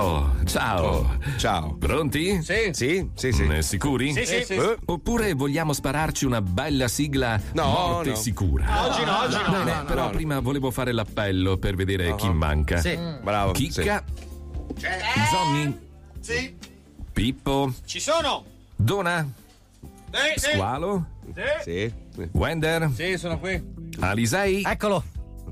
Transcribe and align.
Oh, 0.00 0.30
ciao. 0.44 1.18
ciao. 1.38 1.74
Pronti? 1.76 2.40
Sì. 2.42 2.70
Sì, 2.72 3.10
sì, 3.14 3.32
sì. 3.32 3.42
Mm, 3.42 3.58
Sicuri? 3.58 4.12
Sì, 4.12 4.24
sì. 4.24 4.44
Sì. 4.44 4.54
Eh, 4.54 4.76
Oppure 4.86 5.32
vogliamo 5.34 5.72
spararci 5.72 6.24
una 6.24 6.40
bella 6.40 6.86
sigla 6.86 7.40
No, 7.52 7.64
morte 7.66 8.10
no. 8.10 8.14
sicura? 8.14 8.86
Oggi 8.86 9.04
no, 9.04 9.18
oggi 9.22 9.36
no. 9.36 9.50
Bene, 9.50 9.64
No, 9.72 9.78
no, 9.80 9.84
però 9.84 10.04
no. 10.04 10.10
prima 10.10 10.38
volevo 10.40 10.70
fare 10.70 10.92
l'appello 10.92 11.56
per 11.56 11.74
vedere 11.74 12.14
chi 12.14 12.30
manca. 12.32 12.76
Sì. 12.78 12.96
Bravo, 13.22 13.52
Chicca. 13.52 14.04
Johnny. 15.30 15.78
Sì. 16.20 16.56
Pippo. 17.12 17.72
Ci 17.84 17.98
sono. 17.98 18.44
Dona. 18.76 19.26
Sì, 20.12 20.40
sì. 20.40 20.50
Squalo. 20.52 21.06
Sì. 21.62 21.92
Wender. 22.32 22.90
Sì, 22.94 23.18
sono 23.18 23.38
qui. 23.40 23.60
Alisei. 23.98 24.62
Eccolo. 24.64 25.02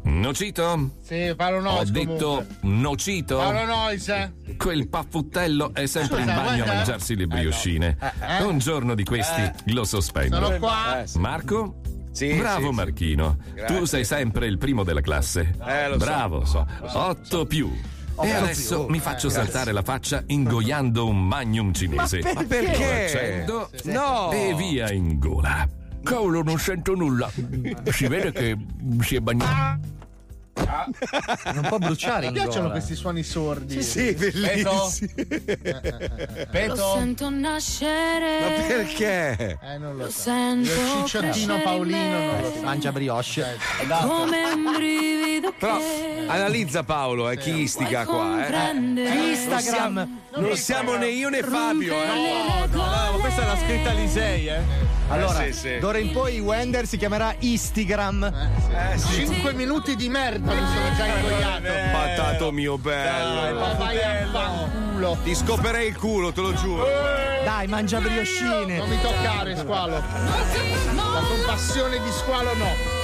Nocito. 0.08 0.90
Sì, 1.02 1.34
Paolo 1.36 1.58
Ho 1.58 1.60
Nois 1.62 1.90
detto 1.90 2.26
comunque. 2.46 2.56
nocito. 2.62 3.36
Paolo 3.38 3.64
Nois, 3.64 4.08
eh. 4.08 4.32
Quel 4.56 4.88
paffuttello 4.88 5.74
è 5.74 5.86
sempre 5.86 6.18
Scusa, 6.20 6.30
in 6.30 6.36
bagno 6.36 6.50
a 6.50 6.54
guarda. 6.56 6.74
mangiarsi 6.74 7.16
le 7.16 7.26
brioscine. 7.26 7.96
eh. 8.38 8.42
Un 8.44 8.58
giorno 8.58 8.94
di 8.94 9.02
questi 9.04 9.50
lo 9.72 9.84
sospendo. 9.84 10.36
Sono 10.40 10.58
qua. 10.58 11.02
Eh, 11.02 11.06
sì. 11.08 11.18
Marco? 11.18 11.80
Sì, 12.12 12.32
Bravo 12.34 12.60
sì, 12.60 12.66
sì. 12.68 12.72
Marchino. 12.74 13.36
Grazie. 13.52 13.76
Tu 13.76 13.84
sei 13.84 14.04
sempre 14.04 14.46
il 14.46 14.58
primo 14.58 14.84
della 14.84 15.00
classe. 15.00 15.54
Eh, 15.66 15.88
lo 15.88 15.98
so, 15.98 16.04
Bravo. 16.04 16.44
so, 16.44 16.66
lo 16.80 16.88
so, 16.88 16.98
8 16.98 17.44
più. 17.46 17.68
E 17.68 17.82
Otto 18.14 18.44
adesso 18.44 18.84
più. 18.84 18.92
mi 18.94 19.00
faccio 19.00 19.26
Eh, 19.26 19.30
saltare 19.30 19.72
la 19.72 19.82
faccia 19.82 20.22
ingoiando 20.26 21.06
un 21.06 21.26
magnum 21.26 21.72
cinese. 21.74 22.20
Ma 22.32 22.44
perché? 22.44 22.78
Lo 22.78 23.62
accendo 23.64 23.70
No. 23.84 24.30
e 24.32 24.54
via 24.56 24.90
in 24.92 25.18
gola. 25.18 25.68
Cavolo, 26.02 26.42
non 26.44 26.58
sento 26.58 26.94
nulla. 26.94 27.28
Si 27.90 28.06
vede 28.06 28.30
che 28.30 28.56
si 29.00 29.16
è 29.16 29.20
bagnato. 29.20 29.94
Non 31.52 31.64
può 31.68 31.78
bruciare 31.78 32.26
Mi 32.26 32.32
piacciono 32.32 32.60
gola. 32.62 32.70
questi 32.70 32.94
suoni 32.94 33.22
sordi. 33.22 33.82
Sì, 33.82 34.12
bellissimo. 34.14 34.70
Lo 34.72 36.46
Peto. 36.50 36.94
sento 36.96 37.28
nascere. 37.30 38.40
Ma 38.40 38.66
perché? 38.66 39.58
Eh, 39.62 39.78
non 39.78 39.96
lo 39.96 40.04
Lo 40.04 40.10
so. 40.10 40.20
sento 40.20 40.70
Il 40.70 41.04
cicciottino 41.04 41.60
Paolino 41.60 42.08
non 42.18 42.40
lo 42.40 42.52
so. 42.52 42.60
Mangia 42.62 42.92
brioche. 42.92 43.56
Come 44.06 44.52
un 44.52 44.72
brivido 44.76 45.52
Però 45.58 45.78
analizza 46.28 46.82
Paolo, 46.82 47.28
eh, 47.30 47.36
chi 47.36 47.60
istiga 47.60 48.04
qua, 48.04 48.38
eh. 48.38 48.50
comprendere. 48.50 49.14
Instagram. 49.32 50.20
Non 50.36 50.56
siamo 50.56 50.96
né 50.96 51.08
io 51.08 51.28
né 51.28 51.42
Fabio, 51.42 51.94
eh. 51.94 52.06
Rompere 52.06 52.60
le 52.60 52.68
gole. 52.70 53.18
questa 53.20 53.42
è 53.42 53.46
la 53.46 53.56
scritta 53.56 53.92
Lisei, 53.92 54.48
eh. 54.48 54.60
Allora, 55.08 55.44
sì, 55.44 55.52
sì. 55.52 55.78
d'ora 55.78 55.98
in 55.98 56.10
poi 56.10 56.40
Wender 56.40 56.86
si 56.86 56.96
chiamerà 56.96 57.34
Instagram. 57.38 58.24
Eh, 58.24 58.98
sì. 58.98 59.26
5 59.26 59.52
minuti 59.54 59.94
di 59.94 60.08
merda 60.08 60.52
mi 60.52 60.66
sono 60.66 60.94
già 60.96 61.06
ingoiato. 61.06 61.68
Patato 61.92 62.52
mio 62.52 62.76
bello. 62.76 63.58
Ma 63.60 63.72
vai 63.74 64.02
a 64.02 64.28
fanculo. 64.30 65.16
Ti 65.22 65.34
scoperei 65.34 65.88
il 65.88 65.96
culo, 65.96 66.32
te 66.32 66.40
lo 66.40 66.54
giuro. 66.54 66.84
Dai, 67.44 67.66
mangia 67.68 68.00
brioscine. 68.00 68.78
Non 68.78 68.88
mi 68.88 69.00
toccare, 69.00 69.56
squalo. 69.56 69.94
La 69.94 71.22
compassione 71.28 72.00
di 72.02 72.10
squalo 72.10 72.54
no. 72.56 72.95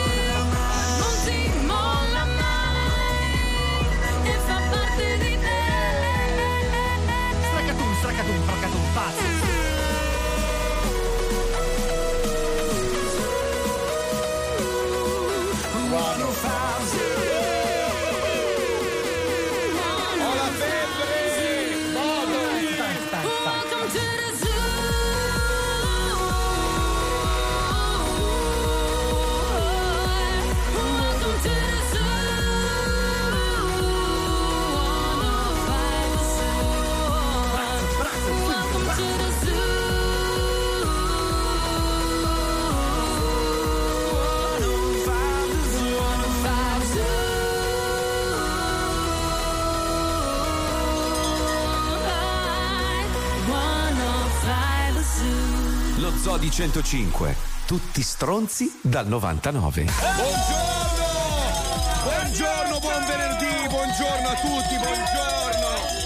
Lo 56.13 56.19
Zoo 56.19 56.37
di 56.37 56.51
105. 56.51 57.35
Tutti 57.67 58.03
stronzi 58.03 58.79
dal 58.83 59.07
99. 59.07 59.85
Buongiorno! 59.85 61.01
Buongiorno, 62.05 62.79
buon 62.81 63.05
venerdì, 63.07 63.69
buongiorno 63.69 64.29
a 64.29 64.35
tutti, 64.35 64.77
buongiorno! 64.77 66.02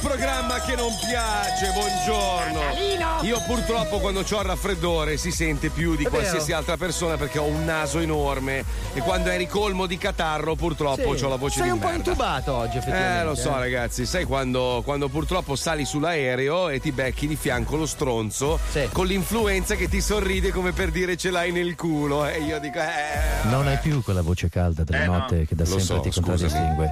Il 0.00 0.06
programma 0.06 0.60
che 0.60 0.76
non 0.76 0.92
piace, 1.08 1.72
buongiorno! 1.72 3.22
Io 3.22 3.42
purtroppo 3.44 3.98
quando 3.98 4.20
ho 4.20 4.22
il 4.40 4.46
raffreddore 4.46 5.16
si 5.16 5.32
sente 5.32 5.70
più 5.70 5.96
di 5.96 6.04
qualsiasi 6.04 6.52
altra 6.52 6.76
persona 6.76 7.16
perché 7.16 7.38
ho 7.40 7.46
un 7.46 7.64
naso 7.64 7.98
enorme 7.98 8.64
e 8.94 9.00
quando 9.00 9.30
eri 9.30 9.48
colmo 9.48 9.86
di 9.86 9.98
catarro 9.98 10.54
purtroppo 10.54 11.08
ho 11.20 11.28
la 11.28 11.34
voce 11.34 11.56
Sei 11.58 11.64
di 11.64 11.70
un 11.70 11.80
po' 11.80 11.90
intubato 11.90 12.54
oggi, 12.54 12.76
effettivamente. 12.76 13.20
Eh, 13.20 13.24
lo 13.24 13.34
so, 13.34 13.58
ragazzi. 13.58 14.06
Sai 14.06 14.22
quando, 14.24 14.82
quando 14.84 15.08
purtroppo 15.08 15.56
sali 15.56 15.84
sull'aereo 15.84 16.68
e 16.68 16.78
ti 16.78 16.92
becchi 16.92 17.26
di 17.26 17.34
fianco 17.34 17.74
lo 17.74 17.86
stronzo 17.86 18.56
Sì. 18.70 18.88
con 18.92 19.04
l'influenza 19.06 19.74
che 19.74 19.88
ti 19.88 20.00
sorride 20.00 20.52
come 20.52 20.70
per 20.70 20.90
dire 20.92 21.16
ce 21.16 21.30
l'hai 21.30 21.50
nel 21.50 21.74
culo. 21.74 22.24
E 22.24 22.38
io 22.40 22.60
dico, 22.60 22.78
eh. 22.78 23.48
Non 23.48 23.66
hai 23.66 23.78
più 23.78 24.00
quella 24.04 24.22
voce 24.22 24.48
calda 24.48 24.84
della 24.84 25.02
Eh, 25.02 25.06
no. 25.06 25.12
notte 25.18 25.44
che 25.44 25.56
da 25.56 25.64
Lo 25.64 25.70
sempre 25.80 25.84
so, 25.84 26.00
ti 26.00 26.12
scusami. 26.12 26.86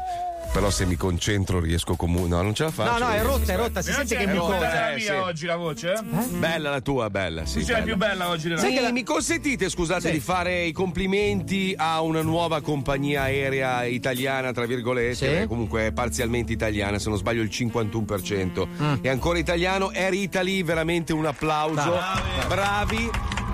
Però 0.56 0.71
se 0.71 0.87
mi 0.87 0.97
concentro 0.97 1.61
riesco 1.61 1.97
comunque. 1.97 2.31
No, 2.31 2.41
non 2.41 2.55
ce 2.55 2.62
la 2.62 2.71
faccio. 2.71 2.99
No, 2.99 3.09
no, 3.09 3.12
è 3.12 3.22
rotta, 3.22 3.53
è 3.53 3.56
rotta, 3.56 3.83
si 3.83 3.93
sente 3.93 4.17
che 4.17 4.25
è 4.25 4.27
è 4.27 4.34
rotta, 4.34 4.55
mucosa. 4.55 4.91
eh, 4.91 4.94
mia 4.94 5.05
sì. 5.05 5.11
oggi 5.12 5.44
la 5.44 5.56
voce? 5.56 5.93
eh? 5.93 6.03
Bella 6.39 6.71
la 6.71 6.81
tua, 6.81 7.11
bella. 7.11 7.44
Sì, 7.44 7.59
Tu 7.59 7.65
sei 7.67 7.75
bella. 7.75 7.84
più 7.84 7.97
bella 7.97 8.28
oggi 8.31 8.49
della 8.49 8.61
Sì, 8.62 8.78
mi 8.91 9.03
consentite, 9.03 9.69
scusate, 9.69 10.06
Sì. 10.06 10.12
di 10.12 10.21
fare 10.21 10.62
i 10.65 10.72
complimenti 10.72 11.75
a 11.77 12.00
una 12.00 12.22
nuova 12.22 12.62
compagnia 12.62 13.25
aerea 13.25 13.84
italiana, 13.84 14.53
tra 14.53 14.65
virgolette, 14.65 15.15
Sì. 15.15 15.27
eh, 15.27 15.47
comunque 15.47 15.93
parzialmente 15.93 16.55
italiana, 16.55 16.99
se 16.99 17.11
non 17.11 17.19
sbaglio 17.19 17.43
il 17.43 17.50
51%. 17.50 18.66
È 19.03 19.09
ancora 19.11 19.39
italiano, 19.39 19.91
Air 19.93 20.15
Italy, 20.15 20.62
veramente 20.62 21.12
un 21.12 21.27
applauso. 21.27 22.00
Bravi, 22.49 23.11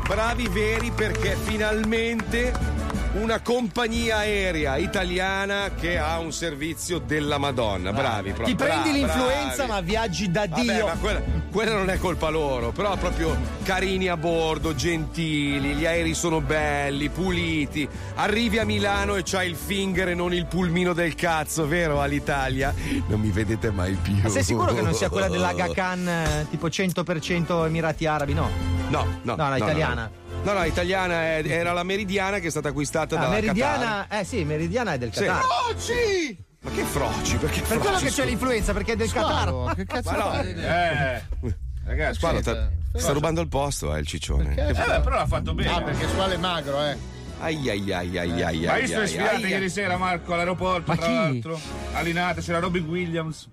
bravi 0.07 0.47
veri 0.47 0.93
perché 0.93 1.37
finalmente 1.43 2.53
una 3.15 3.41
compagnia 3.41 4.19
aerea 4.19 4.77
italiana 4.77 5.73
che 5.79 5.99
ha 5.99 6.19
un 6.19 6.33
servizio 6.33 6.99
della 6.99 7.37
Madonna. 7.37 7.93
Bravi, 7.93 8.33
proprio. 8.33 8.47
Ti 8.47 8.55
prendi 8.55 8.91
bravi, 8.91 8.99
l'influenza, 8.99 9.55
bravi. 9.67 9.71
ma 9.71 9.81
viaggi 9.81 10.31
da 10.31 10.47
Vabbè, 10.49 10.63
Dio. 10.63 10.87
ma 10.87 10.93
quella, 10.95 11.21
quella 11.51 11.75
non 11.75 11.91
è 11.91 11.99
colpa 11.99 12.31
loro, 12.31 12.71
però 12.71 12.97
proprio 12.97 13.37
carini 13.65 14.09
a 14.09 14.17
bordo, 14.17 14.75
gentili, 14.75 15.75
gli 15.75 15.85
aerei 15.85 16.15
sono 16.15 16.41
belli, 16.41 17.11
puliti. 17.11 17.87
Arrivi 18.15 18.59
a 18.59 18.65
Milano 18.65 19.17
e 19.17 19.23
c'hai 19.25 19.49
il 19.49 19.57
finger 19.57 20.09
e 20.09 20.15
non 20.15 20.33
il 20.33 20.47
pulmino 20.47 20.95
del 20.95 21.15
cazzo, 21.15 21.67
vero? 21.67 22.01
All'Italia 22.01 22.75
non 23.09 23.21
mi 23.21 23.31
vedete 23.31 23.71
mai 23.71 23.93
più. 23.95 24.17
Ma 24.23 24.29
sei 24.31 24.43
sicuro 24.43 24.73
che 24.73 24.81
non 24.81 24.95
sia 24.95 25.11
quella 25.11 25.29
dell'Aga 25.29 25.71
Khan 25.71 26.09
eh, 26.09 26.47
tipo 26.49 26.69
100% 26.69 27.67
Emirati 27.67 28.07
Arabi? 28.07 28.33
No. 28.33 28.49
No, 28.89 29.07
no. 29.23 29.37
No, 29.37 29.49
no, 29.49 29.57
italiana. 29.57 29.95
No, 29.95 30.01
no, 30.01 30.22
italiana 30.67 31.23
è- 31.37 31.43
era 31.47 31.73
la 31.73 31.83
Meridiana 31.83 32.39
che 32.39 32.49
è 32.49 32.51
stata 32.51 32.69
acquistata 32.69 33.17
Ah, 33.17 33.21
dalla 33.21 33.35
Meridiana, 33.35 34.07
eh 34.09 34.25
sì, 34.25 34.45
Meridiana 34.45 34.95
è 34.95 34.99
del. 34.99 35.11
Qatar. 35.11 35.43
Sì! 35.77 35.93
Qatar. 36.37 36.51
Ma 36.65 36.71
che 36.71 36.85
froci? 36.85 37.37
Perché 37.39 37.61
Per 37.61 37.79
quello 37.79 37.97
froci? 37.99 38.05
che 38.05 38.11
c'è 38.11 38.25
l'influenza, 38.25 38.73
perché 38.73 38.93
è 38.93 38.97
del 38.97 39.11
Qatar. 39.13 39.49
Squalo, 39.49 39.73
che 39.75 39.85
cazzo 39.85 40.11
Ma 40.11 40.17
no. 40.17 40.41
Eh, 40.43 41.23
ragazzi. 41.85 42.15
Squalo, 42.19 42.41
sta, 42.41 42.71
sì. 42.93 42.99
sta 43.01 43.13
rubando 43.13 43.41
il 43.41 43.49
posto, 43.49 43.95
eh, 43.97 43.99
il 44.01 44.07
ciccione. 44.07 44.55
Perché? 44.55 44.71
Eh, 44.83 44.87
beh, 44.87 45.01
però 45.01 45.17
l'ha 45.17 45.27
fatto 45.27 45.55
bene. 45.55 45.71
Ah, 45.71 45.83
perché 45.83 46.09
squalo 46.09 46.33
è 46.33 46.37
magro, 46.37 46.85
eh. 46.85 46.97
Ai 47.41 47.69
ai 47.71 47.93
ai 47.93 48.19
ai 48.19 48.43
ai 48.43 48.61
Ma 48.65 48.73
ai, 48.75 48.85
io 48.89 49.07
sto 49.07 49.21
ai, 49.25 49.45
ieri 49.45 49.69
sera, 49.69 49.97
Marco, 49.97 50.33
all'aeroporto, 50.35 50.93
Ma 50.93 50.97
tra 50.97 51.07
chi? 51.07 51.13
l'altro. 51.15 51.61
All'inata 51.95 52.41
c'era 52.41 52.61
Robin 52.61 52.85
Williams. 52.87 53.49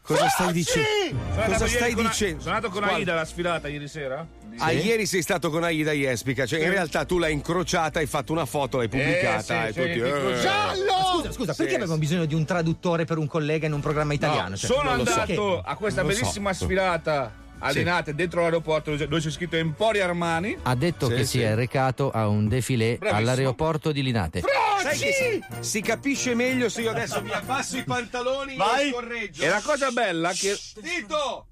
Cosa 0.00 0.28
stai 0.28 0.52
dicendo? 0.52 1.18
Cosa 1.34 1.66
stai 1.66 1.94
dicendo? 1.94 2.40
Sono 2.42 2.54
andato 2.54 2.72
con? 2.72 2.84
Aida 2.84 3.12
alla 3.12 3.26
sfilata 3.26 3.68
ieri 3.68 3.88
sera? 3.88 4.26
Ah, 4.58 4.70
ieri 4.72 5.06
sei 5.06 5.20
stato 5.22 5.50
con 5.50 5.64
Aida 5.64 5.92
Jespica, 5.92 6.46
cioè 6.46 6.60
in 6.62 6.70
realtà 6.70 7.04
tu 7.04 7.18
l'hai 7.18 7.32
incrociata, 7.32 7.98
hai 7.98 8.06
fatto 8.06 8.32
una 8.32 8.46
foto, 8.46 8.78
l'hai 8.78 8.88
pubblicata 8.88 9.42
sì, 9.42 9.52
e 9.68 9.72
sì, 9.72 9.80
tutti. 9.80 9.92
sì, 9.94 10.00
eh. 10.00 10.40
Giallo! 10.40 10.92
Scusa, 11.16 11.32
scusa, 11.32 11.54
perché 11.54 11.74
abbiamo 11.74 11.96
bisogno 11.98 12.24
di 12.24 12.34
un 12.34 12.44
traduttore 12.44 13.04
per 13.04 13.18
un 13.18 13.26
collega 13.26 13.66
in 13.66 13.72
un 13.72 13.80
programma 13.80 14.12
italiano? 14.14 14.56
Cioè, 14.56 14.70
Sono 14.70 14.94
lo 14.96 15.04
so. 15.04 15.10
andato 15.20 15.60
a 15.60 15.74
questa 15.76 16.00
Non 16.02 16.10
lo 16.10 16.16
so. 16.16 16.20
bellissima 16.22 16.52
sfilata 16.52 17.32
alle 17.60 17.82
Nate 17.82 18.14
dentro 18.14 18.42
l'aeroporto 18.42 18.94
dove 18.94 19.20
c'è 19.20 19.30
scritto 19.30 19.56
Empori 19.56 20.00
Armani. 20.00 20.56
Ha 20.62 20.74
detto 20.74 21.06
Sì, 21.08 21.14
che 21.14 21.24
sì. 21.24 21.38
si 21.38 21.40
è 21.42 21.54
recato 21.54 22.10
a 22.10 22.28
un 22.28 22.46
defilé 22.48 22.96
Bravissimo. 22.98 23.30
all'aeroporto 23.30 23.90
di 23.92 24.02
Linate. 24.02 24.42
Sai 24.82 24.98
che 24.98 25.12
si, 25.12 25.42
si 25.60 25.80
capisce 25.80 26.34
meglio 26.34 26.68
se 26.68 26.82
io 26.82 26.90
adesso 26.90 27.22
mi 27.22 27.30
abbasso 27.32 27.76
i 27.78 27.84
pantaloni 27.84 28.56
Vai. 28.56 28.88
e 28.88 28.90
scorreggio. 28.90 29.42
E 29.42 29.48
la 29.48 29.60
cosa 29.64 29.90
bella 29.90 30.30
che 30.32 30.54
Zitto! 30.54 31.46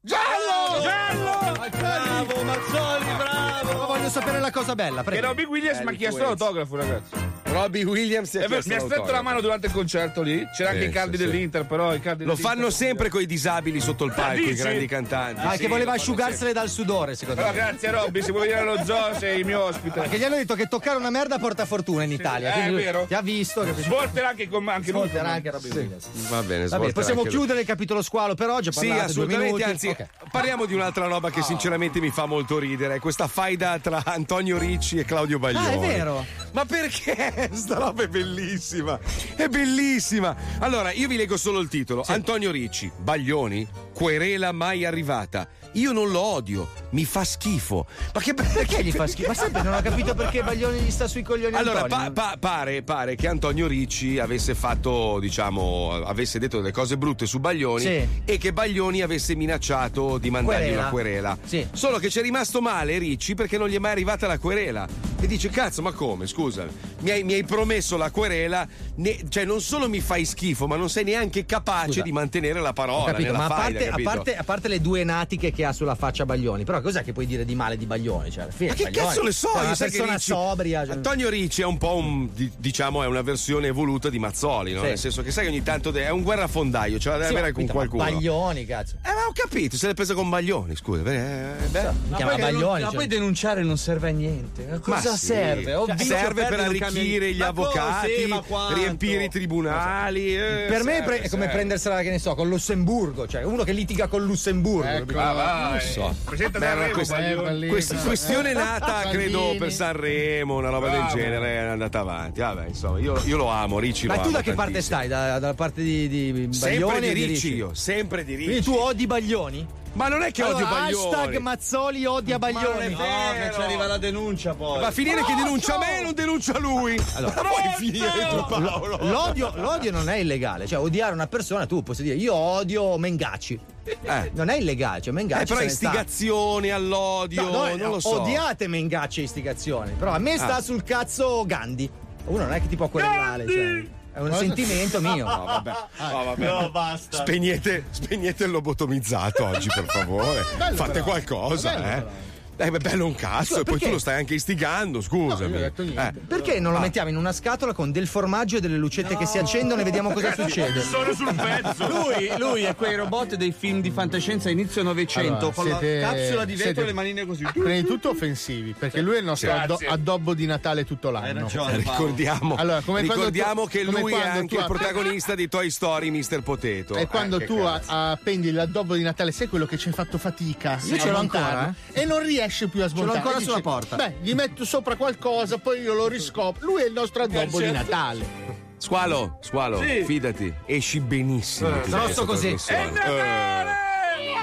Giallo! 0.00 0.80
Giallo! 0.80 1.68
Bravo, 1.70 2.42
Mazzoli, 2.44 3.04
bravo! 3.16 3.78
Ma 3.78 3.86
voglio 3.86 4.08
sapere 4.08 4.40
la 4.40 4.50
cosa 4.50 4.74
bella, 4.74 4.98
che 5.02 5.10
prego. 5.10 5.26
Robbie 5.26 5.44
Williams 5.46 5.80
Eh, 5.80 5.84
mi 5.84 5.90
ha 5.90 5.96
chiesto 5.96 6.22
l'autografo, 6.22 6.76
ragazzi. 6.76 7.14
Robbie 7.50 7.82
Williams 7.84 8.30
chiesto 8.30 8.48
mi 8.68 8.74
ha 8.74 8.80
stretto 8.80 9.10
la 9.10 9.22
mano 9.22 9.40
durante 9.40 9.66
il 9.68 9.72
concerto 9.72 10.22
lì. 10.22 10.46
C'era 10.54 10.70
anche 10.70 10.82
Sì, 10.82 10.88
i 10.88 10.92
cardi 10.92 11.16
sì, 11.16 11.22
sì. 11.24 11.30
dell'Inter, 11.30 11.64
però 11.66 11.94
i 11.94 12.00
cardi 12.00 12.24
Lo 12.24 12.36
fanno 12.36 12.70
sempre 12.70 13.08
con 13.08 13.20
i 13.22 13.26
disabili 13.26 13.80
sotto 13.80 14.04
il 14.04 14.12
palco, 14.12 14.42
i 14.42 14.46
dici? 14.48 14.54
grandi 14.62 14.86
cantanti. 14.86 15.40
Ah, 15.46 15.52
Sì, 15.52 15.58
che 15.58 15.68
voleva 15.68 15.92
asciugarsele 15.92 16.52
dal 16.52 16.68
sudore, 16.68 17.14
secondo 17.14 17.40
Però 17.40 17.52
me. 17.52 17.58
grazie 17.58 17.90
Robby, 17.90 18.22
se 18.22 18.32
vuoi 18.32 18.48
venire 18.48 18.68
allo 18.68 18.84
zoo 18.84 19.14
sei 19.18 19.40
il 19.40 19.46
mio 19.46 19.62
ospite. 19.64 20.00
Perché 20.00 20.18
gli 20.18 20.24
hanno 20.24 20.36
detto 20.36 20.54
che 20.54 20.66
toccare 20.66 20.96
una 20.98 21.10
merda 21.10 21.38
porta 21.38 21.64
fortuna 21.64 22.02
in 22.04 22.12
Italia. 22.12 22.52
eh, 22.54 22.66
è 22.68 22.72
vero. 22.72 23.04
Ti 23.06 23.14
ha 23.14 23.22
visto. 23.22 23.62
Che 23.62 23.72
Svolterà 23.82 24.28
anche 24.28 24.48
con 24.48 24.68
anche 24.68 24.90
lui. 24.92 25.00
Svolterà 25.08 25.28
anche 25.30 25.50
Robbie 25.50 25.70
Williams. 25.72 26.06
Va 26.28 26.42
bene, 26.42 26.66
Va 26.68 26.78
bene, 26.78 26.92
possiamo 26.92 27.20
anche 27.20 27.30
lui. 27.32 27.38
chiudere 27.40 27.60
il 27.60 27.66
capitolo 27.66 28.02
squalo 28.02 28.34
per 28.34 28.48
oggi. 28.50 28.70
Sì, 28.72 28.90
assolutamente, 28.90 29.44
minuti. 29.44 29.62
anzi, 29.62 29.96
parliamo 30.30 30.66
di 30.66 30.74
un'altra 30.74 31.06
roba 31.06 31.30
che 31.30 31.42
sinceramente 31.42 31.98
mi 32.00 32.10
fa 32.10 32.26
molto 32.26 32.58
ridere, 32.58 32.98
questa 32.98 33.26
faida 33.26 33.78
tra 33.80 34.02
Antonio 34.04 34.58
Ricci 34.58 34.98
e 34.98 35.04
Claudio 35.04 35.38
Baglioni. 35.38 35.66
Ah, 35.66 35.70
è 35.72 35.78
vero. 35.78 36.24
Ma 36.52 36.64
perché? 36.64 37.37
Sta 37.52 37.78
roba 37.78 38.02
è 38.02 38.08
bellissima, 38.08 38.98
è 39.36 39.48
bellissima. 39.48 40.36
Allora, 40.58 40.92
io 40.92 41.06
vi 41.06 41.16
leggo 41.16 41.36
solo 41.36 41.60
il 41.60 41.68
titolo. 41.68 42.04
Antonio 42.06 42.50
Ricci, 42.50 42.90
Baglioni, 42.98 43.66
querela 43.94 44.52
mai 44.52 44.84
arrivata. 44.84 45.48
Io 45.72 45.92
non 45.92 46.10
lo 46.10 46.20
odio, 46.20 46.68
mi 46.90 47.04
fa 47.04 47.24
schifo. 47.24 47.86
Ma 48.14 48.20
che 48.20 48.34
Perché 48.34 48.82
gli 48.82 48.90
fa 48.92 49.06
schifo? 49.06 49.28
Ma 49.28 49.34
sempre 49.34 49.62
non 49.62 49.74
ho 49.74 49.80
capito 49.82 50.14
perché 50.14 50.42
Baglioni 50.42 50.80
gli 50.80 50.90
sta 50.90 51.06
sui 51.06 51.22
coglioni 51.22 51.54
Allora, 51.54 51.84
pa- 51.84 52.10
pa- 52.12 52.36
pare, 52.38 52.82
pare 52.82 53.14
che 53.16 53.28
Antonio 53.28 53.66
Ricci 53.66 54.18
avesse 54.18 54.54
fatto, 54.54 55.18
diciamo, 55.20 55.92
avesse 56.04 56.38
detto 56.38 56.58
delle 56.58 56.72
cose 56.72 56.96
brutte 56.96 57.26
su 57.26 57.38
Baglioni 57.38 57.82
Sì. 57.82 58.08
e 58.24 58.38
che 58.38 58.52
Baglioni 58.52 59.02
avesse 59.02 59.34
minacciato 59.34 60.18
di 60.18 60.30
mandargli 60.30 60.58
Querela. 60.62 60.80
una 60.80 60.90
querela. 60.90 61.38
Sì. 61.44 61.66
Solo 61.72 61.98
che 61.98 62.08
c'è 62.08 62.22
rimasto 62.22 62.60
male 62.60 62.98
Ricci 62.98 63.34
perché 63.34 63.58
non 63.58 63.68
gli 63.68 63.74
è 63.74 63.78
mai 63.78 63.92
arrivata 63.92 64.26
la 64.26 64.38
querela. 64.38 64.86
E 65.20 65.26
dice: 65.26 65.48
Cazzo, 65.48 65.82
ma 65.82 65.90
come? 65.92 66.26
Scusa, 66.28 66.64
mi 67.00 67.10
hai, 67.10 67.24
mi 67.24 67.32
hai 67.34 67.42
promesso 67.44 67.96
la 67.96 68.10
querela, 68.10 68.66
ne- 68.96 69.18
cioè 69.28 69.44
non 69.44 69.60
solo 69.60 69.88
mi 69.88 70.00
fai 70.00 70.24
schifo, 70.24 70.66
ma 70.68 70.76
non 70.76 70.88
sei 70.88 71.02
neanche 71.04 71.44
capace 71.44 71.86
Scusa. 71.90 72.02
di 72.02 72.12
mantenere 72.12 72.60
la 72.60 72.72
parola. 72.72 73.06
capito, 73.12 73.32
ma 73.32 73.44
a 73.44 73.48
parte, 73.48 73.88
a, 73.88 73.96
parte, 74.02 74.36
a 74.36 74.44
parte 74.44 74.68
le 74.68 74.80
due 74.80 75.02
natiche 75.04 75.50
che 75.50 75.57
ha 75.64 75.72
sulla 75.72 75.94
faccia 75.94 76.24
Baglioni, 76.24 76.64
però 76.64 76.80
cos'è 76.80 77.02
che 77.02 77.12
puoi 77.12 77.26
dire 77.26 77.44
di 77.44 77.54
male 77.54 77.76
di 77.76 77.86
Baglioni? 77.86 78.30
Cioè, 78.30 78.44
alla 78.44 78.52
fine, 78.52 78.70
Ma 78.70 78.74
che 78.76 78.84
Baglioni 78.84 79.06
cazzo 79.06 79.22
ne 79.22 79.32
so? 79.32 79.48
è 79.52 79.56
Io 79.58 79.64
una 79.64 79.74
sai 79.74 79.90
che 79.90 79.96
persona 79.96 80.16
Ricci- 80.16 80.32
sobria. 80.32 80.84
cioè- 80.84 80.94
Antonio 80.94 81.28
Ricci 81.28 81.62
è 81.62 81.64
un 81.64 81.78
po' 81.78 81.96
un, 81.96 82.28
di- 82.34 82.50
diciamo, 82.56 83.02
è 83.02 83.06
una 83.06 83.22
versione 83.22 83.66
evoluta 83.68 84.08
di 84.10 84.18
Mazzoli, 84.18 84.72
no? 84.72 84.80
Sì. 84.82 84.86
Nel 84.86 84.98
senso 84.98 85.22
che 85.22 85.30
sai 85.30 85.44
che 85.44 85.50
ogni 85.50 85.62
tanto 85.62 85.92
è 85.92 86.10
un 86.10 86.22
guerrafondaio, 86.22 86.98
ce 86.98 87.08
la 87.10 87.14
deve 87.16 87.28
Sì, 87.28 87.32
avere 87.36 87.48
ma 87.48 87.52
con 87.54 87.66
capito, 87.66 87.78
ma 87.78 87.88
qualcuno. 87.88 88.18
Baglioni, 88.18 88.64
cazzo. 88.66 88.96
Eh, 89.04 89.08
ma 89.12 89.26
ho 89.28 89.32
capito, 89.32 89.76
se 89.76 89.86
l'è 89.88 89.94
presa 89.94 90.14
con 90.14 90.28
Baglioni, 90.28 90.76
scusa. 90.76 91.02
eh, 91.10 91.14
eh, 91.16 91.66
beh. 91.70 91.90
Mi 92.08 92.16
chiama 92.16 92.36
Baglioni. 92.36 92.80
ma 92.82 92.88
cioè. 92.88 92.96
poi 92.96 93.06
denunciare 93.06 93.62
non 93.62 93.76
serve 93.78 94.08
a 94.10 94.12
niente. 94.12 94.64
Ma 94.68 94.72
Ma 94.72 94.94
Cosa 94.96 95.16
sì. 95.16 95.26
serve? 95.26 95.74
Ho 95.74 95.86
Cioè, 95.86 95.98
serve 95.98 96.46
per 96.46 96.60
arricchire 96.60 97.32
gli 97.32 97.38
Ma 97.38 97.46
avvocati, 97.48 98.26
ma 98.26 98.42
riempire 98.72 99.24
i 99.24 99.28
tribunali. 99.28 100.34
eh, 100.36 100.66
Per 100.68 100.82
me 100.84 100.92
è, 100.92 100.96
serve, 100.96 101.02
pre- 101.02 101.20
è 101.22 101.28
come 101.28 101.48
prendersela, 101.48 102.00
che 102.02 102.10
ne 102.10 102.18
so, 102.18 102.34
con 102.34 102.48
Lussemburgo, 102.48 103.26
cioè 103.26 103.42
uno 103.42 103.64
che 103.64 103.72
litiga 103.72 104.06
con 104.08 104.24
Lussemburgo. 104.24 104.88
Ecco. 104.88 105.12
Ah. 105.48 105.70
Non 105.70 105.80
so. 105.80 106.14
Presenta 106.24 106.58
Beh, 106.58 106.90
questa- 106.90 107.16
Baglioni. 107.16 107.42
Ballini. 107.42 107.70
Questa 107.70 107.96
questione 107.96 108.52
nata, 108.52 109.08
credo, 109.10 109.54
per 109.58 109.72
Sanremo, 109.72 110.56
una 110.56 110.68
roba 110.70 110.88
Bravo. 110.88 111.14
del 111.14 111.22
genere, 111.22 111.54
è 111.54 111.56
andata 111.58 112.00
avanti. 112.00 112.40
Vabbè, 112.40 112.66
insomma, 112.68 112.98
io, 112.98 113.20
io 113.24 113.36
lo 113.36 113.48
amo, 113.48 113.78
Ricci 113.78 114.06
Ma 114.06 114.16
lo 114.16 114.22
tu 114.22 114.30
da 114.30 114.42
che 114.42 114.52
parte 114.52 114.72
tantissimo. 114.72 114.96
stai? 114.98 115.08
Da- 115.08 115.38
dalla 115.38 115.54
parte 115.54 115.82
di, 115.82 116.08
di 116.08 116.32
Baglioni 116.32 116.52
Sempre 116.54 117.00
di 117.00 117.08
e 117.08 117.26
Ricci 117.26 117.54
io, 117.54 117.70
sempre 117.74 118.24
di 118.24 118.34
Ricci. 118.34 118.44
Quindi 118.50 118.64
tu 118.64 118.74
odi 118.74 119.06
Baglioni? 119.06 119.66
Ma 119.94 120.06
non 120.08 120.22
è 120.22 120.30
che 120.30 120.42
Allora, 120.42 120.56
odio 120.64 120.68
Baglioni. 120.68 121.14
hashtag 121.14 121.36
Mazzoli 121.38 122.04
odia 122.06 122.38
Baglioni. 122.38 122.90
No, 122.90 122.98
che 122.98 123.50
ci 123.52 123.60
arriva 123.60 123.86
la 123.86 123.98
denuncia 123.98 124.54
poi. 124.54 124.80
Va 124.80 124.86
a 124.88 124.90
finire 124.90 125.24
che 125.24 125.34
denuncia 125.34 125.76
me 125.78 125.98
e 125.98 126.02
non 126.02 126.12
denuncia 126.14 126.58
lui. 126.58 126.96
Allora, 127.14 127.32
puoi 127.40 127.72
finire 127.76 128.28
tu, 128.30 128.44
Paolo. 128.46 128.98
L'odio, 129.00 129.52
l'odio 129.56 129.90
non 129.90 130.08
è 130.08 130.16
illegale, 130.16 130.66
cioè 130.66 130.78
odiare 130.78 131.12
una 131.14 131.26
persona 131.26 131.66
tu 131.66 131.82
puoi 131.82 131.96
dire 131.96 132.14
io 132.14 132.34
odio 132.34 132.96
Mengacci. 132.98 133.58
Eh. 134.02 134.30
Non 134.34 134.50
è 134.50 134.56
illegale, 134.56 135.00
cioè 135.00 135.12
Mengacci. 135.12 135.42
Eh, 135.42 135.46
però 135.46 135.62
istigazione 135.62 136.70
all'odio, 136.70 137.42
No, 137.42 137.50
no, 137.66 137.76
non 137.76 137.90
lo 137.90 138.00
so. 138.00 138.20
Odiate 138.20 138.66
Mengacci 138.68 139.20
e 139.20 139.22
istigazione. 139.24 139.92
Però 139.98 140.12
a 140.12 140.18
me 140.18 140.36
sta 140.36 140.56
Ah. 140.56 140.60
sul 140.60 140.84
cazzo 140.84 141.44
Gandhi. 141.46 141.90
Uno 142.26 142.42
non 142.44 142.52
è 142.52 142.60
che 142.60 142.68
ti 142.68 142.76
può 142.76 142.88
querelare, 142.88 143.46
cioè. 143.48 143.96
È 144.18 144.20
un 144.20 144.34
sentimento 144.34 145.00
mio. 145.00 145.24
No, 145.24 145.44
vabbè. 145.44 145.72
No, 145.98 146.24
vabbè. 146.24 146.70
basta. 146.70 147.18
Spegnete, 147.18 147.84
spegnete 147.90 148.44
il 148.44 148.50
lobotomizzato 148.50 149.44
oggi, 149.46 149.68
per 149.72 149.84
favore. 149.86 150.44
Bello 150.56 150.74
Fate 150.74 150.92
però. 150.92 151.04
qualcosa, 151.04 151.70
Bello 151.74 151.84
eh. 151.86 151.94
però. 151.94 152.10
Eh, 152.60 152.70
beh, 152.72 152.78
bello 152.78 153.06
un 153.06 153.14
cazzo, 153.14 153.44
Scusa, 153.54 153.60
e 153.60 153.64
poi 153.64 153.78
tu 153.78 153.88
lo 153.88 153.98
stai 153.98 154.16
anche 154.18 154.34
istigando, 154.34 155.00
scusami. 155.00 155.58
No. 155.58 156.02
Eh. 156.02 156.12
Perché 156.26 156.58
non 156.58 156.72
lo 156.72 156.78
Ah. 156.78 156.80
mettiamo 156.80 157.08
in 157.08 157.16
una 157.16 157.32
scatola 157.32 157.72
con 157.72 157.92
del 157.92 158.06
formaggio 158.08 158.56
e 158.56 158.60
delle 158.60 158.76
lucette 158.76 159.16
che 159.16 159.26
si 159.26 159.38
accendono 159.38 159.80
e 159.80 159.84
vediamo 159.84 160.10
cosa 160.10 160.34
succede? 160.34 160.80
Sono 160.82 161.12
sul 161.14 161.32
pezzo. 161.34 161.86
Lui, 161.88 162.32
lui 162.38 162.62
è 162.64 162.74
quei 162.74 162.96
robot 162.96 163.36
dei 163.36 163.52
film 163.56 163.80
di 163.80 163.90
fantascienza 163.92 164.50
inizio 164.50 164.82
Novecento 164.82 165.36
Allora, 165.36 165.52
con 165.52 165.64
siete- 165.66 166.00
la 166.00 166.08
capsula 166.08 166.44
di 166.44 166.54
vetro 166.56 166.82
e 166.82 166.86
le 166.86 166.92
manine 166.92 167.26
così. 167.26 167.44
Prima 167.44 167.68
di 167.74 167.84
tutto 167.84 168.10
offensivi, 168.10 168.74
perché 168.76 169.00
lui 169.00 169.14
è 169.14 169.18
il 169.18 169.24
nostro 169.24 169.52
addo- 169.52 169.78
addobbo 169.86 170.34
di 170.34 170.46
Natale 170.46 170.84
tutto 170.84 171.10
l'anno. 171.10 171.26
Hai 171.26 171.32
ragione. 171.34 171.78
Paolo. 171.82 171.90
Ricordiamo, 171.98 172.54
Allora, 172.56 172.82
ricordiamo 172.84 173.62
tu- 173.62 173.68
che 173.68 173.84
come 173.84 174.00
lui 174.00 174.12
è 174.12 174.16
quando 174.16 174.38
anche 174.40 174.54
tu 174.56 174.60
il 174.60 174.66
protagonista 174.66 175.34
di 175.36 175.48
Toy 175.48 175.70
Story 175.70 176.10
Mr. 176.10 176.42
Potato. 176.42 176.96
E 176.96 177.06
quando 177.06 177.38
Eh, 177.38 177.44
tu 177.46 177.58
a- 177.58 178.10
appendi 178.10 178.50
l'addobbo 178.50 178.94
di 178.94 179.02
Natale, 179.02 179.30
sai 179.32 179.48
quello 179.48 179.66
che 179.66 179.78
ci 179.78 179.88
hai 179.88 179.94
fatto 179.94 180.18
fatica? 180.18 180.78
Io 180.84 180.98
ce 180.98 181.10
l'ho 181.10 181.18
ancora, 181.18 181.72
E 181.92 182.04
non 182.04 182.22
riesce 182.48 182.66
più 182.68 182.82
a 182.82 182.88
smontare. 182.88 183.18
ancora 183.18 183.38
E 183.38 183.42
sulla 183.42 183.60
porta. 183.60 183.96
Beh, 183.96 184.14
gli 184.22 184.32
metto 184.34 184.64
sopra 184.64 184.96
qualcosa, 184.96 185.58
poi 185.58 185.80
io 185.80 185.92
lo 185.94 186.08
riscopro. 186.08 186.64
Lui 186.66 186.82
è 186.82 186.86
il 186.86 186.92
nostro 186.92 187.22
addobbo 187.22 187.60
di 187.60 187.70
Natale. 187.70 188.46
Squalo, 188.78 189.38
squalo, 189.40 189.80
Sì. 189.82 190.04
fidati, 190.04 190.52
esci 190.64 191.00
benissimo. 191.00 191.80
tu 191.82 191.90
da 191.90 191.98
questa 192.00 192.24
così. 192.24 192.56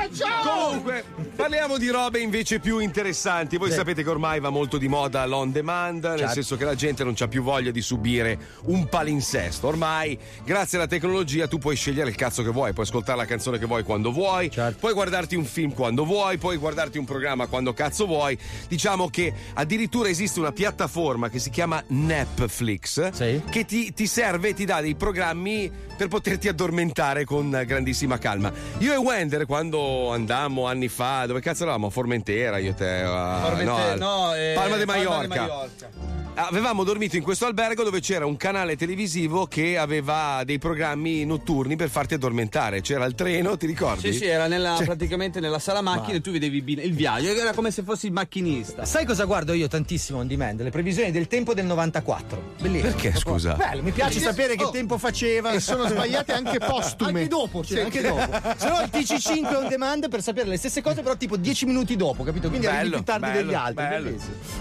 Trasmissione. 0.08 0.42
Comunque, 0.44 1.04
parliamo 1.36 1.78
di 1.78 1.90
robe 1.90 2.20
invece 2.20 2.60
più 2.60 2.80
interessanti. 2.80 3.58
Voi 3.58 3.72
sapete 3.72 4.04
che 4.04 4.10
ormai 4.10 4.40
va 4.40 4.50
molto 4.50 4.78
di 4.78 4.88
moda 4.88 5.26
l'on 5.26 5.52
demand, 5.52 6.04
nel 6.04 6.18
Certo. 6.20 6.34
senso 6.34 6.58
che 6.58 6.66
la 6.66 6.76
gente 6.76 7.04
non 7.04 7.14
c'ha 7.16 7.28
più 7.28 7.42
voglia 7.44 7.72
di 7.72 7.82
subire 7.82 8.38
un 8.66 8.88
palinsesto. 8.88 9.68
Ormai, 9.68 10.18
grazie 10.44 10.78
alla 10.78 10.88
tecnologia, 10.88 11.48
tu 11.48 11.58
puoi 11.58 11.76
scegliere 11.76 12.10
il 12.10 12.16
cazzo 12.16 12.44
che 12.44 12.50
vuoi, 12.50 12.74
puoi 12.74 12.86
ascoltare 12.86 13.18
la 13.18 13.26
canzone 13.26 13.58
che 13.60 13.66
vuoi 13.66 13.84
quando 13.84 14.12
vuoi, 14.12 14.50
Certo. 14.52 14.80
puoi 14.80 14.94
guardarti 14.94 15.36
un 15.36 15.46
film 15.46 15.74
quando 15.74 16.06
vuoi, 16.06 16.38
puoi 16.38 16.58
guardarti 16.58 16.98
un 16.98 17.06
programma 17.06 17.48
quando 17.48 17.74
cazzo 17.74 18.06
vuoi. 18.06 18.38
Diciamo 18.68 19.10
che 19.10 19.34
addirittura 19.54 20.10
esiste 20.10 20.40
una 20.40 20.52
piattaforma 20.52 21.30
che 21.30 21.40
si 21.40 21.50
chiama 21.50 21.84
Netflix 21.88 23.10
Sì. 23.12 23.42
che 23.50 23.66
ti, 23.66 23.94
ti 23.94 24.08
serve 24.08 24.50
e 24.50 24.54
ti 24.54 24.66
dà 24.66 24.82
dei 24.82 24.96
programmi 24.96 25.72
per 25.96 26.08
poterti 26.08 26.48
addormentare 26.48 27.24
con 27.26 27.50
grandissima 27.66 28.18
calma. 28.18 28.52
Io 28.80 28.94
e 28.94 28.98
Wender, 28.98 29.46
quando 29.46 29.78
andammo 30.12 30.66
anni 30.66 30.88
fa, 30.88 31.26
dove 31.26 31.40
cazzo 31.42 31.64
eravamo? 31.64 31.88
A 31.88 31.90
Formentera, 31.90 32.58
io 32.60 32.72
e 32.72 32.74
te. 32.76 33.02
a- 33.02 33.40
Formente- 33.44 33.96
no, 33.96 34.26
no, 34.28 34.36
eh, 34.36 34.54
Palma 34.56 34.78
de 34.78 34.86
Palma 34.86 35.22
de 35.22 35.28
Mallorca. 35.28 35.90
Avevamo 36.38 36.84
dormito 36.84 37.16
in 37.16 37.24
questo 37.24 37.46
albergo 37.46 37.82
dove 37.84 38.02
c'era 38.02 38.26
un 38.26 38.36
canale 38.36 38.76
televisivo 38.76 39.46
che 39.48 39.78
aveva 39.78 40.42
dei 40.44 40.58
programmi 40.60 41.24
notturni 41.24 41.78
per 41.78 41.90
farti 41.90 42.16
addormentare. 42.16 42.82
C'era 42.82 43.06
il 43.06 43.16
treno, 43.16 43.56
ti 43.56 43.66
ricordi? 43.66 44.12
Sì, 44.12 44.18
sì, 44.20 44.26
era 44.26 44.48
nella- 44.48 44.76
Cioè- 44.76 44.86
praticamente 44.86 45.40
nella 45.40 45.60
sala 45.60 45.80
macchine 45.80 46.18
e 46.18 46.22
tu 46.22 46.32
vedevi 46.32 46.62
il 46.84 46.94
viaggio, 46.94 47.28
era 47.30 47.54
come 47.54 47.72
se 47.72 47.84
fossi 47.84 48.08
il 48.08 48.12
macchinista. 48.12 48.84
Sai 48.84 49.06
cosa 49.06 49.24
guardo 49.24 49.54
io 49.54 49.70
tantissimo 49.70 50.20
on 50.20 50.28
demand? 50.28 50.62
Le 50.62 50.72
previsioni 50.72 51.10
del 51.12 51.28
tempo 51.28 51.54
del 51.54 51.66
94. 51.66 52.56
Bellissimo. 52.60 52.92
Perché, 52.92 53.16
scusa? 53.18 53.54
Bello, 53.54 53.82
mi 53.82 53.92
piace 53.92 54.20
sapere 54.20 54.58
che 54.58 54.66
Oh. 54.66 54.72
tempo 54.72 54.98
faceva. 54.98 55.52
E 55.52 55.62
sono 55.62 55.88
sbagliate 55.88 56.34
anche 56.34 56.60
postume. 56.60 57.12
Anche 57.22 57.28
dopo, 57.30 57.64
cioè, 57.64 57.78
Sì. 57.78 57.84
anche 57.86 58.02
dopo. 58.02 58.22
Se 58.58 58.68
no 58.68 58.82
il 58.82 58.90
TC5 58.92 59.56
on 59.56 59.68
demand 59.70 60.10
per 60.10 60.22
sapere 60.22 60.50
le 60.50 60.58
stesse 60.58 60.82
cose, 60.82 61.02
però 61.02 61.16
tipo 61.16 61.38
10 61.38 61.66
minuti 61.66 61.96
dopo, 61.96 62.24
capito? 62.24 62.50
Quindi 62.50 62.68
arrivi 62.68 62.96
più 62.96 63.04
tardi 63.04 63.22
bello, 63.26 63.42
degli 63.42 63.54
altri. 63.54 63.76
bello. 63.88 64.12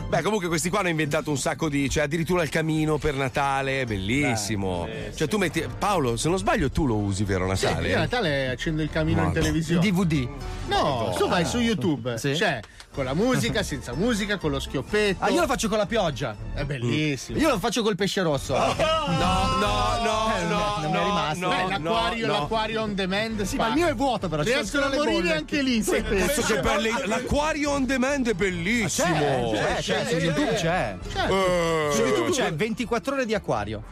Beh, 0.08 0.22
comunque 0.22 0.46
questi 0.46 0.70
qua 0.70 0.78
hanno 0.78 0.88
inventato 0.90 1.30
un 1.30 1.36
sacco 1.36 1.62
sacco 1.64 1.68
di. 1.68 1.88
cioè 1.88 2.04
addirittura 2.04 2.42
il 2.42 2.48
camino 2.48 2.98
per 2.98 3.14
Natale, 3.14 3.82
è 3.82 3.84
bellissimo. 3.84 4.88
cioè 5.14 5.28
tu 5.28 5.38
metti. 5.38 5.64
Paolo, 5.78 6.16
se 6.16 6.28
non 6.28 6.38
sbaglio, 6.38 6.70
tu 6.70 6.86
lo 6.86 6.96
usi, 6.96 7.24
vero 7.24 7.46
Natale? 7.46 7.88
Io 7.88 7.96
a 7.96 8.00
Natale 8.00 8.48
accendo 8.48 8.82
il 8.82 8.90
camino 8.90 9.18
in 9.18 9.26
Madonna. 9.26 9.40
televisione. 9.40 9.80
DVD. 9.80 10.28
No, 10.68 11.14
tu 11.16 11.28
vai 11.28 11.44
su 11.44 11.58
YouTube. 11.58 12.18
Sì. 12.18 12.32
C'è 12.32 12.60
con 12.94 13.04
la 13.04 13.12
musica, 13.14 13.62
senza 13.64 13.92
musica, 13.94 14.38
con 14.38 14.52
lo 14.52 14.60
schioppetto. 14.60 15.24
Ah, 15.24 15.28
io 15.28 15.40
lo 15.40 15.46
faccio 15.46 15.68
con 15.68 15.78
la 15.78 15.86
pioggia. 15.86 16.36
È 16.54 16.64
bellissimo. 16.64 17.38
Io 17.38 17.48
lo 17.50 17.58
faccio 17.58 17.82
col 17.82 17.96
pesce 17.96 18.22
rosso. 18.22 18.56
No, 18.56 18.74
no, 18.76 19.98
no, 20.00 20.32
Eh, 20.36 20.42
no, 20.44 20.76
non 20.80 20.90
mi 20.90 20.96
è 20.96 21.00
no, 21.00 21.04
rimasto. 21.04 21.40
no, 21.40 21.48
Beh, 21.48 21.68
l'acquario, 21.68 22.26
no, 22.26 22.32
no. 22.32 22.38
l'acquario 22.38 22.82
on 22.82 22.94
demand. 22.94 23.42
Sì, 23.42 23.56
ma 23.56 23.68
il 23.68 23.74
mio 23.74 23.88
è 23.88 23.94
vuoto 23.94 24.28
però. 24.28 24.42
Riescono 24.42 24.86
a 24.86 24.94
morire 24.94 25.34
anche 25.34 25.60
lì, 25.60 25.82
sai 25.82 26.02
Cazzo 26.04 26.42
che 26.42 26.60
bello, 26.60 26.88
l'acquario 27.06 27.70
on 27.72 27.84
demand 27.84 28.28
è 28.28 28.34
bellissimo. 28.34 29.50
C'è, 29.52 29.76
c'è, 29.80 30.06
su 30.08 30.16
YouTube 30.16 30.54
c'è. 30.54 30.96
Eh, 31.02 31.88
Su 31.92 32.00
YouTube 32.02 32.30
c'è 32.30 32.52
24 32.54 33.14
ore 33.14 33.26
di 33.26 33.34
acquario. 33.34 33.82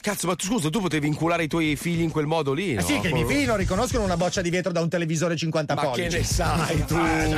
Cazzo, 0.00 0.28
ma 0.28 0.36
tu 0.36 0.46
scusa, 0.46 0.70
tu 0.70 0.80
potevi 0.80 1.08
inculare 1.08 1.42
i 1.42 1.48
tuoi 1.48 1.74
figli 1.74 2.02
in 2.02 2.10
quel 2.10 2.26
modo 2.26 2.52
lì, 2.52 2.74
no? 2.74 2.80
Eh 2.80 2.84
sì, 2.84 3.00
che 3.00 3.08
i 3.08 3.12
miei 3.12 3.26
figli 3.26 3.44
non 3.46 3.56
riconoscono 3.56 4.04
una 4.04 4.16
boccia 4.16 4.40
di 4.40 4.48
vetro 4.48 4.70
da 4.70 4.80
un 4.80 4.88
televisore 4.88 5.36
50 5.36 5.74
Ma 5.74 5.80
pollici. 5.82 6.08
che 6.08 6.16
ne 6.18 6.24
sai 6.24 6.84
tu? 6.86 6.94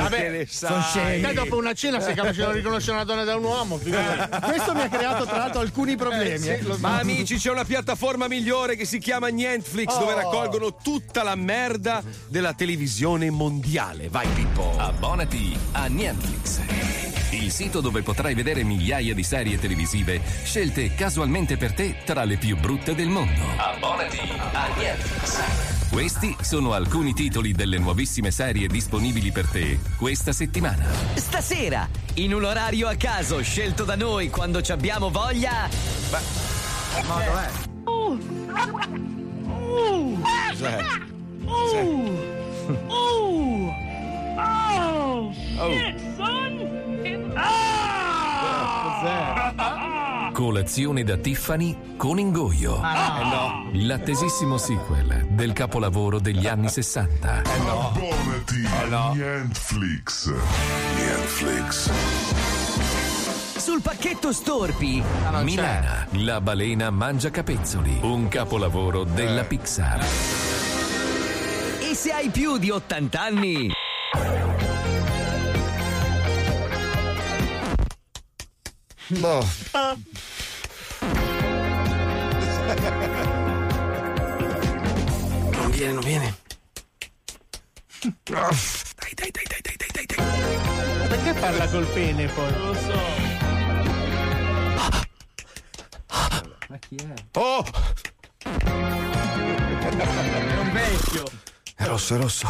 che 0.09 0.29
ne 0.29 0.45
sono 0.47 0.79
sai? 0.81 1.21
Te 1.21 1.33
dopo 1.33 1.57
una 1.57 1.73
cena 1.73 1.99
sei 1.99 2.13
capace 2.13 2.45
di 2.45 2.51
riconoscere 2.53 2.97
una 2.97 3.03
donna 3.03 3.23
da 3.23 3.35
un 3.35 3.43
uomo. 3.45 3.77
figurati. 3.77 4.39
Questo 4.45 4.73
mi 4.75 4.81
ha 4.81 4.89
creato 4.89 5.25
tra 5.25 5.37
l'altro 5.37 5.59
alcuni 5.59 5.95
problemi. 5.95 6.33
Eh, 6.35 6.37
sì, 6.37 6.49
eh. 6.49 6.63
so. 6.63 6.77
Ma 6.79 6.99
amici, 6.99 7.37
c'è 7.37 7.49
una 7.49 7.65
piattaforma 7.65 8.27
migliore 8.27 8.75
che 8.75 8.85
si 8.85 8.99
chiama 8.99 9.27
Nientflix, 9.29 9.97
dove 9.97 10.13
raccolgono 10.13 10.75
tutta 10.75 11.23
la 11.23 11.35
merda 11.35 12.03
della 12.27 12.53
televisione 12.53 13.31
mondiale. 13.31 14.07
Vai, 14.09 14.27
Pippo. 14.35 14.75
Abbonati 14.77 15.57
a 15.71 15.87
Netflix. 15.87 16.59
Il 17.31 17.49
sito 17.49 17.79
dove 17.79 18.01
potrai 18.01 18.33
vedere 18.33 18.63
migliaia 18.63 19.13
di 19.13 19.23
serie 19.23 19.57
televisive 19.57 20.21
scelte 20.43 20.93
casualmente 20.93 21.55
per 21.55 21.73
te 21.73 21.99
tra 22.03 22.25
le 22.25 22.35
più 22.35 22.57
brutte 22.61 22.95
del 22.95 23.09
mondo. 23.09 23.41
Abbonati 23.57 24.19
a 24.53 24.67
Netflix. 24.77 25.89
Questi 25.89 26.37
sono 26.39 26.71
alcuni 26.71 27.13
titoli 27.13 27.51
delle 27.51 27.77
nuovissime 27.77 28.31
serie 28.31 28.67
disponibili 28.67 29.31
per 29.31 29.47
te 29.47 29.79
questa 29.97 30.31
settimana. 30.31 30.85
Stasera, 31.15 31.89
in 32.15 32.33
un 32.33 32.45
orario 32.45 32.87
a 32.87 32.95
caso 32.95 33.41
scelto 33.41 33.83
da 33.83 33.95
noi 33.95 34.29
quando 34.29 34.61
ci 34.61 34.71
abbiamo 34.71 35.09
voglia, 35.09 35.67
Cos'è? 48.81 50.20
Colazione 50.33 51.03
da 51.03 51.17
Tiffany 51.17 51.95
con 51.97 52.17
ingoio. 52.17 52.79
L'attesissimo 53.73 54.57
sequel 54.57 55.27
del 55.29 55.53
capolavoro 55.53 56.19
degli 56.19 56.47
anni 56.47 56.69
60. 56.69 57.43
Abbonati 57.43 58.65
a 58.65 59.13
Netflix. 59.13 60.31
Netflix. 60.95 61.91
sul 63.57 63.81
pacchetto 63.81 64.31
Storpi, 64.33 65.03
Milana, 65.43 66.07
la 66.13 66.41
balena 66.41 66.89
mangia 66.89 67.29
capezzoli. 67.29 67.99
Un 68.01 68.27
capolavoro 68.27 69.03
della 69.03 69.43
Pixar. 69.43 69.99
e 71.89 71.93
se 71.93 72.11
hai 72.11 72.29
più 72.29 72.57
di 72.57 72.69
80 72.71 73.21
anni, 73.21 73.69
Boh. 79.19 79.45
Non 85.51 85.71
viene, 85.71 85.93
non 85.93 86.03
viene. 86.03 86.37
Dai, 88.23 89.13
dai, 89.13 89.31
dai, 89.31 89.31
dai, 89.31 89.61
dai, 89.61 89.75
dai, 89.75 89.87
dai, 89.91 90.05
dai. 90.05 91.07
Perché 91.09 91.33
parla 91.33 91.67
col 91.67 91.85
pene 91.87 92.27
poi? 92.27 92.51
Non 92.51 92.67
lo 92.67 92.73
so. 92.75 92.99
Oh! 97.33 97.65
È 98.43 98.49
un 100.57 100.71
vecchio. 100.71 101.23
È 101.81 101.85
rosso, 101.85 102.13
è 102.13 102.17
rosso. 102.19 102.47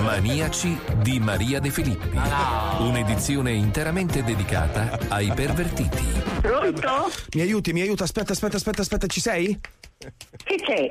Maniaci 0.00 0.78
di 1.02 1.20
Maria 1.20 1.60
De 1.60 1.68
Filippi. 1.70 2.08
Un'edizione 2.78 3.52
interamente 3.52 4.24
dedicata 4.24 4.98
ai 5.08 5.30
pervertiti. 5.34 6.02
Pronto? 6.40 7.10
Mi 7.34 7.42
aiuti, 7.42 7.72
mi 7.74 7.82
aiuta. 7.82 8.04
Aspetta, 8.04 8.32
aspetta, 8.32 8.56
aspetta, 8.56 8.80
aspetta, 8.80 9.06
ci 9.08 9.20
sei? 9.20 9.58
Chi 10.44 10.56
c'è? 10.56 10.90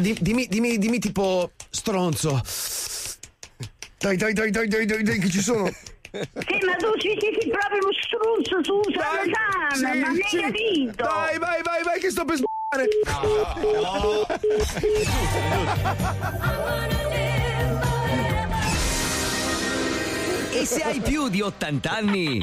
Di- 0.00 0.16
dimmi, 0.20 0.46
dimmi, 0.48 0.76
dimmi 0.78 0.98
tipo 0.98 1.52
stronzo. 1.70 2.40
Dai, 3.98 4.16
dai, 4.16 4.32
dai, 4.32 4.50
dai, 4.50 4.66
dai, 4.66 4.84
dai, 4.84 5.02
dai, 5.04 5.18
che 5.20 5.30
ci 5.30 5.40
sono. 5.40 5.66
Sì, 5.68 6.18
ma 6.66 6.74
tu 6.76 6.92
ci 6.98 7.16
sei 7.20 7.48
proprio 7.48 7.78
uno 7.80 7.92
struzzo 8.02 8.62
su 8.62 8.80
Salesana, 8.92 9.74
Sì, 9.74 9.98
ma 10.00 10.26
sì. 10.28 10.36
hai 10.36 10.42
capito? 10.42 11.02
Dai, 11.04 11.38
vai, 11.38 11.62
vai, 11.62 11.82
vai, 11.84 12.00
che 12.00 12.10
sto 12.10 12.24
per 12.24 12.34
sbagliare. 12.36 12.51
E 20.52 20.64
se 20.66 20.82
hai 20.82 21.00
più 21.00 21.28
di 21.28 21.40
80 21.40 21.90
anni, 21.90 22.40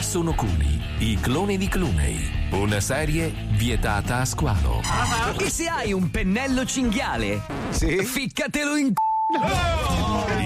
Sono 0.00 0.34
Cuni, 0.34 0.80
i 0.98 1.18
cloni 1.20 1.56
di 1.56 1.68
Clooney. 1.68 2.48
Una 2.52 2.80
serie 2.80 3.32
vietata 3.52 4.18
a 4.18 4.24
squalo. 4.24 4.80
e 5.38 5.50
se 5.50 5.66
hai 5.68 5.92
un 5.92 6.10
pennello 6.10 6.64
cinghiale, 6.64 7.40
Sì? 7.70 8.04
ficcatelo 8.04 8.76
in 8.76 8.92
c***o. 8.92 9.13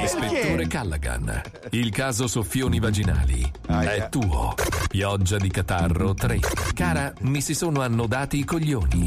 Ispettore 0.02 0.66
Callaghan. 0.66 1.42
Il 1.70 1.90
caso 1.90 2.26
soffioni 2.26 2.80
vaginali. 2.80 3.50
È 3.66 4.08
tuo. 4.08 4.54
Pioggia 4.88 5.36
di 5.36 5.50
catarro 5.50 6.14
3. 6.14 6.38
Cara, 6.74 7.12
mi 7.20 7.40
si 7.40 7.54
sono 7.54 7.82
annodati 7.82 8.38
i 8.38 8.44
coglioni. 8.44 9.06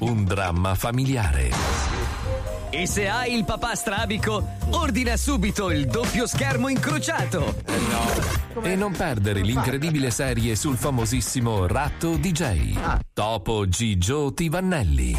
Un 0.00 0.24
dramma 0.24 0.74
familiare. 0.74 1.50
E 2.70 2.86
se 2.86 3.08
hai 3.08 3.34
il 3.34 3.44
papà 3.44 3.74
strabico, 3.74 4.44
ordina 4.70 5.16
subito 5.16 5.70
il 5.70 5.86
doppio 5.86 6.26
schermo 6.26 6.68
incrociato. 6.68 7.62
E 8.62 8.76
non 8.76 8.92
perdere 8.92 9.40
l'incredibile 9.40 10.10
serie 10.10 10.54
sul 10.56 10.76
famosissimo 10.76 11.66
Ratto 11.66 12.16
DJ. 12.16 12.76
Topo 13.12 13.66
Gigio 13.66 14.32
Tivannelli. 14.34 15.16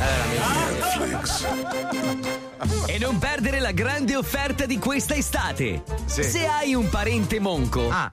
E 2.87 2.97
non 2.99 3.17
perdere 3.19 3.59
la 3.59 3.71
grande 3.71 4.15
offerta 4.15 4.65
di 4.65 4.77
questa 4.79 5.15
estate. 5.15 5.83
Se 6.05 6.45
hai 6.47 6.73
un 6.73 6.89
parente 6.89 7.39
monco, 7.39 7.89
Ah. 7.89 8.11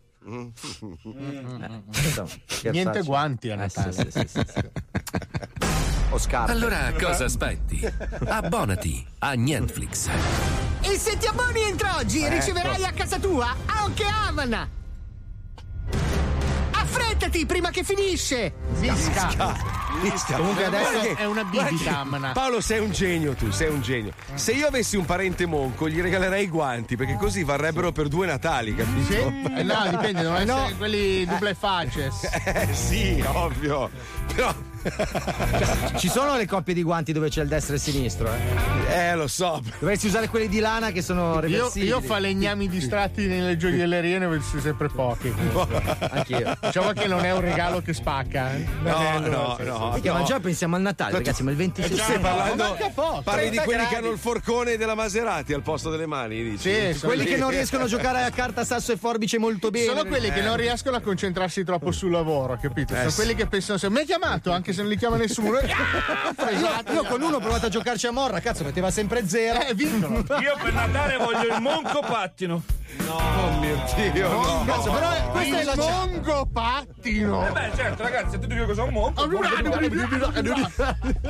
Niente 2.70 3.02
guanti 3.02 3.50
a 3.50 3.56
Natale. 3.56 3.92
sì, 3.92 4.06
sì, 4.10 4.20
sì, 4.26 4.40
sì. 4.46 4.60
O 6.10 6.18
scarpe. 6.18 6.52
Allora 6.52 6.92
cosa 6.98 7.24
aspetti? 7.24 7.86
Abbonati 8.26 9.04
a 9.18 9.34
Netflix. 9.34 10.08
E 10.80 10.96
se 10.96 11.16
ti 11.18 11.26
abboni 11.26 11.62
entro 11.62 11.94
oggi 11.96 12.26
riceverai 12.28 12.84
a 12.84 12.92
casa 12.92 13.18
tua 13.18 13.54
anche 13.66 14.04
Havana. 14.04 14.66
Affrettati 16.98 17.44
prima 17.44 17.70
che 17.70 17.82
finisce. 17.82 18.52
Visca. 18.78 19.28
Comunque 20.36 20.64
adesso 20.64 21.00
che- 21.00 21.14
è 21.16 21.24
una 21.24 21.42
guarda 21.42 21.64
che- 21.68 21.74
bibita, 21.74 21.98
Amana. 21.98 22.30
Paolo, 22.32 22.60
sei 22.60 22.78
un 22.78 22.92
genio 22.92 23.34
tu, 23.34 23.50
sei 23.50 23.68
un 23.68 23.80
genio. 23.82 24.12
Se 24.34 24.52
io 24.52 24.68
avessi 24.68 24.96
un 24.96 25.04
parente 25.04 25.44
monco, 25.46 25.88
gli 25.88 26.00
regalerei 26.00 26.44
i 26.44 26.48
guanti, 26.48 26.96
perché 26.96 27.16
così 27.16 27.42
varrebbero 27.42 27.90
per 27.90 28.06
due 28.06 28.26
Natali, 28.26 28.74
capito? 28.76 29.12
Sì? 29.12 29.16
Eh, 29.56 29.62
no, 29.64 29.86
dipende, 29.90 30.22
devono 30.22 30.36
essere 30.38 30.74
quelli 30.76 31.24
double 31.24 31.54
faces. 31.54 32.22
Eh 32.46 32.68
sì, 32.74 33.24
ovvio. 33.26 33.90
Però. 34.34 34.54
Ci 35.96 36.08
sono 36.08 36.36
le 36.36 36.46
coppie 36.46 36.74
di 36.74 36.82
guanti 36.82 37.12
dove 37.12 37.28
c'è 37.28 37.42
il 37.42 37.48
destro 37.48 37.72
e 37.74 37.76
il 37.76 37.82
sinistro, 37.82 38.28
eh? 38.32 39.08
Eh, 39.10 39.14
lo 39.14 39.26
so. 39.26 39.62
Dovresti 39.78 40.06
usare 40.06 40.28
quelli 40.28 40.48
di 40.48 40.58
lana 40.60 40.90
che 40.90 41.02
sono 41.02 41.34
Io, 41.34 41.40
reversibili. 41.40 41.86
io 41.86 42.00
falegnami 42.00 42.68
distratti 42.68 43.26
nelle 43.26 43.56
gioiellerie 43.56 44.18
ne 44.18 44.26
vedo 44.26 44.42
sempre 44.60 44.88
pochi. 44.88 45.32
Anch'io. 46.10 46.56
Diciamo 46.60 46.92
che 46.92 47.06
non 47.06 47.24
è 47.24 47.32
un 47.32 47.40
regalo 47.40 47.80
che 47.80 47.92
spacca. 47.94 48.54
eh. 48.54 48.66
No, 48.82 48.98
Bello, 48.98 49.28
no, 49.28 49.56
sì, 49.58 49.64
no. 49.64 49.90
Perché, 49.92 50.12
ma 50.12 50.22
già 50.22 50.40
pensiamo 50.40 50.76
al 50.76 50.82
Natale, 50.82 51.12
ragazzi, 51.12 51.42
ma 51.42 51.50
il 51.50 51.56
26 51.56 51.90
Tu 51.90 51.96
stai 52.02 52.18
parlando, 52.18 52.62
manca 52.62 52.90
poco. 52.94 53.22
parli 53.22 53.50
di 53.50 53.56
30 53.56 53.62
quelli 53.64 53.78
che 53.82 53.88
gradi. 53.88 54.04
hanno 54.04 54.12
il 54.14 54.18
forcone 54.18 54.76
della 54.76 54.94
Maserati 54.94 55.52
al 55.52 55.62
posto 55.62 55.90
delle 55.90 56.06
mani, 56.06 56.42
dici? 56.42 56.92
Sì, 56.92 56.98
Quelli 57.00 57.24
lì. 57.24 57.30
che 57.30 57.36
non 57.36 57.50
riescono 57.50 57.84
a 57.84 57.86
giocare 57.86 58.22
a 58.22 58.30
carta, 58.30 58.64
sasso 58.64 58.92
e 58.92 58.96
forbice 58.96 59.38
molto 59.38 59.70
bene. 59.70 59.86
Sono 59.86 60.04
quelli 60.04 60.30
che 60.30 60.42
non 60.42 60.56
riescono 60.56 60.96
a 60.96 61.00
concentrarsi 61.00 61.64
troppo 61.64 61.90
sul 61.92 62.10
lavoro, 62.10 62.58
capito? 62.60 62.94
Sono 62.94 63.06
Eh, 63.06 63.10
sì. 63.10 63.16
quelli 63.16 63.34
che 63.34 63.46
pensano 63.46 63.78
se 63.78 63.88
mi 63.90 63.98
hai 63.98 64.04
chiamato 64.04 64.50
anche 64.52 64.72
se 64.75 64.81
non 64.83 64.90
li 64.90 64.97
chiama 64.97 65.16
nessuno. 65.16 65.59
Ah, 66.25 66.33
fregato. 66.37 66.93
Io 66.93 67.04
con 67.04 67.23
uno 67.23 67.37
ho 67.37 67.40
provato 67.40 67.66
a 67.66 67.69
giocarci 67.69 68.07
a 68.07 68.11
morra, 68.11 68.40
cazzo, 68.40 68.64
metteva 68.64 68.90
sempre 68.90 69.26
zero. 69.28 69.61
Eh, 69.61 69.75
vincono. 69.75 70.19
Io 70.19 70.57
per 70.62 70.73
Natale 70.73 71.16
voglio 71.16 71.54
il 71.54 71.61
monco 71.61 72.00
pattino. 72.00 72.62
Oh 73.09 73.59
mio 73.59 73.83
Dio, 74.12 74.28
no. 74.28 74.64
Cazzo, 74.66 74.90
però 74.93 75.09
No. 75.11 75.31
questo 75.33 75.57
è 75.57 75.61
il 75.62 75.73
mongo 75.76 76.49
pattino. 76.52 77.47
Eh 77.49 77.50
beh, 77.50 77.71
certo, 77.75 78.02
ragazzi, 78.02 78.31
sentite 78.31 78.54
io 78.54 78.66
cosa 78.66 78.83
è 78.83 78.87
un 78.87 78.93
monco. 78.93 79.25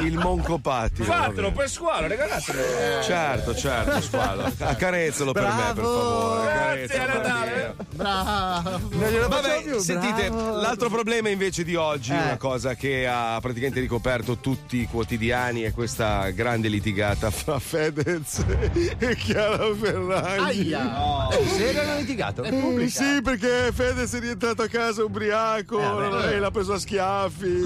Il 0.00 0.18
moncopati. 0.18 1.02
Fatelo 1.02 1.52
per 1.52 1.68
squalo, 1.70 2.06
regalatelo. 2.06 3.02
Certo, 3.02 3.54
certo, 3.54 4.00
squalo. 4.00 4.50
Accarezzalo 4.58 5.32
per 5.32 5.42
me, 5.42 5.72
per 5.74 5.84
favore. 5.84 6.52
Grazie, 6.86 6.98
Accarezzalo. 7.00 7.28
Natale. 7.28 7.74
Bravo. 7.94 9.28
Vabbè, 9.28 9.78
sentite, 9.80 10.28
l'altro 10.28 10.88
problema 10.90 11.28
invece 11.30 11.64
di 11.64 11.74
oggi, 11.76 12.12
Eh. 12.12 12.20
una 12.20 12.36
cosa 12.36 12.74
che 12.74 13.06
ha 13.06 13.33
praticamente 13.40 13.80
ricoperto 13.80 14.36
tutti 14.38 14.78
i 14.80 14.86
quotidiani, 14.86 15.62
è 15.62 15.72
questa 15.72 16.30
grande 16.30 16.68
litigata 16.68 17.30
fra 17.30 17.58
Fedez 17.60 18.44
e 18.98 19.14
Chiara 19.16 19.74
Ferragni. 19.74 20.72
Aia. 20.72 21.28
Eh, 21.30 21.46
serio 21.48 21.80
hanno 21.82 21.96
litigato? 21.98 22.42
È 22.42 22.50
pubblica. 22.50 22.90
Sì, 22.90 23.20
perché 23.22 23.70
Fedez 23.72 24.14
è 24.14 24.20
rientrato 24.20 24.62
a 24.62 24.68
casa 24.68 25.04
ubriaco, 25.04 25.78
lei 26.20 26.38
l'ha 26.38 26.50
preso 26.50 26.72
a 26.74 26.78
schiaffi. 26.78 27.62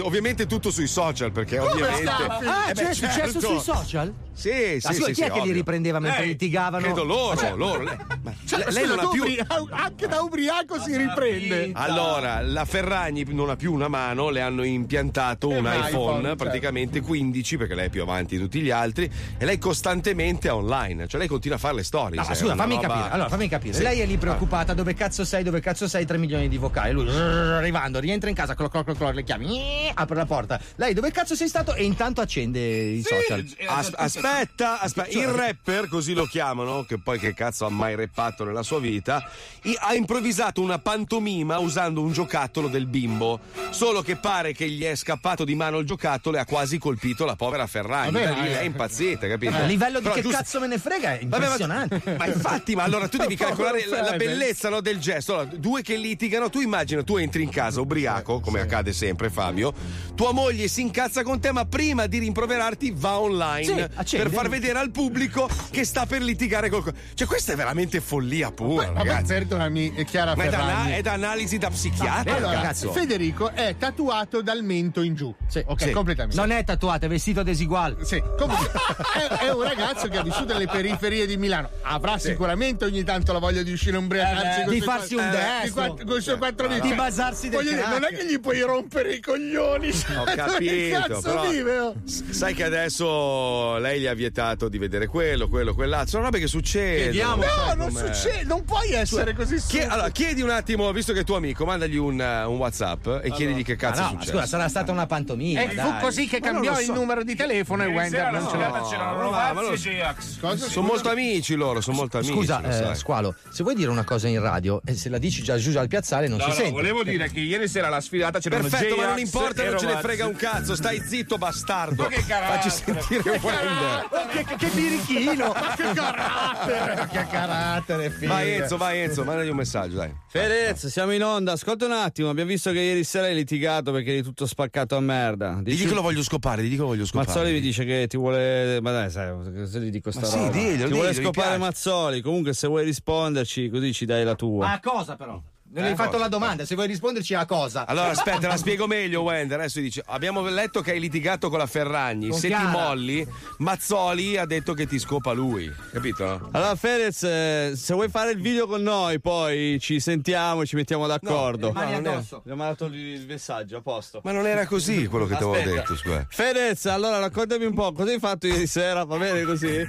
Ovviamente 0.00 0.46
tutto 0.46 0.70
sui 0.70 0.86
social, 0.86 1.32
perché 1.32 1.58
ovviamente. 1.58 2.04
schiaffi? 2.10 2.46
Ah, 2.46 2.70
Eh 2.70 2.72
beh, 2.74 2.80
cioè 2.80 2.88
è 2.90 2.94
successo 2.94 3.40
certo. 3.40 3.40
sui 3.48 3.60
social? 3.60 4.14
Sì, 4.32 4.78
sì, 4.80 4.94
sì, 4.94 5.02
chi 5.02 5.14
sì, 5.14 5.22
è 5.22 5.26
che 5.26 5.32
li 5.34 5.40
ovvio. 5.40 5.52
riprendeva 5.52 5.98
mentre 5.98 6.20
Lei, 6.20 6.28
litigavano? 6.30 6.82
Credo 6.84 7.04
loro, 7.04 7.36
Cioè, 7.36 7.54
loro. 7.56 7.82
Lei, 7.82 7.96
ma 8.22 8.32
Cioè, 8.46 8.70
lei 8.70 8.86
non 8.86 8.98
ha 8.98 9.08
più. 9.08 9.24
anche 9.70 10.06
da 10.06 10.22
ubriaco 10.22 10.80
si 10.80 10.96
riprende. 10.96 11.70
Allora, 11.74 12.40
la 12.40 12.64
Ferragni 12.64 13.24
non 13.28 13.50
ha 13.50 13.56
più 13.56 13.72
una 13.72 13.88
mano, 13.88 14.30
le 14.30 14.40
hanno 14.40 14.62
impiantato 14.72 15.48
un, 15.48 15.56
un 15.56 15.66
iPhone, 15.66 15.88
iPhone, 15.88 16.22
certo. 16.22 16.36
praticamente 16.44 17.00
15, 17.00 17.56
perché 17.56 17.74
lei 17.74 17.86
è 17.86 17.90
più 17.90 18.02
avanti 18.02 18.36
di 18.36 18.42
tutti 18.42 18.60
gli 18.60 18.70
altri, 18.70 19.10
e 19.38 19.44
lei 19.44 19.58
costantemente 19.58 20.48
è 20.48 20.52
online, 20.52 21.06
cioè 21.06 21.18
lei 21.18 21.28
continua 21.28 21.56
a 21.56 21.60
fare 21.60 21.74
le 21.74 21.84
storie. 21.84 22.16
No, 22.18 22.24
ma 22.26 22.34
scusa, 22.34 22.54
fammi 22.54 22.78
capire. 22.80 23.10
Allora, 23.10 23.28
fammi 23.28 23.48
capire. 23.48 23.74
Sì. 23.74 23.82
Lei 23.82 24.00
è 24.00 24.06
lì 24.06 24.16
preoccupata, 24.16 24.74
dove 24.74 24.94
cazzo 24.94 25.24
sei, 25.24 25.42
dove 25.42 25.60
cazzo 25.60 25.88
sei, 25.88 26.06
3 26.06 26.18
milioni 26.18 26.48
di 26.48 26.56
vocali. 26.56 26.92
Lui 26.92 27.08
arrivando, 27.08 27.98
rientra 28.00 28.28
in 28.28 28.34
casa, 28.34 28.54
cloc, 28.54 28.70
cloc, 28.70 28.84
cloc, 28.84 28.96
cloc, 28.96 29.14
le 29.14 29.24
chiami, 29.24 29.90
apre 29.92 30.16
la 30.16 30.26
porta. 30.26 30.60
Lei 30.76 30.94
dove 30.94 31.10
cazzo 31.10 31.34
sei 31.34 31.48
stato? 31.48 31.74
E 31.74 31.84
intanto 31.84 32.20
accende 32.20 32.60
i 32.60 33.02
social. 33.02 33.44
As- 33.66 33.92
aspetta, 33.94 34.80
aspetta, 34.80 35.18
il 35.18 35.28
rapper, 35.28 35.88
così 35.88 36.14
lo 36.14 36.24
chiamano, 36.24 36.84
che 36.84 36.98
poi 36.98 37.18
che 37.18 37.34
cazzo 37.34 37.66
ha 37.66 37.70
mai 37.70 37.94
rappato 37.94 38.44
nella 38.44 38.62
sua 38.62 38.80
vita, 38.80 39.28
i- 39.62 39.76
ha 39.78 39.94
improvvisato 39.94 40.60
una 40.60 40.78
pantomima 40.78 41.58
usando 41.58 42.02
un 42.02 42.12
giocattolo 42.12 42.68
del 42.68 42.86
bimbo. 42.86 43.40
Solo 43.70 44.02
che 44.02 44.16
pare 44.16 44.52
che 44.52 44.59
gli 44.68 44.82
è 44.84 44.94
scappato 44.94 45.44
di 45.44 45.54
mano 45.54 45.78
il 45.78 45.86
giocattolo 45.86 46.36
e 46.36 46.40
ha 46.40 46.44
quasi 46.44 46.78
colpito 46.78 47.24
la 47.24 47.36
povera 47.36 47.66
Ferragni. 47.66 48.12
Vabbè, 48.12 48.24
Da 48.24 48.32
ma- 48.36 48.42
lì 48.42 48.48
lei 48.48 48.58
è 48.58 48.62
impazzita, 48.62 49.26
capito? 49.28 49.54
A 49.56 49.60
livello 49.62 49.98
di 49.98 50.02
Però 50.04 50.14
che 50.14 50.22
giusto- 50.22 50.36
cazzo 50.38 50.60
me 50.60 50.66
ne 50.66 50.78
frega, 50.78 51.18
è 51.18 51.24
Vabbè, 51.24 51.28
ma- 51.46 51.50
impressionante. 51.52 52.02
Ma, 52.18 52.26
infatti, 52.26 52.74
ma 52.74 52.82
allora 52.82 53.08
tu 53.08 53.16
devi 53.18 53.36
calcolare 53.36 53.86
la, 53.86 54.02
la 54.02 54.16
bellezza 54.16 54.68
no, 54.68 54.80
del 54.80 54.98
gesto. 54.98 55.38
Allora, 55.38 55.56
due 55.56 55.82
che 55.82 55.96
litigano, 55.96 56.50
tu 56.50 56.60
immagina, 56.60 57.02
tu 57.02 57.16
entri 57.16 57.42
in 57.42 57.50
casa 57.50 57.80
ubriaco, 57.80 58.40
come 58.40 58.60
accade 58.60 58.92
sempre, 58.92 59.30
Fabio. 59.30 59.72
Tua 60.14 60.32
moglie 60.32 60.68
si 60.68 60.80
incazza 60.82 61.22
con 61.22 61.40
te, 61.40 61.52
ma 61.52 61.64
prima 61.64 62.06
di 62.06 62.18
rimproverarti 62.18 62.92
va 62.96 63.18
online 63.18 63.90
Sì, 64.04 64.16
per 64.16 64.30
far 64.30 64.48
vedere 64.48 64.78
al 64.78 64.90
pubblico 64.90 65.48
che 65.70 65.84
sta 65.84 66.06
per 66.06 66.22
litigare 66.22 66.68
col. 66.68 66.92
Cioè, 67.14 67.26
questa 67.26 67.52
è 67.52 67.56
veramente 67.56 68.00
follia 68.00 68.50
pura, 68.50 68.90
Ma 68.90 68.98
ragazzi. 69.02 69.26
certo 69.26 69.54
una 69.54 69.68
mi- 69.68 69.92
è 69.94 70.04
Chiara 70.04 70.34
Ma 70.36 70.44
è 70.44 70.48
da, 70.50 70.58
Ferragni. 70.58 70.92
è 70.92 71.00
da 71.02 71.12
analisi 71.12 71.58
da 71.58 71.70
psichiatra, 71.70 72.36
Allora. 72.36 72.72
Federico 72.74 73.50
è 73.52 73.76
tatuato 73.78 74.42
dal 74.52 74.62
mento 74.64 75.02
in 75.02 75.14
giù. 75.14 75.32
Sì, 75.46 75.62
ok, 75.64 75.82
sì. 75.82 75.90
completamente. 75.90 76.36
Non 76.36 76.50
è 76.50 76.64
tatuato, 76.64 77.06
è 77.06 77.08
vestito 77.08 77.42
desigual. 77.42 77.96
Sì, 78.02 78.20
com- 78.36 78.50
è, 79.14 79.44
è 79.46 79.52
un 79.52 79.62
ragazzo 79.62 80.08
che 80.08 80.18
ha 80.18 80.22
vissuto 80.22 80.52
nelle 80.52 80.66
periferie 80.66 81.26
di 81.26 81.36
Milano. 81.36 81.68
Avrà 81.82 82.18
sicuramente 82.18 82.84
ogni 82.84 83.04
tanto 83.04 83.32
la 83.32 83.38
voglia 83.38 83.62
di 83.62 83.72
uscire 83.72 83.96
ubriacarsi 83.96 84.60
Eh, 84.60 84.64
con 84.64 84.74
di 84.74 84.80
farsi 84.80 85.14
quattro- 85.14 85.30
un 85.30 85.34
eh, 85.36 85.38
destro. 85.38 85.62
di 85.64 85.70
quattro- 85.70 86.06
con 86.06 86.16
i 86.16 86.20
suoi 86.22 86.38
quattro 86.38 86.66
amici. 86.66 86.80
Di 86.80 86.94
basarsi 86.94 87.48
del 87.48 87.58
Voglio 87.58 87.70
dire, 87.70 87.88
non 87.88 88.04
è 88.04 88.08
che 88.16 88.26
gli 88.26 88.40
puoi 88.40 88.60
rompere 88.60 89.14
i 89.14 89.20
coglioni. 89.20 89.88
Ho 89.88 90.24
Dove 90.24 90.34
capito, 90.34 90.98
cazzo 91.06 91.20
però 91.20 91.48
vive? 91.48 91.78
oh? 91.78 91.94
sai 92.04 92.54
che 92.54 92.64
adesso 92.64 93.76
lei 93.78 94.00
gli 94.00 94.06
ha 94.06 94.14
vietato 94.14 94.68
di 94.68 94.78
vedere 94.78 95.06
quello, 95.06 95.48
quello, 95.48 95.74
quell'altro. 95.74 96.08
Sono 96.10 96.24
robe 96.24 96.38
che 96.38 96.46
succedono. 96.46 97.36
No, 97.36 97.74
non 97.76 97.92
com'è. 97.92 98.12
succede, 98.14 98.44
non 98.44 98.64
puoi 98.64 98.92
essere 98.92 99.34
così 99.34 99.54
Chie- 99.56 99.60
stupido. 99.60 99.92
allora, 99.92 100.08
chiedi 100.10 100.42
un 100.42 100.50
attimo, 100.50 100.90
visto 100.92 101.12
che 101.12 101.20
è 101.20 101.24
tuo 101.24 101.36
amico, 101.36 101.64
mandagli 101.64 101.96
un, 101.96 102.20
eh, 102.20 102.44
un 102.44 102.56
WhatsApp 102.56 103.06
e 103.22 103.30
chiedigli 103.30 103.62
che 103.64 103.76
cazzo 103.76 104.00
Ah, 104.00 104.04
no, 104.04 104.12
ma 104.14 104.18
successo. 104.20 104.29
Scusa, 104.30 104.46
sarà 104.46 104.68
stata 104.68 104.92
una 104.92 105.06
pantomima. 105.06 105.60
E 105.62 105.68
fu 105.70 105.74
dai. 105.74 106.00
così 106.00 106.26
che 106.26 106.38
Ma 106.40 106.50
cambiò 106.50 106.72
lo 106.72 106.78
il 106.80 106.84
so. 106.86 106.92
numero 106.94 107.22
di 107.22 107.34
telefono 107.34 107.82
e 107.82 107.86
Wender 107.86 108.30
non 108.32 108.48
ce 108.48 108.56
l'ha. 108.56 108.86
c'erano 108.88 109.22
no, 109.22 109.30
ma 109.30 109.50
Rovazzi 109.50 109.88
e 109.88 109.92
J-Ax. 109.94 110.56
Sono 110.68 110.86
molto 110.86 111.08
amici 111.10 111.54
loro, 111.54 111.80
sono 111.80 111.96
molto 111.96 112.18
amici. 112.18 112.32
Scusa, 112.32 112.90
eh. 112.90 112.94
Squalo, 112.94 113.34
se 113.50 113.62
vuoi 113.62 113.74
dire 113.74 113.90
una 113.90 114.04
cosa 114.04 114.28
in 114.28 114.40
radio 114.40 114.80
e 114.84 114.94
se 114.94 115.08
la 115.08 115.18
dici 115.18 115.42
già 115.42 115.56
giù 115.56 115.76
al 115.78 115.88
piazzale 115.88 116.28
non 116.28 116.38
No, 116.38 116.44
si 116.44 116.48
no, 116.50 116.54
sente. 116.56 116.70
volevo 116.70 117.02
dire 117.02 117.30
che 117.30 117.40
ieri 117.40 117.68
sera 117.68 117.86
alla 117.88 118.00
sfilata 118.00 118.38
c'erano 118.38 118.68
Perfetto, 118.68 118.96
ma 118.96 119.06
non 119.06 119.18
importa, 119.18 119.64
non 119.64 119.78
ce 119.78 119.86
ne 119.86 119.96
frega 119.96 120.26
un 120.26 120.36
cazzo. 120.36 120.74
Stai 120.74 121.00
zitto, 121.04 121.36
bastardo. 121.38 122.02
Ma 122.04 122.08
che 122.08 122.24
carattere. 122.26 122.70
Facci 122.70 122.82
sentire 122.84 123.38
Wender. 123.42 124.08
Che, 124.32 124.44
che, 124.44 124.56
che 124.56 124.66
birichino! 124.68 125.52
Ma 125.60 125.74
che 125.76 125.92
carattere! 125.94 127.08
che 127.12 127.26
carattere, 127.30 128.10
figlio. 128.10 128.28
Vai 128.28 128.50
Enzo, 128.52 128.76
vai 128.76 128.98
Enzo, 129.00 129.24
mandagli 129.24 129.48
un 129.48 129.56
messaggio, 129.56 129.96
dai. 129.96 130.14
Fedez, 130.28 130.86
siamo 130.86 131.12
in 131.12 131.22
onda. 131.24 131.52
Ascolta 131.52 131.86
un 131.86 131.92
attimo. 131.92 132.30
Abbiamo 132.30 132.48
visto 132.50 132.70
che 132.72 132.78
ieri 132.80 133.04
sera 133.04 133.26
hai 133.26 133.34
litigato 133.34 133.92
perché 133.92 134.19
tutto 134.22 134.46
spaccato 134.46 134.96
a 134.96 135.00
merda. 135.00 135.60
Dici- 135.62 135.76
Digli 135.78 135.88
che 135.88 135.94
lo 135.94 136.02
voglio 136.02 136.22
scopare, 136.22 136.62
digli 136.62 136.74
che 136.74 136.80
lo 136.80 136.86
voglio 136.86 137.04
scopare. 137.06 137.26
Mazzoli 137.28 137.52
mi 137.52 137.60
dice 137.60 137.84
che 137.84 138.06
ti 138.08 138.16
vuole. 138.16 138.80
Ma 138.80 138.90
dai, 138.92 139.10
sai, 139.10 139.32
cosa 139.54 139.78
gli 139.78 139.90
dico 139.90 140.10
sta 140.10 140.20
Ma 140.20 140.26
sì, 140.26 140.36
roba? 140.38 140.50
diglielo, 140.50 140.66
Ti 140.70 140.76
diglielo, 140.76 140.94
vuole 140.94 141.14
scopare. 141.14 141.56
Mazzoli. 141.58 142.20
Comunque, 142.20 142.52
se 142.52 142.66
vuoi 142.68 142.84
risponderci, 142.84 143.68
così 143.68 143.92
ci 143.92 144.04
dai 144.04 144.24
la 144.24 144.34
tua. 144.34 144.66
Ma 144.66 144.72
a 144.72 144.80
cosa 144.80 145.16
però? 145.16 145.40
Non 145.72 145.84
hai 145.84 145.92
Eh, 145.92 145.94
fatto 145.94 146.10
cosa? 146.10 146.22
la 146.24 146.28
domanda, 146.28 146.64
se 146.64 146.74
vuoi 146.74 146.88
risponderci 146.88 147.32
a 147.34 147.46
cosa? 147.46 147.86
Allora 147.86 148.08
aspetta, 148.08 148.48
la 148.48 148.56
spiego 148.56 148.88
meglio, 148.88 149.22
Wender. 149.22 149.58
Adesso 149.60 149.78
dice: 149.78 150.02
Abbiamo 150.06 150.40
letto 150.48 150.80
che 150.80 150.90
hai 150.90 150.98
litigato 150.98 151.48
con 151.48 151.58
la 151.58 151.66
Ferragni. 151.66 152.28
Con 152.28 152.38
Se 152.40 152.48
Chiara. 152.48 152.64
ti 152.64 152.70
molli, 152.76 153.26
Mazzoli 153.58 154.36
ha 154.36 154.46
detto 154.46 154.74
che 154.74 154.86
ti 154.88 154.98
scopa 154.98 155.30
lui. 155.32 155.72
Capito? 155.92 156.48
Allora, 156.50 156.74
Fedez, 156.74 157.22
eh, 157.22 157.72
se 157.76 157.94
vuoi 157.94 158.08
fare 158.08 158.32
il 158.32 158.40
video 158.40 158.66
con 158.66 158.82
noi, 158.82 159.20
poi 159.20 159.78
ci 159.80 160.00
sentiamo 160.00 160.62
e 160.62 160.66
ci 160.66 160.74
mettiamo 160.74 161.06
d'accordo. 161.06 161.68
No, 161.68 161.72
Mani 161.72 161.92
non 161.92 162.06
è- 162.06 162.08
addosso. 162.14 162.36
Abbiamo 162.38 162.62
mandato 162.62 162.86
il 162.86 163.24
messaggio, 163.28 163.76
a 163.76 163.80
posto. 163.80 164.20
Ma 164.24 164.32
non 164.32 164.46
era 164.48 164.66
così 164.66 165.06
quello 165.06 165.26
che 165.26 165.36
ti 165.36 165.44
avevo 165.44 165.62
detto, 165.72 165.94
scusa. 165.96 166.26
Fedez, 166.28 166.86
allora 166.86 167.18
raccontami 167.20 167.64
un 167.64 167.74
po', 167.74 167.92
cosa 167.92 168.10
hai 168.10 168.18
fatto 168.18 168.48
ieri 168.48 168.66
sera? 168.66 169.04
Va 169.04 169.16
bene 169.16 169.44
così? 169.44 169.86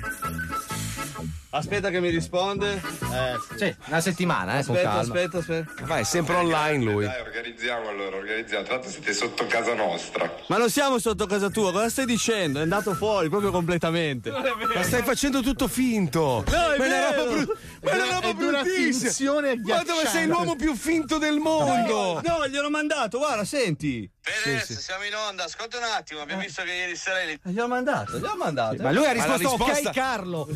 Aspetta 1.53 1.89
che 1.89 1.99
mi 1.99 2.09
risponde. 2.09 2.75
Eh, 2.75 3.35
sì. 3.49 3.57
Sì, 3.57 3.75
una 3.87 3.99
settimana, 3.99 4.59
eh, 4.59 4.63
con 4.65 4.75
Aspetta, 4.75 4.89
calma. 4.95 5.01
aspetta, 5.01 5.37
aspetta. 5.39 5.85
Vai, 5.85 6.01
è 6.01 6.03
sempre 6.05 6.35
online 6.35 6.83
lui. 6.83 7.03
Dai, 7.05 7.19
organizziamo 7.19 7.89
allora, 7.89 8.15
organizziamo. 8.15 8.63
Tra 8.63 8.73
l'altro 8.75 8.89
siete 8.89 9.11
sotto 9.13 9.45
casa 9.47 9.73
nostra. 9.75 10.33
Ma 10.47 10.57
non 10.57 10.69
siamo 10.69 10.97
sotto 10.97 11.25
casa 11.25 11.49
tua, 11.49 11.73
cosa 11.73 11.89
stai 11.89 12.05
dicendo? 12.05 12.59
È 12.59 12.61
andato 12.61 12.93
fuori 12.93 13.27
proprio 13.27 13.51
completamente. 13.51 14.31
Ma 14.31 14.81
stai 14.83 15.03
facendo 15.03 15.41
tutto 15.41 15.67
finto. 15.67 16.43
No, 16.47 16.71
è 16.71 16.77
ma 16.77 16.85
è 16.85 16.87
una 16.87 17.09
vero. 17.09 17.23
roba, 17.25 17.35
bru- 17.43 17.57
ma 17.83 17.91
è 17.91 17.95
una 17.95 18.03
roba 18.05 18.27
È 18.27 18.31
una 18.31 18.61
bruttissima. 18.61 18.91
finzione 18.91 19.61
Ma 19.61 19.83
sei 20.07 20.27
l'uomo 20.27 20.55
più 20.55 20.73
finto 20.73 21.17
del 21.17 21.37
mondo? 21.39 22.21
No, 22.23 22.47
gliel'ho 22.47 22.69
mandato, 22.69 23.17
guarda, 23.17 23.43
senti. 23.43 24.09
Fedez, 24.31 24.63
sì. 24.65 24.75
siamo 24.75 25.03
in 25.03 25.13
onda, 25.15 25.43
ascolta 25.43 25.77
un 25.77 25.83
attimo, 25.83 26.21
abbiamo 26.21 26.41
visto 26.41 26.63
che 26.63 26.71
ieri 26.73 26.95
sera 26.95 27.21
eri... 27.21 27.39
Gliel'ho 27.43 27.67
mandato, 27.67 28.17
gliel'ho 28.17 28.35
mandato. 28.37 28.81
Ma 28.81 28.91
lui 28.91 29.05
ha 29.05 29.11
risposto 29.11 29.49
risposta- 29.57 29.89
ok 29.89 29.93
Carlo. 29.93 30.47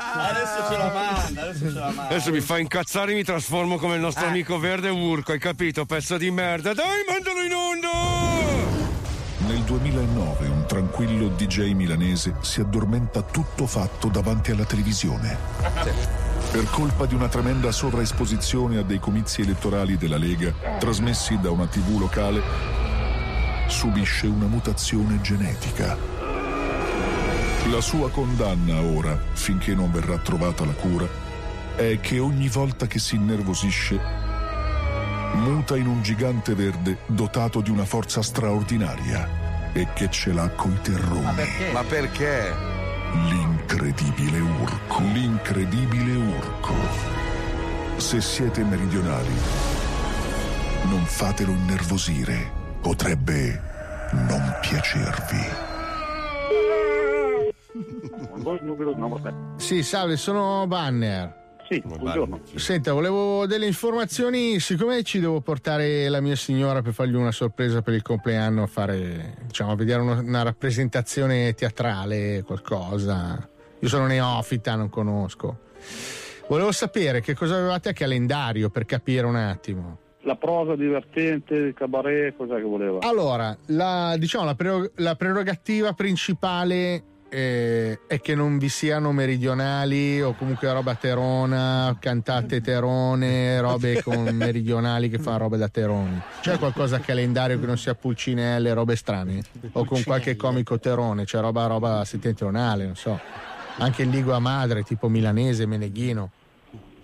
Adesso 0.00 0.68
ce 0.68 0.76
la 0.76 0.90
manda, 0.92 1.42
adesso 1.42 1.58
ce 1.58 1.70
la 1.70 1.84
manda. 1.86 2.06
Adesso 2.08 2.30
mi 2.30 2.40
fa 2.40 2.58
incazzare 2.58 3.12
e 3.12 3.14
mi 3.14 3.24
trasformo 3.24 3.76
come 3.78 3.94
il 3.94 4.00
nostro 4.00 4.26
amico 4.26 4.58
verde 4.58 4.88
Urco, 4.88 5.32
hai 5.32 5.38
capito? 5.38 5.84
Pezzo 5.84 6.16
di 6.16 6.30
merda. 6.30 6.72
Dai, 6.74 7.04
mandalo 7.06 7.42
in 7.42 7.52
onda! 7.54 7.90
Nel 9.46 9.62
2009 9.62 10.46
un 10.46 10.66
tranquillo 10.66 11.28
DJ 11.28 11.72
milanese 11.72 12.34
si 12.40 12.60
addormenta 12.60 13.22
tutto 13.22 13.66
fatto 13.66 14.08
davanti 14.08 14.52
alla 14.52 14.64
televisione. 14.64 16.29
Per 16.50 16.70
colpa 16.70 17.06
di 17.06 17.14
una 17.14 17.28
tremenda 17.28 17.70
sovraesposizione 17.70 18.78
a 18.78 18.82
dei 18.82 18.98
comizi 18.98 19.42
elettorali 19.42 19.96
della 19.96 20.16
Lega, 20.16 20.52
trasmessi 20.78 21.38
da 21.40 21.50
una 21.50 21.66
TV 21.66 21.98
locale, 21.98 22.42
subisce 23.68 24.26
una 24.26 24.46
mutazione 24.46 25.20
genetica. 25.20 25.96
La 27.70 27.80
sua 27.80 28.10
condanna 28.10 28.80
ora, 28.80 29.16
finché 29.32 29.74
non 29.74 29.92
verrà 29.92 30.18
trovata 30.18 30.64
la 30.64 30.72
cura, 30.72 31.06
è 31.76 32.00
che 32.00 32.18
ogni 32.18 32.48
volta 32.48 32.86
che 32.86 32.98
si 32.98 33.14
innervosisce 33.14 34.20
muta 35.34 35.76
in 35.76 35.86
un 35.86 36.02
gigante 36.02 36.54
verde 36.54 36.98
dotato 37.06 37.60
di 37.60 37.70
una 37.70 37.84
forza 37.84 38.22
straordinaria 38.22 39.72
e 39.72 39.88
che 39.94 40.10
ce 40.10 40.32
l'ha 40.32 40.48
coi 40.48 40.80
terroni. 40.82 41.70
Ma 41.72 41.84
perché? 41.84 42.79
L'incredibile 43.12 44.38
Urco. 44.38 45.00
L'incredibile 45.00 46.14
Urco. 46.14 46.74
Se 47.96 48.20
siete 48.20 48.62
meridionali, 48.62 49.34
non 50.84 51.04
fatelo 51.04 51.52
innervosire. 51.52 52.50
Potrebbe 52.80 53.60
non 54.12 54.56
piacervi. 54.60 55.68
Sì, 59.56 59.82
salve, 59.82 60.16
sono 60.16 60.66
Banner. 60.66 61.39
Sì, 61.70 61.80
buongiorno. 61.86 62.40
Senta, 62.56 62.92
volevo 62.92 63.46
delle 63.46 63.64
informazioni, 63.64 64.58
siccome 64.58 65.04
ci 65.04 65.20
devo 65.20 65.40
portare 65.40 66.08
la 66.08 66.20
mia 66.20 66.34
signora 66.34 66.82
per 66.82 66.92
fargli 66.92 67.14
una 67.14 67.30
sorpresa 67.30 67.80
per 67.80 67.94
il 67.94 68.02
compleanno, 68.02 68.64
a 68.64 68.66
fare, 68.66 69.36
diciamo, 69.46 69.70
a 69.70 69.76
vedere 69.76 70.00
uno- 70.00 70.18
una 70.18 70.42
rappresentazione 70.42 71.54
teatrale, 71.54 72.42
qualcosa. 72.44 73.48
Io 73.78 73.88
sono 73.88 74.06
neofita, 74.06 74.74
non 74.74 74.90
conosco. 74.90 75.58
Volevo 76.48 76.72
sapere 76.72 77.20
che 77.20 77.34
cosa 77.34 77.54
avevate 77.54 77.90
a 77.90 77.92
calendario 77.92 78.68
per 78.68 78.84
capire 78.84 79.24
un 79.26 79.36
attimo. 79.36 79.98
La 80.22 80.34
prosa 80.34 80.74
divertente, 80.74 81.54
il 81.54 81.72
cabaret, 81.74 82.34
cos'è 82.36 82.56
che 82.56 82.62
voleva? 82.62 82.98
Allora, 83.02 83.56
la, 83.66 84.16
diciamo, 84.18 84.44
la, 84.44 84.56
prero- 84.56 84.90
la 84.96 85.14
prerogativa 85.14 85.92
principale 85.92 87.04
eh, 87.30 88.00
è 88.08 88.20
che 88.20 88.34
non 88.34 88.58
vi 88.58 88.68
siano 88.68 89.12
meridionali 89.12 90.20
o 90.20 90.34
comunque 90.34 90.70
roba 90.72 90.94
terona, 90.96 91.96
cantate 92.00 92.60
terone, 92.60 93.60
robe 93.62 94.02
con 94.02 94.24
meridionali 94.24 95.08
che 95.08 95.18
fanno 95.18 95.38
robe 95.38 95.56
da 95.56 95.68
teroni. 95.68 96.20
C'è 96.40 96.58
qualcosa 96.58 96.96
a 96.96 96.98
calendario 96.98 97.58
che 97.60 97.66
non 97.66 97.78
sia 97.78 97.94
pulcinelle, 97.94 98.72
robe 98.74 98.96
strane? 98.96 99.42
O 99.72 99.84
con 99.84 100.02
qualche 100.02 100.34
comico 100.36 100.78
terone, 100.80 101.24
c'è 101.24 101.38
roba, 101.40 101.66
roba 101.66 102.04
settentrionale, 102.04 102.84
non 102.84 102.96
so. 102.96 103.18
Anche 103.78 104.02
in 104.02 104.10
lingua 104.10 104.38
madre, 104.40 104.82
tipo 104.82 105.08
milanese, 105.08 105.64
meneghino. 105.66 106.30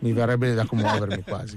Mi 0.00 0.12
verrebbe 0.12 0.52
da 0.54 0.66
commuovermi 0.66 1.22
quasi. 1.22 1.56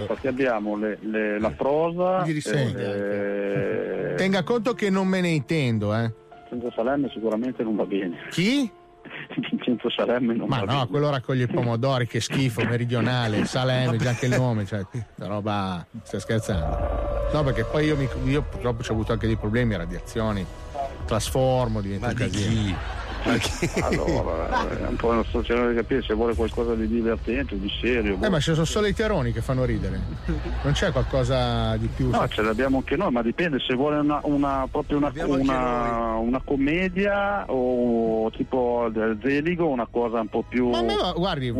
Infatti 0.00 0.26
abbiamo 0.26 0.76
le- 0.76 0.98
le- 1.02 1.38
la 1.38 1.50
prosa. 1.50 2.24
Eh, 2.24 4.14
Tenga 4.16 4.42
conto 4.42 4.74
che 4.74 4.90
non 4.90 5.06
me 5.06 5.20
ne 5.20 5.28
intendo, 5.28 5.94
eh. 5.94 6.12
Vincenzo 6.50 6.70
Salemme 6.74 7.10
sicuramente 7.12 7.62
non 7.62 7.76
va 7.76 7.84
bene. 7.84 8.16
Chi? 8.30 8.70
Vincenzo 9.50 9.90
Salemme 9.90 10.34
non 10.34 10.48
Ma 10.48 10.60
va 10.60 10.64
no, 10.64 10.72
bene. 10.78 10.86
quello 10.88 11.10
raccoglie 11.10 11.44
i 11.44 11.48
pomodori, 11.48 12.06
che 12.06 12.20
schifo, 12.20 12.62
meridionale, 12.64 13.44
Salemme, 13.44 13.96
già 13.96 14.10
anche 14.10 14.26
il 14.26 14.36
nome, 14.36 14.64
cioè, 14.66 14.84
la 15.16 15.26
roba, 15.26 15.86
stai 16.02 16.20
scherzando? 16.20 16.78
No, 17.32 17.42
perché 17.44 17.64
poi 17.64 17.86
io, 17.86 17.96
mi- 17.96 18.08
io 18.30 18.42
purtroppo 18.42 18.82
ho 18.86 18.92
avuto 18.92 19.12
anche 19.12 19.26
dei 19.26 19.36
problemi, 19.36 19.76
radiazioni, 19.76 20.44
trasformo, 21.06 21.80
diventa 21.80 22.08
un 22.08 22.14
casino. 22.14 22.76
Allora, 23.82 24.70
eh, 24.78 24.86
un 24.86 24.96
po' 24.96 25.12
non 25.12 25.24
sto 25.24 25.42
cercando 25.42 25.70
di 25.70 25.76
capire 25.76 26.02
se 26.02 26.14
vuole 26.14 26.34
qualcosa 26.34 26.74
di 26.74 26.86
divertente, 26.88 27.58
di 27.58 27.70
serio. 27.80 28.18
Eh, 28.22 28.28
ma 28.28 28.40
ci 28.40 28.52
sono 28.52 28.64
solo 28.64 28.86
i 28.86 28.94
teroni 28.94 29.32
che 29.32 29.40
fanno 29.42 29.64
ridere. 29.64 30.00
Non 30.62 30.72
c'è 30.72 30.90
qualcosa 30.92 31.76
di 31.76 31.88
più. 31.88 32.10
No, 32.10 32.26
ce 32.28 32.42
l'abbiamo 32.42 32.78
anche 32.78 32.96
noi, 32.96 33.10
ma 33.10 33.22
dipende 33.22 33.58
se 33.60 33.74
vuole 33.74 33.98
una, 33.98 34.20
una- 34.22 34.66
proprio 34.70 34.96
una, 34.98 35.12
una, 35.26 36.14
una 36.16 36.40
commedia 36.44 37.44
o 37.48 38.30
tipo 38.30 38.88
del 38.92 39.18
Zeligo, 39.22 39.68
una 39.68 39.86
cosa 39.90 40.20
un 40.20 40.28
po' 40.28 40.44
più. 40.48 40.68
Ma 40.70 40.78
a 40.78 40.82
me 40.82 40.94
va- 40.96 41.12
guardi, 41.12 41.52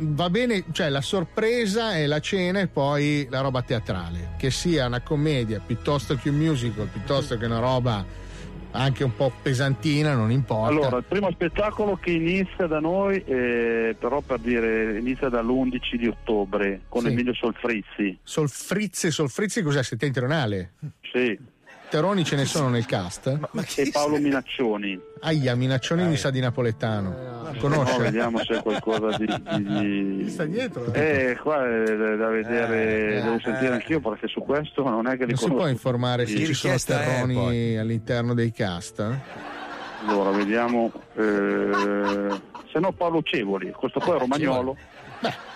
va 0.00 0.30
bene, 0.30 0.64
cioè 0.72 0.88
la 0.88 1.00
sorpresa 1.00 1.94
è 1.94 2.06
la 2.06 2.20
cena 2.20 2.60
e 2.60 2.68
poi 2.68 3.26
la 3.30 3.40
roba 3.40 3.62
teatrale. 3.62 4.30
Che 4.38 4.50
sia 4.50 4.86
una 4.86 5.00
commedia 5.00 5.60
piuttosto 5.64 6.16
che 6.16 6.28
un 6.28 6.36
musical, 6.36 6.86
piuttosto 6.86 7.36
che 7.36 7.46
una 7.46 7.58
roba 7.58 8.04
anche 8.72 9.04
un 9.04 9.14
po' 9.16 9.32
pesantina, 9.42 10.14
non 10.14 10.30
importa. 10.30 10.68
Allora, 10.70 10.96
il 10.98 11.04
primo 11.08 11.30
spettacolo 11.30 11.96
che 11.96 12.10
inizia 12.10 12.66
da 12.66 12.80
noi, 12.80 13.22
eh, 13.24 13.96
però 13.98 14.20
per 14.20 14.38
dire, 14.40 14.98
inizia 14.98 15.28
dall'11 15.28 15.96
di 15.96 16.06
ottobre 16.06 16.82
con 16.88 17.02
Sì. 17.02 17.08
Emilio 17.08 17.34
Solfrizzi. 17.34 18.18
Solfrizzi, 18.22 19.10
Solfrizzi 19.10 19.62
cos'è? 19.62 19.82
Settentrionale? 19.82 20.72
Sì. 21.12 21.38
Teroni 21.88 22.22
ce 22.24 22.36
ne 22.36 22.44
sono 22.44 22.68
nel 22.68 22.84
cast? 22.84 23.26
e 23.76 23.90
Paolo 23.90 24.18
Minaccioni. 24.18 25.00
Aia, 25.20 25.54
Minaccioni 25.54 26.04
mi 26.06 26.16
sa 26.16 26.30
di 26.30 26.38
napoletano. 26.40 27.08
No, 27.44 27.54
Conosce? 27.58 27.98
vediamo 27.98 28.38
se 28.44 28.58
è 28.58 28.62
qualcosa 28.62 29.16
di. 29.16 29.26
di, 29.26 29.64
di- 30.24 30.30
sta 30.30 30.44
dietro? 30.44 30.92
Eh, 30.92 31.38
qua 31.42 31.64
è 31.66 32.16
da 32.16 32.28
vedere, 32.28 33.16
Eh, 33.16 33.22
devo 33.22 33.36
eh, 33.36 33.40
sentire 33.42 33.72
anch'io 33.72 34.00
perché 34.00 34.28
su 34.28 34.40
questo 34.40 34.82
non 34.88 35.06
è 35.06 35.16
che 35.16 35.24
li 35.24 35.30
Non 35.30 35.36
si 35.38 35.44
conosco. 35.44 35.54
può 35.62 35.66
informare 35.68 36.26
se 36.26 36.44
ci 36.44 36.52
sono 36.52 36.76
terroni 36.84 37.78
all'interno 37.78 38.34
dei 38.34 38.52
cast? 38.52 39.02
Allora, 40.06 40.30
vediamo. 40.30 40.92
eh, 41.16 42.40
se 42.70 42.78
no 42.80 42.92
Paolo 42.92 43.22
Cevoli, 43.22 43.70
questo 43.72 43.98
qua 43.98 44.16
è 44.16 44.18
romagnolo. 44.18 44.76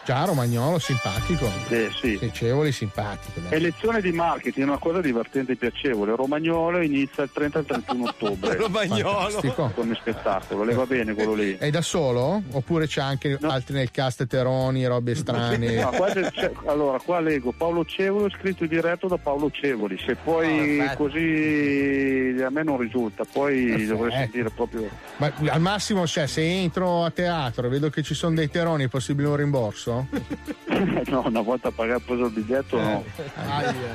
Già, 0.05 0.25
Romagnolo, 0.25 0.81
simpatico. 0.81 1.49
Eh, 1.69 1.89
sì. 1.95 2.19
Cevoli, 2.33 2.73
simpatico. 2.73 3.39
dai. 3.39 3.53
È 3.53 3.59
lezione 3.61 4.01
di 4.01 4.11
marketing, 4.11 4.67
una 4.67 4.79
cosa 4.79 5.01
divertente 5.01 5.53
e 5.53 5.57
piacevole. 5.57 6.17
Romagnolo 6.17 6.81
inizia 6.83 7.23
il 7.23 7.31
30 7.33 7.59
e 7.59 7.61
il 7.63 7.67
31 7.69 8.05
ottobre. 8.09 8.57
Fantastico. 8.57 9.71
Come 9.75 9.95
spettacolo, 9.95 10.65
le 10.65 10.75
va 10.75 10.87
bene 10.87 11.15
quello 11.15 11.35
lì. 11.35 11.57
È 11.57 11.71
da 11.71 11.83
solo? 11.83 12.43
Oppure 12.51 12.89
c'è 12.89 13.01
anche 13.01 13.39
altri 13.43 13.75
nel 13.75 13.93
cast 13.93 14.27
teroni, 14.27 14.85
robe 14.87 15.15
strane? 15.15 15.81
No, 15.81 15.91
qua 15.91 16.11
c'è- 16.11 16.31
c'è- 16.33 16.51
allora, 16.67 16.99
qua 16.99 17.21
leggo 17.21 17.53
Paolo 17.57 17.85
Cevoli, 17.85 18.33
scritto 18.37 18.67
diretto 18.67 19.07
da 19.07 19.19
Paolo 19.19 19.53
Cevoli. 19.53 19.97
Se 20.05 20.17
poi 20.17 20.81
Ah, 20.81 20.95
perfetto. 20.97 21.03
così 21.05 22.43
a 22.45 22.51
me 22.51 22.63
non 22.65 22.77
risulta, 22.79 23.25
poi 23.31 23.67
Perfetto. 23.67 23.95
dovrei 23.95 24.13
sentire 24.19 24.51
proprio. 24.51 24.89
Ma 25.19 25.33
al 25.51 25.61
massimo, 25.61 26.07
cioè, 26.09 26.27
se 26.27 26.43
entro 26.43 27.05
a 27.05 27.11
teatro 27.11 27.67
e 27.67 27.71
vedo 27.71 27.89
che 27.89 28.03
ci 28.03 28.15
sono 28.15 28.35
dei 28.35 28.51
teroni, 28.51 28.85
è 28.85 28.89
possibile 28.89 29.29
un 29.29 29.37
rimborso? 29.37 29.91
no, 31.07 31.23
una 31.27 31.41
volta 31.41 31.71
pagato 31.71 32.03
preso 32.07 32.25
il 32.27 32.33
biglietto, 32.33 32.81
no. 32.81 33.05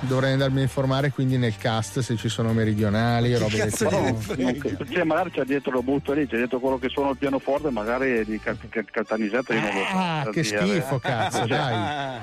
Dovrei 0.01 0.33
andarmi 0.33 0.59
a 0.59 0.63
informare 0.63 1.11
quindi 1.11 1.37
nel 1.37 1.57
cast 1.57 1.99
se 1.99 2.15
ci 2.15 2.29
sono 2.29 2.53
meridionali, 2.53 3.35
robe 3.37 3.57
del 3.57 3.73
No, 3.89 4.17
tipo. 4.19 4.85
cioè, 4.91 5.03
magari 5.03 5.31
c'è 5.31 5.43
dietro 5.43 5.71
lo 5.71 5.81
butto 5.81 6.13
lì, 6.13 6.27
c'è 6.27 6.37
dietro 6.37 6.59
quello 6.59 6.77
che 6.77 6.89
suona 6.89 7.11
il 7.11 7.17
pianoforte, 7.17 7.69
magari 7.69 8.23
di 8.25 8.39
Cal- 8.39 8.57
Cal- 8.69 8.85
Caltanissetta 8.89 9.53
io 9.53 9.61
non 9.61 9.69
lo 9.73 9.85
so. 9.85 9.95
Ah, 9.97 10.27
che 10.31 10.41
dire. 10.41 10.57
schifo, 10.61 10.99
cazzo, 10.99 11.37
Cioè, 11.47 11.47
dai. 11.47 12.19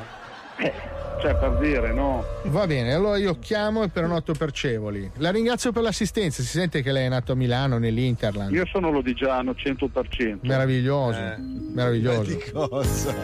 Cioè, 1.21 1.35
per 1.37 1.57
dire, 1.59 1.93
no? 1.93 2.23
Va 2.45 2.67
bene, 2.67 2.93
allora 2.93 3.17
io 3.17 3.39
chiamo 3.39 3.83
e 3.83 3.89
prenoto 3.89 4.35
percevoli. 4.35 5.11
La 5.17 5.31
ringrazio 5.31 5.73
per 5.73 5.83
l'assistenza, 5.83 6.43
si 6.43 6.49
sente 6.49 6.83
che 6.83 6.93
lei 6.93 7.07
è 7.07 7.09
nato 7.09 7.33
a 7.33 7.35
Milano, 7.35 7.79
nell'Interland. 7.79 8.53
Io 8.53 8.67
sono 8.67 8.91
lodigiano 8.91 9.53
100%. 9.53 10.41
Meraviglioso, 10.43 11.19
Eh. 11.19 11.37
meraviglioso. 11.39 12.39
cosa? 12.69 13.15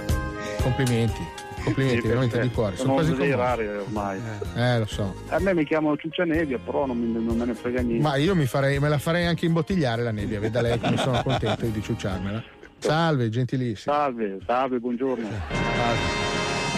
Complimenti, 0.62 1.20
complimenti, 1.62 2.00
Sì, 2.00 2.06
veramente 2.06 2.40
di 2.40 2.50
cuore. 2.50 2.76
Sono 2.76 2.92
Sono 3.00 3.04
quasi 3.06 3.14
dei 3.16 3.34
rari 3.36 3.66
ormai. 3.66 4.18
Eh, 4.56 4.78
lo 4.78 4.86
so. 4.86 5.14
A 5.28 5.38
me 5.40 5.52
mi 5.52 5.64
chiamano 5.66 5.96
Ciuccia 5.98 6.24
Nebbia, 6.24 6.58
però 6.58 6.86
non, 6.86 6.98
mi- 6.98 7.12
non 7.22 7.36
me 7.36 7.44
ne 7.44 7.54
frega 7.54 7.82
niente. 7.82 8.02
Ma 8.02 8.16
io 8.16 8.34
mi 8.34 8.46
farei, 8.46 8.78
me 8.78 8.88
la 8.88 8.98
farei 8.98 9.26
anche 9.26 9.44
imbottigliare 9.44 10.02
la 10.02 10.10
nebbia, 10.10 10.40
veda 10.40 10.62
lei 10.62 10.78
come 10.80 10.96
sono 10.96 11.22
contento 11.22 11.66
di 11.66 11.82
ciucciarmela. 11.82 12.42
Salve, 12.78 13.28
gentilissimo. 13.28 13.94
Salve, 13.94 14.38
salve, 14.46 14.78
buongiorno. 14.78 15.28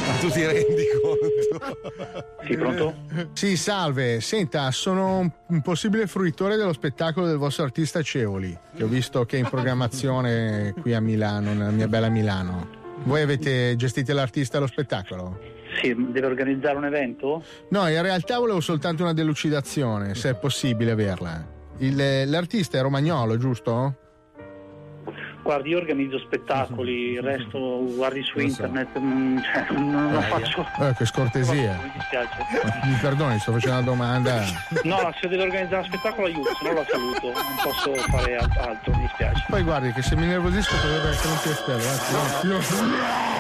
Ma 0.07 0.15
tu 0.21 0.29
ti 0.31 0.45
rendi 0.45 0.85
conto? 1.03 1.77
Sì, 2.47 2.57
pronto? 2.57 2.95
Sì, 3.35 3.57
salve. 3.57 4.21
Senta, 4.21 4.71
sono 4.71 5.31
un- 5.47 5.61
possibile 5.63 6.07
fruitore 6.07 6.57
dello 6.57 6.73
spettacolo 6.73 7.27
del 7.27 7.37
vostro 7.37 7.65
artista 7.65 8.03
Ceoli, 8.03 8.57
che 8.77 8.83
ho 8.83 8.89
visto 8.89 9.25
che 9.25 9.37
è 9.37 9.41
in 9.41 9.49
programmazione 9.49 10.75
qui 10.81 10.95
a 10.95 11.01
Milano, 11.01 11.53
nella 11.53 11.71
mia 11.71 11.89
bella 11.89 12.09
Milano. 12.09 12.81
Voi 13.05 13.21
avete 13.23 13.75
gestito 13.77 14.13
l'artista 14.13 14.57
e 14.59 14.61
lo 14.61 14.67
spettacolo? 14.67 15.39
Sì, 15.81 15.95
deve 16.11 16.27
organizzare 16.27 16.77
un 16.77 16.85
evento? 16.85 17.43
No, 17.71 17.89
in 17.89 18.03
realtà 18.03 18.39
volevo 18.39 18.61
soltanto 18.61 19.03
una 19.03 19.15
delucidazione, 19.15 20.15
se 20.15 20.31
è 20.31 20.35
possibile 20.35 20.91
averla. 20.93 21.45
Il- 21.79 22.29
l'artista 22.29 22.79
è 22.79 22.83
romagnolo, 22.83 23.37
giusto? 23.39 23.97
Guardi, 25.43 25.71
io 25.71 25.79
organizzo 25.79 26.19
spettacoli, 26.21 27.13
il 27.19 27.23
resto 27.23 27.59
guardi 27.95 28.23
su 28.23 28.39
internet, 28.39 28.99
mm, 28.99 29.39
cioè, 29.39 29.67
non 29.77 30.13
la 30.15 30.21
faccio. 30.23 30.67
Eh, 30.81 30.95
che 30.97 31.05
scortesia. 31.05 31.79
Mi 31.83 31.91
dispiace. 31.95 32.37
Mi 32.85 32.95
perdoni, 33.01 33.39
sto 33.41 33.53
facendo 33.53 33.77
una 33.77 33.85
domanda. 33.91 34.41
No, 34.85 35.13
se 35.21 35.29
deve 35.29 35.43
organizzare 35.43 35.87
uno 35.87 35.97
spettacolo 35.97 36.27
aiuto, 36.27 36.55
se 36.55 36.67
no 36.69 36.73
la 36.75 36.85
saluto, 36.89 37.33
non 37.33 37.57
posso 37.63 37.95
fare 38.11 38.37
alt- 38.37 38.57
altro, 38.57 38.93
mi 38.95 39.01
dispiace. 39.03 39.45
Poi 39.49 39.63
guardi 39.63 39.93
che 39.93 40.03
se 40.03 40.17
mi 40.17 40.27
nervosisco 40.27 40.75
potrebbe 40.77 41.09
essere 41.11 41.33
un 41.33 41.39
piastrello. 41.43 41.89
Anzi, 41.89 42.47
no, 42.47 42.53
io- 42.55 43.32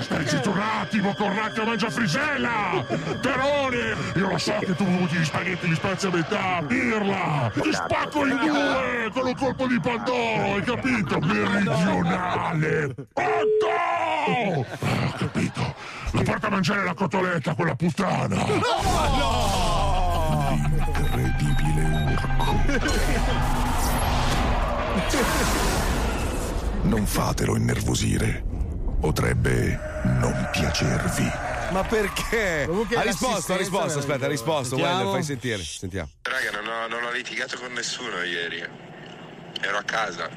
Stai 0.00 0.28
zitto 0.28 0.50
un 0.50 0.60
attimo, 0.60 1.12
cornacchio 1.14 1.64
mangia 1.64 1.90
frisella! 1.90 2.84
Terone! 3.20 3.96
Io 4.14 4.28
lo 4.28 4.38
so 4.38 4.54
che 4.60 4.74
tu 4.74 4.84
vuoi 4.84 5.06
gli 5.06 5.24
spaghetti, 5.24 5.68
gli 5.68 5.74
spezzi 5.74 6.06
a 6.06 6.10
metà, 6.10 6.62
pirla! 6.66 7.50
Ti 7.52 7.72
spacco 7.72 8.26
in 8.26 8.36
due 8.36 9.10
con 9.12 9.26
un 9.26 9.34
colpo 9.34 9.66
di 9.66 9.80
pandoro, 9.80 10.54
hai 10.54 10.62
capito? 10.62 11.18
Meridionale! 11.18 12.94
Otto! 13.12 14.30
Ho 14.30 14.64
capito! 15.16 15.74
La 16.12 16.22
porta 16.22 16.46
a 16.46 16.50
mangiare 16.50 16.84
la 16.84 16.94
cotoletta, 16.94 17.54
quella 17.54 17.74
puttana! 17.74 18.36
Incredibile 20.96 22.16
Non 26.82 27.04
fatelo 27.04 27.56
innervosire. 27.56 28.47
Potrebbe 29.00 29.78
non 30.04 30.48
piacervi. 30.52 31.30
Ma 31.70 31.84
perché? 31.84 32.68
Ha 32.94 33.02
risposto, 33.02 33.52
ha 33.52 33.56
risposto, 33.56 33.98
aspetta, 34.00 34.24
ha 34.24 34.28
risposto. 34.28 34.74
Wender, 34.76 35.06
fai 35.12 35.22
sentire. 35.22 35.62
Sentiamo. 35.62 36.08
Raga, 36.22 36.50
non 36.60 36.66
ho, 36.66 36.88
non 36.88 37.04
ho 37.04 37.10
litigato 37.12 37.56
con 37.58 37.72
nessuno 37.72 38.22
ieri. 38.24 38.58
Ero 39.60 39.76
a 39.76 39.82
casa. 39.82 40.28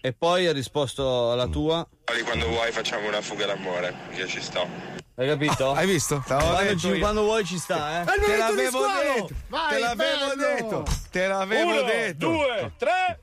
E 0.00 0.12
poi 0.12 0.46
ha 0.46 0.52
risposto 0.52 1.30
alla 1.32 1.46
tua. 1.46 1.86
Poi 2.04 2.22
quando 2.22 2.48
vuoi 2.48 2.72
facciamo 2.72 3.06
una 3.06 3.20
fuga 3.20 3.46
d'amore, 3.46 3.94
io 4.14 4.26
ci 4.26 4.40
sto. 4.42 4.66
Hai 5.16 5.28
capito? 5.28 5.72
Hai 5.72 5.86
visto? 5.86 6.22
Quando, 6.26 6.76
ci- 6.76 6.98
quando 6.98 7.22
vuoi 7.22 7.44
ci 7.44 7.58
sta, 7.58 8.02
eh. 8.02 8.04
Te 8.04 8.36
l'avevo 8.36 8.80
detto! 8.86 9.28
Vai, 9.48 9.72
te 9.74 9.78
l'avevo 9.78 10.34
bello! 10.34 10.54
detto! 10.54 10.84
Te 11.10 11.26
l'avevo 11.28 11.70
Uno, 11.70 11.82
detto! 11.82 12.26
due, 12.26 12.72
tre, 12.76 13.20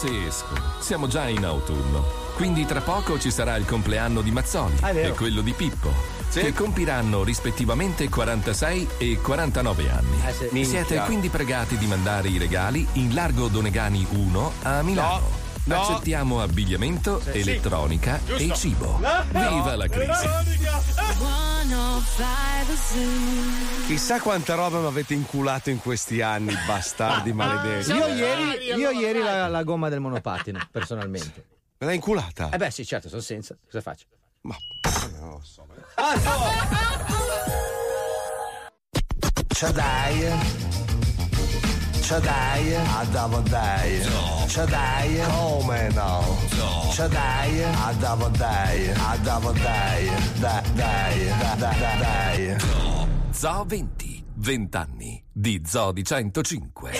Pazzesco! 0.00 0.54
Siamo 0.78 1.06
già 1.08 1.28
in 1.28 1.44
autunno. 1.44 2.02
Quindi 2.34 2.64
tra 2.64 2.80
poco 2.80 3.18
ci 3.18 3.30
sarà 3.30 3.56
il 3.56 3.66
compleanno 3.66 4.22
di 4.22 4.30
Mazzoli 4.30 4.76
Ah, 4.80 4.92
e 4.92 5.10
quello 5.10 5.42
di 5.42 5.52
Pippo, 5.52 5.92
che 6.32 6.54
compiranno 6.54 7.22
rispettivamente 7.22 8.08
46 8.08 8.88
e 8.96 9.18
49 9.20 9.90
anni. 9.90 10.16
Eh, 10.26 10.48
sì. 10.50 10.64
Siete 10.64 11.00
quindi 11.00 11.28
pregati 11.28 11.76
di 11.76 11.84
mandare 11.84 12.28
i 12.28 12.38
regali 12.38 12.86
in 12.94 13.12
Largo 13.12 13.48
Donegani 13.48 14.06
1 14.08 14.52
a 14.62 14.82
Milano. 14.82 15.18
No, 15.18 15.39
no. 15.64 15.80
Accettiamo 15.80 16.40
abbigliamento, 16.42 17.20
elettronica 17.32 18.20
Giusto. 18.24 18.42
e 18.42 18.54
cibo. 18.54 18.96
Viva 18.96 19.76
la 19.76 19.88
crisi! 19.88 20.28
Chissà 23.86 24.20
quanta 24.20 24.54
roba 24.54 24.80
mi 24.80 24.86
avete 24.86 25.14
inculato 25.14 25.70
in 25.70 25.80
questi 25.80 26.20
anni, 26.20 26.54
bastardi 26.66 27.32
maledetti. 27.32 27.92
Io 27.92 28.06
ieri, 28.06 28.64
io 28.76 28.90
ieri 28.90 29.20
la, 29.20 29.48
la 29.48 29.62
gomma 29.62 29.88
del 29.88 30.00
monopattino, 30.00 30.68
personalmente. 30.70 31.44
Me 31.78 31.86
l'hai 31.86 31.94
inculata? 31.96 32.50
Eh 32.50 32.56
beh, 32.56 32.70
sì, 32.70 32.84
certo, 32.84 33.08
sono 33.08 33.20
senza. 33.20 33.56
Cosa 33.64 33.80
faccio? 33.80 34.06
Ma 34.42 34.56
non 35.18 35.30
lo 35.30 35.40
so. 35.42 35.66
C'è 39.48 39.70
dai. 39.72 40.89
C'è 42.10 42.18
dai. 42.18 42.74
Andavo 42.74 43.38
dai. 43.38 44.00
C'è 44.46 44.64
dai. 44.64 45.20
Come 45.30 45.90
no? 45.92 46.38
C'è 46.90 47.06
dai. 47.06 47.62
Andavo 47.62 48.28
dai. 48.30 48.90
Andavo 48.90 49.52
dai. 49.52 50.10
Dai, 50.40 50.62
dai, 50.74 51.28
dai, 51.38 51.78
dai, 51.78 51.98
dai. 52.00 52.56
Zoo 53.30 53.64
20, 53.64 54.24
20 54.34 54.76
anni 54.76 55.22
di 55.32 55.62
Zoo 55.64 55.92
di 55.92 56.02
105. 56.02 56.90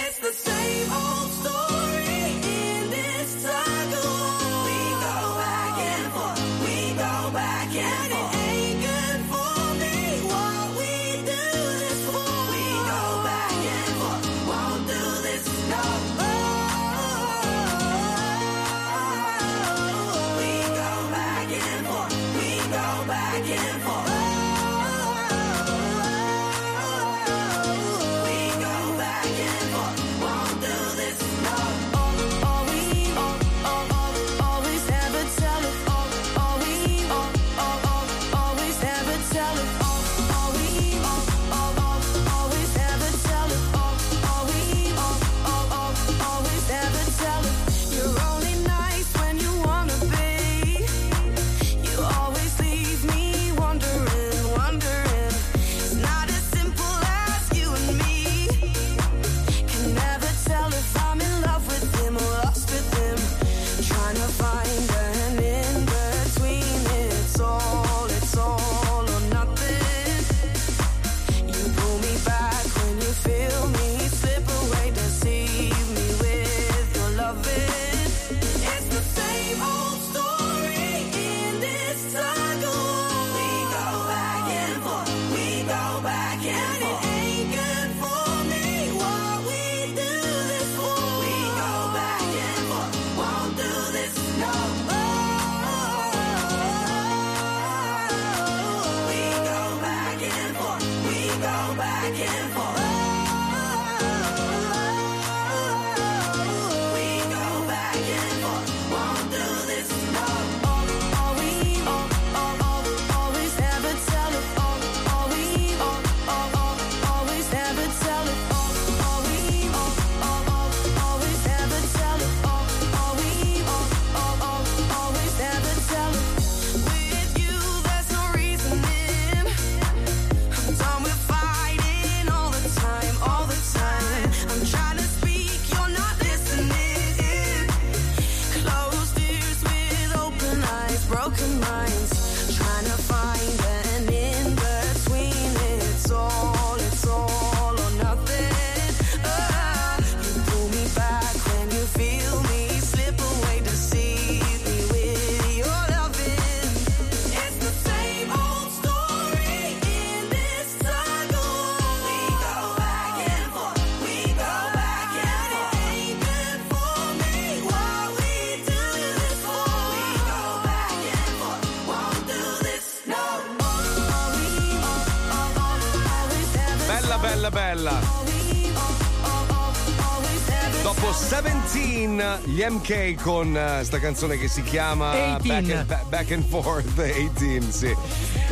Gli 182.60 182.66
MK 182.68 183.14
con 183.22 183.56
eh, 183.56 183.82
sta 183.84 183.98
canzone 183.98 184.36
che 184.36 184.46
si 184.46 184.62
chiama 184.62 185.38
18. 185.40 185.48
Back 185.48 185.70
and, 185.70 185.86
Ba- 185.86 186.04
Back 186.10 186.30
and 186.32 186.44
Forth 186.46 186.92
18, 187.38 187.70
sì. 187.72 187.96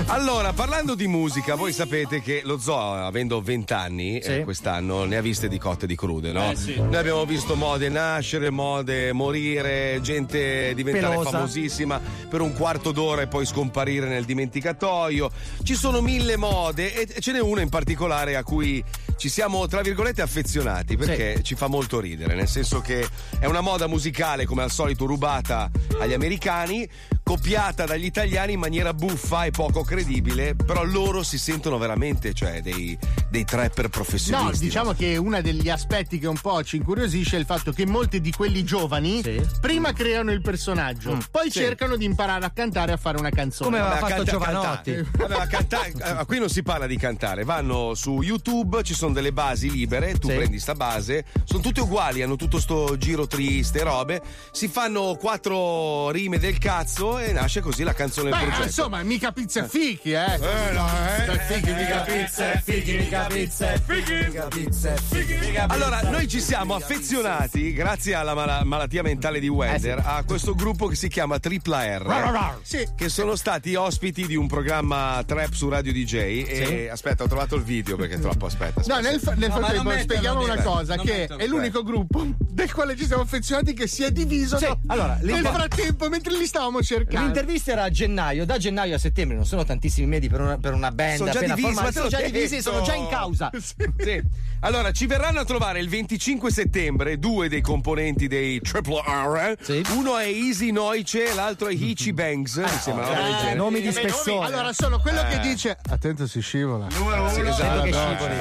Allora, 0.07 0.55
parlando 0.55 0.95
di 0.95 1.07
musica, 1.07 1.57
voi 1.57 1.75
sapete 1.75 2.23
che 2.23 2.41
lo 2.45 2.57
zoo, 2.59 2.95
avendo 2.95 3.43
20 3.43 3.73
anni 3.75 4.19
eh, 4.19 4.45
quest'anno, 4.45 5.05
ne 5.05 5.19
ha 5.19 5.21
viste 5.21 5.47
di 5.49 5.59
cotte 5.59 5.85
e 5.85 5.89
di 5.89 5.95
crude, 5.95 6.33
no? 6.33 6.53
Eh, 6.53 6.57
sì. 6.57 6.77
Noi 6.77 6.97
abbiamo 6.97 7.27
visto 7.27 7.55
mode 7.55 7.91
nascere, 7.91 8.49
mode 8.49 9.13
morire, 9.13 9.99
gente 10.01 10.73
diventare 10.75 11.17
Pelosa. 11.17 11.31
famosissima 11.31 12.01
per 12.31 12.41
un 12.41 12.55
quarto 12.55 12.93
d'ora 12.93 13.21
e 13.21 13.27
poi 13.27 13.45
scomparire 13.45 14.09
nel 14.09 14.25
dimenticatoio. 14.25 15.31
Ci 15.63 15.75
sono 15.75 16.01
mille 16.01 16.37
mode 16.39 16.95
e 16.95 17.21
ce 17.21 17.33
n'è 17.33 17.41
una 17.41 17.61
in 17.61 17.69
particolare 17.69 18.37
a 18.37 18.43
cui 18.43 18.83
ci 19.19 19.29
siamo, 19.29 19.67
tra 19.67 19.83
virgolette, 19.83 20.23
affezionati 20.23 20.97
perché 20.97 21.43
ci 21.43 21.57
fa 21.57 21.67
molto 21.67 21.99
ridere, 21.99 22.37
nel 22.37 22.47
senso 22.47 22.81
che 22.81 23.07
è 23.41 23.47
una 23.47 23.61
moda 23.61 23.89
musicale 23.89 24.47
come 24.47 24.63
al 24.63 24.71
solito 24.71 25.07
rubata 25.07 25.69
agli 25.99 26.13
americani 26.13 26.89
copiata 27.25 27.85
dagli 27.85 28.05
italiani 28.05 28.53
in 28.53 28.61
maniera 28.61 28.95
buffa 28.95 29.45
e 29.45 29.51
poco 29.51 29.83
credibile, 29.83 30.55
però 30.55 30.85
loro 30.85 31.23
si 31.25 31.37
sentono 31.37 31.77
veramente, 31.77 32.33
cioè, 32.33 32.63
dei, 32.63 32.97
dei 33.31 33.45
trapper 33.45 33.85
No, 33.85 33.91
professionisti. 33.91 34.65
diciamo 34.65 34.93
che 34.93 35.17
uno 35.17 35.41
degli 35.43 35.69
aspetti 35.69 36.19
che 36.19 36.27
un 36.27 36.39
po' 36.39 36.63
ci 36.63 36.77
incuriosisce 36.77 37.37
è 37.37 37.39
il 37.39 37.45
fatto 37.45 37.73
che 37.73 37.85
molti 37.87 38.21
di 38.21 38.33
quelli 38.33 38.65
giovani 38.65 39.23
prima 39.61 39.93
creano 39.93 40.33
il 40.33 40.41
personaggio, 40.41 41.19
poi 41.31 41.47
Mm. 41.47 41.51
Sì. 41.51 41.59
cercano 41.61 41.97
di 41.97 42.05
imparare 42.05 42.45
a 42.45 42.51
cantare 42.51 42.91
e 42.93 42.95
a 42.95 42.97
fare 42.97 43.19
una 43.19 43.31
canzone. 43.31 43.79
Vabbè, 43.79 43.99
canta- 44.07 44.39
cantare. 44.39 45.07
Vabbè, 45.17 45.37
ma 45.37 45.47
cantare- 45.47 45.93
eh, 46.21 46.25
qui 46.27 46.39
non 46.39 46.49
si 46.49 46.63
parla 46.63 46.87
di 46.87 46.97
cantare, 46.97 47.45
vanno 47.45 47.95
su 47.95 48.21
YouTube, 48.23 48.83
ci 48.83 48.95
sono 48.95 49.13
delle 49.13 49.33
basi 49.33 49.71
libere, 49.71 50.19
tu 50.19 50.29
prendi 50.29 50.59
sta 50.59 50.75
base, 50.75 51.25
sono 51.45 51.61
tutte 51.63 51.81
uguali, 51.81 52.23
hanno 52.23 52.37
tutto 52.37 52.59
sto 52.59 52.97
giro 52.99 53.27
triste, 53.27 53.83
robe, 53.83 54.23
si 54.53 54.69
fanno 54.69 55.17
quattro 55.19 56.11
rime 56.11 56.39
del 56.39 56.59
cazzo 56.59 57.19
e 57.19 57.33
nasce 57.33 57.61
così 57.61 57.83
la 57.83 57.93
canzone 57.95 58.31
del 58.31 58.39
Beh, 58.39 58.45
progetto. 58.45 58.67
insomma, 58.67 59.03
mica 59.03 59.33
pizza 59.33 59.65
e 59.65 59.69
fichi, 59.69 60.13
eh. 60.13 60.35
Eh, 60.35 60.73
no, 60.73 60.87
eh. 60.89 61.39
Fichi, 61.49 61.71
mica 61.73 62.01
pizza 62.01 62.53
e 62.53 62.61
fichi, 62.65 62.93
mica 62.97 63.18
pizza 63.27 63.73
e 63.73 63.81
fichi, 63.85 64.13
mica 64.13 64.47
pizza 64.49 64.95
e 64.95 64.99
mica 65.11 65.39
pizza 65.39 65.67
Allora, 65.69 66.01
noi 66.03 66.29
ci 66.29 66.41
siamo 66.41 66.75
affezionati, 66.75 67.73
grazie 67.73 68.15
alla 68.15 68.35
mala- 68.35 68.65
malattia 68.65 69.03
mentale 69.03 69.41
di 69.41 69.49
Wender, 69.49 70.03
a 70.05 70.23
questo 70.25 70.55
gruppo 70.55 70.87
che 70.87 70.95
si 70.95 71.09
chiama 71.09 71.39
Tripla 71.39 71.97
R, 71.99 72.61
che 72.97 73.09
sono 73.09 73.35
stati 73.37 73.75
ospiti 73.75 74.27
di 74.27 74.37
un 74.37 74.47
programma 74.47 75.23
trap 75.27 75.53
su 75.53 75.69
Radio 75.69 75.93
DJ. 75.93 76.15
E 76.15 76.89
aspetta, 76.91 77.25
ho 77.25 77.29
trovato 77.29 77.57
il 77.57 77.63
video 77.63 77.97
perché 77.97 78.15
è 78.15 78.21
troppo. 78.21 78.47
Aspetta, 78.47 78.83
No, 78.87 79.01
nel, 79.01 79.21
fa- 79.21 79.35
nel 79.35 79.49
No, 79.49 79.59
ma 79.61 79.67
frattempo 79.67 79.83
non 79.83 79.95
metterlo 79.95 80.03
spieghiamo 80.03 80.43
una 80.43 80.63
cosa: 80.63 80.95
Non 80.95 81.05
che 81.05 81.13
metterlo, 81.13 81.43
è 81.43 81.47
l'unico 81.47 81.83
gruppo 81.83 82.27
del 82.39 82.73
quale 82.73 82.97
ci 82.97 83.07
siamo 83.07 83.23
affezionati 83.23 83.73
che 83.75 83.87
si 83.87 84.03
è 84.05 84.11
diviso. 84.11 84.59
Sì, 84.59 84.67
no? 84.67 84.81
allora, 84.87 85.15
nel 85.21 85.27
l'inter- 85.35 85.53
frattempo, 85.55 86.09
mentre 86.09 86.37
li 86.37 86.47
stavamo 86.47 86.83
cercando. 86.83 87.25
L'intervista 87.25 87.73
era 87.73 87.83
a 87.85 87.91
gennaio, 87.91 88.45
da 88.47 88.59
gennaio 88.59 88.95
a 88.95 88.99
settembre 88.99 89.37
non 89.37 89.47
sono 89.47 89.65
tantissimi 89.65 90.07
mesi 90.07 90.29
per 90.29 90.41
una, 90.41 90.59
per 90.59 90.73
una 90.75 90.91
band 90.91 91.17
Sono 91.19 91.31
già 91.31 91.39
appena 91.39 91.55
divisi, 91.55 91.75
formata, 91.75 92.01
ma 92.01 92.07
sono 92.09 92.23
già 92.23 92.27
divisi, 92.31 92.63
sono 92.63 92.83
già 92.83 92.95
in 92.95 93.07
causa. 93.09 93.51
Sì. 93.99 94.23
Allora, 94.61 94.91
ci 94.91 95.07
verranno 95.07 95.39
a 95.41 95.45
trovare 95.45 95.79
il 95.79 95.89
25 95.89 96.51
settembre 96.51 97.19
due 97.19 97.49
dei 97.49 97.61
componenti 97.61 98.27
dei 98.27 98.61
Triple 98.61 99.01
R. 99.07 99.57
Uno 99.95 100.17
è 100.19 100.27
Easy 100.27 100.73
Noice, 100.73 101.33
l'altro 101.35 101.69
è 101.69 101.73
Hitchy 101.73 102.13
Bangs. 102.13 102.57
mi 102.57 102.69
sembra 102.81 103.07
del 103.07 103.37
genere. 103.37 103.55
nomi 103.55 103.81
di 103.81 103.93
spessore. 103.93 104.47
Allora, 104.47 104.73
sono 104.73 104.99
quello 104.99 105.23
che 105.29 105.35
Eh. 105.37 105.39
dice 105.41 105.77
attento 105.91 106.27
si 106.27 106.41
scivola. 106.41 106.87
Numero 106.97 107.29
Sì, 107.31 107.41
uno. 107.41 107.49
esatto. 107.51 107.83
Che 107.83 107.93
scivoli. 107.93 108.37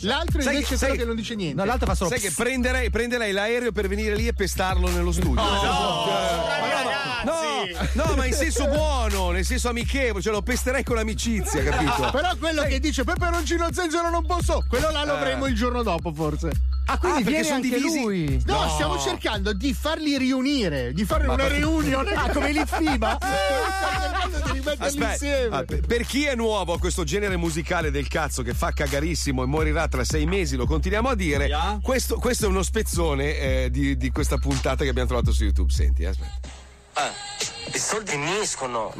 L'altro 0.00 0.40
Sai 0.42 0.54
invece 0.54 0.68
che- 0.68 0.74
è 0.74 0.76
quello 0.76 0.76
sai- 0.76 0.96
che 0.98 1.04
non 1.04 1.16
dice 1.16 1.34
niente. 1.34 1.56
No, 1.56 1.64
l'altro 1.64 1.86
fa 1.86 1.94
solo 1.94 2.10
Sai 2.10 2.20
che 2.20 2.30
prenderei, 2.34 2.90
prenderei 2.90 3.32
l'aereo 3.32 3.72
per 3.72 3.88
venire 3.88 4.14
lì 4.14 4.26
e 4.26 4.32
pestarlo 4.34 4.88
nello 4.90 5.12
studio. 5.12 5.34
No, 5.42 5.50
no, 5.50 6.96
ma 8.16 8.24
in 8.26 8.32
senso 8.32 8.66
buono, 8.68 9.30
nel 9.30 9.44
senso 9.44 9.68
amichevole, 9.68 10.22
cioè 10.22 10.32
lo 10.32 10.42
pesterei 10.42 10.82
con 10.84 10.98
amicizia, 10.98 11.62
capito? 11.62 12.10
Però 12.10 12.36
quello 12.38 12.62
che 12.62 12.78
dice 12.80 13.04
peperoncino 13.04 13.68
zenzero 13.72 14.10
non 14.10 14.24
posso, 14.26 14.64
quello 14.68 14.90
là 14.90 15.04
lo 15.04 15.14
Eh. 15.14 15.16
avremo 15.16 15.46
il 15.46 15.54
giorno 15.54 15.82
dopo, 15.82 16.12
forse. 16.12 16.50
Ah, 16.90 16.96
quindi 16.98 17.22
perché 17.22 17.42
viene 17.42 17.44
sono 17.44 17.56
anche 17.56 17.68
divisi? 17.76 18.00
lui? 18.02 18.42
No, 18.46 18.62
No. 18.62 18.68
stiamo 18.70 18.98
cercando 18.98 19.52
di 19.52 19.74
farli 19.74 20.16
riunire, 20.16 20.92
di 20.94 21.04
fare 21.04 21.26
Ma 21.26 21.34
una 21.34 21.42
perché- 21.44 21.58
reunion. 21.58 22.06
Ah, 22.14 22.30
come 22.30 22.52
l'IFIBA? 22.52 23.18
Stiamo 23.78 24.00
cercando 24.00 24.36
di 24.38 24.52
rimetterli 24.58 24.84
Aspetta, 24.86 25.10
insieme. 25.12 25.56
ah, 25.56 25.62
per- 25.64 25.80
per 25.80 26.06
chi 26.06 26.24
è 26.24 26.34
nuovo 26.34 26.72
a 26.72 26.78
questo 26.78 27.04
genere 27.04 27.36
musicale 27.36 27.90
del 27.90 28.08
cazzo 28.08 28.42
che 28.42 28.54
fa 28.54 28.72
cagarissimo 28.72 29.42
e 29.42 29.46
morirà 29.46 29.86
tra 29.88 30.02
sei 30.04 30.24
mesi, 30.24 30.56
lo 30.56 30.64
continuiamo 30.66 31.08
a 31.10 31.14
dire. 31.14 31.50
Questo, 31.82 32.16
questo 32.16 32.46
è 32.46 32.48
uno 32.48 32.62
spezzone 32.62 33.36
eh, 33.38 33.70
di, 33.70 33.96
di 33.98 34.10
questa 34.10 34.38
puntata 34.38 34.82
che 34.84 34.88
abbiamo 34.90 35.08
trovato 35.08 35.30
su 35.32 35.44
YouTube. 35.44 35.70
Senti, 35.70 36.02
eh, 36.04 36.06
aspetta. 36.06 36.48
Eh, 36.98 37.70
I 37.74 37.78
soldi 37.78 38.10
finiscono. 38.10 38.92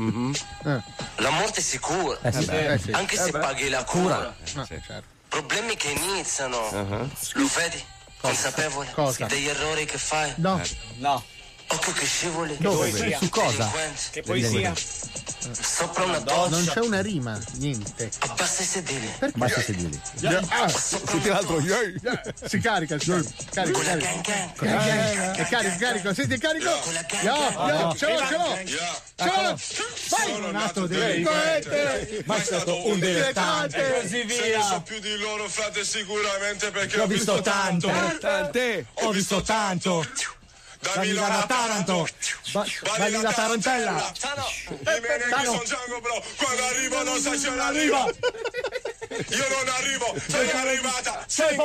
La 0.63 1.31
morte 1.31 1.61
è 1.61 1.63
sicura. 1.63 2.19
Eh 2.23 2.33
sì. 2.33 2.45
Eh 2.49 2.79
sì. 2.79 2.91
Anche 2.93 3.15
Eh 3.17 3.19
se 3.19 3.31
beh. 3.33 3.39
paghi 3.39 3.69
la 3.69 3.85
cura. 3.85 4.35
No, 4.55 4.67
certo. 4.67 5.03
Problemi 5.29 5.77
che 5.77 5.91
iniziano. 5.91 6.59
Uh-huh. 6.69 7.11
Lo 7.33 7.47
vedi? 7.57 7.85
Consapevole 8.21 8.91
Cosa? 8.93 9.27
degli 9.27 9.47
errori 9.49 9.85
che 9.85 9.99
fai? 9.99 10.33
No. 10.37 10.61
No. 10.97 11.23
Occhio 11.71 11.93
che 11.93 12.07
scivoli. 12.07 12.57
Dove? 12.59 12.91
Su 13.19 13.29
cosa? 13.29 13.71
Delinquente. 13.73 14.03
Che 14.11 14.23
poesia? 14.23 14.73
Sopra 15.51 16.05
una 16.05 16.19
doccia. 16.19 16.49
Non 16.49 16.65
c'è 16.65 16.81
una 16.81 17.01
rima, 17.01 17.39
niente. 17.55 18.11
Abbassa 18.21 18.63
i 18.63 18.65
sedili. 18.65 19.13
Basta 19.35 19.61
i 19.61 19.63
sedili. 19.63 20.01
Ah, 20.49 20.69
senti 20.69 21.29
l'altro. 21.29 21.61
Si 21.61 22.59
carica, 22.59 22.99
si 22.99 23.07
carica, 23.53 23.81
carica. 23.83 24.11
Eh, 24.61 25.33
È 25.33 25.47
carico, 25.49 25.77
carico, 25.79 26.15
senti 26.15 26.35
è 26.35 26.39
carico. 26.39 26.71
Yo, 27.23 27.35
yo, 27.35 27.95
ce 27.97 28.07
l'ho, 28.13 28.27
ce 28.27 28.37
l'ho. 28.37 28.59
Ce 28.67 29.25
l'ho. 29.25 29.59
Vai. 30.09 30.27
Sono 30.33 30.51
nato 30.51 30.87
delinquente, 30.87 32.23
ma 32.25 32.37
è 32.37 32.43
stato 32.43 32.87
un 32.89 32.99
dilettante. 32.99 33.97
E 33.99 34.01
così 34.03 34.23
via. 34.23 34.37
Se 34.37 34.57
ne 34.57 34.63
so 34.63 34.81
più 34.83 34.99
di 35.01 35.17
loro, 35.19 35.49
frate, 35.49 35.85
sicuramente 35.85 36.71
perché 36.71 37.01
Ho 37.01 37.07
visto 37.07 37.41
tanto. 37.43 37.91
Tante. 38.21 38.87
Ho 38.95 39.11
visto 39.13 39.43
tanto. 39.43 40.07
Da 40.81 41.01
Milano 41.01 41.39
a 41.39 41.47
Taranto. 41.47 42.09
Ba- 42.53 42.67
Balli 42.97 43.21
la 43.21 43.33
tarantella. 43.33 44.13
Sono 44.15 45.63
Django 45.65 46.01
bro. 46.01 46.23
Quando 46.37 46.65
arrivano 46.65 47.19
sai 47.19 47.39
c'è 47.39 47.51
la 47.51 47.71
riva 47.71 48.05
Io 48.05 49.49
non 49.49 49.69
arrivo. 49.69 50.15
Sei 50.29 50.51
arrivata. 50.51 51.25
Sei 51.27 51.57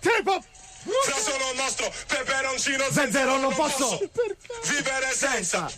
Trip 0.00 0.26
up 0.26 0.44
Fra 0.84 1.18
sono 1.18 1.50
il 1.50 1.56
nostro 1.56 1.92
peperoncino 2.06 2.84
Zenzero 2.90 3.38
non 3.38 3.54
posso. 3.54 3.98
Vivere 3.98 5.12
senza 5.14 5.70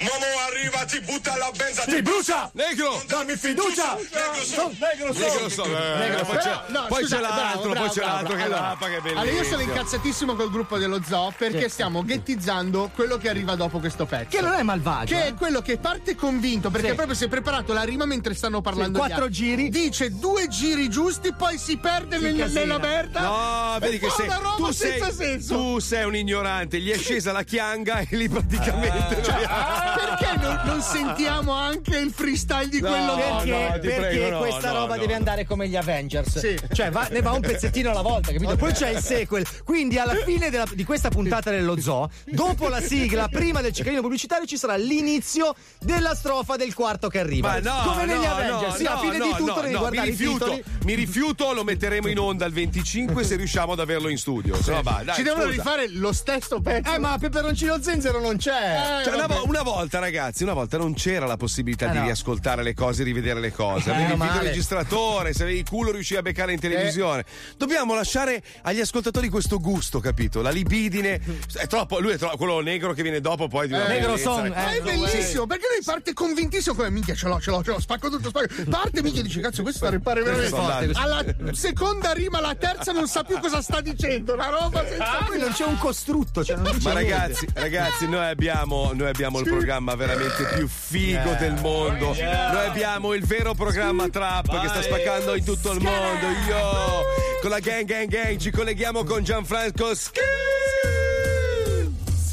Momo 0.00 0.26
arriva 0.48 0.84
ti 0.84 1.00
butta 1.00 1.36
la 1.36 1.50
benza 1.54 1.82
Ti 1.82 2.00
brucia. 2.02 2.50
Negro. 2.54 3.02
Dammi 3.06 3.36
fiducia. 3.36 3.96
Negro 3.96 4.44
sono 4.44 4.72
Negro 4.78 5.12
Negro 5.12 5.48
so- 5.48 5.64
eh, 5.64 5.98
Negro, 5.98 6.24
poi 6.24 6.38
c'è, 6.38 7.20
l'altro, 7.20 7.72
poi 7.72 7.88
c'è 7.88 8.00
l'altro 8.00 8.34
che 8.34 8.44
è 8.44 9.00
bellissimo. 9.00 9.20
Allora, 9.20 9.36
io 9.36 9.44
sono 9.44 9.60
incazzatissimo 9.62 10.34
col 10.34 10.50
gruppo 10.50 10.78
dello 10.78 11.00
zoo 11.06 11.32
perché 11.36 11.68
stiamo 11.68 12.04
ghettizzando 12.04 12.90
quello 12.94 13.18
che 13.18 13.28
arriva 13.28 13.54
dopo 13.54 13.78
questo 13.78 14.06
pezzo. 14.06 14.36
Che 14.36 14.40
non 14.40 14.54
è 14.54 14.62
malvagio. 14.62 15.14
Che 15.14 15.24
eh. 15.24 15.28
è 15.28 15.34
quello 15.34 15.60
che 15.60 15.78
parte 15.78 16.14
convinto 16.14 16.70
perché 16.70 16.94
proprio 16.94 17.14
si 17.14 17.24
è 17.24 17.28
preparato 17.28 17.72
la 17.72 17.82
rima 17.82 18.06
mentre 18.06 18.34
stanno 18.34 18.60
parlando. 18.60 18.98
Quattro 18.98 19.28
giri. 19.28 19.68
Dice 19.68 20.10
due 20.10 20.48
giri 20.48 20.88
giusti, 20.88 21.32
poi 21.34 21.58
si 21.58 21.76
perde 21.76 22.18
nella 22.18 22.78
merda. 22.78 23.20
No, 23.20 23.78
vedi 23.80 23.98
che 23.98 24.10
sei, 24.10 24.28
tu, 24.56 24.70
sei, 24.72 25.02
senso. 25.12 25.54
tu 25.54 25.78
sei 25.78 26.04
un 26.04 26.16
ignorante, 26.16 26.80
gli 26.80 26.90
è 26.90 26.96
scesa 26.98 27.32
la 27.32 27.42
chianga 27.42 27.98
e 27.98 28.08
lì 28.16 28.28
praticamente. 28.28 29.22
Cioè, 29.22 29.46
perché 29.46 30.36
non, 30.40 30.60
non 30.64 30.80
sentiamo 30.82 31.52
anche 31.52 31.96
il 31.98 32.10
freestyle 32.12 32.68
di 32.68 32.80
No, 32.80 32.88
quello 32.88 33.14
Perché, 33.14 33.50
no, 33.50 33.78
perché 33.80 33.94
prego, 34.18 34.38
questa 34.38 34.72
no, 34.72 34.78
roba 34.80 34.94
no. 34.94 35.00
deve 35.00 35.14
andare 35.14 35.44
come 35.46 35.68
gli 35.68 35.76
Avengers. 35.76 36.38
Sì. 36.38 36.58
Cioè, 36.72 36.90
va- 36.90 37.08
ne 37.10 37.20
va 37.22 37.32
un 37.32 37.40
pezzettino 37.40 37.90
alla 37.90 38.02
volta, 38.02 38.32
capito? 38.32 38.56
Poi 38.56 38.72
c'è 38.72 38.90
il 38.90 38.98
sequel. 39.00 39.46
Quindi, 39.64 39.98
alla 39.98 40.14
fine 40.16 40.50
della- 40.50 40.66
di 40.72 40.84
questa 40.84 41.08
puntata 41.08 41.50
dello 41.50 41.80
zoo, 41.80 42.10
dopo 42.26 42.68
la 42.68 42.80
sigla, 42.80 43.28
prima 43.28 43.60
del 43.60 43.72
ciclino 43.72 44.00
pubblicitario, 44.00 44.46
ci 44.46 44.56
sarà 44.56 44.76
l'inizio 44.76 45.54
della 45.80 46.14
strofa 46.14 46.56
del 46.56 46.74
quarto 46.74 47.08
che 47.08 47.18
arriva. 47.18 47.48
Ma 47.48 47.58
no, 47.60 47.82
come 47.90 48.04
negli 48.06 48.18
no, 48.24 48.32
Avengers. 48.32 48.72
no, 48.72 48.74
sì, 48.76 48.84
alla 48.86 48.98
fine 48.98 49.16
no, 49.18 49.24
di 49.26 49.30
tutto 49.36 49.54
no, 49.54 49.60
devi 49.60 49.72
no, 49.72 49.78
guardare 49.78 50.06
mi 50.08 50.14
i 50.14 50.16
rifiuto, 50.16 50.44
titoli. 50.44 50.64
mi 50.84 50.94
rifiuto, 50.94 51.52
lo 51.52 51.64
metteremo 51.64 52.08
in 52.08 52.18
onda 52.18 52.44
il 52.46 52.52
25 52.52 53.24
se 53.24 53.36
riusciamo 53.36 53.72
ad 53.72 53.80
averlo 53.80 54.08
in 54.08 54.18
studio. 54.18 54.43
Se 54.60 54.70
no, 54.72 54.82
va, 54.82 55.02
dai, 55.04 55.14
Ci 55.14 55.22
devono 55.22 55.44
scusa. 55.44 55.54
rifare 55.56 55.88
lo 55.90 56.12
stesso 56.12 56.60
pezzo. 56.60 56.92
Eh, 56.94 56.98
ma 56.98 57.16
Peperoncino 57.18 57.80
Zenzero 57.80 58.20
non 58.20 58.36
c'è. 58.36 59.00
Eh, 59.00 59.04
Cioè, 59.04 59.14
una, 59.14 59.40
una 59.44 59.62
volta, 59.62 59.98
ragazzi, 59.98 60.42
una 60.42 60.52
volta 60.52 60.76
non 60.76 60.94
c'era 60.94 61.26
la 61.26 61.36
possibilità 61.36 61.86
Eh, 61.88 61.92
di 61.92 61.98
no. 61.98 62.04
riascoltare 62.04 62.62
le 62.62 62.74
cose, 62.74 63.02
rivedere 63.04 63.40
le 63.40 63.52
cose. 63.52 63.90
Eh, 63.90 63.94
Avevi 63.94 64.12
il 64.12 64.18
male. 64.18 64.32
videoregistratore, 64.32 65.32
se 65.32 65.42
avevi 65.44 65.58
il 65.58 65.68
culo 65.68 65.92
riuscivi 65.92 66.18
a 66.18 66.22
beccare 66.22 66.52
in 66.52 66.60
televisione. 66.60 67.24
Dobbiamo 67.56 67.94
lasciare 67.94 68.42
agli 68.62 68.80
ascoltatori 68.80 69.28
questo 69.28 69.58
gusto, 69.58 70.00
capito? 70.00 70.42
La 70.42 70.50
libidine. 70.50 71.20
È 71.52 71.66
troppo, 71.66 71.98
lui 72.00 72.12
è 72.12 72.18
troppo, 72.18 72.36
quello 72.36 72.60
negro 72.60 72.92
che 72.92 73.02
viene 73.02 73.20
dopo 73.20 73.48
poi 73.48 73.66
di 73.68 73.72
una 73.74 73.86
Negro 73.86 74.12
bellezza. 74.12 74.30
song, 74.30 74.48
Ma 74.48 74.72
è 74.72 74.76
Eh, 74.76 74.80
bellissimo 74.82 75.46
perché 75.46 75.64
lui 75.74 75.84
parte 75.84 76.12
convintissimo 76.12 76.74
come 76.74 76.90
minchia 76.90 77.14
ce 77.14 77.28
l'ho, 77.28 77.40
ce 77.40 77.50
l'ho, 77.50 77.62
ce 77.62 77.70
l'ho, 77.70 77.80
spacco 77.80 78.08
tutto, 78.10 78.28
spacco. 78.28 78.54
Parte 78.68 79.02
minchia 79.02 79.20
e 79.20 79.24
dice 79.24 79.40
cazzo 79.40 79.62
questo 79.62 79.86
sta 79.86 79.90
ripare 79.94 80.22
veramente. 80.22 80.92
Alla 80.94 81.24
seconda 81.52 82.12
rima, 82.12 82.40
la 82.40 82.54
terza 82.54 82.92
non 82.92 83.06
sa 83.06 83.22
più 83.24 83.38
cosa 83.38 83.62
sta 83.62 83.80
dicendo, 83.80 84.33
una 84.34 84.48
roba 84.48 84.84
senza 84.86 85.24
Poi 85.26 85.38
non 85.38 85.52
c'è 85.52 85.64
un 85.64 85.78
costrutto, 85.78 86.44
cioè 86.44 86.56
non 86.56 86.72
dice 86.72 86.92
Ma 86.92 86.98
niente. 87.00 87.16
ragazzi, 87.18 87.46
ragazzi, 87.54 88.08
noi 88.08 88.26
abbiamo, 88.26 88.90
noi 88.94 89.08
abbiamo 89.08 89.38
il 89.38 89.44
programma 89.48 89.94
veramente 89.94 90.44
più 90.54 90.68
figo 90.68 91.32
Eh. 91.32 91.36
del 91.36 91.54
mondo. 91.60 92.14
Noi 92.14 92.66
abbiamo 92.66 93.12
il 93.14 93.24
vero 93.24 93.54
programma 93.54 94.08
trap 94.08 94.60
che 94.60 94.68
sta 94.68 94.82
spaccando 94.82 95.34
in 95.36 95.44
tutto 95.44 95.72
il 95.72 95.80
mondo. 95.80 96.26
Io 96.48 97.02
con 97.40 97.50
la 97.50 97.58
gang 97.60 97.84
gang 97.84 98.08
gang 98.08 98.36
ci 98.38 98.50
colleghiamo 98.50 99.04
con 99.04 99.22
Gianfranco 99.22 99.94
Sch- 99.94 100.12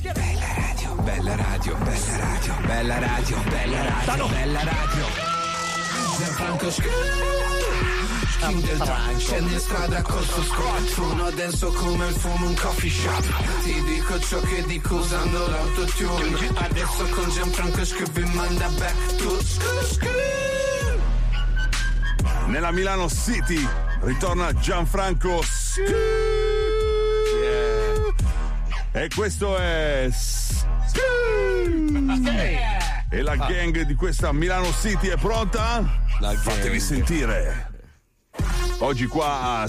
Bella 0.01 0.53
radio, 0.55 0.93
bella 1.03 1.35
radio, 1.35 1.75
bella 1.75 2.17
radio, 2.17 2.53
bella 2.65 2.99
radio, 2.99 3.37
bella 3.49 3.81
radio, 4.05 4.27
bella 4.27 4.59
radio. 4.63 5.05
Gianfranco 6.17 6.71
Sc- 6.71 6.87
Ah, 6.87 7.90
king 8.41 8.63
del 8.63 8.77
trap 8.77 9.17
Scendi 9.17 9.53
in 9.53 9.59
strada 9.59 10.01
col 10.01 10.23
suo 10.23 10.43
squad 10.43 10.85
Suono 10.85 11.29
denso 11.31 11.71
come 11.71 12.07
il 12.07 12.13
fumo 12.15 12.47
un 12.47 12.55
coffee 12.55 12.89
shop. 12.89 13.61
Ti 13.63 13.83
dico 13.83 14.19
ciò 14.19 14.39
che 14.41 14.63
dico 14.65 14.95
usando 14.95 15.47
l'autotune. 15.47 16.51
Adesso 16.55 17.05
con 17.09 17.29
Gianfranco 17.29 17.85
scrivi 17.85 18.23
manda 18.33 18.67
back 18.69 19.15
to 19.15 19.37
Nella 22.47 22.71
Milano 22.71 23.07
City 23.09 23.65
ritorna 24.01 24.51
Gianfranco 24.53 25.41
E 28.91 29.07
questo 29.15 29.57
è 29.57 30.09
E 33.09 33.21
la 33.21 33.35
gang 33.35 33.81
di 33.81 33.95
questa 33.95 34.31
Milano 34.31 34.71
City 34.73 35.07
è 35.07 35.17
pronta? 35.17 35.83
Fatevi 36.43 36.79
sentire. 36.79 37.70
Oggi 38.83 39.05
qua 39.05 39.67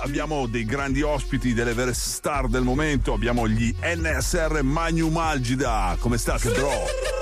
abbiamo 0.00 0.46
dei 0.46 0.64
grandi 0.64 1.02
ospiti, 1.02 1.52
delle 1.52 1.74
vere 1.74 1.92
star 1.92 2.48
del 2.48 2.62
momento. 2.62 3.12
Abbiamo 3.12 3.46
gli 3.46 3.74
NSR 3.78 4.62
Magnum 4.62 5.18
Algida. 5.18 5.94
Come 6.00 6.16
state, 6.16 6.50
bro? 6.50 7.19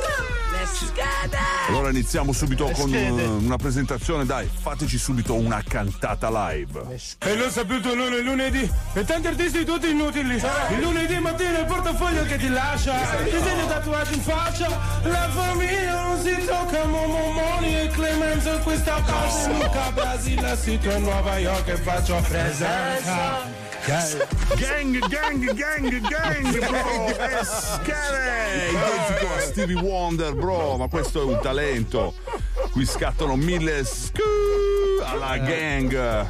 Allora 1.69 1.91
iniziamo 1.91 2.33
subito 2.33 2.65
con 2.71 2.89
schede. 2.89 3.23
uh, 3.25 3.45
una 3.45 3.57
presentazione, 3.57 4.25
dai, 4.25 4.49
fateci 4.53 4.97
subito 4.97 5.35
una 5.35 5.63
cantata 5.67 6.29
live. 6.31 6.99
E 7.19 7.37
l'ho 7.37 7.51
saputo 7.51 7.93
il 7.93 8.23
lunedì 8.25 8.71
E 8.95 9.05
tanti 9.05 9.27
artisti 9.27 9.65
tutti 9.65 9.91
inutili. 9.91 10.35
Il 10.37 10.81
lunedì 10.81 11.19
mattina 11.19 11.59
il 11.59 11.67
portafoglio 11.67 12.25
che 12.25 12.37
ti 12.39 12.49
lascia 12.49 12.95
Disegno 13.25 13.67
tatuaggi 13.67 14.15
in 14.15 14.21
faccia. 14.23 14.69
La 15.03 15.29
famiglia 15.31 16.03
non 16.03 16.23
si 16.23 16.45
tocca 16.47 16.85
Momo 16.85 17.33
Moni 17.33 17.81
e 17.81 17.89
Clemenzo 17.89 18.59
Questa 18.63 19.03
parte 19.05 19.53
Luca 19.53 19.93
Brasile 19.93 20.57
Sito 20.57 20.91
a 20.91 20.99
Nuova 20.99 21.39
York 21.39 21.69
E 21.69 21.77
faccio 21.77 22.23
presenza. 22.29 23.67
Gang, 23.89 24.99
gang, 25.09 25.55
gang, 25.55 26.01
gang, 26.09 26.59
bro! 26.59 27.07
È 27.07 27.43
scare! 27.43 28.69
Identico 28.69 28.77
a 28.77 28.78
Stevie 29.59 29.83
Wonder, 29.83 30.37
bro, 30.37 30.77
ma 30.77 30.87
questo 30.87 31.21
è 31.21 31.25
un 31.25 31.41
talento. 31.43 32.15
Qui 32.71 32.87
scattano 32.87 33.35
mille 33.35 33.85
scu 33.85 34.23
alla 35.03 35.37
gang. 35.39 36.29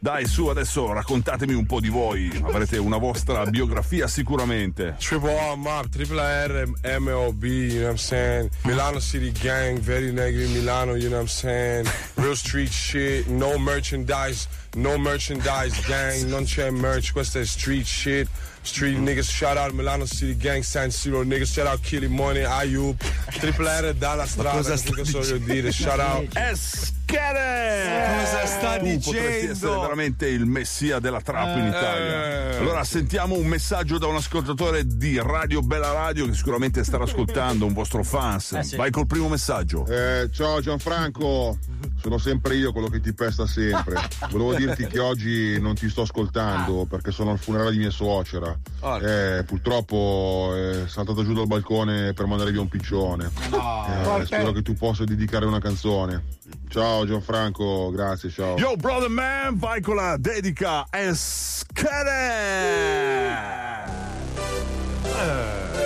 Dai, 0.00 0.26
su, 0.26 0.48
adesso 0.48 0.92
raccontatemi 0.92 1.54
un 1.54 1.66
po' 1.66 1.78
di 1.78 1.88
voi. 1.88 2.28
Avrete 2.42 2.78
una 2.78 2.96
vostra 2.96 3.44
biografia 3.44 4.08
sicuramente. 4.08 4.96
Triple 4.98 5.52
R, 5.52 5.56
Mob, 5.56 5.88
Triple 5.88 6.20
R, 6.20 6.98
MLB, 6.98 7.44
you 7.44 7.68
know 7.68 7.82
what 7.82 7.90
I'm 7.90 7.96
saying? 7.96 8.50
Milano 8.64 8.98
City 8.98 9.30
Gang, 9.30 9.78
very 9.78 10.12
negative 10.12 10.50
Milano, 10.50 10.96
you 10.96 11.10
know 11.10 11.20
what 11.20 11.20
I'm 11.20 11.28
saying? 11.28 11.86
Real 12.16 12.34
street 12.34 12.72
shit, 12.72 13.28
no 13.28 13.56
merchandise, 13.56 14.48
no 14.74 14.98
merchandise 14.98 15.80
gang, 15.86 16.28
non 16.28 16.42
c'è 16.42 16.70
merch, 16.70 17.12
questa 17.12 17.38
è 17.38 17.44
street 17.44 17.86
shit. 17.86 18.28
Street 18.64 18.96
niggas, 18.98 19.28
shout 19.28 19.56
out 19.56 19.72
Milano 19.72 20.06
City 20.06 20.36
Gang, 20.36 20.62
San 20.62 20.90
Siro 20.90 21.22
niggas, 21.24 21.50
shout 21.52 21.66
out 21.66 21.80
Killy 21.80 22.06
Money, 22.06 22.44
Ayub, 22.44 22.96
Triple 23.30 23.68
R 23.90 23.94
dalla 23.94 24.24
strada, 24.26 24.56
Cosa 24.58 24.76
sta 24.76 25.04
so 25.04 25.18
io 25.20 25.38
dire, 25.38 25.72
shout 25.72 25.98
out. 25.98 26.36
Eschere! 26.36 28.20
Cosa 28.22 28.46
sta 28.46 28.78
tu 28.78 28.84
potresti 28.84 29.06
dicendo? 29.06 29.50
essere 29.52 29.80
veramente 29.80 30.28
il 30.28 30.46
messia 30.46 30.98
della 31.00 31.20
trap 31.20 31.56
in 31.58 31.64
Eh. 31.64 31.68
Italia. 31.68 32.58
Allora 32.58 32.84
sentiamo 32.84 33.34
un 33.34 33.46
messaggio 33.46 33.98
da 33.98 34.06
un 34.06 34.16
ascoltatore 34.16 34.86
di 34.86 35.18
Radio 35.20 35.60
Bella 35.62 35.92
Radio 35.92 36.26
che 36.26 36.34
sicuramente 36.34 36.84
starà 36.84 37.04
ascoltando, 37.04 37.66
un 37.66 37.72
vostro 37.72 38.02
fans. 38.04 38.52
Eh, 38.52 38.62
sì. 38.62 38.76
Vai 38.76 38.90
col 38.90 39.06
primo 39.06 39.28
messaggio. 39.28 39.84
Eh, 39.86 40.28
ciao 40.32 40.60
Gianfranco, 40.60 41.58
sono 42.00 42.18
sempre 42.18 42.54
io 42.54 42.72
quello 42.72 42.88
che 42.88 43.00
ti 43.00 43.12
pesta 43.12 43.46
sempre. 43.46 44.00
Volevo 44.30 44.54
dirti 44.54 44.86
che 44.86 44.98
oggi 45.00 45.60
non 45.60 45.74
ti 45.74 45.88
sto 45.90 46.02
ascoltando 46.02 46.86
perché 46.88 47.10
sono 47.10 47.32
al 47.32 47.38
funerale 47.38 47.72
di 47.72 47.78
mia 47.78 47.90
suocera. 47.90 48.51
Eh, 49.00 49.44
purtroppo 49.44 50.52
è 50.54 50.88
saltata 50.88 51.22
giù 51.22 51.32
dal 51.32 51.46
balcone 51.46 52.12
per 52.12 52.26
mandare 52.26 52.50
via 52.50 52.60
un 52.60 52.68
piccione. 52.68 53.30
Eh, 53.50 54.24
spero 54.24 54.52
che 54.52 54.62
tu 54.62 54.74
possa 54.74 55.04
dedicare 55.04 55.44
una 55.46 55.60
canzone. 55.60 56.40
Ciao 56.68 57.06
Gianfranco, 57.06 57.90
grazie, 57.90 58.30
ciao. 58.30 58.56
Yo, 58.56 58.76
brother 58.76 59.08
man, 59.08 59.58
vai 59.58 59.80
con 59.80 59.96
la 59.96 60.16
dedica 60.18 60.86
Eschere! 60.90 62.10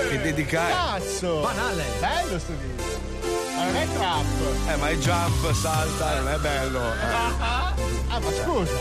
Che 0.08 0.20
dedicare. 0.20 0.72
Cazzo! 0.72 1.40
Banale. 1.40 1.84
Bello 2.00 2.38
sto 2.38 2.52
video. 2.52 2.84
Ma 3.56 3.64
non 3.64 3.76
è 3.76 3.86
trap. 3.92 4.24
Eh, 4.68 4.76
ma 4.76 4.88
è 4.90 4.96
jump, 4.96 5.52
salta, 5.52 6.20
non 6.20 6.32
è 6.32 6.38
bello. 6.38 6.80
Ah, 6.80 7.74
ah, 8.08 8.20
ma 8.20 8.30
scusa. 8.30 8.72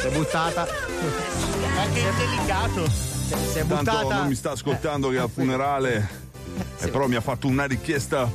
Si 0.00 0.06
è 0.06 0.10
buttata. 0.10 0.66
Ma 1.78 1.84
che 1.92 2.02
delicato. 2.16 2.90
Si 2.90 3.58
è 3.58 3.66
Tanto 3.66 3.74
buttata. 3.76 4.16
non 4.16 4.26
mi 4.26 4.34
sta 4.34 4.50
ascoltando 4.50 5.10
che 5.10 5.16
è 5.16 5.20
al 5.20 5.30
funerale, 5.30 6.08
e 6.80 6.88
però 6.88 7.06
mi 7.06 7.14
ha 7.14 7.20
fatto 7.20 7.46
una 7.46 7.66
richiesta 7.66 8.28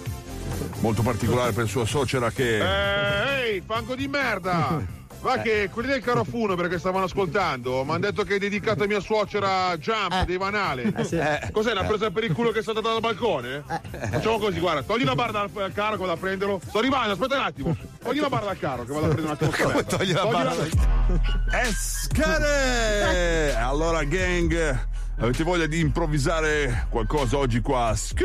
molto 0.79 1.01
particolare 1.01 1.51
per 1.51 1.67
sua 1.67 1.85
suocera 1.85 2.31
che... 2.31 2.59
Eh, 2.59 3.55
ehi, 3.55 3.63
fango 3.65 3.95
di 3.95 4.07
merda! 4.07 4.81
Va 5.23 5.37
che 5.37 5.69
quelli 5.71 5.87
del 5.87 6.01
caro 6.01 6.25
funebre 6.25 6.67
che 6.67 6.77
stavano 6.77 7.05
ascoltando 7.05 7.85
mi 7.85 7.91
hanno 7.91 7.99
detto 7.99 8.23
che 8.23 8.35
è 8.35 8.37
dedicato 8.39 8.83
a 8.83 8.87
mia 8.87 8.99
suocera 8.99 9.77
Jump 9.77 10.25
dei 10.25 10.35
Vanale. 10.35 10.93
sì. 11.05 11.17
Cos'è? 11.53 11.71
Una 11.71 11.85
presa 11.85 12.11
per 12.11 12.25
il 12.25 12.33
culo 12.33 12.51
che 12.51 12.59
è 12.59 12.61
stata 12.61 12.81
dal 12.81 12.99
balcone? 12.99 13.63
Facciamo 14.11 14.37
così, 14.37 14.59
guarda, 14.59 14.83
togli 14.83 15.05
la 15.05 15.15
barra 15.15 15.47
dal, 15.47 15.71
carro 15.71 15.93
che 15.93 16.01
vado 16.01 16.11
a 16.11 16.17
prenderlo. 16.17 16.59
Sto 16.67 16.79
arrivando, 16.79 17.13
aspetta 17.13 17.35
un 17.37 17.41
attimo. 17.41 17.73
Togli 18.03 18.19
la 18.19 18.27
barra 18.27 18.47
dal 18.47 18.59
carro 18.59 18.83
che 18.83 18.91
vado 18.91 19.05
a 19.05 19.13
prendere 19.13 19.27
un 19.27 19.33
attimo. 19.33 19.71
Come 19.71 19.85
togli 19.85 20.11
la 20.11 20.25
barra 20.25 20.53
Eschere! 21.63 23.55
Allora, 23.55 24.03
gang, 24.03 24.91
avete 25.17 25.43
voglia 25.43 25.65
di 25.67 25.79
improvvisare 25.79 26.87
qualcosa 26.89 27.37
oggi 27.37 27.61
qua? 27.61 27.93
Scu- 27.95 28.23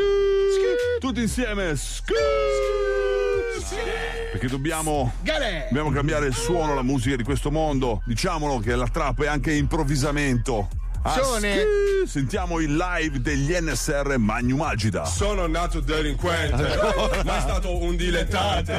Tutti 0.99 1.21
insieme. 1.21 1.75
Scu- 1.75 2.13
Perché 4.31 4.47
dobbiamo, 4.47 5.13
dobbiamo 5.67 5.91
cambiare 5.91 6.27
il 6.27 6.33
suono, 6.33 6.73
la 6.75 6.81
musica 6.83 7.15
di 7.15 7.23
questo 7.23 7.51
mondo. 7.51 8.01
Diciamolo 8.05 8.59
che 8.59 8.75
la 8.75 8.87
trap 8.87 9.23
è 9.23 9.27
anche 9.27 9.53
improvvisamento. 9.53 10.67
Ah, 11.01 11.13
Sione. 11.13 11.59
scu- 11.61 12.07
Sentiamo 12.07 12.59
il 12.59 12.75
live 12.75 13.21
degli 13.21 13.53
NSR 13.53 14.15
Magnum 14.17 14.61
Agida. 14.61 15.05
Sono 15.05 15.47
nato 15.47 15.79
delinquente, 15.79 16.77
ma 17.23 17.37
è 17.37 17.41
stato 17.41 17.77
un 17.81 17.95
dilettante. 17.95 18.77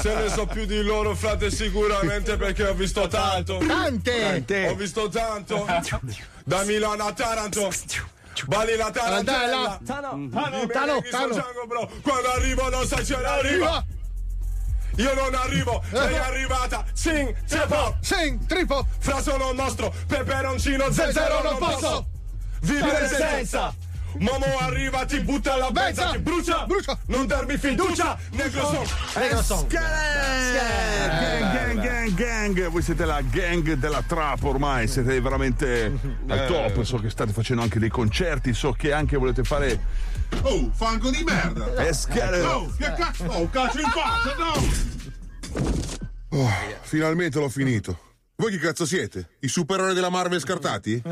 Se 0.00 0.14
ne 0.14 0.28
so 0.28 0.46
più 0.46 0.64
di 0.64 0.82
loro, 0.82 1.14
frate, 1.14 1.50
sicuramente 1.50 2.36
perché 2.36 2.66
ho 2.66 2.74
visto 2.74 3.06
tanto. 3.06 3.58
Tante. 3.66 4.68
Ho 4.68 4.74
visto 4.74 5.08
tanto. 5.08 5.64
Da 6.44 6.62
Milano 6.64 7.04
a 7.04 7.12
Taranto. 7.12 7.70
Bali 8.46 8.74
la 8.76 8.90
tarantella. 8.90 9.80
Tano. 9.84 10.28
Tano, 10.32 10.66
Tano, 10.66 11.00
Tano. 11.10 11.44
bro. 11.66 11.90
Quando 12.02 12.30
arrivo 12.32 12.68
non 12.70 12.86
sai 12.86 13.04
ce 13.04 13.20
l'arriva. 13.20 13.84
Io 15.00 15.14
non 15.14 15.34
arrivo, 15.34 15.82
sei 15.90 16.16
arrivata. 16.16 16.84
Sing, 16.92 17.34
tripo. 17.46 17.96
Sing, 18.00 18.44
tripo. 18.44 18.86
Fra 18.98 19.22
sono 19.22 19.48
un 19.48 19.56
mostro, 19.56 19.94
peperoncino, 20.06 20.92
zenzero 20.92 21.42
non 21.42 21.56
posso. 21.56 22.06
Vivere 22.60 23.08
senza. 23.08 23.74
Momo 24.18 24.58
arriva, 24.58 25.06
ti 25.06 25.20
butta 25.20 25.56
la 25.56 25.70
benza, 25.70 26.10
ti 26.10 26.18
brucia. 26.18 26.66
Brucia. 26.66 26.98
Non 27.06 27.26
darmi 27.26 27.56
fiducia. 27.56 28.18
Negro 28.32 28.66
son. 28.66 28.84
Negro 29.14 29.42
son. 29.42 29.66
Gang, 29.68 30.60
gang, 31.52 31.80
gang, 31.80 32.14
gang. 32.14 32.68
Voi 32.68 32.82
siete 32.82 33.06
la 33.06 33.22
gang 33.22 33.72
della 33.74 34.02
trap 34.06 34.42
ormai, 34.42 34.86
siete 34.86 35.18
veramente 35.18 35.92
al 36.28 36.46
top. 36.46 36.82
So 36.82 36.98
che 36.98 37.08
state 37.08 37.32
facendo 37.32 37.62
anche 37.62 37.78
dei 37.78 37.88
concerti, 37.88 38.52
so 38.52 38.72
che 38.72 38.92
anche 38.92 39.16
volete 39.16 39.44
fare. 39.44 40.18
Oh, 40.42 40.70
fango 40.74 41.10
di 41.10 41.22
merda! 41.22 41.84
Eschere. 41.86 42.40
Oh, 42.42 42.72
che 42.76 42.92
cazzo! 42.94 43.24
Oh, 43.24 43.48
cazzo 43.50 43.80
in 43.80 43.88
faccia, 43.90 44.34
no! 44.36 44.52
Oh, 46.30 46.50
finalmente 46.82 47.38
l'ho 47.38 47.48
finito. 47.48 47.98
Voi 48.36 48.52
chi 48.52 48.58
cazzo 48.58 48.86
siete? 48.86 49.36
I 49.40 49.48
supereroi 49.48 49.92
della 49.92 50.08
Marvel 50.08 50.40
scartati? 50.40 51.02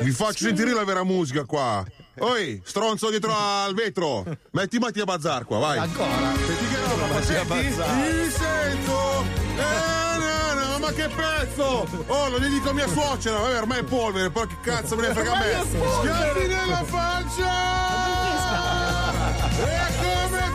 Vi 0.00 0.10
faccio 0.10 0.46
sentire 0.46 0.72
la 0.72 0.84
vera 0.84 1.04
musica 1.04 1.44
qua. 1.44 1.84
Oi, 2.18 2.60
stronzo 2.64 3.08
dietro 3.08 3.32
al 3.32 3.72
vetro. 3.72 4.24
Metti 4.50 4.78
Mattia 4.78 5.04
Bazzar 5.04 5.44
qua, 5.44 5.58
vai. 5.58 5.78
Ancora. 5.78 6.32
Senti 6.44 6.66
che 6.66 6.76
roba, 6.80 7.22
senti? 7.22 7.54
Mi 7.54 8.30
sento! 8.30 9.24
Eh, 9.56 10.18
no, 10.18 10.54
no, 10.54 10.78
ma 10.80 10.92
che 10.92 11.08
pezzo! 11.08 11.86
Oh, 12.06 12.28
lo 12.30 12.38
dedico 12.38 12.70
a 12.70 12.72
mia 12.72 12.88
suocera, 12.88 13.38
vabbè, 13.38 13.58
ormai 13.58 13.78
è 13.78 13.84
polvere, 13.84 14.30
però 14.30 14.46
che 14.46 14.56
cazzo 14.60 14.96
me 14.96 15.06
ne 15.06 15.14
frega 15.14 15.32
a 15.32 15.38
me! 15.38 15.64
Schiaffi 16.00 16.46
nella 16.48 16.84
faccia! 16.84 17.79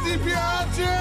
Ti 0.06 0.18
piace! 0.20 0.94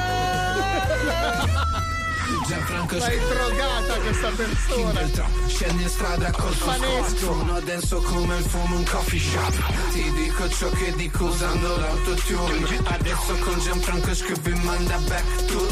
Gianfranco 2.47 2.97
Ma 2.99 3.07
è 3.07 3.19
drogata 3.19 3.95
questa 4.01 4.29
persona. 4.31 5.01
Scendi 5.47 5.83
in 5.83 5.89
strada 5.89 6.31
col 6.31 6.57
tuo 6.57 6.73
squad 6.73 6.79
Fanesco. 6.81 7.17
Suono 7.17 7.61
denso 7.61 8.01
come 8.03 8.37
il 8.37 8.45
fumo 8.45 8.77
un 8.77 8.85
coffee 8.85 9.19
shop 9.21 9.91
Ti 9.93 10.13
dico 10.13 10.49
ciò 10.51 10.69
che 10.71 10.93
dico 10.95 11.25
usando 11.25 11.77
l'autotune 11.77 12.81
Adesso 12.85 13.35
con 13.45 13.59
Gianfranco 13.61 14.15
scrivi 14.15 14.53
manda 14.63 14.97
back 14.99 15.45
to 15.47 15.67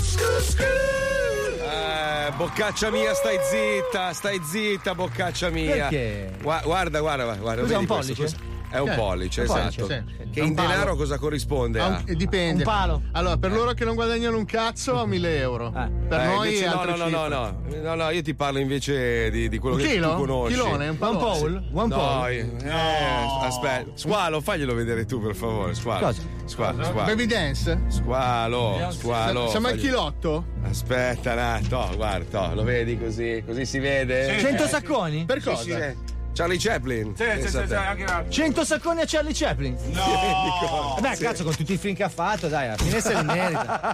Eh, 1.58 2.32
Boccaccia 2.36 2.90
mia, 2.90 3.12
stai 3.14 3.38
zitta, 3.50 4.12
stai 4.14 4.40
zitta, 4.44 4.94
boccaccia 4.94 5.50
mia. 5.50 5.88
Perché? 5.88 6.32
Gua- 6.40 6.60
Guarda, 6.64 7.00
guarda, 7.00 7.24
guarda. 7.34 7.60
Cos'è, 7.62 7.72
vedi 7.74 7.74
un 7.74 7.86
questo? 7.86 8.14
pollice? 8.14 8.36
Cos- 8.72 8.78
È 8.78 8.80
un 8.80 8.88
Eh, 8.88 8.94
pollice, 8.96 9.40
un 9.40 9.46
esatto. 9.46 9.60
pollice, 9.86 10.04
sì. 10.08 10.30
Che 10.32 10.40
È 10.40 10.44
in 10.44 10.54
palo. 10.54 10.68
denaro 10.68 10.96
cosa 10.96 11.18
corrisponde 11.18 11.80
a? 11.80 11.86
un- 11.88 12.02
eh, 12.06 12.14
dipende. 12.16 12.62
Un 12.64 12.68
palo. 12.70 13.02
Allora, 13.12 13.36
per 13.36 13.52
loro 13.52 13.72
che 13.72 13.84
non 13.84 13.94
guadagnano 13.94 14.36
un 14.36 14.44
cazzo, 14.46 14.98
a 14.98 15.06
1000 15.06 15.38
euro. 15.38 15.70
Per 15.70 16.20
Eh, 16.20 16.24
noi 16.24 16.46
invece 16.48 16.64
è 16.64 16.68
no, 16.68 16.84
no, 16.84 16.96
no, 16.96 17.08
no, 17.08 17.28
no, 17.28 17.60
no, 17.82 17.94
no, 17.94 18.10
io 18.10 18.22
ti 18.22 18.34
parlo 18.34 18.58
invece 18.58 19.30
di, 19.30 19.48
di 19.48 19.58
quello 19.58 19.76
Un 19.76 19.82
che 19.82 19.88
chilo? 19.88 20.10
tu 20.10 20.16
conosci. 20.20 20.54
Chilone, 20.54 20.88
un 20.88 20.96
One 20.98 20.98
pallone. 20.98 21.38
pole? 21.38 21.62
One 21.72 21.88
no, 21.88 21.96
pole? 21.96 22.56
eh, 22.62 23.46
aspetta, 23.46 23.90
squalo, 23.94 24.40
faglielo 24.40 24.74
vedere 24.74 25.04
tu 25.04 25.20
per 25.20 25.34
favore, 25.34 25.74
squalo. 25.74 26.06
Cosa? 26.06 26.22
Squalo, 26.46 26.82
squalo. 26.84 27.06
Baby 27.06 27.26
dance? 27.26 27.80
Squalo, 27.88 28.88
squalo. 28.90 29.48
Siamo 29.48 29.68
al 29.68 29.76
chilotto? 29.76 30.44
Aspetta, 30.62 31.32
un 31.32 31.38
attimo, 31.38 31.88
guarda, 31.96 32.48
to, 32.48 32.54
lo 32.54 32.62
vedi 32.62 32.98
così? 32.98 33.42
Così 33.46 33.64
si 33.66 33.78
vede? 33.78 34.38
100 34.40 34.66
sacconi? 34.66 35.24
Per 35.24 35.42
cosa? 35.42 35.62
sì, 35.62 35.70
sì. 35.72 36.10
Charlie 36.32 36.56
Chaplin. 36.58 37.14
Sì, 37.16 37.24
sì, 37.42 37.48
sì, 37.48 37.56
a 37.58 37.66
sì, 37.66 37.74
anche 37.74 38.04
la- 38.04 38.24
100 38.28 38.64
sacconi 38.64 39.00
a 39.00 39.04
Charlie 39.06 39.32
Chaplin? 39.34 39.76
No! 39.92 40.96
Beh, 41.00 41.16
cazzo, 41.18 41.44
con 41.44 41.54
tutti 41.54 41.74
i 41.74 41.76
film 41.76 41.94
che 41.94 42.02
ha 42.04 42.08
fatto, 42.08 42.48
dai, 42.48 42.68
alla 42.68 42.76
fine 42.76 43.00
se 43.00 43.14
li 43.14 43.24
merita. 43.24 43.92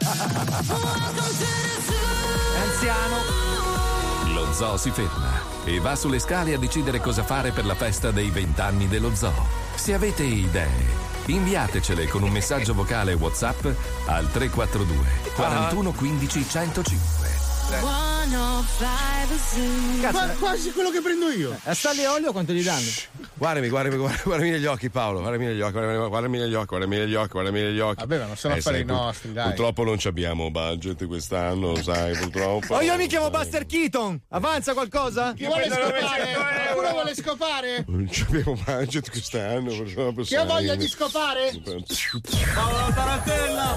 Anziano. 2.62 3.16
Lo 4.32 4.53
zoo 4.53 4.76
si 4.76 4.91
ferma 4.91 5.41
e 5.64 5.80
va 5.80 5.97
sulle 5.97 6.18
scale 6.18 6.55
a 6.55 6.59
decidere 6.59 7.01
cosa 7.01 7.22
fare 7.24 7.51
per 7.51 7.64
la 7.66 7.74
festa 7.74 8.11
dei 8.11 8.30
vent'anni 8.30 8.86
dello 8.89 9.14
zoo. 9.14 9.47
Se 9.74 9.95
avete 9.95 10.22
idee, 10.22 10.68
inviatecele 11.26 12.07
con 12.07 12.22
un 12.22 12.30
messaggio 12.30 12.72
vocale 12.74 13.14
WhatsApp 13.14 13.64
al 14.07 14.30
342 14.30 15.32
41 15.34 15.93
15 15.93 16.49
105. 16.49 17.18
Qua- 20.11 20.29
quasi 20.39 20.73
quello 20.73 20.91
che 20.91 21.01
prendo 21.03 21.29
io. 21.31 21.59
A 21.64 21.75
Stanley 21.75 22.05
e 22.05 22.07
olio 22.09 22.33
quanto 22.33 22.53
gli 22.53 22.62
danno? 22.62 22.87
Guardami, 23.35 23.69
guardami, 23.69 23.97
guardami, 23.97 24.23
guardami 24.25 24.51
negli 24.51 24.64
occhi, 24.66 24.89
Paolo. 24.91 25.21
Guardami 25.21 25.47
negli 25.47 25.61
occhi, 25.61 25.73
guardami, 25.73 26.09
guardami 26.09 26.39
negli 26.39 26.55
occhi, 26.55 26.66
guardami 26.66 26.97
negli 26.97 27.14
occhi, 27.14 27.29
guardami 27.29 27.61
negli 27.61 27.79
occhi. 27.81 28.01
Vabbè, 28.01 28.19
ma 28.19 28.25
non 28.27 28.37
sono 28.37 28.55
Eh, 28.55 28.59
affari 28.59 28.77
sai, 28.79 28.85
nostri, 28.87 29.33
dai. 29.33 29.47
Purtroppo 29.49 29.85
non 29.85 29.99
ci 29.99 30.09
abbiamo 30.09 30.51
budget 30.51 31.07
quest'anno, 31.07 31.75
sai, 31.83 32.16
purtroppo. 32.16 32.75
Oh, 32.75 32.81
io 32.81 32.97
mi 32.97 33.07
chiamo 33.07 33.29
Buster 33.31 33.66
Keaton. 33.66 34.21
Avanza 34.31 34.73
qualcosa? 34.73 35.35
Chi 35.35 35.45
vuole 35.45 35.64
scopare? 35.69 36.33
Qualcuno 36.35 36.91
vuole 36.91 37.14
scopare? 37.14 37.85
Non 37.87 38.11
ci 38.11 38.23
abbiamo 38.29 38.57
budget 38.64 39.11
quest'anno, 39.11 39.75
purtroppo. 39.75 40.23
Chi 40.23 40.35
ha 40.37 40.45
voglia 40.45 40.75
di 40.75 40.89
scopare? 40.89 41.53
Paolo 42.55 42.93
Tarantella! 42.95 43.77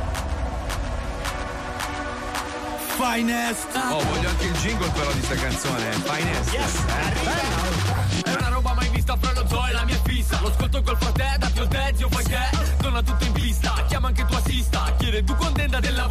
Finest. 3.01 3.67
Oh, 3.73 3.99
voglio 4.03 4.29
anche 4.29 4.45
il 4.45 4.53
jingle 4.57 4.87
però 4.89 5.11
di 5.11 5.21
sta 5.23 5.33
canzone. 5.33 5.91
Finest. 5.91 6.55
È 8.23 8.33
una 8.35 8.49
roba 8.49 8.73
mai 8.75 8.89
vista 8.89 9.17
fra 9.19 9.31
lo 9.33 9.47
zoo 9.47 9.65
e 9.65 9.71
la 9.71 9.83
mia 9.85 9.99
fissa. 10.03 10.39
Lo 10.39 10.49
ascolto 10.49 10.83
col 10.83 10.97
frate, 10.97 11.35
da 11.39 11.49
più 11.51 11.67
te, 11.67 11.93
zio 11.95 12.09
fai 12.09 12.23
te. 12.25 12.49
Donna 12.79 13.01
tutto 13.01 13.25
in 13.25 13.31
pista, 13.31 13.73
chiama 13.87 14.09
anche 14.09 14.23
tua 14.25 14.37
assista. 14.37 14.93
Chiede 14.97 15.23
tu 15.23 15.35
contenta 15.35 15.79
del 15.79 15.95
lavoro. 15.95 16.10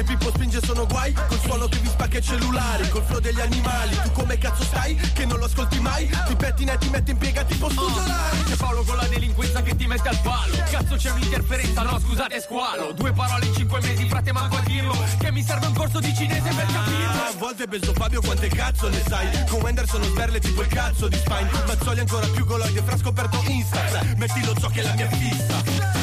Se 0.00 0.06
Pippo 0.06 0.30
spinge 0.30 0.60
sono 0.64 0.86
guai, 0.86 1.12
col 1.12 1.38
suono 1.40 1.68
che 1.68 1.76
vi 1.76 1.88
spacca 1.88 2.16
i 2.16 2.22
cellulari, 2.22 2.88
col 2.88 3.02
flow 3.02 3.20
degli 3.20 3.38
animali, 3.38 3.94
tu 4.02 4.12
come 4.12 4.38
cazzo 4.38 4.62
stai? 4.62 4.94
Che 4.94 5.26
non 5.26 5.38
lo 5.38 5.44
ascolti 5.44 5.78
mai? 5.78 6.08
Ti 6.26 6.36
pettina 6.36 6.72
e 6.72 6.78
ti 6.78 6.88
metti 6.88 7.10
in 7.10 7.18
piega 7.18 7.44
tipo 7.44 7.68
studiolai. 7.68 8.44
C'è 8.44 8.56
Paolo 8.56 8.82
con 8.82 8.96
la 8.96 9.06
delinquenza 9.08 9.60
che 9.60 9.76
ti 9.76 9.86
mette 9.86 10.08
al 10.08 10.18
palo. 10.22 10.56
Cazzo 10.70 10.96
c'è 10.96 11.10
un'interferenza, 11.10 11.82
no 11.82 12.00
scusate 12.00 12.40
squalo. 12.40 12.92
Due 12.92 13.12
parole 13.12 13.44
in 13.44 13.54
cinque 13.54 13.78
mesi, 13.82 14.08
frate 14.08 14.32
manco 14.32 14.56
a 14.56 14.62
dirlo. 14.64 14.96
Che 15.18 15.30
mi 15.32 15.42
serve 15.42 15.66
un 15.66 15.74
corso 15.74 16.00
di 16.00 16.14
cinese 16.14 16.48
per 16.48 16.64
capirlo. 16.64 17.20
A 17.20 17.34
volte 17.36 17.66
penso 17.66 17.92
Fabio 17.92 18.22
quante 18.22 18.48
cazzo 18.48 18.88
ne 18.88 19.02
sai 19.06 19.28
Con 19.50 19.60
Wenderson 19.60 20.00
sono 20.00 20.12
sberle 20.12 20.40
tipo 20.40 20.62
il 20.62 20.68
cazzo 20.68 21.08
di 21.08 21.16
Spine 21.16 21.50
Mazzoli 21.66 22.00
ancora 22.00 22.26
più 22.28 22.44
goloide 22.44 22.82
fra 22.82 22.96
scoperto 22.96 23.42
Insta 23.46 24.02
Metti 24.16 24.44
lo 24.44 24.54
so 24.58 24.68
che 24.68 24.80
è 24.80 24.82
la 24.82 24.94
mia 24.94 25.08
fissa 25.08 25.99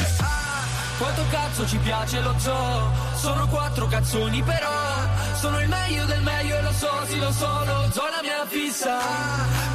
Quanto 0.98 1.22
cazzo 1.30 1.68
ci 1.68 1.78
piace 1.78 2.20
lo 2.22 2.34
zoo? 2.40 2.92
Sono 3.16 3.48
quattro 3.48 3.86
cazzoni 3.88 4.42
però 4.42 4.68
Sono 5.36 5.60
il 5.62 5.68
meglio 5.70 6.06
del 6.06 6.24
meglio 6.24 6.58
e 6.58 6.62
lo 6.64 6.72
so, 6.72 6.90
sì 7.06 7.20
lo 7.20 7.32
so, 7.32 7.46
lo 7.66 7.92
zoo 7.92 8.08
è 8.08 8.10
la 8.10 8.22
mia 8.24 8.46
fissa 8.48 8.98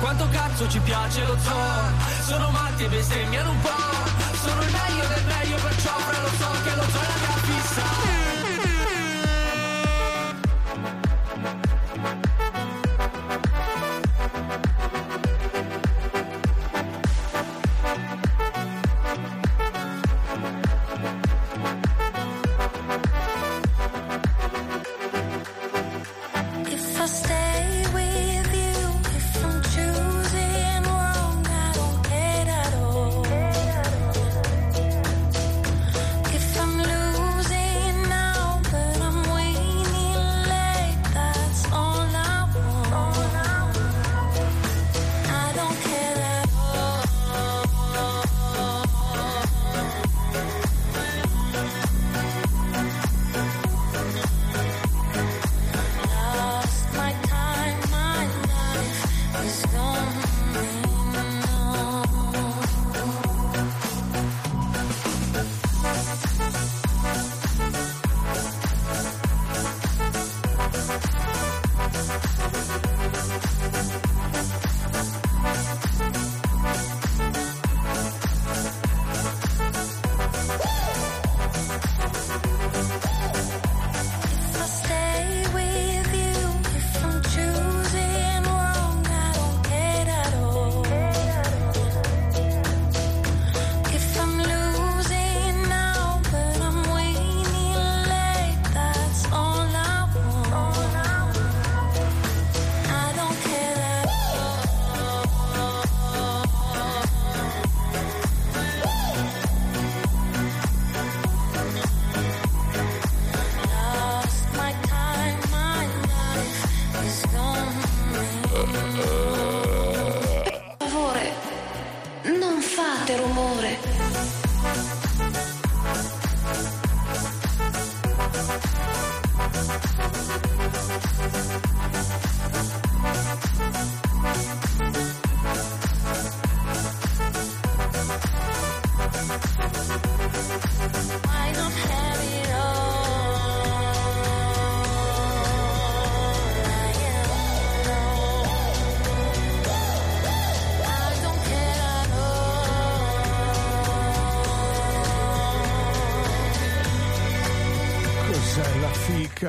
Quanto 0.00 0.28
cazzo 0.30 0.68
ci 0.68 0.80
piace 0.80 1.24
lo 1.24 1.36
zoo? 1.40 2.26
Sono 2.26 2.50
matti 2.50 2.84
e 2.84 2.88
bestemmiano 2.88 3.50
un 3.50 3.60
po' 3.60 4.36
Sono 4.42 4.62
il 4.62 4.70
meglio 4.70 5.06
del 5.06 5.24
meglio 5.24 5.56
perciò 5.62 5.96
fra 5.96 6.20
lo 6.20 6.28
so 6.38 6.61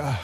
Ah, 0.06 0.20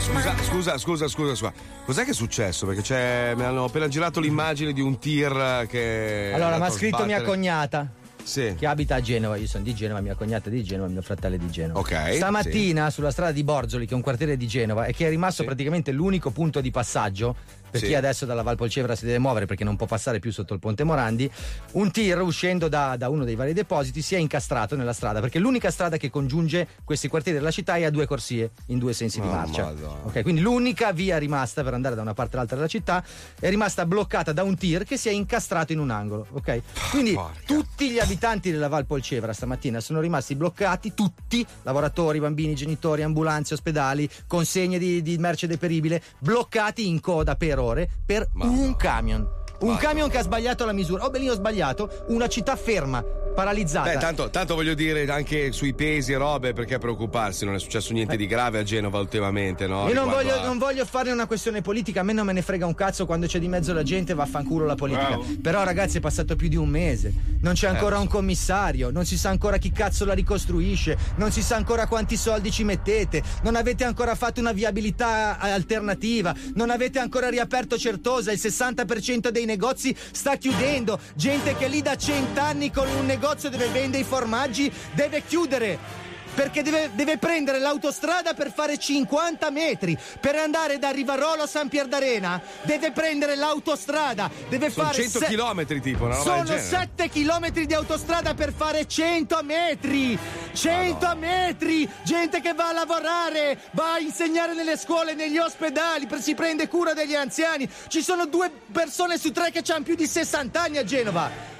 scusa, 0.00 0.34
scusa, 0.42 0.78
scusa, 0.78 1.08
scusa, 1.08 1.34
scusa. 1.36 1.52
Cos'è 1.84 2.02
che 2.02 2.10
è 2.10 2.14
successo? 2.14 2.66
Perché 2.66 2.82
c'è, 2.82 3.34
mi 3.36 3.44
hanno 3.44 3.64
appena 3.64 3.86
girato 3.86 4.18
l'immagine 4.18 4.72
di 4.72 4.80
un 4.80 4.98
tir 4.98 5.66
che. 5.68 6.32
Allora, 6.34 6.58
mi 6.58 6.64
ha 6.64 6.70
scritto 6.70 7.04
mia 7.04 7.18
sbattere. 7.18 7.24
cognata. 7.24 7.90
Sì. 8.24 8.56
Che 8.58 8.66
abita 8.66 8.96
a 8.96 9.00
Genova, 9.00 9.36
io 9.36 9.46
sono 9.46 9.62
di 9.62 9.72
Genova, 9.72 10.00
mia 10.00 10.16
cognata 10.16 10.48
è 10.48 10.52
di 10.52 10.64
Genova, 10.64 10.88
mio 10.88 11.00
fratello 11.00 11.36
è 11.36 11.38
di 11.38 11.48
Genova. 11.48 11.78
Ok, 11.78 12.14
Stamattina 12.14 12.90
sulla 12.90 13.12
strada 13.12 13.30
di 13.30 13.44
Borzoli, 13.44 13.86
che 13.86 13.92
è 13.92 13.94
un 13.94 14.02
quartiere 14.02 14.36
di 14.36 14.48
Genova 14.48 14.86
e 14.86 14.92
che 14.92 15.06
è 15.06 15.08
rimasto 15.08 15.44
praticamente 15.44 15.92
l'unico 15.92 16.30
punto 16.30 16.60
di 16.60 16.72
passaggio 16.72 17.36
per 17.76 17.80
Sì. 17.80 17.86
chi 17.92 17.94
adesso 17.94 18.24
dalla 18.26 18.42
Valpolcevera 18.42 18.94
si 18.94 19.04
deve 19.04 19.18
muovere 19.18 19.46
perché 19.46 19.64
non 19.64 19.76
può 19.76 19.86
passare 19.86 20.18
più 20.18 20.32
sotto 20.32 20.54
il 20.54 20.60
ponte 20.60 20.84
Morandi, 20.84 21.30
un 21.72 21.90
tir 21.90 22.20
uscendo 22.20 22.68
da, 22.68 22.96
da 22.96 23.08
uno 23.08 23.24
dei 23.24 23.34
vari 23.34 23.52
depositi 23.52 24.02
si 24.02 24.14
è 24.14 24.18
incastrato 24.18 24.76
nella 24.76 24.92
strada 24.92 25.20
perché 25.20 25.38
l'unica 25.38 25.70
strada 25.70 25.96
che 25.96 26.10
congiunge 26.10 26.66
questi 26.84 27.08
quartieri 27.08 27.38
della 27.38 27.50
città 27.50 27.76
è 27.76 27.84
a 27.84 27.90
due 27.90 28.06
corsie 28.06 28.50
in 28.66 28.78
due 28.78 28.92
sensi 28.92 29.20
di 29.20 29.26
Oh, 29.26 29.30
marcia. 29.30 29.64
Madonna. 29.64 30.00
Ok, 30.04 30.22
quindi 30.22 30.40
l'unica 30.40 30.92
via 30.92 31.18
rimasta 31.18 31.62
per 31.62 31.74
andare 31.74 31.94
da 31.94 32.02
una 32.02 32.14
parte 32.14 32.36
all'altra 32.36 32.56
della 32.56 32.68
città 32.68 33.04
è 33.38 33.48
rimasta 33.48 33.84
bloccata 33.86 34.32
da 34.32 34.42
un 34.42 34.56
tir 34.56 34.84
che 34.84 34.96
si 34.96 35.08
è 35.08 35.12
incastrato 35.12 35.72
in 35.72 35.78
un 35.78 35.90
angolo. 35.90 36.26
Ok, 36.32 36.62
quindi 36.90 37.18
tutti 37.44 37.90
gli 37.90 37.98
abitanti 37.98 38.50
della 38.50 38.68
Valpolcevera 38.68 39.32
stamattina 39.32 39.80
sono 39.80 40.00
rimasti 40.00 40.34
bloccati, 40.34 40.94
tutti, 40.94 41.44
lavoratori, 41.62 42.20
bambini, 42.20 42.54
genitori, 42.54 43.02
ambulanze, 43.02 43.54
ospedali, 43.54 44.08
consegne 44.26 44.78
di, 44.78 45.02
di 45.02 45.18
merce 45.18 45.46
deperibile, 45.46 46.02
bloccati 46.18 46.86
in 46.88 47.00
coda 47.00 47.34
per 47.36 47.58
ore 47.58 47.65
per 48.06 48.28
un 48.34 48.76
camion. 48.76 49.28
Un 49.60 49.76
camion 49.76 50.08
che 50.10 50.18
ha 50.18 50.22
sbagliato 50.22 50.64
la 50.64 50.72
misura. 50.72 51.04
Oh, 51.04 51.10
ho 51.10 51.34
sbagliato. 51.34 52.04
Una 52.08 52.28
città 52.28 52.56
ferma, 52.56 53.02
paralizzata. 53.34 53.92
Beh, 53.92 53.98
tanto, 53.98 54.30
tanto 54.30 54.54
voglio 54.54 54.74
dire 54.74 55.06
anche 55.10 55.52
sui 55.52 55.72
pesi 55.74 56.12
e 56.12 56.16
robe, 56.16 56.52
perché 56.52 56.78
preoccuparsi? 56.78 57.44
Non 57.44 57.54
è 57.54 57.58
successo 57.58 57.92
niente 57.92 58.16
di 58.16 58.26
grave 58.26 58.58
a 58.58 58.62
Genova 58.62 58.98
ultimamente, 58.98 59.66
no? 59.66 59.88
Io 59.88 59.94
non 59.94 60.08
voglio, 60.08 60.34
a- 60.40 60.44
non 60.44 60.58
voglio 60.58 60.84
farne 60.84 61.12
una 61.12 61.26
questione 61.26 61.62
politica, 61.62 62.00
a 62.00 62.02
me 62.02 62.12
non 62.12 62.26
me 62.26 62.32
ne 62.32 62.42
frega 62.42 62.66
un 62.66 62.74
cazzo 62.74 63.06
quando 63.06 63.26
c'è 63.26 63.38
di 63.38 63.48
mezzo 63.48 63.72
la 63.72 63.82
gente, 63.82 64.14
vaffanculo 64.14 64.64
la 64.66 64.74
politica. 64.74 65.06
Bravo. 65.08 65.24
Però, 65.40 65.64
ragazzi, 65.64 65.98
è 65.98 66.00
passato 66.00 66.36
più 66.36 66.48
di 66.48 66.56
un 66.56 66.68
mese, 66.68 67.12
non 67.40 67.54
c'è 67.54 67.66
ancora 67.68 67.96
Eh, 67.96 68.00
un 68.00 68.08
commissario, 68.08 68.90
non 68.90 69.04
si 69.06 69.16
sa 69.16 69.30
ancora 69.30 69.56
chi 69.56 69.70
cazzo 69.72 70.04
la 70.04 70.14
ricostruisce, 70.14 70.96
non 71.16 71.32
si 71.32 71.42
sa 71.42 71.56
ancora 71.56 71.86
quanti 71.86 72.16
soldi 72.16 72.50
ci 72.50 72.64
mettete, 72.64 73.22
non 73.42 73.56
avete 73.56 73.84
ancora 73.84 74.14
fatto 74.14 74.40
una 74.40 74.52
viabilità 74.52 75.38
alternativa, 75.38 76.34
non 76.54 76.70
avete 76.70 76.98
ancora 76.98 77.28
riaperto 77.28 77.78
Certosa, 77.78 78.32
il 78.32 78.38
60% 78.38 79.28
dei 79.28 79.44
negozi 79.46 79.96
sta 80.12 80.36
chiudendo, 80.36 80.98
gente 81.14 81.56
che 81.56 81.68
lì 81.68 81.80
da 81.80 81.96
cent'anni 81.96 82.70
con 82.70 82.86
un 82.88 83.06
negozio 83.06 83.48
dove 83.48 83.68
vende 83.68 83.96
i 83.98 84.04
formaggi 84.04 84.70
deve 84.92 85.22
chiudere. 85.24 86.04
Perché 86.36 86.62
deve, 86.62 86.90
deve 86.92 87.16
prendere 87.16 87.58
l'autostrada 87.58 88.34
per 88.34 88.52
fare 88.52 88.76
50 88.76 89.48
metri. 89.50 89.96
Per 90.20 90.36
andare 90.36 90.78
da 90.78 90.90
Rivarolo 90.90 91.44
a 91.44 91.46
San 91.46 91.68
Pier 91.68 91.86
d'Arena 91.86 92.38
deve 92.62 92.92
prendere 92.92 93.36
l'autostrada. 93.36 94.30
Deve 94.50 94.70
Sono 94.70 94.88
fare 94.88 95.02
100 95.02 95.18
se- 95.18 95.26
chilometri, 95.26 95.80
tipo, 95.80 96.04
una 96.04 96.16
roba 96.16 96.30
Sono 96.30 96.44
del 96.44 96.56
genere. 96.58 96.88
7 96.94 97.08
chilometri 97.08 97.64
di 97.64 97.72
autostrada 97.72 98.34
per 98.34 98.52
fare 98.52 98.86
100 98.86 99.40
metri. 99.44 100.18
100 100.52 101.16
metri. 101.16 101.88
Gente 102.02 102.42
che 102.42 102.52
va 102.52 102.68
a 102.68 102.72
lavorare, 102.72 103.58
va 103.70 103.94
a 103.94 103.98
insegnare 103.98 104.52
nelle 104.54 104.76
scuole, 104.76 105.14
negli 105.14 105.38
ospedali, 105.38 106.06
per- 106.06 106.20
si 106.20 106.34
prende 106.34 106.68
cura 106.68 106.92
degli 106.92 107.14
anziani. 107.14 107.66
Ci 107.88 108.02
sono 108.02 108.26
due 108.26 108.50
persone 108.70 109.16
su 109.16 109.32
tre 109.32 109.50
che 109.50 109.62
hanno 109.72 109.84
più 109.84 109.94
di 109.94 110.06
60 110.06 110.60
anni 110.60 110.76
a 110.76 110.84
Genova. 110.84 111.54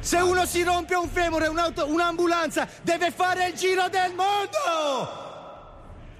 Se 0.00 0.16
uno 0.16 0.46
si 0.46 0.62
rompe 0.62 0.94
un 0.94 1.08
femore, 1.08 1.46
un'auto- 1.48 1.86
un'ambulanza, 1.86 2.66
deve 2.82 3.10
fare 3.10 3.48
il 3.48 3.54
giro 3.54 3.88
del 3.88 4.14
mondo! 4.14 5.28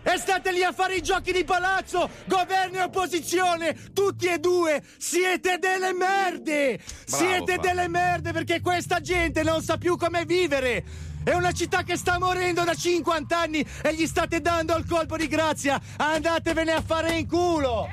E 0.02 0.18
state 0.18 0.52
lì 0.52 0.62
a 0.62 0.72
fare 0.72 0.96
i 0.96 1.02
giochi 1.02 1.32
di 1.32 1.44
palazzo, 1.44 2.08
governo 2.26 2.78
e 2.78 2.82
opposizione, 2.82 3.92
tutti 3.92 4.26
e 4.26 4.38
due, 4.38 4.82
siete 4.98 5.58
delle 5.58 5.92
merde! 5.92 6.76
Bravo, 6.76 7.24
siete 7.24 7.54
Fabio. 7.54 7.60
delle 7.60 7.88
merde 7.88 8.32
perché 8.32 8.60
questa 8.60 9.00
gente 9.00 9.42
non 9.42 9.62
sa 9.62 9.78
più 9.78 9.96
come 9.96 10.24
vivere! 10.24 10.84
È 11.22 11.32
una 11.32 11.52
città 11.52 11.82
che 11.82 11.96
sta 11.96 12.18
morendo 12.18 12.64
da 12.64 12.74
50 12.74 13.38
anni 13.38 13.66
e 13.82 13.94
gli 13.94 14.06
state 14.06 14.40
dando 14.40 14.76
il 14.76 14.86
colpo 14.86 15.16
di 15.16 15.26
grazia! 15.26 15.80
Andatevene 15.96 16.72
a 16.72 16.82
fare 16.82 17.12
in 17.18 17.26
culo! 17.26 17.88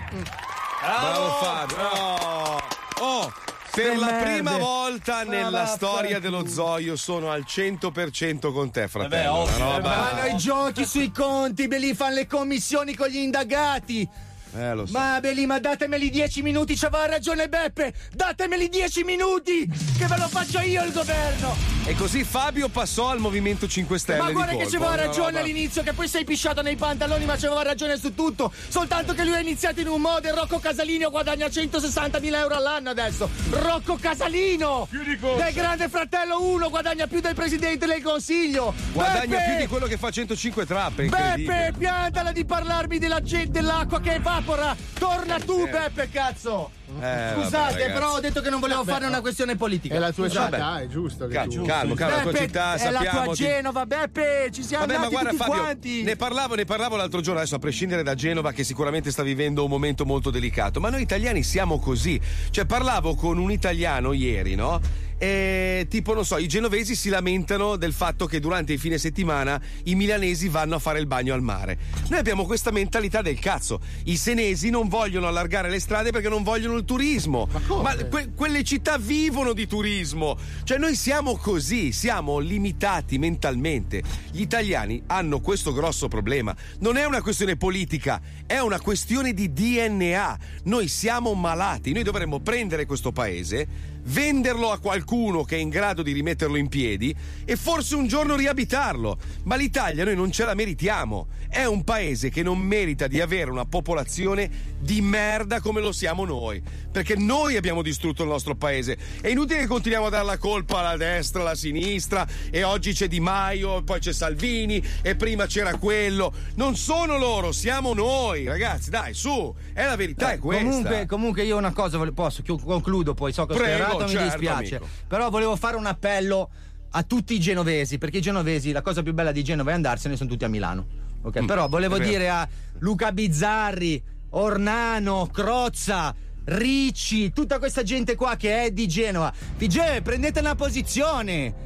Bravo 0.81 1.29
Fabio. 1.41 1.77
Oh, 1.77 2.61
oh, 2.99 3.33
per 3.81 3.97
la 3.97 4.05
merde. 4.11 4.23
prima 4.33 4.57
volta 4.57 5.23
Ma 5.23 5.31
nella 5.31 5.65
storia 5.65 6.19
dello 6.19 6.47
zoo 6.47 6.77
io 6.79 6.95
sono 6.95 7.29
al 7.31 7.45
100% 7.47 8.51
con 8.51 8.71
te, 8.71 8.87
fratello. 8.87 9.45
Vabbè, 9.45 9.55
Una 9.55 9.75
roba- 9.75 9.91
Fanno 9.91 10.27
i 10.33 10.37
giochi 10.37 10.85
sui 10.85 11.11
conti, 11.11 11.67
belli 11.67 11.93
fanno 11.93 12.15
le 12.15 12.27
commissioni 12.27 12.95
con 12.95 13.07
gli 13.07 13.17
indagati. 13.17 14.07
Eh, 14.55 14.73
lo 14.73 14.85
so. 14.85 14.91
Ma 14.97 15.19
Beli, 15.19 15.45
ma 15.45 15.59
datemeli 15.59 16.09
10 16.09 16.41
minuti, 16.41 16.75
c'aveva 16.75 17.05
ragione 17.05 17.47
Beppe! 17.49 17.93
Datemeli 18.13 18.69
10 18.69 19.03
minuti! 19.03 19.67
Che 19.67 20.05
ve 20.05 20.17
lo 20.17 20.27
faccio 20.27 20.59
io 20.61 20.83
il 20.83 20.91
governo! 20.91 21.55
E 21.85 21.95
così 21.95 22.23
Fabio 22.23 22.67
passò 22.67 23.09
al 23.09 23.19
Movimento 23.19 23.67
5 23.67 23.97
Stelle. 23.99 24.19
ma 24.19 24.27
di 24.27 24.33
guarda 24.33 24.55
che 24.55 24.65
c'aveva 24.65 24.95
ragione 24.95 25.27
roba- 25.27 25.39
all'inizio, 25.39 25.83
che 25.83 25.93
poi 25.93 26.07
sei 26.07 26.23
pisciato 26.25 26.61
nei 26.61 26.75
pantaloni, 26.75 27.23
ma 27.25 27.35
c'aveva 27.35 27.61
ragione 27.63 27.97
su 27.97 28.13
tutto. 28.13 28.51
Soltanto 28.67 29.13
che 29.13 29.23
lui 29.23 29.35
ha 29.35 29.39
iniziato 29.39 29.79
in 29.79 29.87
un 29.87 30.01
modo 30.01 30.27
e 30.27 30.31
Rocco 30.33 30.59
Casalino 30.59 31.09
guadagna 31.09 31.47
160.000 31.47 32.35
euro 32.35 32.55
all'anno 32.55 32.89
adesso. 32.89 33.29
Rocco 33.51 33.95
Casalino! 33.95 34.87
Del 34.91 35.53
grande 35.53 35.87
fratello 35.87 36.41
1 36.41 36.69
guadagna 36.69 37.07
più 37.07 37.21
del 37.21 37.35
presidente 37.35 37.85
del 37.85 38.01
consiglio. 38.01 38.73
Guadagna 38.91 39.37
Beppe! 39.37 39.45
più 39.51 39.57
di 39.59 39.67
quello 39.67 39.85
che 39.87 39.97
fa 39.97 40.09
105 40.11 40.65
trappe. 40.65 41.05
Beppe, 41.05 41.73
piantala 41.77 42.31
di 42.31 42.43
parlarmi 42.43 42.97
della 42.97 43.21
gente 43.21 43.51
dell'acqua 43.51 44.01
che 44.01 44.19
evapora! 44.37 44.75
Torna 44.99 45.39
tu. 45.39 45.67
Beppe, 45.67 46.09
cazzo! 46.09 46.69
Eh, 46.87 46.99
vabbè, 46.99 47.33
Scusate, 47.41 47.73
ragazzi. 47.73 47.91
però 47.91 48.13
ho 48.15 48.19
detto 48.21 48.41
che 48.41 48.49
non 48.49 48.59
volevo 48.61 48.83
fare 48.85 49.05
una 49.05 49.19
questione 49.19 49.55
politica. 49.57 49.95
È 49.95 49.99
la 49.99 50.11
tua 50.13 50.29
città, 50.29 50.79
è 50.79 50.87
giusto. 50.87 51.27
Che 51.27 51.33
Calmo, 51.33 51.53
tu... 51.53 51.63
calmo, 51.63 51.93
calmo, 51.95 52.15
la 52.15 52.21
tua 52.21 52.31
Beppe, 52.31 52.45
città, 52.45 52.73
è 52.75 52.89
la 52.91 52.99
tua 52.99 53.09
sappiamo, 53.09 53.31
ti- 53.33 53.43
Genova, 53.43 53.85
Beppe, 53.85 54.49
ci 54.53 54.63
siamo 54.63 54.85
Vabbè, 54.85 54.99
ma 54.99 55.09
guarda 55.09 55.29
tutti 55.31 55.43
Fabio, 55.43 55.61
quanti. 55.61 56.03
ne 56.03 56.15
parlavo, 56.15 56.55
ne 56.55 56.65
parlavo 56.65 56.95
l'altro 56.95 57.19
giorno, 57.21 57.39
adesso 57.39 57.55
a 57.55 57.59
prescindere 57.59 58.03
da 58.03 58.15
Genova 58.15 58.51
che 58.53 58.63
sicuramente 58.63 59.11
sta 59.11 59.23
vivendo 59.23 59.63
un 59.65 59.69
momento 59.69 60.05
molto 60.05 60.29
delicato, 60.29 60.79
ma 60.79 60.89
noi 60.89 61.01
italiani 61.01 61.43
siamo 61.43 61.77
così. 61.77 62.19
Cioè 62.51 62.65
parlavo 62.65 63.15
con 63.15 63.37
un 63.37 63.51
italiano 63.51 64.13
ieri, 64.13 64.55
no? 64.55 64.79
E 65.19 65.87
tipo, 65.89 66.13
non 66.13 66.23
so, 66.23 66.37
i 66.37 66.47
genovesi 66.47 66.93
si 66.95 67.09
lamentano 67.09 67.75
del 67.75 67.91
fatto 67.91 68.27
che 68.27 68.39
durante 68.39 68.73
il 68.73 68.79
fine 68.79 68.99
settimana 68.99 69.59
i 69.85 69.95
milanesi 69.95 70.47
vanno 70.47 70.75
a 70.75 70.79
fare 70.79 70.99
il 70.99 71.07
bagno 71.07 71.33
al 71.33 71.41
mare. 71.41 71.79
Noi 72.09 72.19
abbiamo 72.19 72.45
questa 72.45 72.69
mentalità 72.69 73.23
del 73.23 73.39
cazzo. 73.39 73.79
I 74.03 74.15
senesi 74.15 74.69
non 74.69 74.87
vogliono 74.87 75.25
allargare 75.27 75.71
le 75.71 75.79
strade 75.79 76.11
perché 76.11 76.29
non 76.29 76.43
vogliono 76.43 76.76
il 76.77 76.85
turismo. 76.85 77.47
Ma, 77.81 77.95
que- 77.95 78.29
quelle 78.35 78.63
città 78.63 78.97
vivono 78.97 79.53
di 79.53 79.67
turismo. 79.67 80.37
Cioè 80.63 80.77
noi 80.77 80.95
siamo 80.95 81.37
così, 81.37 81.91
siamo 81.91 82.39
limitati 82.39 83.17
mentalmente. 83.17 84.01
Gli 84.31 84.41
italiani 84.41 85.03
hanno 85.07 85.39
questo 85.39 85.73
grosso 85.73 86.07
problema. 86.07 86.55
Non 86.79 86.97
è 86.97 87.05
una 87.05 87.21
questione 87.21 87.57
politica, 87.57 88.21
è 88.45 88.59
una 88.59 88.79
questione 88.79 89.33
di 89.33 89.51
DNA. 89.51 90.39
Noi 90.63 90.87
siamo 90.87 91.33
malati, 91.33 91.91
noi 91.91 92.03
dovremmo 92.03 92.39
prendere 92.39 92.85
questo 92.85 93.11
paese 93.11 93.95
venderlo 94.07 94.71
a 94.71 94.79
qualcuno 94.79 95.43
che 95.43 95.55
è 95.55 95.59
in 95.59 95.69
grado 95.69 96.01
di 96.01 96.11
rimetterlo 96.11 96.57
in 96.57 96.67
piedi 96.67 97.15
e 97.45 97.55
forse 97.55 97.95
un 97.95 98.07
giorno 98.07 98.35
riabitarlo. 98.35 99.17
Ma 99.43 99.55
l'Italia 99.55 100.03
noi 100.03 100.15
non 100.15 100.31
ce 100.31 100.45
la 100.45 100.53
meritiamo. 100.53 101.27
È 101.49 101.63
un 101.65 101.83
paese 101.83 102.29
che 102.29 102.43
non 102.43 102.59
merita 102.59 103.07
di 103.07 103.21
avere 103.21 103.49
una 103.49 103.65
popolazione 103.65 104.75
di 104.79 105.01
merda 105.01 105.61
come 105.61 105.81
lo 105.81 105.91
siamo 105.91 106.25
noi. 106.25 106.61
Perché 106.91 107.15
noi 107.15 107.55
abbiamo 107.55 107.81
distrutto 107.81 108.23
il 108.23 108.29
nostro 108.29 108.55
paese. 108.55 108.97
È 109.21 109.27
inutile 109.27 109.59
che 109.59 109.67
continuiamo 109.67 110.07
a 110.07 110.09
dare 110.09 110.25
la 110.25 110.37
colpa 110.37 110.79
alla 110.79 110.97
destra, 110.97 111.41
alla 111.41 111.55
sinistra, 111.55 112.27
e 112.49 112.63
oggi 112.63 112.93
c'è 112.93 113.07
Di 113.07 113.19
Maio, 113.19 113.83
poi 113.83 113.99
c'è 113.99 114.13
Salvini, 114.13 114.83
e 115.01 115.15
prima 115.15 115.45
c'era 115.45 115.77
quello. 115.77 116.33
Non 116.55 116.75
sono 116.75 117.17
loro, 117.17 117.51
siamo 117.51 117.93
noi, 117.93 118.45
ragazzi. 118.45 118.89
Dai, 118.89 119.13
su, 119.13 119.53
è 119.73 119.85
la 119.85 119.95
verità, 119.95 120.31
è 120.31 120.37
questa. 120.39 120.63
Eh, 120.63 120.65
Comunque, 120.67 121.05
comunque 121.05 121.43
io 121.43 121.57
una 121.57 121.71
cosa 121.71 121.99
posso, 122.11 122.43
concludo 122.43 123.13
poi, 123.13 123.31
so 123.31 123.45
che 123.45 123.53
ho 123.53 123.57
Prego, 123.57 123.96
sperato, 123.99 124.05
mi 124.05 124.29
certo, 124.29 124.37
dispiace. 124.39 124.75
amico. 124.75 124.91
Però 125.07 125.29
volevo 125.29 125.55
fare 125.55 125.75
un 125.75 125.85
appello 125.85 126.49
a 126.91 127.03
tutti 127.03 127.33
i 127.33 127.39
genovesi, 127.39 127.97
perché 127.97 128.17
i 128.17 128.21
genovesi, 128.21 128.71
la 128.71 128.81
cosa 128.81 129.03
più 129.03 129.13
bella 129.13 129.31
di 129.31 129.43
Genova 129.43 129.71
è 129.71 129.73
andarsene, 129.73 130.15
sono 130.15 130.29
tutti 130.29 130.45
a 130.45 130.47
Milano. 130.47 130.85
Ok, 131.21 131.45
però 131.45 131.67
volevo 131.67 131.97
dire 131.97 132.29
a 132.29 132.47
Luca 132.79 133.11
Bizzarri, 133.11 134.01
Ornano, 134.29 135.29
Crozza, 135.31 136.15
Ricci, 136.45 137.33
tutta 137.33 137.59
questa 137.59 137.83
gente 137.83 138.15
qua 138.15 138.35
che 138.35 138.63
è 138.63 138.71
di 138.71 138.87
Genova. 138.87 139.33
PG, 139.57 140.01
prendete 140.01 140.39
una 140.39 140.55
posizione. 140.55 141.65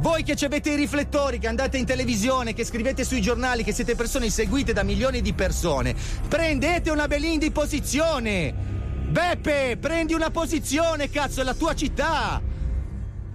Voi 0.00 0.22
che 0.22 0.34
ci 0.34 0.44
avete 0.44 0.70
i 0.70 0.76
riflettori, 0.76 1.38
che 1.38 1.48
andate 1.48 1.76
in 1.76 1.84
televisione, 1.84 2.54
che 2.54 2.64
scrivete 2.64 3.04
sui 3.04 3.20
giornali, 3.20 3.64
che 3.64 3.72
siete 3.72 3.94
persone 3.94 4.30
seguite 4.30 4.72
da 4.72 4.82
milioni 4.82 5.20
di 5.20 5.34
persone, 5.34 5.94
prendete 6.26 6.90
una 6.90 7.06
belin 7.06 7.38
di 7.38 7.50
posizione. 7.50 8.79
Beppe, 9.08 9.76
prendi 9.80 10.14
una 10.14 10.30
posizione, 10.30 11.10
cazzo, 11.10 11.40
è 11.40 11.44
la 11.44 11.54
tua 11.54 11.74
città. 11.74 12.40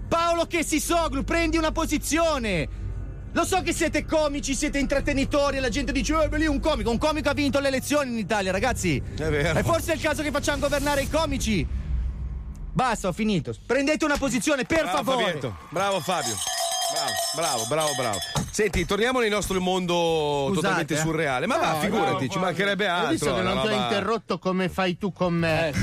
Paolo 0.07 0.45
che 0.45 0.63
si 0.63 0.79
soglu, 0.79 1.23
prendi 1.23 1.57
una 1.57 1.71
posizione. 1.71 2.83
Lo 3.31 3.43
so 3.43 3.61
che 3.61 3.73
siete 3.73 4.05
comici, 4.05 4.55
siete 4.55 4.79
intrattenitori 4.79 5.57
e 5.57 5.59
la 5.59 5.67
gente 5.67 5.91
dice, 5.91 6.13
eh, 6.13 6.37
lì 6.37 6.47
un 6.47 6.61
comico. 6.61 6.89
Un 6.89 6.97
comico 6.97 7.29
ha 7.29 7.33
vinto 7.33 7.59
le 7.59 7.67
elezioni 7.67 8.11
in 8.11 8.17
Italia, 8.17 8.51
ragazzi. 8.51 8.95
È 8.95 9.29
vero. 9.29 9.59
E 9.59 9.63
forse 9.63 9.91
è 9.91 9.95
il 9.95 10.01
caso 10.01 10.21
che 10.23 10.31
facciamo 10.31 10.59
governare 10.59 11.01
i 11.01 11.09
comici. 11.09 11.67
Basta, 12.71 13.09
ho 13.09 13.11
finito. 13.11 13.53
Prendete 13.65 14.05
una 14.05 14.17
posizione, 14.17 14.63
per 14.63 14.83
Bravo 14.83 14.97
favore. 14.97 15.23
Fabietto. 15.25 15.57
Bravo 15.69 15.99
Fabio. 15.99 16.35
Bravo, 16.95 17.13
bravo, 17.35 17.65
bravo, 17.67 17.93
bravo. 17.95 18.17
Senti, 18.51 18.85
torniamo 18.85 19.19
nel 19.19 19.29
nostro 19.29 19.59
mondo 19.59 20.45
Scusate, 20.47 20.55
totalmente 20.61 20.93
eh. 20.93 20.97
surreale. 20.97 21.45
Ma 21.45 21.57
va, 21.57 21.71
No, 21.73 21.79
figurati, 21.79 22.25
no, 22.27 22.31
ci 22.31 22.39
mancherebbe 22.39 22.89
Ho 22.89 23.07
visto 23.09 23.29
altro. 23.35 23.35
che 23.35 23.53
non 23.53 23.61
ti 23.61 23.67
ho 23.67 23.71
interrotto 23.75 24.39
come 24.39 24.69
fai 24.69 24.97
tu 24.97 25.11
con 25.11 25.33
me. 25.33 25.73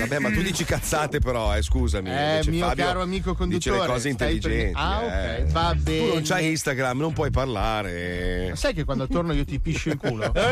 Vabbè, 0.00 0.18
ma 0.18 0.30
tu 0.30 0.42
dici 0.42 0.64
cazzate, 0.64 1.18
però, 1.20 1.56
eh, 1.56 1.62
scusami. 1.62 2.10
Eh, 2.10 2.42
mio 2.48 2.66
Fabio 2.66 2.84
caro 2.84 3.00
amico 3.00 3.30
Dice 3.30 3.70
conduttore, 3.70 3.78
le 3.80 3.86
cose 3.86 4.08
intelligenti. 4.10 4.72
prendendo- 4.72 4.78
Ah, 4.78 5.02
eh. 5.02 5.42
ok, 5.44 5.50
va 5.52 5.60
Tu 5.70 5.74
non 5.76 5.82
bene. 6.08 6.22
c'hai 6.22 6.50
Instagram, 6.50 6.98
non 6.98 7.12
puoi 7.14 7.30
parlare. 7.30 8.52
Sai 8.54 8.74
che 8.74 8.84
quando 8.84 9.06
torno 9.08 9.32
io 9.32 9.44
ti 9.46 9.58
piscio 9.58 9.88
in 9.90 9.96
culo? 9.96 10.24
Eh! 10.24 10.40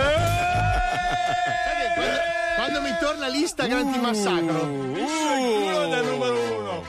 Sai 1.63 1.77
che 1.77 1.93
quando, 1.95 2.19
quando 2.57 2.81
mi 2.81 2.97
torna 2.99 3.29
l'Instagram 3.29 3.93
ti 3.93 3.99
massacro. 3.99 4.91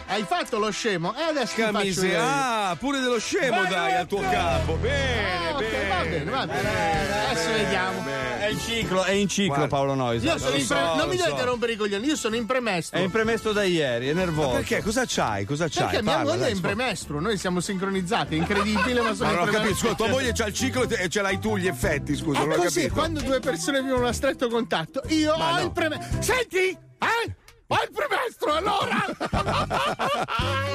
Hai 0.06 0.24
fatto 0.28 0.60
lo 0.60 0.70
scemo? 0.70 1.16
E 1.16 1.22
adesso 1.24 1.56
ti 1.56 1.92
faccio 1.92 2.18
ah, 2.20 2.76
pure 2.80 3.00
dello 3.00 3.18
scemo 3.20 3.64
dai 3.66 3.94
al 3.94 4.06
tuo 4.08 4.20
capo. 4.22 4.74
Bene, 4.76 5.32
Ah, 5.54 5.56
ok, 5.56 5.60
bene. 5.70 5.88
va 5.88 6.04
bene, 6.04 6.24
va 6.32 6.46
bene. 6.48 7.30
Adesso 7.30 7.52
vediamo. 7.52 8.04
È 8.40 8.48
in 8.50 8.60
ciclo, 8.60 9.04
è 9.04 9.12
in 9.12 9.28
ciclo 9.28 9.48
Guarda, 9.56 9.68
Paolo 9.68 9.94
Noisa. 9.96 10.26
Io 10.34 10.38
sono 10.38 10.56
in 10.56 10.68
pre- 10.68 10.78
non 10.96 11.08
mi 11.10 11.16
dovete 11.16 11.44
rompere 11.44 11.72
i 11.72 11.76
coglioni, 11.78 12.06
io 12.06 12.16
sono 12.16 12.36
in 12.36 12.46
premestro. 12.46 13.00
È 13.00 13.02
in 13.02 13.10
premestro 13.12 13.54
da 13.54 13.64
ieri, 13.64 14.10
è 14.10 14.14
nervoso. 14.14 14.50
Ma 14.50 14.54
perché? 14.56 14.82
Cosa 14.82 15.04
c'hai? 15.08 15.46
Cosa 15.46 15.68
c'hai? 15.68 15.86
Perché 15.86 16.02
mia 16.04 16.14
Parla, 16.16 16.30
moglie 16.32 16.44
dai, 16.44 16.52
è 16.52 16.56
in 16.56 16.62
premestro, 16.62 17.20
noi 17.20 17.38
siamo 17.38 17.60
sincronizzati, 17.62 18.36
è 18.36 18.38
incredibile, 18.38 19.02
ma 19.02 19.14
sono 19.16 19.30
Ma 19.32 19.36
non 19.38 19.48
in 19.48 19.54
capito, 19.54 19.60
premestro. 19.62 19.90
scusa, 19.90 19.96
tua 19.96 20.08
moglie 20.10 20.32
c'ha 20.34 20.46
il 20.46 20.54
ciclo 20.54 20.90
e 20.90 21.10
ce 21.10 21.22
l'hai 21.22 21.40
tu 21.40 21.58
gli 21.58 21.68
effetti, 21.68 22.16
scusa, 22.16 22.40
È 22.42 22.46
non 22.46 22.52
ho 22.52 22.62
così, 22.62 22.80
capito. 22.82 22.94
quando 22.94 23.22
due 23.22 23.40
persone 23.40 23.82
vivono 23.82 24.08
a 24.08 24.14
stretto 24.14 24.48
contatto, 24.50 25.02
io 25.08 25.36
Ma 25.38 25.52
ho 25.52 25.56
no. 25.56 25.62
il 25.62 25.72
premestro. 25.72 26.22
Senti? 26.22 26.58
Eh? 26.68 27.36
Ho 27.68 27.76
il 27.82 27.90
premestro, 27.92 28.54
allora! 28.54 29.06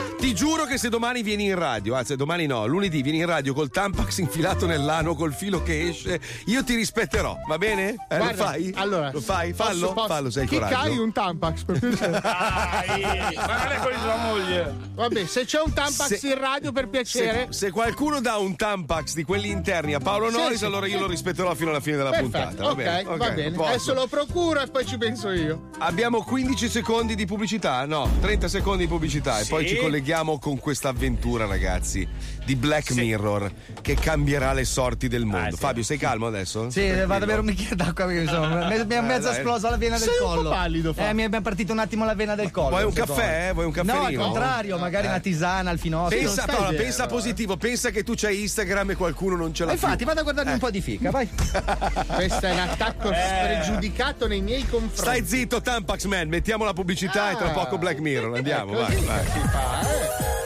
Ti 0.19 0.35
giuro 0.35 0.65
che 0.65 0.79
se 0.79 0.89
domani 0.89 1.23
vieni 1.23 1.45
in 1.45 1.55
radio, 1.57 1.95
anzi 1.95 2.17
domani 2.17 2.47
no, 2.47 2.67
lunedì 2.67 3.03
vieni 3.03 3.19
in 3.19 3.27
radio 3.27 3.55
col 3.55 3.71
Tampax 3.71 4.19
infilato 4.19 4.67
nell'ano 4.67 5.15
col 5.15 5.33
filo 5.33 5.63
che 5.63 5.89
esce, 5.89 6.21
io 6.47 6.65
ti 6.65 6.75
rispetterò, 6.75 7.37
va 7.47 7.57
bene? 7.57 7.91
Eh, 8.09 8.17
Guarda, 8.17 8.27
lo 8.31 8.35
fai? 8.49 8.73
Allora, 8.75 9.11
lo 9.13 9.21
fai? 9.21 9.53
Fallo, 9.53 9.81
posso- 9.81 9.93
posso- 9.95 10.07
fallo, 10.09 10.31
sei 10.31 10.47
Chi 10.49 10.55
coraggio. 10.57 10.75
cai 10.77 10.99
un 10.99 11.13
Tampax 11.13 11.63
per 11.65 11.79
piacere? 11.79 12.11
Ma 12.21 13.63
non 13.63 13.73
è 13.73 13.79
con 13.81 13.93
sua 14.01 14.17
moglie. 14.17 14.75
Vabbè, 14.95 15.27
se 15.27 15.45
c'è 15.45 15.61
un 15.65 15.73
Tampax 15.73 16.15
Se- 16.17 16.27
in 16.29 16.39
radio 16.39 16.73
per 16.73 16.89
piacere. 16.89 17.47
Se, 17.51 17.67
se 17.67 17.71
qualcuno 17.71 18.21
dà 18.21 18.37
un 18.39 18.57
Tampax 18.57 19.15
di 19.15 19.23
quelli 19.25 19.51
interni 19.51 19.95
a 19.95 20.01
Paolo 20.01 20.31
Noris, 20.31 20.59
sì. 20.59 20.65
allora 20.65 20.87
io 20.89 20.99
lo 20.99 21.07
rispetterò 21.07 21.55
fino 21.55 21.71
alla 21.71 21.81
fine 21.81 21.97
della 21.97 22.11
Perfetto, 22.11 22.31
puntata. 22.31 22.63
Va 22.65 22.71
ok, 22.71 22.77
bene, 22.77 23.03
va 23.05 23.13
ok, 23.13 23.35
bene. 23.35 23.67
Adesso 23.67 23.95
lo 23.95 24.07
procuro 24.09 24.61
e 24.61 24.67
poi 24.67 24.85
ci 24.85 24.99
penso 24.99 25.31
io. 25.31 25.69
Abbiamo 25.79 26.23
15 26.25 26.69
secondi 26.69 26.78
di 27.15 27.27
pubblicità? 27.27 27.85
No, 27.87 28.09
30 28.21 28.47
secondi 28.49 28.85
di 28.85 28.89
pubblicità 28.89 29.41
e 29.41 29.45
Sì. 29.45 29.51
poi 29.51 29.67
ci 29.67 29.77
colleghiamo 29.77 30.39
con 30.39 30.59
questa 30.59 30.91
avventura, 30.91 31.45
ragazzi, 31.47 32.07
di 32.49 32.57
Black 32.57 32.93
Mirror 32.93 33.53
che 33.83 33.93
cambierà 33.95 34.55
le 34.55 34.65
sorti 34.65 35.07
del 35.07 35.27
mondo. 35.27 35.55
Fabio, 35.55 35.83
sei 35.83 35.99
calmo 35.99 36.27
adesso? 36.29 36.71
Sì, 36.71 36.91
vado 37.05 37.25
a 37.25 37.27
bere 37.27 37.41
un 37.41 37.45
bicchiere 37.45 37.77
d'acqua 37.77 38.07
perché 38.07 38.23
insomma, 38.23 38.69
mi 38.69 38.77
mi 38.89 38.95
è 38.95 38.97
Eh, 38.97 39.01
mezza 39.03 39.33
esplosa 39.37 39.69
la 39.69 39.77
vena 39.77 39.99
del 39.99 40.09
Sei 40.09 40.17
un 40.19 40.27
po' 40.27 40.35
collo. 40.37 40.49
pallido, 40.49 40.95
Fabio. 40.95 41.11
Eh, 41.11 41.13
mi 41.13 41.23
è 41.25 41.29
ben 41.29 41.43
partito 41.43 41.73
un 41.73 41.79
attimo 41.79 42.07
la 42.07 42.15
vena 42.15 42.35
del 42.35 42.51
collo. 42.51 42.71
Vuoi 42.71 42.85
un 42.85 42.93
caffè? 42.95 43.51
Vuoi 43.53 43.67
un 43.67 43.73
No, 43.85 44.03
al 44.03 44.15
contrario, 44.15 44.79
magari 44.79 45.05
Eh. 45.07 45.11
una 45.11 45.21
tisana 45.21 45.69
al 45.69 45.79
finocchio. 45.79 46.17
Pensa, 46.19 46.47
Paola, 46.47 46.71
vero, 46.71 46.83
pensa 46.85 47.05
eh. 47.05 47.09
positivo, 47.09 47.57
pensa 47.59 47.91
che 47.91 48.03
tu 48.03 48.15
c'hai 48.17 48.41
Instagram 48.41 48.93
e 48.93 48.95
qualcuno 48.97 49.37
non 49.37 49.53
ce 49.53 49.67
l'ha 49.67 49.73
infatti, 49.73 49.97
più. 49.99 50.07
vado 50.07 50.21
a 50.21 50.23
guardarmi 50.23 50.53
un 50.53 50.59
po' 50.59 50.71
di 50.71 50.81
fica, 50.81 51.11
vai. 51.11 51.29
Questo 52.15 52.47
è 52.47 52.53
un 52.53 52.59
attacco 52.61 53.13
spregiudicato 53.13 54.27
nei 54.27 54.41
miei 54.41 54.63
confronti. 54.67 54.97
Stai 54.97 55.23
zitto, 55.27 55.61
Tampax 55.61 56.05
Man, 56.07 56.29
mettiamo 56.29 56.65
la 56.65 56.73
pubblicità 56.73 57.31
e 57.31 57.37
tra 57.37 57.51
poco 57.51 57.77
Black 57.77 57.99
Mirror. 57.99 58.37
Andiamo, 58.37 58.73
vai, 58.73 58.97
vai. 59.05 59.25
si 59.27 59.39
fa, 59.51 59.81
eh. 59.83 60.38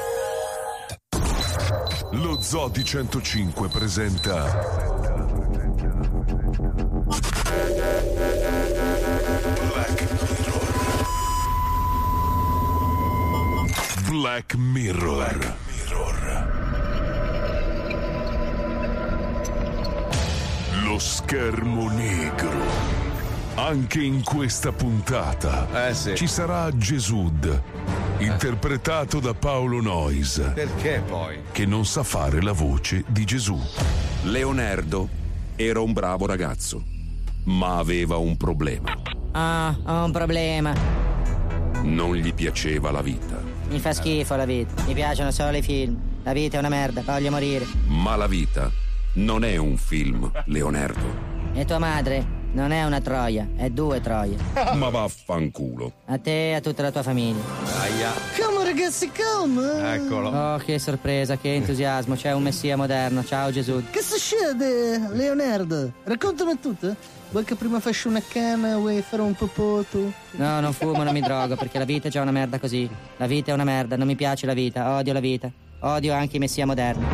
Lo 2.12 2.38
Zodi 2.40 2.84
105 2.84 3.68
presenta 3.68 4.44
Black 14.08 14.54
Mirror. 14.56 15.56
Lo 20.84 20.98
schermo 20.98 21.88
negro. 21.90 23.01
Anche 23.55 24.00
in 24.03 24.22
questa 24.24 24.72
puntata 24.72 25.88
Eh 25.88 25.94
sì. 25.94 26.14
ci 26.14 26.26
sarà 26.26 26.74
Gesud, 26.74 27.62
interpretato 28.18 29.20
da 29.20 29.34
Paolo 29.34 29.80
Nois, 29.82 30.53
Perché 30.55 31.03
poi? 31.07 31.38
che 31.53 31.66
non 31.66 31.84
sa 31.84 32.03
fare 32.03 32.40
la 32.40 32.53
voce 32.53 33.05
di 33.09 33.24
Gesù. 33.24 33.59
Leonardo 34.22 35.09
era 35.57 35.80
un 35.80 35.92
bravo 35.92 36.24
ragazzo, 36.26 36.82
ma 37.44 37.76
aveva 37.76 38.16
un 38.16 38.36
problema. 38.38 38.90
Ah, 39.32 39.76
ho 39.84 40.05
un 40.05 40.12
problema. 40.12 40.72
Non 41.82 42.14
gli 42.16 42.32
piaceva 42.32 42.90
la 42.90 43.03
vita, 43.03 43.38
Mi 43.68 43.78
fa 43.80 43.92
schifo 43.92 44.34
la 44.34 44.44
vita. 44.46 44.82
Mi 44.86 44.94
piacciono 44.94 45.30
solo 45.30 45.57
i 45.59 45.62
film. 45.62 45.98
La 46.22 46.32
vita 46.32 46.57
è 46.57 46.59
una 46.61 46.68
merda, 46.70 47.03
voglio 47.05 47.30
morire. 47.30 47.66
ma 47.88 48.16
la 48.16 48.26
vita 48.26 48.70
non 49.14 49.44
è 49.44 49.57
un 49.57 49.76
film, 49.76 50.30
Leonardo. 50.46 51.30
E 51.53 51.64
tua 51.66 51.78
madre? 51.78 52.32
Non 52.55 52.70
è 52.70 52.84
una 52.84 53.00
troia, 53.00 53.48
è 53.57 53.70
due 53.70 54.03
troie. 54.03 54.36
Ma 54.74 54.90
vaffanculo. 54.90 55.90
A 56.07 56.18
te 56.18 56.50
e 56.50 56.55
a 56.55 56.61
tutta 56.61 56.82
la 56.82 56.90
tua 56.90 57.03
famiglia. 57.03 57.40
Aia. 57.80 58.11
Come 58.38 58.64
ragazzi, 58.64 59.11
come? 59.11 59.94
Eccolo. 59.94 60.28
Oh, 60.28 60.59
che 60.59 60.78
sorpresa, 60.78 61.38
che 61.38 61.55
entusiasmo. 61.55 62.14
C'è 62.14 62.32
un 62.32 62.42
messia 62.42 62.76
moderno. 62.76 63.24
Ciao 63.24 63.50
Gesù. 63.50 63.82
Che 63.90 64.03
succede, 64.03 64.98
Leonardo? 65.12 65.92
Raccontami 66.05 66.61
tutto. 66.61 66.94
Vuoi 67.30 67.44
che 67.44 67.55
prima 67.55 67.80
faccio 67.80 68.11
una 68.11 68.20
canna, 68.20 68.76
vuoi 68.76 69.00
fare 69.00 69.22
un 69.22 69.32
popò 69.34 69.82
tu? 69.84 70.12
No, 70.32 70.61
non 70.61 70.74
fumo, 70.74 71.03
non 71.03 71.14
mi 71.14 71.22
drogo, 71.22 71.57
perché 71.57 71.78
la 71.78 71.86
vita 71.86 72.09
è 72.09 72.11
già 72.11 72.20
una 72.20 72.30
merda 72.30 72.59
così. 72.59 72.86
La 73.16 73.26
vita 73.26 73.53
è 73.53 73.55
una 73.55 73.64
merda, 73.64 73.96
non 73.96 74.07
mi 74.07 74.16
piace 74.16 74.44
la 74.44 74.53
vita, 74.53 74.96
odio 74.96 75.14
la 75.14 75.20
vita. 75.20 75.50
Odio 75.85 76.12
anche 76.14 76.37
i 76.37 76.39
messia 76.39 76.64
moderni. 76.64 77.05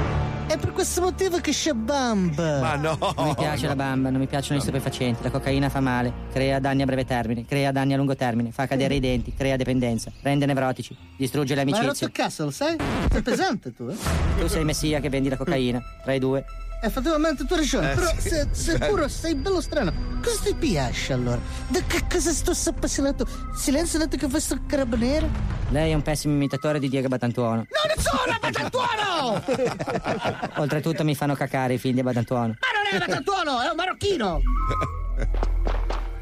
È 0.47 0.57
per 0.57 0.73
questo 0.73 1.01
motivo 1.03 1.39
che 1.41 1.53
c'è 1.53 1.73
bamba. 1.73 2.61
Ma 2.61 2.75
no. 2.77 2.99
Non 3.17 3.27
mi 3.29 3.35
piace 3.35 3.67
la 3.67 3.75
bamba, 3.75 4.09
non 4.11 4.21
mi 4.21 4.27
piacciono 4.27 4.59
i 4.59 4.63
stupefacenti, 4.63 5.23
la 5.23 5.31
cocaina 5.31 5.69
fa 5.69 5.81
male, 5.81 6.13
crea 6.33 6.59
danni 6.59 6.83
a 6.83 6.85
breve 6.87 7.05
termine, 7.05 7.45
crea 7.47 7.71
danni 7.73 7.93
a 7.95 7.97
lungo 7.97 8.15
termine, 8.17 8.51
fa 8.51 8.67
cadere 8.67 8.95
i 8.95 9.01
denti, 9.01 9.35
crea 9.35 9.57
dipendenza, 9.57 10.11
rende 10.23 10.47
nevrotici, 10.47 10.97
distrugge 11.17 11.55
le 11.55 11.65
Ma 11.65 11.71
hai 11.71 11.87
rotto 11.87 11.87
amicizie. 11.87 12.07
il 12.07 12.13
cazzo, 12.13 12.45
lo 12.45 12.51
sai? 12.51 12.77
Sei 13.11 13.23
pesante 13.23 13.75
tu, 13.75 13.89
eh? 13.89 13.97
Tu 14.39 14.47
sei 14.49 14.61
il 14.61 14.67
messia 14.67 15.01
che 15.01 15.09
vendi 15.11 15.29
la 15.29 15.37
cocaina, 15.37 15.83
tra 16.03 16.13
i 16.15 16.19
due. 16.19 16.45
Effettivamente 16.81 17.45
tu 17.45 17.53
hai 17.55 17.59
ragione, 17.61 17.93
Eh, 17.93 17.95
però 17.95 18.09
sì. 18.17 18.29
se, 18.29 18.49
sicuro 18.53 19.09
sei 19.09 19.35
bello 19.35 19.61
strano. 19.61 19.93
Cosa 20.23 20.43
ti 20.45 20.55
piace 20.55 21.13
allora? 21.13 21.41
Da 21.69 21.81
che 21.87 22.03
cosa 22.11 22.33
sto 22.33 22.53
appassionato? 22.71 23.27
Silenzio 23.55 23.99
detto 23.99 24.17
che 24.17 24.29
fai 24.29 24.41
sto 24.41 24.59
carabiniere? 24.67 25.29
Lei 25.71 25.93
è 25.93 25.95
un 25.95 26.03
pessimo 26.03 26.35
imitatore 26.35 26.79
di 26.79 26.89
Diego 26.89 27.09
Batantuono. 27.09 27.67
Non 27.69 28.05
sono 28.05 28.37
Batantuono! 28.41 29.43
Oltretutto 30.63 31.05
mi 31.05 31.15
fanno 31.15 31.35
cacare 31.35 31.75
i 31.75 31.79
film 31.79 31.95
di 31.95 32.03
Batantuono. 32.03 32.57
Ma 32.59 32.69
non 32.75 33.01
è 33.01 33.07
Batantuono, 33.07 33.61
è 33.61 33.69
un 33.69 33.77
marocchino! 33.77 34.41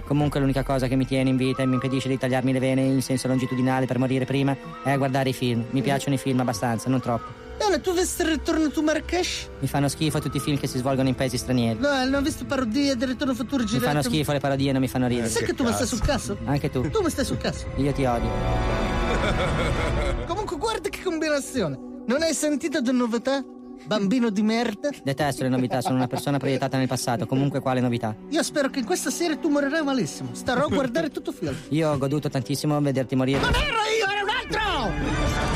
Comunque 0.04 0.38
l'unica 0.38 0.62
cosa 0.62 0.86
che 0.86 0.94
mi 0.94 1.06
tiene 1.06 1.30
in 1.30 1.36
vita 1.36 1.62
e 1.62 1.66
mi 1.66 1.74
impedisce 1.74 2.08
di 2.08 2.18
tagliarmi 2.18 2.52
le 2.52 2.60
vene 2.60 2.82
in 2.82 3.02
senso 3.02 3.26
longitudinale 3.26 3.86
per 3.86 3.98
morire 3.98 4.24
prima 4.24 4.56
è 4.84 4.96
guardare 4.96 5.30
i 5.30 5.32
film. 5.32 5.64
Mi 5.70 5.82
piacciono 5.82 6.14
i 6.14 6.18
film 6.18 6.38
abbastanza, 6.40 6.88
non 6.88 7.00
troppo. 7.00 7.45
Bene, 7.58 7.80
tu 7.80 7.92
vesti 7.94 8.22
il 8.22 8.28
ritorno 8.28 8.70
tu 8.70 8.82
Marrakesh? 8.82 9.48
Mi 9.60 9.66
fanno 9.66 9.88
schifo 9.88 10.18
tutti 10.20 10.36
i 10.36 10.40
film 10.40 10.58
che 10.58 10.66
si 10.66 10.78
svolgono 10.78 11.08
in 11.08 11.14
paesi 11.14 11.38
stranieri. 11.38 11.78
No, 11.80 11.88
non 12.04 12.14
ho 12.14 12.20
visto 12.20 12.44
parodie 12.44 12.96
del 12.96 13.08
ritorno 13.08 13.34
futuro 13.34 13.62
Mi 13.62 13.68
girato. 13.68 13.86
fanno 13.86 14.02
schifo 14.02 14.32
le 14.32 14.40
parodie, 14.40 14.72
non 14.72 14.80
mi 14.80 14.88
fanno 14.88 15.06
ridere. 15.06 15.28
Sai 15.28 15.44
che 15.44 15.54
tu 15.54 15.64
mi 15.64 15.72
stai 15.72 15.86
sul 15.86 16.00
cazzo? 16.00 16.36
Anche 16.44 16.70
tu. 16.70 16.88
Tu 16.90 17.02
mi 17.02 17.10
stai 17.10 17.24
sul 17.24 17.38
cazzo. 17.38 17.66
Io 17.76 17.92
ti 17.92 18.04
odio. 18.04 18.28
Comunque 20.26 20.56
guarda 20.58 20.88
che 20.88 21.02
combinazione. 21.02 21.78
Non 22.06 22.22
hai 22.22 22.34
sentito 22.34 22.80
di 22.80 22.92
novità? 22.92 23.42
Bambino 23.84 24.30
di 24.30 24.42
merda? 24.42 24.88
Detesto 25.02 25.42
le 25.44 25.48
novità, 25.48 25.80
sono 25.80 25.94
una 25.96 26.06
persona 26.08 26.38
proiettata 26.38 26.76
nel 26.76 26.88
passato, 26.88 27.26
comunque 27.26 27.60
quale 27.60 27.80
novità. 27.80 28.14
Io 28.30 28.42
spero 28.42 28.68
che 28.68 28.80
in 28.80 28.84
questa 28.84 29.10
serie 29.10 29.38
tu 29.38 29.48
morirai 29.48 29.82
malissimo. 29.82 30.30
Starò 30.32 30.64
a 30.64 30.68
guardare 30.68 31.10
tutto 31.12 31.30
il 31.30 31.36
film. 31.36 31.56
Io 31.70 31.90
ho 31.90 31.98
goduto 31.98 32.28
tantissimo 32.28 32.76
a 32.76 32.80
vederti 32.80 33.14
morire. 33.16 33.40
Non 33.40 33.54
ero 33.54 33.76
io, 33.98 34.06
era 34.10 34.22
un 34.22 34.28
altro! 34.28 35.55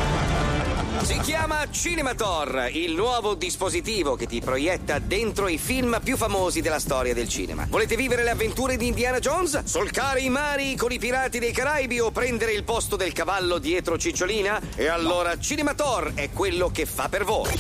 Chiama 1.23 1.71
Cinemator, 1.71 2.71
il 2.73 2.95
nuovo 2.95 3.35
dispositivo 3.35 4.17
che 4.17 4.27
ti 4.27 4.41
proietta 4.41 4.99
dentro 4.99 5.49
i 5.49 5.59
film 5.59 6.01
più 6.03 6.17
famosi 6.17 6.63
della 6.63 6.79
storia 6.79 7.13
del 7.13 7.29
cinema. 7.29 7.67
Volete 7.69 7.95
vivere 7.95 8.25
le 8.25 8.31
avventure 8.31 8.79
di 8.79 8.87
Indiana 8.87 9.19
Jones? 9.19 9.65
Solcare 9.65 10.21
i 10.21 10.31
mari 10.31 10.77
con 10.77 10.91
i 10.93 10.99
pirati 10.99 11.39
dei 11.39 11.53
Caraibi 11.53 12.01
o 12.01 12.11
prendere 12.11 12.53
il 12.53 12.65
posto 12.65 12.97
del 12.97 13.13
cavallo 13.13 13.59
dietro 13.59 13.99
Cicciolina? 13.99 14.61
E 14.75 14.87
allora 14.89 15.39
Cinemator 15.39 16.13
è 16.15 16.31
quello 16.31 16.71
che 16.71 16.87
fa 16.87 17.09
per 17.11 17.25
voi. 17.25 17.53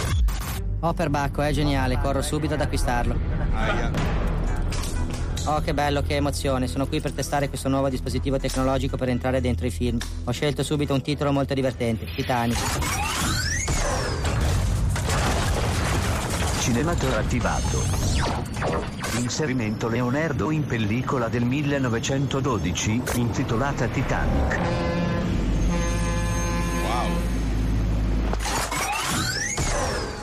Oh, 0.81 0.95
perbacco, 0.95 1.43
è 1.43 1.53
geniale, 1.53 2.01
corro 2.01 2.23
subito 2.23 2.55
ad 2.55 2.63
acquistarlo. 2.63 3.15
Oh, 5.45 5.61
che 5.61 5.75
bello, 5.75 6.03
che 6.03 6.17
emozione. 6.17 6.67
Sono 6.67 6.87
qui 6.87 7.01
per 7.01 7.13
testare 7.13 7.49
questo 7.49 7.69
nuovo 7.69 7.91
dispositivo 7.91 8.39
tecnologico 8.39 8.97
per 8.97 9.11
entrare 9.11 9.43
dentro 9.43 9.67
i 9.67 9.71
film. 9.71 9.99
Ho 10.25 10.33
scelto 10.33 10.63
subito 10.63 10.95
un 10.95 11.03
titolo 11.03 11.31
molto 11.31 11.53
divertente, 11.53 12.07
Titanic. 12.15 13.10
Cinematore 16.61 17.17
attivato. 17.17 17.83
Inserimento 19.19 19.89
Leonardo 19.89 20.51
in 20.51 20.67
pellicola 20.67 21.29
del 21.29 21.43
1912 21.43 23.03
intitolata 23.15 23.87
Titanic. 23.87 24.61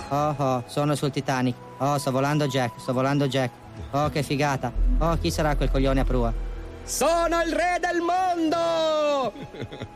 Oh, 0.09 0.35
oh, 0.37 0.63
sono 0.67 0.93
sul 0.93 1.09
Titanic. 1.09 1.55
Oh, 1.79 1.97
sto 1.97 2.11
volando 2.11 2.45
Jack, 2.45 2.79
sto 2.79 2.93
volando 2.93 3.27
Jack. 3.27 3.51
Oh, 3.91 4.09
che 4.09 4.21
figata. 4.21 4.71
Oh, 4.99 5.17
chi 5.17 5.31
sarà 5.31 5.55
quel 5.55 5.71
coglione 5.71 6.01
a 6.01 6.03
prua? 6.03 6.46
Sono 6.87 7.41
il 7.41 7.51
re 7.51 7.79
del 7.81 7.99
mondo! 7.99 9.33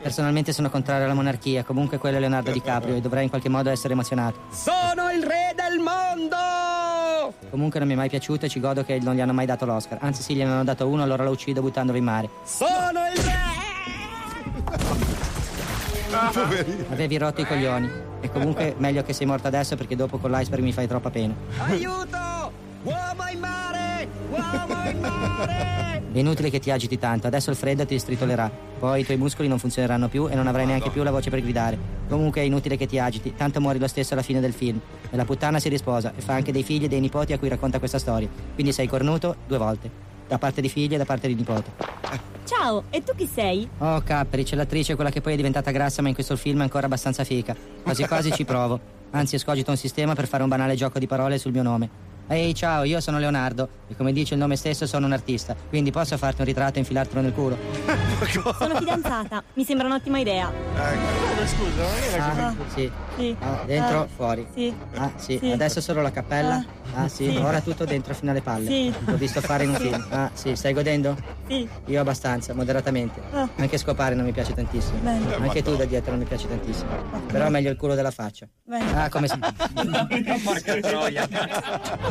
Personalmente 0.01 0.51
sono 0.51 0.69
contrario 0.69 1.05
alla 1.05 1.13
monarchia, 1.13 1.63
comunque 1.63 1.97
quello 1.97 2.17
è 2.17 2.19
Leonardo 2.19 2.51
DiCaprio 2.51 2.95
e 2.95 2.99
dovrei 2.99 3.23
in 3.23 3.29
qualche 3.29 3.47
modo 3.47 3.69
essere 3.69 3.93
emozionato. 3.93 4.41
Sono 4.51 5.09
il 5.09 5.23
re 5.23 5.55
del 5.55 5.79
mondo! 5.79 7.33
Comunque 7.49 7.79
non 7.79 7.87
mi 7.87 7.93
è 7.93 7.97
mai 7.97 8.09
piaciuto 8.09 8.45
e 8.45 8.49
ci 8.49 8.59
godo 8.59 8.83
che 8.83 8.99
non 8.99 9.15
gli 9.15 9.21
hanno 9.21 9.31
mai 9.31 9.45
dato 9.45 9.65
l'Oscar. 9.65 9.99
Anzi 10.01 10.21
sì, 10.21 10.35
gliene 10.35 10.51
hanno 10.51 10.65
dato 10.65 10.85
uno, 10.85 11.01
allora 11.01 11.23
lo 11.23 11.31
uccido 11.31 11.61
buttandolo 11.61 11.97
in 11.97 12.03
mare. 12.03 12.29
Sono 12.43 13.07
il 13.15 13.21
re! 13.23 13.39
Avevi 16.91 17.17
rotto 17.17 17.39
i 17.39 17.45
coglioni. 17.45 17.89
E 18.19 18.29
comunque 18.29 18.75
meglio 18.77 19.01
che 19.03 19.13
sei 19.13 19.25
morto 19.25 19.47
adesso 19.47 19.77
perché 19.77 19.95
dopo 19.95 20.17
con 20.17 20.29
l'iceberg 20.29 20.61
mi 20.61 20.73
fai 20.73 20.87
troppa 20.87 21.09
pena. 21.09 21.33
Aiuto! 21.59 22.60
Uomo 22.83 23.27
in 23.31 23.39
mare! 23.39 24.07
Uomo 24.31 24.89
in 24.89 24.99
mare! 24.99 26.01
È 26.11 26.17
inutile 26.17 26.49
che 26.49 26.59
ti 26.59 26.71
agiti 26.71 26.97
tanto, 26.97 27.27
adesso 27.27 27.51
il 27.51 27.55
freddo 27.55 27.85
ti 27.85 27.97
stritolerà. 27.99 28.49
Poi 28.79 29.01
i 29.01 29.05
tuoi 29.05 29.17
muscoli 29.17 29.47
non 29.47 29.59
funzioneranno 29.59 30.07
più 30.07 30.27
e 30.27 30.33
non 30.33 30.47
avrai 30.47 30.65
neanche 30.65 30.89
più 30.89 31.03
la 31.03 31.11
voce 31.11 31.29
per 31.29 31.41
gridare. 31.41 31.77
Comunque 32.09 32.41
è 32.41 32.43
inutile 32.43 32.77
che 32.77 32.87
ti 32.87 32.97
agiti, 32.97 33.35
tanto 33.35 33.61
muori 33.61 33.77
lo 33.77 33.87
stesso 33.87 34.13
alla 34.13 34.23
fine 34.23 34.39
del 34.39 34.53
film. 34.53 34.81
E 35.09 35.15
la 35.15 35.25
puttana 35.25 35.59
si 35.59 35.69
risposa 35.69 36.11
e 36.15 36.21
fa 36.21 36.33
anche 36.33 36.51
dei 36.51 36.63
figli 36.63 36.85
e 36.85 36.87
dei 36.87 36.99
nipoti 36.99 37.33
a 37.33 37.37
cui 37.37 37.49
racconta 37.49 37.77
questa 37.77 37.99
storia. 37.99 38.27
Quindi 38.55 38.73
sei 38.73 38.87
cornuto 38.87 39.35
due 39.45 39.59
volte. 39.59 39.89
Da 40.27 40.39
parte 40.39 40.59
di 40.61 40.69
figli 40.69 40.95
e 40.95 40.97
da 40.97 41.05
parte 41.05 41.27
di 41.27 41.35
nipote. 41.35 41.71
Ciao, 42.45 42.85
e 42.89 43.03
tu 43.03 43.13
chi 43.15 43.29
sei? 43.31 43.69
Oh, 43.77 44.01
Capperi, 44.01 44.43
c'è 44.43 44.55
l'attrice, 44.55 44.95
quella 44.95 45.11
che 45.11 45.21
poi 45.21 45.33
è 45.33 45.35
diventata 45.35 45.69
grassa, 45.69 46.01
ma 46.01 46.07
in 46.07 46.15
questo 46.15 46.35
film 46.35 46.59
è 46.59 46.63
ancora 46.63 46.87
abbastanza 46.87 47.23
fica. 47.23 47.55
Quasi 47.83 48.05
quasi 48.07 48.31
ci 48.31 48.43
provo. 48.43 48.79
Anzi, 49.11 49.35
escogito 49.35 49.69
un 49.69 49.77
sistema 49.77 50.15
per 50.15 50.27
fare 50.27 50.41
un 50.41 50.49
banale 50.49 50.75
gioco 50.75 50.97
di 50.97 51.05
parole 51.05 51.37
sul 51.37 51.51
mio 51.51 51.63
nome. 51.63 52.09
Ehi, 52.27 52.53
ciao, 52.55 52.83
io 52.83 53.01
sono 53.01 53.19
Leonardo 53.19 53.67
e 53.89 53.95
come 53.95 54.13
dice 54.13 54.35
il 54.35 54.39
nome 54.39 54.55
stesso 54.55 54.87
sono 54.87 55.05
un 55.05 55.11
artista, 55.11 55.53
quindi 55.67 55.91
posso 55.91 56.17
farti 56.17 56.39
un 56.41 56.47
ritratto 56.47 56.75
e 56.77 56.79
infilartelo 56.79 57.19
nel 57.19 57.33
culo? 57.33 57.57
Sono 58.57 58.75
fidanzata. 58.75 59.43
Mi 59.55 59.65
sembra 59.65 59.87
un'ottima 59.87 60.19
idea. 60.19 60.49
Scusa, 61.43 61.81
non 61.81 62.03
era 62.13 62.47
Ah, 62.47 62.55
sì. 62.73 62.89
Sì. 63.17 63.35
Ah, 63.39 63.63
dentro, 63.65 64.01
Ah, 64.01 64.07
fuori. 64.15 64.47
Sì. 64.53 64.73
Ah, 64.95 65.11
sì. 65.15 65.39
Sì. 65.41 65.51
Adesso 65.51 65.81
solo 65.81 66.01
la 66.03 66.11
cappella. 66.11 66.63
Ah, 66.93 67.07
sì. 67.07 67.29
Sì. 67.31 67.35
Ora 67.37 67.59
tutto 67.61 67.83
dentro 67.83 68.13
fino 68.13 68.29
alle 68.31 68.41
palle. 68.41 68.67
Sì. 68.67 68.93
L'ho 69.05 69.17
visto 69.17 69.41
fare 69.41 69.63
in 69.63 69.71
un 69.71 69.75
film. 69.75 70.05
Ah, 70.11 70.29
sì. 70.33 70.55
Stai 70.55 70.73
godendo? 70.73 71.17
Sì. 71.47 71.67
Io 71.87 71.99
abbastanza, 71.99 72.53
moderatamente. 72.53 73.19
Ah. 73.31 73.49
Anche 73.55 73.77
scopare 73.79 74.13
non 74.13 74.23
mi 74.25 74.31
piace 74.31 74.53
tantissimo. 74.53 74.99
Bene. 74.99 75.35
Anche 75.35 75.63
tu 75.63 75.75
da 75.75 75.85
dietro 75.85 76.11
non 76.11 76.19
mi 76.19 76.25
piace 76.27 76.47
tantissimo. 76.47 76.89
Però 77.25 77.49
meglio 77.49 77.71
il 77.71 77.77
culo 77.77 77.95
della 77.95 78.11
faccia. 78.11 78.47
Bene. 78.63 79.03
Ah, 79.03 79.09
come 79.09 79.27
si. 79.27 79.37
Porca 80.43 80.75
troia! 80.79 81.27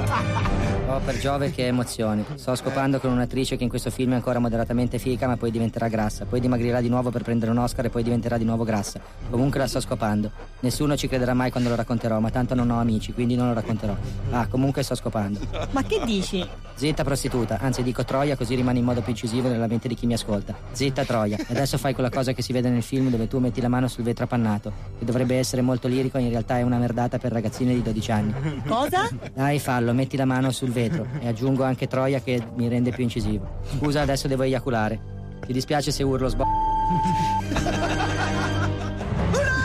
哈 0.07 0.23
哈 0.35 0.80
Oh, 0.91 0.99
per 0.99 1.19
Giove, 1.19 1.53
che 1.53 1.69
emozioni. 1.69 2.25
Sto 2.35 2.57
scopando 2.57 2.99
con 2.99 3.13
un'attrice 3.13 3.57
che 3.57 3.63
in 3.63 3.69
questo 3.69 3.91
film 3.91 4.11
è 4.11 4.15
ancora 4.17 4.41
moderatamente 4.41 4.99
fica, 4.99 5.29
ma 5.29 5.37
poi 5.37 5.53
diventerà 5.53 5.87
grassa. 5.87 6.25
Poi 6.25 6.41
dimagrirà 6.41 6.81
di 6.81 6.89
nuovo 6.89 7.11
per 7.11 7.23
prendere 7.23 7.53
un 7.53 7.59
Oscar 7.59 7.85
e 7.85 7.91
poi 7.91 8.03
diventerà 8.03 8.37
di 8.37 8.45
nuovo 8.45 8.65
grassa. 8.65 9.01
Comunque 9.31 9.61
la 9.61 9.69
sto 9.69 9.79
scopando. 9.79 10.33
Nessuno 10.59 10.97
ci 10.97 11.07
crederà 11.07 11.33
mai 11.33 11.53
quando 11.53 11.69
lo 11.69 11.77
racconterò, 11.77 12.19
ma 12.19 12.31
tanto 12.31 12.57
non 12.57 12.71
ho 12.71 12.81
amici, 12.81 13.13
quindi 13.13 13.37
non 13.37 13.47
lo 13.47 13.53
racconterò. 13.55 13.95
Ah, 14.33 14.49
comunque 14.49 14.83
sto 14.83 14.97
scopando. 14.97 15.39
Ma 15.71 15.85
che 15.85 16.03
dici? 16.05 16.45
Zitta 16.75 17.05
prostituta, 17.05 17.59
anzi 17.61 17.83
dico 17.83 18.05
Troia 18.05 18.37
così 18.37 18.55
rimane 18.55 18.79
in 18.79 18.85
modo 18.87 19.01
più 19.03 19.11
incisivo 19.11 19.49
nella 19.49 19.67
mente 19.67 19.87
di 19.87 19.95
chi 19.95 20.07
mi 20.07 20.15
ascolta. 20.15 20.57
Zitta 20.73 21.05
Troia. 21.05 21.39
Adesso 21.47 21.79
fai 21.79 21.95
quella 21.95 22.11
cosa 22.11 22.33
che 22.33 22.43
si 22.43 22.53
vede 22.53 22.69
nel 22.69 22.83
film 22.83 23.11
dove 23.11 23.29
tu 23.29 23.39
metti 23.39 23.61
la 23.61 23.69
mano 23.69 23.87
sul 23.87 24.03
vetro 24.03 24.25
appannato, 24.25 24.73
che 24.99 25.05
dovrebbe 25.05 25.37
essere 25.37 25.63
molto 25.63 25.87
lirico, 25.87 26.19
in 26.19 26.31
realtà 26.31 26.59
è 26.59 26.63
una 26.63 26.79
merdata 26.79 27.19
per 27.19 27.31
ragazzine 27.31 27.75
di 27.75 27.83
12 27.83 28.11
anni. 28.11 28.63
Cosa? 28.67 29.09
Dai, 29.33 29.61
fallo, 29.61 29.93
metti 29.93 30.17
la 30.17 30.25
mano 30.25 30.51
sul 30.51 30.71
vetro 30.71 30.79
e 30.85 31.29
aggiungo 31.29 31.65
anche 31.65 31.87
Troia 31.87 32.21
che 32.21 32.43
mi 32.55 32.69
rende 32.69 32.91
più 32.91 33.03
incisivo. 33.03 33.59
Scusa, 33.77 34.01
adesso 34.03 34.29
devo 34.29 34.45
eiaculare. 34.45 34.99
Ti 35.45 35.53
dispiace 35.53 35.91
se 35.91 36.03
urlo 36.03 36.29
sbo... 36.29 36.45
Un 36.45 36.51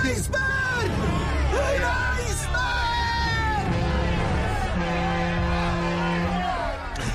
iceberg! 0.04 0.92
Un 1.52 1.84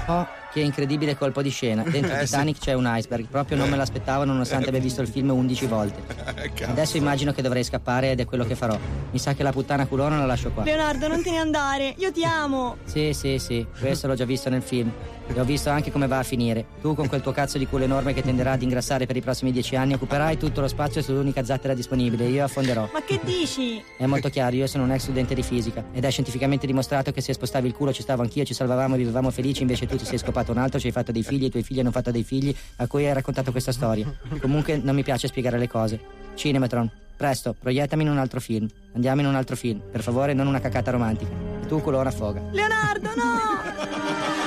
Oh, 0.06 0.26
che 0.52 0.60
incredibile 0.60 1.16
colpo 1.16 1.42
di 1.42 1.50
scena. 1.50 1.82
Dentro 1.82 2.14
Eh, 2.14 2.24
Titanic 2.24 2.58
c'è 2.58 2.72
un 2.72 2.84
iceberg. 2.92 3.26
Proprio 3.26 3.56
non 3.56 3.68
me 3.68 3.76
l'aspettavo 3.76 4.24
nonostante 4.24 4.68
abbia 4.68 4.80
visto 4.80 5.00
il 5.00 5.08
film 5.08 5.30
11 5.30 5.66
volte. 5.66 6.02
Adesso 6.66 6.96
immagino 6.96 7.32
che 7.32 7.42
dovrei 7.42 7.62
scappare 7.64 8.10
ed 8.10 8.20
è 8.20 8.24
quello 8.24 8.44
che 8.44 8.54
farò. 8.54 8.76
Mi 9.12 9.18
sa 9.18 9.34
che 9.34 9.42
la 9.42 9.52
puttana 9.52 9.86
culona 9.86 10.18
la 10.18 10.26
lascio 10.26 10.50
qua. 10.50 10.64
Leonardo, 10.64 11.08
non 11.08 11.22
te 11.22 11.30
ne 11.30 11.38
andare. 11.38 11.94
Io 11.98 12.10
ti 12.12 12.24
amo. 12.24 12.76
Sì, 12.84 13.12
sì, 13.12 13.38
sì, 13.38 13.66
questo 13.78 14.06
l'ho 14.06 14.14
già 14.14 14.24
visto 14.24 14.48
nel 14.50 14.62
film. 14.62 14.90
E 15.32 15.40
ho 15.40 15.44
visto 15.44 15.70
anche 15.70 15.92
come 15.92 16.06
va 16.06 16.18
a 16.18 16.22
finire. 16.22 16.66
Tu 16.80 16.94
con 16.94 17.08
quel 17.08 17.20
tuo 17.20 17.32
cazzo 17.32 17.56
di 17.56 17.66
culo 17.66 17.84
enorme 17.84 18.12
che 18.12 18.22
tenderà 18.22 18.52
ad 18.52 18.62
ingrassare 18.62 19.06
per 19.06 19.16
i 19.16 19.20
prossimi 19.20 19.52
dieci 19.52 19.76
anni 19.76 19.94
occuperai 19.94 20.36
tutto 20.36 20.60
lo 20.60 20.68
spazio 20.68 21.02
sull'unica 21.02 21.44
zattera 21.44 21.74
disponibile. 21.74 22.26
Io 22.26 22.44
affonderò. 22.44 22.88
Ma 22.92 23.02
che 23.04 23.20
dici? 23.22 23.82
È 23.96 24.06
molto 24.06 24.28
chiaro, 24.28 24.56
io 24.56 24.66
sono 24.66 24.84
un 24.84 24.92
ex 24.92 25.02
studente 25.02 25.34
di 25.34 25.42
fisica 25.42 25.84
ed 25.92 26.04
è 26.04 26.10
scientificamente 26.10 26.66
dimostrato 26.66 27.12
che 27.12 27.20
se 27.20 27.32
spostavi 27.32 27.68
il 27.68 27.74
culo 27.74 27.92
ci 27.92 28.02
stavo 28.02 28.22
anch'io, 28.22 28.44
ci 28.44 28.54
salvavamo 28.54 28.94
e 28.94 28.98
vivevamo 28.98 29.30
felici, 29.30 29.62
invece 29.62 29.86
tu 29.86 29.96
ti 29.96 30.04
sei 30.04 30.18
scopato 30.18 30.50
un 30.50 30.58
altro, 30.58 30.80
ci 30.80 30.86
hai 30.86 30.92
fatto 30.92 31.12
dei 31.12 31.22
figli, 31.22 31.44
i 31.44 31.50
tuoi 31.50 31.62
figli 31.62 31.80
hanno 31.80 31.92
fatto 31.92 32.10
dei 32.10 32.24
figli 32.24 32.54
a 32.76 32.86
cui 32.86 33.06
hai 33.06 33.12
raccontato 33.12 33.50
questa 33.52 33.72
storia. 33.72 34.12
Comunque 34.40 34.78
non 34.82 34.94
mi 34.94 35.02
piace 35.02 35.28
spiegare 35.28 35.58
le 35.58 35.68
cose. 35.68 36.00
Cinematron, 36.34 36.90
presto, 37.16 37.54
proiettami 37.58 38.02
in 38.02 38.10
un 38.10 38.18
altro 38.18 38.40
film. 38.40 38.66
Andiamo 38.94 39.20
in 39.20 39.26
un 39.26 39.34
altro 39.34 39.56
film. 39.56 39.80
Per 39.90 40.02
favore, 40.02 40.32
non 40.32 40.46
una 40.46 40.60
cacata 40.60 40.90
romantica. 40.90 41.30
E 41.62 41.66
tu 41.66 41.80
culona 41.80 42.10
foga. 42.10 42.42
Leonardo, 42.50 43.08
no! 43.14 44.39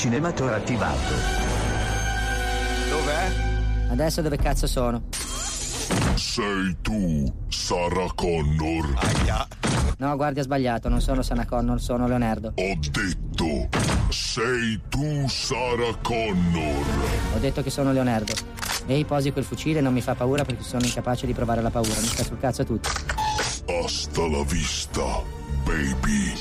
Cinematore 0.00 0.54
attivato. 0.54 1.12
Dov'è? 2.88 3.90
Adesso 3.90 4.22
dove 4.22 4.38
cazzo 4.38 4.66
sono? 4.66 5.02
Sei 6.14 6.74
tu, 6.80 7.30
Sarah 7.48 8.10
Connor. 8.14 8.94
No, 9.98 10.16
guardi, 10.16 10.40
ha 10.40 10.42
sbagliato, 10.42 10.88
non 10.88 11.02
sono 11.02 11.20
Sana 11.20 11.44
Connor, 11.44 11.82
sono 11.82 12.08
Leonardo. 12.08 12.54
Ho 12.54 12.78
detto, 12.90 13.68
sei 14.08 14.80
tu, 14.88 15.28
Sarah 15.28 15.94
Connor. 16.00 16.84
Ho 17.34 17.38
detto 17.38 17.62
che 17.62 17.68
sono 17.68 17.92
Leonardo. 17.92 18.32
Ehi, 18.86 19.04
posi 19.04 19.32
quel 19.32 19.44
fucile, 19.44 19.82
non 19.82 19.92
mi 19.92 20.00
fa 20.00 20.14
paura 20.14 20.46
perché 20.46 20.62
sono 20.62 20.82
incapace 20.82 21.26
di 21.26 21.34
provare 21.34 21.60
la 21.60 21.68
paura. 21.68 22.00
Mi 22.00 22.06
sta 22.06 22.24
sul 22.24 22.38
cazzo 22.40 22.62
a 22.62 22.64
tutti. 22.64 22.88
Hasta 23.84 24.26
la 24.26 24.44
vista, 24.44 25.22
baby. 25.62 26.32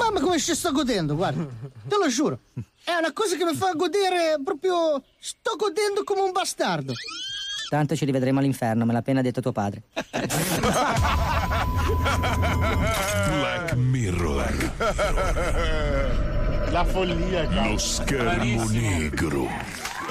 Mamma 0.00 0.20
come 0.20 0.38
ci 0.38 0.54
sto 0.54 0.72
godendo, 0.72 1.14
guarda. 1.14 1.46
Te 1.86 1.96
lo 2.02 2.08
giuro. 2.08 2.38
È 2.82 2.94
una 2.98 3.12
cosa 3.12 3.36
che 3.36 3.44
mi 3.44 3.54
fa 3.54 3.72
godere 3.74 4.40
proprio... 4.42 5.02
Sto 5.18 5.56
godendo 5.56 6.02
come 6.04 6.22
un 6.22 6.32
bastardo. 6.32 6.94
Tanto 7.68 7.94
ci 7.94 8.06
rivedremo 8.06 8.38
all'inferno, 8.38 8.86
me 8.86 8.94
l'ha 8.94 9.00
appena 9.00 9.20
detto 9.20 9.42
tuo 9.42 9.52
padre. 9.52 9.82
Black 13.28 13.74
Mirror. 13.74 14.72
La 16.70 16.84
follia, 16.84 17.68
Lo 17.68 17.76
schermo 17.76 18.68
negro. 18.70 19.46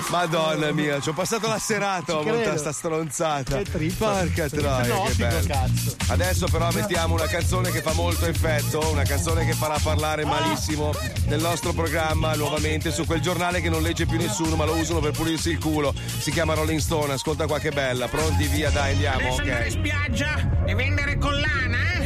Madonna 0.10 0.72
mia, 0.72 1.00
ci 1.00 1.10
ho 1.10 1.14
passato 1.14 1.48
la 1.48 1.60
serata 1.60 2.18
a 2.18 2.24
montare 2.24 2.58
sta 2.58 2.72
stronzata. 2.72 3.58
Che 3.58 3.72
trippa. 3.72 4.10
Porca 4.10 4.50
troia, 4.50 4.82
che 4.82 4.88
Ipnotico, 4.88 5.28
bello. 5.28 5.48
cazzo. 5.48 5.96
Adesso 6.08 6.48
però 6.48 6.72
mettiamo 6.72 7.14
una 7.14 7.28
canzone 7.28 7.70
che 7.72 7.82
fa 7.82 7.94
molto 7.94 8.26
effetto, 8.26 8.90
una 8.92 9.04
canzone 9.04 9.46
che 9.46 9.54
farà 9.54 9.78
parlare 9.82 10.26
malissimo 10.26 10.94
del 11.26 11.42
nostro 11.42 11.74
programma 11.74 12.34
nuovamente 12.36 12.92
su 12.92 13.06
quel 13.06 13.22
giornale 13.22 13.62
che 13.62 13.70
non 13.70 13.82
legge 13.82 14.06
più 14.06 14.18
nessuno, 14.18 14.56
ma 14.56 14.66
lo 14.66 14.76
usano 14.76 15.00
per 15.00 15.12
pulirsi 15.12 15.52
il 15.52 15.60
culo. 15.60 15.94
Si 15.94 16.32
chiama 16.32 16.54
Rolling 16.54 16.80
Stone, 16.80 17.14
ascolta 17.14 17.46
qua 17.46 17.60
che 17.60 17.72
bella. 17.72 18.08
Pronti, 18.08 18.48
via, 18.48 18.70
dai, 18.72 18.94
andiamo, 18.94 19.18
Adesso 19.20 19.42
andare 19.42 19.66
in 19.66 19.72
spiaggia 19.72 20.64
e 20.66 20.74
vendere 20.76 21.18
collana, 21.18 21.78
eh? 21.94 21.99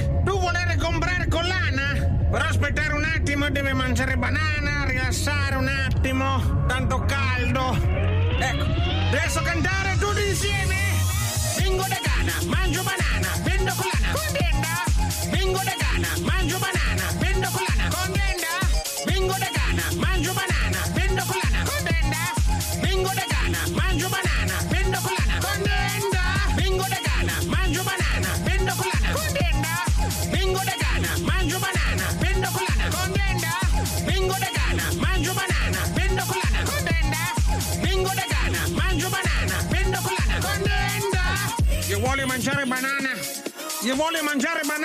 Però 2.33 2.45
aspettare 2.45 2.93
un 2.93 3.03
attimo, 3.03 3.47
deve 3.51 3.73
mangiare 3.73 4.17
banana, 4.17 4.85
rilassare 4.85 5.53
un 5.55 5.67
attimo, 5.67 6.65
tanto 6.65 7.05
caldo. 7.05 7.77
Ecco, 8.39 8.65
adesso 9.09 9.39
cantare 9.43 9.95
tutti 9.99 10.29
insieme. 10.29 10.75
Vengo 11.59 11.85
da 11.87 11.99
Ghana, 12.03 12.33
mangio 12.47 12.81
banana, 12.81 13.27
vendo 13.43 13.71
colana. 13.75 14.11
Contenta? 14.13 15.29
Vengo 15.29 15.61
da 15.63 15.75
Ghana, 15.77 15.82
Io 43.93 43.99
vuole 43.99 44.23
mangiare 44.23 44.61
banana. 44.65 44.82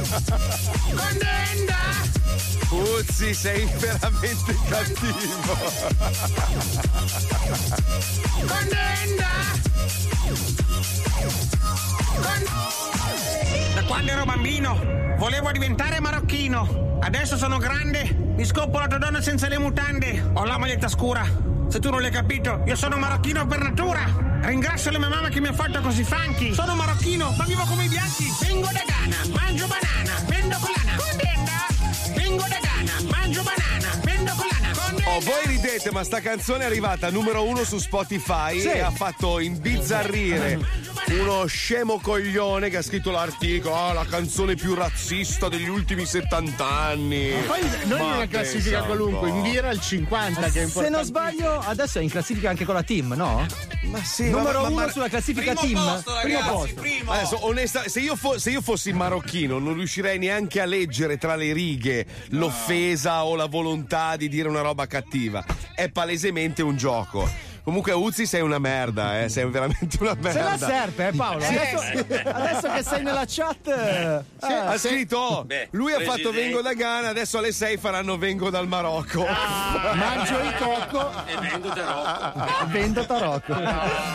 Contenta? 0.00 1.76
Uzzi, 2.70 3.34
sei 3.34 3.68
veramente 3.78 4.56
cattivo. 4.66 5.58
Da 13.74 13.82
quando 13.84 14.10
ero 14.10 14.24
bambino 14.24 14.80
volevo 15.18 15.52
diventare 15.52 16.00
marocchino. 16.00 16.98
Adesso 17.02 17.36
sono 17.36 17.58
grande, 17.58 18.32
mi 18.36 18.44
scoppo 18.46 18.78
la 18.78 18.86
tua 18.86 18.98
donna 18.98 19.20
senza 19.20 19.48
le 19.48 19.58
mutande. 19.58 20.30
Ho 20.32 20.44
la 20.44 20.56
maglietta 20.56 20.88
scura. 20.88 21.26
Se 21.68 21.78
tu 21.78 21.90
non 21.90 22.00
l'hai 22.00 22.10
capito, 22.10 22.62
io 22.64 22.74
sono 22.74 22.96
marocchino 22.96 23.46
per 23.46 23.58
natura. 23.60 24.29
Ringrazio 24.42 24.90
la 24.90 24.98
mia 24.98 25.08
mamma 25.08 25.28
che 25.28 25.40
mi 25.40 25.48
ha 25.48 25.52
fatto 25.52 25.80
così 25.80 26.02
funky. 26.02 26.54
Sono 26.54 26.74
marocchino, 26.74 27.34
ma 27.36 27.44
vivo 27.44 27.62
come 27.64 27.84
i 27.84 27.88
bianchi. 27.88 28.24
Vengo 28.40 28.68
da 28.72 28.82
Ghana, 28.86 29.16
mangio 29.34 29.66
banana, 29.66 30.24
vendo 30.26 30.56
colana. 30.58 30.96
Contenta? 30.96 32.12
Vengo 32.14 32.44
da 32.48 32.58
Ghana, 32.60 33.10
mangio 33.10 33.42
banana, 33.42 34.00
vendo 34.02 34.32
colana. 34.32 35.08
Oh, 35.16 35.20
voi 35.20 35.46
ridete, 35.46 35.90
ma 35.92 36.02
sta 36.04 36.20
canzone 36.20 36.62
è 36.64 36.66
arrivata 36.66 37.10
numero 37.10 37.44
uno 37.44 37.64
su 37.64 37.78
Spotify 37.78 38.60
Sì. 38.60 38.68
e 38.68 38.80
ha 38.80 38.90
fatto 38.90 39.38
imbizzarrire 39.40 40.58
uno 41.18 41.44
scemo 41.46 41.98
coglione 42.00 42.68
che 42.70 42.76
ha 42.76 42.82
scritto 42.82 43.10
l'articolo, 43.10 43.74
ah, 43.74 43.92
la 43.92 44.04
canzone 44.04 44.54
più 44.54 44.74
razzista 44.74 45.48
degli 45.48 45.68
ultimi 45.68 46.06
70 46.06 46.64
anni. 46.68 47.30
Ma 47.32 47.40
poi 47.46 47.60
non 47.86 47.98
in 48.00 48.06
Ma 48.06 48.14
una 48.16 48.26
classifica 48.28 48.78
santo. 48.78 48.86
qualunque, 48.86 49.28
in 49.30 49.42
vira 49.42 49.68
al 49.70 49.80
50 49.80 50.40
che 50.42 50.46
è 50.46 50.50
Se 50.50 50.60
importante. 50.60 50.90
non 50.90 51.04
sbaglio, 51.04 51.58
adesso 51.58 51.98
è 51.98 52.02
in 52.02 52.10
classifica 52.10 52.48
anche 52.50 52.64
con 52.64 52.74
la 52.74 52.82
team, 52.84 53.14
no? 53.16 53.44
Ma 53.84 54.02
sì, 54.04 54.30
Numero 54.30 54.60
ma- 54.60 54.68
ma- 54.68 54.74
uno 54.74 54.84
ma- 54.86 54.90
sulla 54.92 55.08
classifica 55.08 55.52
Primo 55.54 55.74
team. 55.80 55.92
posto, 55.94 56.12
primo 56.22 56.38
ragazzi, 56.38 56.74
posto. 56.74 57.10
Adesso, 57.12 57.46
onesta, 57.46 57.82
se 57.88 58.00
io, 58.00 58.14
fo- 58.14 58.38
se 58.38 58.50
io 58.50 58.60
fossi 58.60 58.92
marocchino, 58.92 59.58
non 59.58 59.74
riuscirei 59.74 60.18
neanche 60.18 60.60
a 60.60 60.64
leggere 60.64 61.16
tra 61.18 61.34
le 61.34 61.52
righe 61.52 62.06
l'offesa 62.28 63.24
o 63.24 63.34
la 63.34 63.46
volontà 63.46 64.16
di 64.16 64.28
dire 64.28 64.48
una 64.48 64.60
roba 64.60 64.86
cattiva. 64.86 65.44
È 65.74 65.88
palesemente 65.88 66.62
un 66.62 66.76
gioco. 66.76 67.48
Comunque, 67.70 67.92
Uzzi, 67.92 68.26
sei 68.26 68.40
una 68.40 68.58
merda, 68.58 69.22
eh? 69.22 69.28
sei 69.28 69.48
veramente 69.48 69.96
una 70.00 70.16
Se 70.20 70.38
la 70.42 70.48
merda. 70.50 70.66
serpe, 70.66 71.06
eh, 71.06 71.12
Paolo. 71.12 71.40
Sì. 71.40 71.54
Adesso, 71.54 72.28
adesso 72.30 72.72
che 72.72 72.82
sei 72.82 73.02
nella 73.04 73.24
chat. 73.28 73.68
eh, 73.68 74.24
ha 74.40 74.74
eh, 74.74 74.78
scritto 74.78 75.16
oh, 75.16 75.44
Beh, 75.44 75.68
lui 75.70 75.92
ha 75.92 75.96
presidente. 75.98 76.22
fatto 76.24 76.34
vengo 76.34 76.62
da 76.62 76.72
Ghana 76.74 77.08
adesso 77.10 77.38
alle 77.38 77.52
6 77.52 77.76
faranno 77.76 78.18
vengo 78.18 78.50
dal 78.50 78.66
Marocco 78.66 79.24
Mangio 79.24 80.38
il 80.40 80.54
cocco 80.58 81.10
e 81.26 81.36
vengo 81.48 81.68
da 81.68 82.66
Vendo 82.70 83.06
tarocco. 83.06 83.54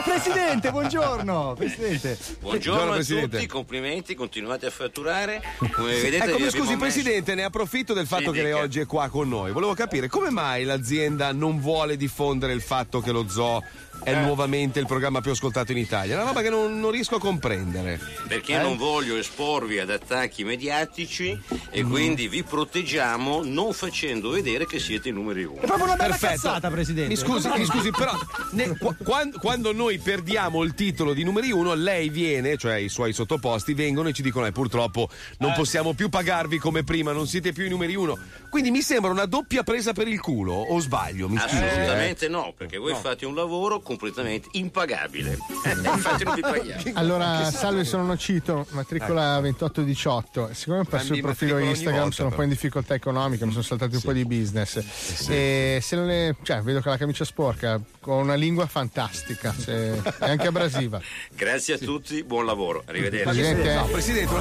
Presidente, 0.03 0.71
buongiorno. 0.71 1.53
Presidente. 1.57 2.17
Buongiorno, 2.41 2.91
a 2.91 2.95
Presidente. 2.95 3.29
tutti, 3.37 3.47
complimenti, 3.47 4.15
continuate 4.15 4.65
a 4.65 4.69
fatturare. 4.71 5.41
Come 5.71 5.93
vedete, 6.01 6.25
Ecco, 6.25 6.37
scusi 6.37 6.47
abbiamo 6.57 6.69
messo- 6.71 6.77
Presidente, 6.77 7.35
ne 7.35 7.43
approfitto 7.43 7.93
del 7.93 8.05
fatto 8.07 8.31
Sì, 8.31 8.37
che 8.37 8.43
lei 8.43 8.51
oggi 8.51 8.79
è 8.81 8.85
qua 8.85 9.07
con 9.07 9.29
noi. 9.29 9.51
Volevo 9.51 9.73
capire 9.73 10.07
come 10.09 10.29
mai 10.29 10.63
l'azienda 10.65 11.31
non 11.31 11.59
vuole 11.61 11.95
diffondere 11.95 12.51
il 12.53 12.61
fatto 12.61 12.99
che 12.99 13.11
lo 13.11 13.27
zoo 13.29 13.44
saw 13.45 13.61
è 14.05 14.11
Eh. 14.13 14.21
nuovamente 14.21 14.79
il 14.79 14.85
programma 14.85 15.19
più 15.19 15.31
ascoltato 15.31 15.71
in 15.71 15.79
Italia. 15.79 16.15
Una 16.15 16.25
roba 16.25 16.41
che 16.43 16.49
non, 16.51 16.79
non 16.79 16.91
riesco 16.91 17.15
a 17.15 17.19
comprendere. 17.19 17.99
Perché 18.27 18.53
Eh? 18.53 18.61
non 18.61 18.77
voglio 18.77 19.15
esporvi 19.17 19.79
ad 19.79 19.89
attacchi 19.89 20.43
mediatici 20.43 21.37
e 21.71 21.83
Mm. 21.83 21.89
quindi 21.89 22.27
vi 22.27 22.43
proteggiamo 22.43 23.41
non 23.43 23.73
facendo 23.73 24.29
vedere 24.29 24.65
che 24.67 24.79
siete 24.79 25.09
i 25.09 25.11
numeri 25.11 25.43
uno. 25.43 25.59
È 25.61 25.65
proprio 25.65 25.85
una 25.85 25.95
bella 25.95 26.09
Perfetto. 26.15 26.33
cazzata, 26.43 26.69
Presidente. 26.69 27.09
Mi 27.09 27.15
scusi, 27.15 27.49
mi 27.49 27.65
scusi, 27.65 27.89
però 27.89 28.11
ne- 28.51 28.77
qu- 28.77 29.03
quan- 29.03 29.31
quando 29.39 29.73
noi 29.73 29.97
perdiamo 29.97 30.61
il 30.63 30.75
titolo 30.75 31.13
di 31.13 31.23
numeri 31.23 31.51
uno, 31.51 31.73
lei 31.73 32.09
viene, 32.09 32.57
cioè 32.57 32.75
i 32.75 32.89
suoi 32.89 33.11
sottoposti 33.11 33.73
vengono 33.73 34.09
e 34.09 34.13
ci 34.13 34.21
dicono: 34.21 34.45
eh, 34.45 34.51
purtroppo 34.51 35.09
non 35.39 35.53
possiamo 35.55 35.93
più 35.93 36.09
pagarvi 36.09 36.59
come 36.59 36.83
prima, 36.83 37.11
non 37.11 37.25
siete 37.27 37.51
più 37.53 37.65
i 37.65 37.69
numeri 37.69 37.95
uno. 37.95 38.17
Quindi 38.49 38.69
mi 38.71 38.81
sembra 38.81 39.09
una 39.11 39.25
doppia 39.25 39.63
presa 39.63 39.93
per 39.93 40.07
il 40.07 40.19
culo, 40.21 40.53
o 40.53 40.79
sbaglio? 40.79 41.27
Mi 41.27 41.37
scusi. 41.37 41.55
eh. 41.55 41.67
Assolutamente 41.67 42.27
no, 42.27 42.53
perché 42.55 42.77
voi 42.77 42.93
fate 42.95 43.25
un 43.25 43.33
lavoro 43.35 43.79
completamente 43.95 44.49
impagabile. 44.51 45.37
Infatti 45.83 46.23
non 46.23 46.35
vi 46.35 46.41
paghiamo. 46.41 46.83
Allora, 46.95 47.49
salve, 47.51 47.83
sono 47.85 48.03
Nocito, 48.03 48.65
matricola 48.71 49.39
2818. 49.39 50.49
Siccome 50.53 50.79
ho 50.79 50.83
perso 50.83 51.13
il 51.13 51.21
profilo 51.21 51.57
Instagram, 51.57 52.01
volta, 52.01 52.15
sono 52.15 52.29
un 52.29 52.35
po' 52.35 52.41
in 52.43 52.49
difficoltà 52.49 52.93
economica, 52.93 53.45
mi 53.45 53.51
sono 53.51 53.63
saltati 53.63 53.95
un 53.95 54.01
po' 54.01 54.11
di 54.13 54.25
business. 54.25 55.29
E 55.29 55.79
se 55.81 55.95
non 55.95 56.09
è, 56.09 56.35
cioè, 56.43 56.61
vedo 56.61 56.81
che 56.81 56.89
la 56.89 56.97
camicia 56.97 57.23
sporca, 57.25 57.79
con 57.99 58.17
una 58.17 58.35
lingua 58.35 58.65
fantastica, 58.67 59.53
se- 59.57 60.01
è 60.19 60.29
anche 60.29 60.47
abrasiva. 60.47 60.99
Grazie 61.33 61.75
a 61.75 61.77
tutti, 61.77 62.23
buon 62.23 62.45
lavoro. 62.45 62.83
Arrivederci. 62.85 63.23
Presidente, 63.23 63.73
No, 63.75 63.85
Presidente. 63.85 64.33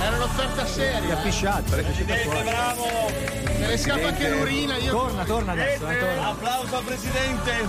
Era 0.00 0.16
un'offerta 0.16 0.66
seria. 0.66 1.16
Pisciato. 1.16 1.76
bravo! 2.44 2.84
Me 3.58 3.66
ne 3.68 3.76
scappa 3.78 4.08
anche 4.08 4.28
l'urina. 4.30 4.76
Io... 4.76 4.90
Torna, 4.90 5.24
torna 5.24 5.52
adesso. 5.52 5.88
eh, 5.88 5.98
torna. 5.98 6.28
Applauso 6.28 6.76
al 6.76 6.84
Presidente. 6.84 7.68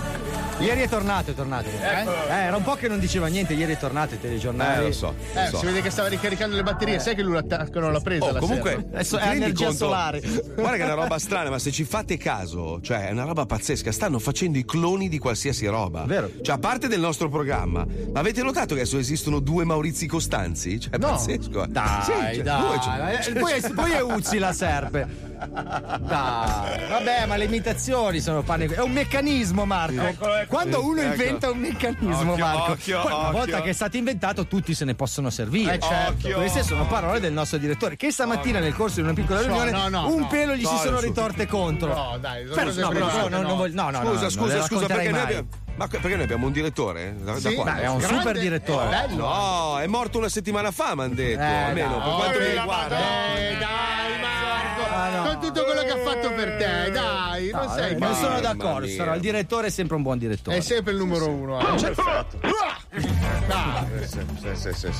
Ieri 0.58 0.77
è 0.82 0.88
tornato, 0.88 1.30
è 1.30 1.34
tornato. 1.34 1.68
Eh, 1.68 2.32
era 2.32 2.56
un 2.56 2.62
po' 2.62 2.74
che 2.74 2.88
non 2.88 2.98
diceva 2.98 3.26
niente, 3.26 3.52
ieri 3.54 3.72
è 3.74 3.78
tornato 3.78 4.14
ai 4.14 4.20
telegiornali. 4.20 4.84
Eh, 4.84 4.86
lo 4.88 4.92
so. 4.92 5.14
Eh, 5.34 5.44
lo 5.44 5.50
so. 5.50 5.58
si 5.58 5.66
vede 5.66 5.82
che 5.82 5.90
stava 5.90 6.08
ricaricando 6.08 6.56
le 6.56 6.62
batterie. 6.62 6.98
Sai 6.98 7.14
che 7.14 7.22
lui 7.22 7.34
l'attacco 7.34 7.80
non 7.80 7.92
l'ha 7.92 8.00
presa 8.00 8.24
Oh, 8.26 8.32
la 8.32 8.38
comunque, 8.38 8.86
sera? 9.02 9.22
È 9.30 9.34
energia 9.34 9.66
conto? 9.66 9.84
solare. 9.84 10.20
Guarda 10.20 10.76
che 10.76 10.82
è 10.82 10.84
una 10.84 10.94
roba 10.94 11.18
strana, 11.18 11.50
ma 11.50 11.58
se 11.58 11.70
ci 11.70 11.84
fate 11.84 12.16
caso, 12.16 12.80
cioè 12.80 13.08
è 13.08 13.10
una 13.12 13.24
roba 13.24 13.46
pazzesca. 13.46 13.90
Stanno 13.92 14.18
facendo 14.18 14.58
i 14.58 14.64
cloni 14.64 15.08
di 15.08 15.18
qualsiasi 15.18 15.66
roba. 15.66 16.04
Vero. 16.04 16.30
Cioè, 16.42 16.54
a 16.56 16.58
parte 16.58 16.88
del 16.88 17.00
nostro 17.00 17.28
programma, 17.28 17.86
ma 18.12 18.20
avete 18.20 18.42
notato 18.42 18.74
che 18.74 18.80
adesso 18.80 18.98
esistono 18.98 19.40
due 19.40 19.64
Maurizi 19.64 20.06
Costanzi? 20.06 20.80
Cioè, 20.80 20.92
è 20.92 20.98
No. 20.98 21.08
pazzesco. 21.08 21.64
eh. 21.64 21.66
Dai, 21.68 22.02
Sì, 22.02 22.12
cioè, 22.12 22.42
dai. 22.42 22.60
due, 22.60 22.80
cioè- 22.82 22.96
Eh, 23.36 23.40
Poi, 23.40 23.52
è, 23.52 23.70
poi 23.72 23.90
è 23.92 24.02
Uzzi 24.02 24.38
la 24.38 24.52
serpe. 24.52 25.27
Dai, 25.38 26.88
vabbè, 26.88 27.26
ma 27.26 27.36
le 27.36 27.44
imitazioni 27.44 28.20
sono 28.20 28.42
pane. 28.42 28.66
È 28.66 28.80
un 28.80 28.90
meccanismo, 28.92 29.64
Marco. 29.64 30.00
Eccolo, 30.02 30.34
eccolo. 30.34 30.46
Quando 30.46 30.84
uno 30.84 31.00
Ecco. 31.00 31.10
inventa 31.12 31.50
un 31.50 31.58
meccanismo, 31.58 32.32
Occhio, 32.32 32.44
Marco, 32.44 32.72
occhio, 32.72 33.00
poi 33.00 33.12
una 33.12 33.30
volta 33.30 33.60
che 33.62 33.70
è 33.70 33.72
stato 33.72 33.96
inventato, 33.96 34.46
tutti 34.46 34.74
se 34.74 34.84
ne 34.84 34.94
possono 34.94 35.30
servire. 35.30 35.74
Eh, 35.74 35.78
certo. 35.78 36.10
Occhio. 36.26 36.36
Queste 36.36 36.62
sono 36.62 36.86
parole 36.86 37.20
del 37.20 37.32
nostro 37.32 37.58
direttore, 37.58 37.96
che 37.96 38.10
stamattina 38.10 38.58
nel 38.58 38.74
corso 38.74 38.96
di 38.96 39.02
una 39.02 39.12
piccola 39.14 39.40
riunione 39.40 39.70
no, 39.70 39.88
no, 39.88 40.08
un 40.12 40.20
no. 40.20 40.26
pelo 40.26 40.54
gli 40.54 40.64
si 40.64 40.72
No, 40.72 40.78
sono 40.78 41.00
ritorte 41.00 41.46
contro. 41.46 41.94
No, 41.94 42.18
dai, 42.18 42.44
sono 42.46 42.54
Per- 42.54 42.64
cose 42.64 42.80
no, 42.80 43.28
no, 43.28 43.42
no, 43.42 43.90
no. 43.90 43.90
no, 43.90 44.08
Scusa, 44.08 44.30
scusa, 44.30 44.62
scusa, 44.62 44.86
perché 44.86 45.10
noi, 45.10 45.20
abbiamo, 45.20 45.48
ma 45.78 45.86
perché 45.86 46.08
noi 46.14 46.24
abbiamo 46.24 46.46
un 46.46 46.52
direttore? 46.52 47.14
Da, 47.18 47.32
da 47.32 47.38
Sì? 47.38 47.54
Beh, 47.62 47.80
è 47.80 47.88
un 47.88 47.98
Grande, 47.98 48.16
super 48.18 48.38
direttore. 48.38 48.86
è 48.86 49.06
bello. 49.06 49.26
No, 49.28 49.78
è 49.78 49.86
morto 49.86 50.18
una 50.18 50.28
settimana 50.28 50.70
fa, 50.72 50.94
mi 50.94 51.02
hanno 51.04 51.14
detto. 51.14 51.40
Eh, 51.40 51.44
almeno 51.44 51.88
dai. 51.98 52.00
per 52.02 52.12
quanto 52.14 52.38
mi 52.38 52.44
Eh, 52.44 52.58
riguarda. 52.58 52.96
dai, 52.96 53.58
dai, 53.58 54.20
Marco. 54.20 54.94
Ah, 54.94 55.08
no. 55.10 55.22
Con 55.24 55.40
tutto 55.40 55.64
quello 55.64 55.80
che 55.82 55.90
ha 55.90 55.98
fatto 55.98 56.32
per 56.32 56.56
te, 56.56 56.90
dai, 56.90 57.50
non 57.50 57.64
No, 57.66 57.72
sei 57.74 57.92
eh, 57.92 57.96
non 57.98 58.14
sono 58.14 58.40
d'accordo. 58.40 58.88
Sarò 58.88 59.14
il 59.14 59.20
direttore 59.20 59.66
è 59.68 59.70
sempre 59.70 59.96
un 59.96 60.02
buon 60.02 60.18
direttore. 60.18 60.56
È 60.56 60.60
sempre 60.60 60.92
il 60.92 60.98
numero 60.98 61.28
uno. 61.28 61.60
eh. 61.60 61.80
Perfetto. 61.80 62.38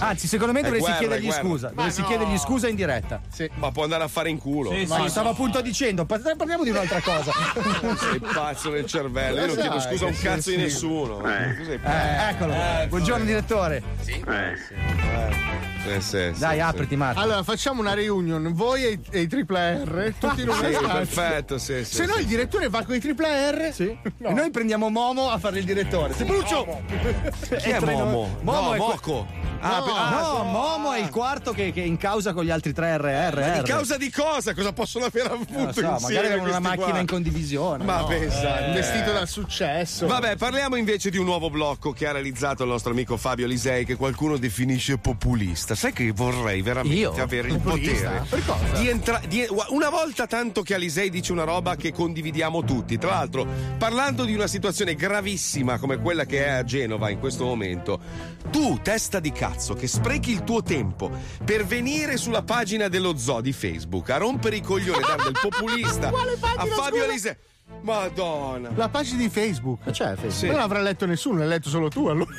Anzi, 0.00 0.26
secondo 0.26 0.52
me 0.52 0.62
dovresti 0.62 0.84
guerra, 0.90 0.98
chiedergli 0.98 1.30
scusa. 1.32 1.68
Dovresti 1.68 2.00
no. 2.02 2.06
chiedergli 2.06 2.38
scusa 2.38 2.68
in 2.68 2.76
diretta. 2.76 3.20
Ma 3.54 3.70
può 3.72 3.82
andare 3.84 4.04
a 4.04 4.08
fare 4.08 4.28
in 4.30 4.38
culo. 4.38 4.72
Ma 4.86 5.08
stavo 5.08 5.30
appunto 5.30 5.60
dicendo, 5.60 6.04
pa- 6.04 6.20
parliamo 6.36 6.62
di 6.64 6.70
un'altra 6.70 7.00
cosa. 7.00 7.32
Sei 7.98 8.20
pazzo 8.20 8.70
nel 8.70 8.86
cervello. 8.86 9.40
Io 9.40 9.46
non 9.46 9.56
chiedo 9.56 9.80
scusa 9.80 10.04
a 10.04 10.08
un 10.08 10.16
cazzo 10.20 10.50
sì, 10.50 10.54
sì. 10.56 10.67
Nessuno. 10.68 11.16
Pazzo. 11.18 11.70
Eh, 11.70 12.28
eccolo. 12.30 12.54
Buongiorno 12.88 13.24
direttore. 13.24 13.82
Eh, 14.06 16.00
sì, 16.00 16.32
sì, 16.34 16.38
Dai, 16.38 16.56
sì. 16.56 16.60
apriti, 16.60 16.96
Marco. 16.96 17.20
Allora, 17.20 17.42
facciamo 17.42 17.80
una 17.80 17.94
reunion, 17.94 18.52
voi 18.52 18.84
e, 18.84 19.00
e 19.10 19.20
i 19.20 19.26
tripla 19.26 19.84
R, 19.84 20.12
tutti 20.18 20.42
in 20.42 20.48
una 20.48 20.58
Sì, 20.66 20.72
stanza. 20.74 20.92
perfetto, 20.92 21.58
sì, 21.58 21.84
sì. 21.84 21.94
Se 21.94 22.04
no 22.06 22.14
sì. 22.14 22.20
il 22.20 22.26
direttore 22.26 22.68
va 22.68 22.84
con 22.84 22.94
i 22.94 22.98
tripla 23.00 23.50
R. 23.50 23.70
Sì. 23.72 23.96
E 24.28 24.32
noi 24.32 24.50
prendiamo 24.50 24.88
Momo 24.90 25.30
a 25.30 25.38
fare 25.38 25.58
il 25.60 25.64
direttore. 25.64 26.12
Se 26.12 26.24
Brucio! 26.24 26.82
Chi 27.56 27.70
è 27.70 27.78
in- 27.78 27.84
Momo? 27.84 28.36
Momo 28.42 28.60
no, 28.60 28.74
è 28.74 28.76
que- 28.76 28.86
Moco. 28.86 29.26
Ah, 29.60 29.82
per- 29.82 29.92
ah, 29.94 30.10
no, 30.38 30.42
Momo 30.44 30.92
è 30.92 31.00
il 31.00 31.10
quarto 31.10 31.52
che, 31.52 31.72
che 31.72 31.82
è 31.82 31.86
in 31.86 31.96
causa 31.96 32.32
con 32.32 32.44
gli 32.44 32.50
altri 32.50 32.72
tre 32.72 32.96
RR. 32.96 33.40
Ma 33.40 33.58
di 33.58 33.62
causa 33.68 33.96
di 33.96 34.10
cosa? 34.10 34.54
Cosa 34.54 34.72
possono 34.72 35.04
aver 35.06 35.26
avuto 35.30 35.52
lo 35.52 35.58
so, 35.58 35.80
insieme 35.80 35.98
magari 36.00 36.26
avevano 36.26 36.48
una 36.48 36.60
macchina 36.60 36.86
qua? 36.90 36.98
in 37.00 37.06
condivisione. 37.06 37.84
Ma 37.84 38.00
no? 38.00 38.06
pensa, 38.06 38.66
Eh, 38.68 38.72
Vestito 38.72 39.12
dal 39.12 39.28
successo. 39.28 40.06
Vabbè, 40.06 40.36
parliamo 40.36 40.76
invece 40.76 41.10
di 41.10 41.18
un 41.18 41.24
nuovo 41.24 41.50
blocco 41.50 41.92
che 41.92 42.06
ha 42.06 42.12
realizzato 42.12 42.62
il 42.62 42.68
nostro 42.70 42.92
amico 42.92 43.16
Fabio 43.16 43.46
Lisei, 43.46 43.84
che 43.84 43.96
qualcuno 43.96 44.36
definisce 44.36 44.98
populista. 44.98 45.74
Sai 45.74 45.92
che 45.92 46.12
vorrei 46.12 46.62
veramente 46.62 46.96
Io? 46.98 47.12
avere 47.12 47.48
il 47.48 47.58
Populista? 47.58 48.10
potere 48.10 48.26
Per 48.28 48.44
cosa? 48.44 48.78
di 48.80 48.88
entrare. 48.88 49.26
Una 49.70 49.90
volta 49.90 50.26
tanto 50.26 50.62
che 50.62 50.74
Alisei 50.74 51.10
dice 51.10 51.32
una 51.32 51.44
roba 51.44 51.74
che 51.76 51.92
condividiamo 51.92 52.62
tutti. 52.64 52.96
Tra 52.98 53.10
l'altro, 53.10 53.46
parlando 53.76 54.24
di 54.24 54.34
una 54.34 54.46
situazione 54.46 54.94
gravissima 54.94 55.78
come 55.78 55.98
quella 55.98 56.24
che 56.24 56.44
è 56.44 56.48
a 56.50 56.64
Genova 56.64 57.10
in 57.10 57.18
questo 57.18 57.44
momento, 57.44 58.00
tu, 58.50 58.78
testa 58.82 59.20
di 59.20 59.30
cazzo, 59.32 59.46
che 59.74 59.86
sprechi 59.86 60.30
il 60.30 60.44
tuo 60.44 60.62
tempo 60.62 61.10
per 61.44 61.64
venire 61.64 62.16
sulla 62.16 62.42
pagina 62.42 62.88
dello 62.88 63.16
zoo 63.16 63.40
di 63.40 63.52
Facebook 63.52 64.10
a 64.10 64.16
rompere 64.16 64.56
i 64.56 64.60
coglioni 64.60 64.98
e 64.98 65.06
dare 65.06 65.22
del 65.24 65.38
populista 65.40 66.08
a 66.56 66.66
Fabio? 66.66 67.04
Alisei. 67.04 67.36
Madonna. 67.82 68.70
La 68.74 68.88
pagina 68.88 69.18
di 69.18 69.28
Facebook. 69.28 69.80
Ma 69.84 69.92
c'è 69.92 70.14
Facebook? 70.14 70.32
Sì. 70.32 70.46
Non 70.46 70.56
l'avrà 70.56 70.80
letto 70.80 71.06
nessuno, 71.06 71.38
l'hai 71.38 71.48
letto 71.48 71.68
solo 71.68 71.88
tu 71.88 72.06
allora. 72.06 72.30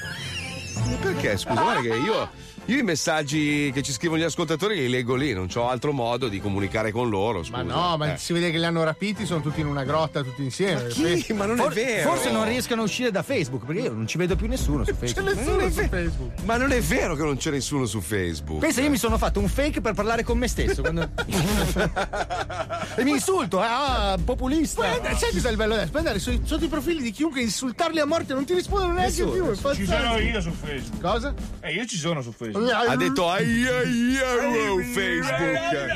Perché? 1.01 1.37
Scusa, 1.37 1.61
guarda 1.61 1.81
che 1.81 1.95
io, 1.95 2.29
io 2.69 2.79
i 2.79 2.83
messaggi 2.83 3.71
che 3.73 3.81
ci 3.81 3.91
scrivono 3.91 4.21
gli 4.21 4.25
ascoltatori 4.25 4.75
li 4.75 4.89
leggo 4.89 5.15
lì, 5.15 5.33
non 5.33 5.47
ho 5.53 5.69
altro 5.69 5.91
modo 5.91 6.27
di 6.27 6.39
comunicare 6.39 6.91
con 6.91 7.09
loro. 7.09 7.43
Scusa. 7.43 7.63
Ma 7.63 7.63
no, 7.63 7.97
ma 7.97 8.13
Eh. 8.13 8.17
si 8.17 8.31
vede 8.33 8.51
che 8.51 8.57
li 8.57 8.65
hanno 8.65 8.83
rapiti, 8.83 9.25
sono 9.25 9.41
tutti 9.41 9.59
in 9.61 9.65
una 9.67 9.83
grotta, 9.83 10.21
tutti 10.23 10.43
insieme. 10.43 10.87
chi? 10.87 11.33
Ma 11.33 11.45
non 11.45 11.57
For- 11.57 11.71
è 11.71 11.73
vero. 11.73 12.09
Forse 12.11 12.31
non 12.31 12.45
riescono 12.45 12.81
a 12.81 12.83
uscire 12.85 13.11
da 13.11 13.23
Facebook 13.23 13.65
perché 13.65 13.81
io 13.83 13.91
non 13.93 14.07
ci 14.07 14.17
vedo 14.17 14.35
più 14.35 14.47
nessuno 14.47 14.85
su 14.85 14.93
Facebook. 14.93 15.33
Ma 15.33 15.43
non, 15.43 15.61
è 15.61 15.69
ve- 15.69 16.11
ma 16.45 16.57
non 16.57 16.71
è 16.71 16.81
vero 16.81 17.15
che 17.15 17.23
non 17.23 17.37
c'è 17.37 17.51
nessuno 17.51 17.85
su 17.85 17.99
Facebook. 18.01 18.59
Pensa, 18.59 18.81
io 18.81 18.89
mi 18.89 18.97
sono 18.97 19.17
fatto 19.17 19.39
un 19.39 19.47
fake 19.47 19.81
per 19.81 19.93
parlare 19.93 20.23
con 20.23 20.37
me 20.37 20.47
stesso. 20.47 20.81
quando- 20.81 21.09
e 22.95 23.03
mi 23.03 23.11
insulto, 23.11 23.61
eh, 23.63 23.67
ah, 23.67 24.17
populista. 24.23 24.85
Guarda, 24.85 25.15
sai 25.17 25.31
cos'è 25.31 25.49
il 25.49 25.55
bello 25.57 25.73
adesso? 25.73 25.89
Puoi 25.89 26.01
andare 26.01 26.19
su- 26.19 26.39
sotto 26.43 26.65
i 26.65 26.67
profili 26.67 27.01
di 27.01 27.11
chiunque, 27.11 27.41
insultarli 27.41 27.99
a 27.99 28.05
morte, 28.05 28.33
non 28.33 28.45
ti 28.45 28.53
rispondono 28.53 28.93
neanche 28.93 29.23
Nessuno. 29.23 29.51
più. 29.53 29.73
Ci 29.75 29.85
sono 29.85 30.17
io 30.17 30.41
su 30.41 30.51
Facebook. 30.51 31.01
Cosa? 31.01 31.33
Eh, 31.61 31.73
io 31.73 31.85
ci 31.85 31.97
sono 31.97 32.21
su 32.21 32.31
Facebook. 32.31 32.58
Ha 32.67 32.95
detto 32.95 33.29
ai 33.29 33.65
ai 33.67 34.17
ai 34.17 34.83
Facebook. 34.93 35.39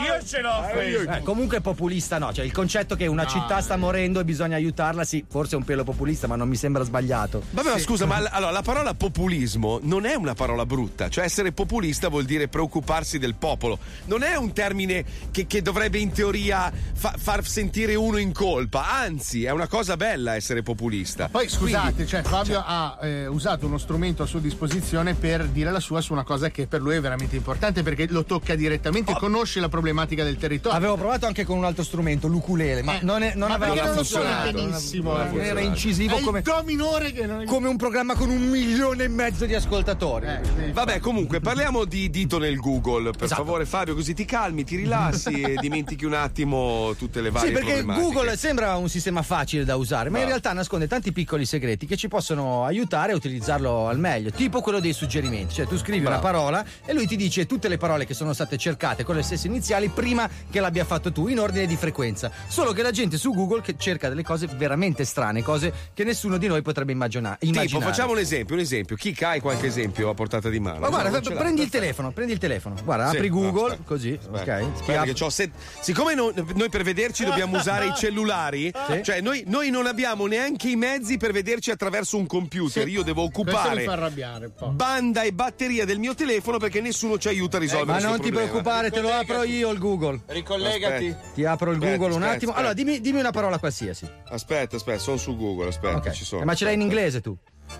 Io 0.05 0.25
ce 0.25 0.41
l'ho 0.41 0.63
Facebook. 0.73 1.17
Eh, 1.17 1.21
comunque 1.23 1.61
populista 1.61 2.17
no, 2.17 2.31
cioè 2.33 2.45
il 2.45 2.51
concetto 2.51 2.95
che 2.95 3.07
una 3.07 3.25
città 3.25 3.61
sta 3.61 3.75
morendo 3.77 4.19
e 4.19 4.23
bisogna 4.23 4.55
aiutarla, 4.55 5.03
sì, 5.03 5.23
forse 5.27 5.55
è 5.55 5.57
un 5.57 5.63
pelo 5.63 5.83
populista, 5.83 6.27
ma 6.27 6.35
non 6.35 6.47
mi 6.47 6.55
sembra 6.55 6.83
sbagliato. 6.83 7.43
Vabbè, 7.51 7.69
ma 7.71 7.79
scusa, 7.79 8.05
ma 8.05 8.19
l- 8.19 8.29
allora, 8.31 8.51
la 8.51 8.61
parola 8.61 8.93
populismo 8.93 9.79
non 9.81 10.05
è 10.05 10.15
una 10.15 10.33
parola 10.33 10.65
brutta, 10.65 11.09
cioè 11.09 11.23
essere 11.25 11.51
populista 11.51 12.07
vuol 12.09 12.25
dire 12.25 12.47
preoccuparsi 12.47 13.19
del 13.19 13.35
popolo, 13.35 13.77
non 14.05 14.23
è 14.23 14.35
un 14.35 14.53
termine 14.53 15.03
che, 15.31 15.47
che 15.47 15.61
dovrebbe 15.61 15.97
in 15.99 16.11
teoria 16.11 16.71
fa- 16.93 17.15
far 17.17 17.45
sentire 17.45 17.95
uno 17.95 18.17
in 18.17 18.31
colpa, 18.33 18.89
anzi 18.89 19.43
è 19.45 19.51
una 19.51 19.67
cosa 19.67 19.97
bella 19.97 20.35
essere 20.35 20.61
populista. 20.63 21.27
Poi 21.29 21.49
scusate, 21.49 21.93
Quindi- 21.93 22.07
cioè 22.07 22.21
Fabio 22.21 22.63
ha 22.65 22.97
eh, 23.01 23.27
usato 23.27 23.65
uno 23.65 23.77
strumento 23.77 24.23
a 24.23 24.25
sua 24.25 24.39
disposizione 24.39 25.13
per 25.13 25.45
dire 25.47 25.71
la 25.71 25.79
sua 25.79 26.01
su 26.01 26.13
una 26.13 26.23
cosa 26.23 26.49
che 26.53 26.67
per 26.67 26.79
lui 26.81 26.95
è 26.95 27.01
veramente 27.01 27.35
importante 27.35 27.83
perché 27.83 28.05
lo 28.09 28.23
tocca 28.23 28.55
direttamente 28.55 29.11
Oh. 29.11 29.17
conosce 29.17 29.59
la 29.59 29.67
problematica 29.69 30.23
del 30.23 30.37
territorio. 30.37 30.77
Avevo 30.77 30.95
provato 30.95 31.25
anche 31.25 31.43
con 31.43 31.57
un 31.57 31.65
altro 31.65 31.83
strumento, 31.83 32.27
l'ukulele, 32.27 32.81
ma 32.83 32.99
Eh, 32.99 33.03
non, 33.03 33.23
è, 33.23 33.33
non 33.35 33.49
ma 33.49 33.55
aveva 33.55 33.83
non 33.85 33.95
funzionato. 33.95 34.51
benissimo? 34.53 35.17
Non 35.17 35.39
Era 35.41 35.59
incisivo 35.59 36.15
È 36.15 36.19
il 36.19 36.23
come, 36.23 36.41
do 36.41 36.61
minore 36.63 37.11
che 37.11 37.25
non 37.25 37.43
come 37.45 37.67
un 37.67 37.75
programma 37.77 38.13
con 38.15 38.29
un 38.29 38.41
milione 38.49 39.03
e 39.05 39.07
mezzo 39.07 39.45
di 39.45 39.55
ascoltatori. 39.55 40.27
Eh, 40.27 40.71
Vabbè, 40.71 40.99
comunque 40.99 41.39
parliamo 41.39 41.85
di 41.85 42.09
dito 42.09 42.37
nel 42.37 42.57
Google. 42.57 43.11
Per 43.11 43.23
Esatto. 43.23 43.43
favore, 43.43 43.65
Fabio, 43.65 43.95
così 43.95 44.13
ti 44.13 44.25
calmi, 44.25 44.63
ti 44.63 44.75
rilassi 44.75 45.41
e 45.41 45.55
dimentichi 45.59 46.05
un 46.05 46.13
attimo 46.13 46.93
tutte 46.97 47.19
le 47.21 47.31
varie 47.31 47.47
Sì, 47.49 47.53
perché. 47.53 47.83
Google 47.83 48.37
sembra 48.37 48.75
un 48.75 48.89
sistema 48.89 49.21
facile 49.23 49.65
da 49.65 49.75
usare, 49.75 50.09
ma 50.09 50.17
in 50.17 50.23
No. 50.23 50.29
realtà 50.29 50.53
nasconde 50.53 50.87
tanti 50.87 51.11
piccoli 51.11 51.45
segreti 51.45 51.85
che 51.87 51.97
ci 51.97 52.07
possono 52.07 52.63
aiutare 52.65 53.11
a 53.11 53.15
utilizzarlo 53.15 53.87
al 53.87 53.97
meglio, 53.99 54.29
tipo 54.31 54.61
quello 54.61 54.79
dei 54.79 54.93
suggerimenti. 54.93 55.55
Cioè, 55.55 55.67
tu 55.67 55.77
scrivi 55.77 55.99
una 56.05 56.17
Bravo. 56.19 56.21
Parola 56.33 56.65
e 56.83 56.93
lui 56.93 57.05
ti 57.05 57.15
dice 57.15 57.45
tutte 57.45 57.67
le 57.67 57.77
parole 57.77 58.05
che 58.07 58.15
sono 58.15 58.33
state 58.33 58.57
cercate 58.57 59.03
con 59.03 59.15
le 59.15 59.21
stesse 59.21 59.45
iniziali 59.47 59.89
prima 59.89 60.27
che 60.49 60.59
l'abbia 60.59 60.83
fatto 60.83 61.11
tu, 61.11 61.27
in 61.27 61.39
ordine 61.39 61.67
di 61.67 61.75
frequenza. 61.75 62.31
Solo 62.47 62.71
che 62.73 62.81
la 62.81 62.89
gente 62.91 63.17
su 63.17 63.31
Google 63.33 63.61
che 63.61 63.75
cerca 63.77 64.09
delle 64.09 64.23
cose 64.23 64.47
veramente 64.47 65.05
strane, 65.05 65.43
cose 65.43 65.71
che 65.93 66.03
nessuno 66.03 66.37
di 66.37 66.47
noi 66.47 66.61
potrebbe 66.63 66.91
immagina- 66.91 67.37
immaginare. 67.41 67.67
Tipo, 67.67 67.81
facciamo 67.81 68.13
un 68.13 68.17
esempio, 68.17 68.55
un 68.55 68.61
esempio. 68.61 68.95
Chi 68.95 69.15
hai 69.21 69.39
qualche 69.39 69.67
esempio 69.67 70.09
a 70.09 70.13
portata 70.15 70.49
di 70.49 70.59
mano? 70.59 70.79
Ma 70.79 70.89
guarda, 70.89 71.11
l'ha. 71.21 71.35
prendi 71.35 71.61
il 71.61 71.69
telefono, 71.69 72.11
prendi 72.11 72.33
il 72.33 72.39
telefono. 72.39 72.75
Guarda, 72.83 73.09
Sì, 73.09 73.15
apri 73.17 73.29
no, 73.29 73.35
Google, 73.35 73.63
aspetta, 73.73 73.83
così, 73.85 74.17
aspetta. 74.19 74.57
ok? 74.57 74.71
Aspetta 74.73 75.03
che 75.03 75.13
c'ho 75.13 75.29
set- 75.29 75.51
Siccome 75.81 76.15
no- 76.15 76.33
noi 76.55 76.69
per 76.69 76.81
vederci 76.83 77.23
dobbiamo 77.25 77.57
usare 77.57 77.87
i 77.87 77.93
cellulari, 77.95 78.71
Sì. 78.89 79.03
cioè 79.03 79.21
noi, 79.21 79.43
noi 79.45 79.69
non 79.69 79.85
abbiamo 79.85 80.25
neanche 80.25 80.69
i 80.69 80.75
mezzi 80.75 81.17
per 81.17 81.31
vederci 81.31 81.69
attraverso 81.69 82.17
un 82.17 82.25
computer. 82.25 82.87
Io 82.87 83.03
devo 83.03 83.21
occupare 83.23 83.83
fa 83.83 83.91
arrabbiare 83.93 84.45
un 84.47 84.53
po'. 84.55 84.67
banda 84.69 85.21
e 85.21 85.31
batteria 85.33 85.85
del 85.85 85.99
mio 85.99 86.09
telefono 86.09 86.21
perché 86.59 86.81
nessuno 86.81 87.17
ci 87.17 87.27
aiuta 87.27 87.57
a 87.57 87.59
risolvere 87.59 87.85
Ma 87.87 87.93
questo 87.93 88.09
non 88.11 88.19
ti 88.19 88.27
problema. 88.31 88.49
preoccupare, 88.49 88.91
te 88.91 89.01
lo 89.01 89.09
apro 89.13 89.43
io 89.43 89.69
il 89.71 89.79
Google. 89.79 90.19
Ricollegati. 90.27 91.07
Aspetta. 91.07 91.33
Ti 91.33 91.45
apro 91.45 91.69
il 91.71 91.77
Aspetta, 91.77 91.91
Google 91.97 92.15
un 92.15 92.21
aspetta, 92.21 92.35
attimo. 92.35 92.51
aspetta. 92.51 92.57
Allora, 92.69 92.73
dimmi, 92.73 93.01
dimmi 93.01 93.19
una 93.19 93.31
parola 93.31 93.57
qualsiasi. 93.59 94.09
Aspetta, 94.29 94.75
aspetta, 94.75 94.99
sono 94.99 95.17
su 95.17 95.35
Google, 95.35 95.67
aspetta, 95.69 95.97
Ok. 95.97 96.11
ci 96.11 96.25
sono. 96.25 96.41
Eh, 96.41 96.45
Ma 96.45 96.53
ce 96.55 96.65
l'hai 96.65 96.73
in 96.75 96.81
inglese 96.81 97.21
tu? 97.21 97.35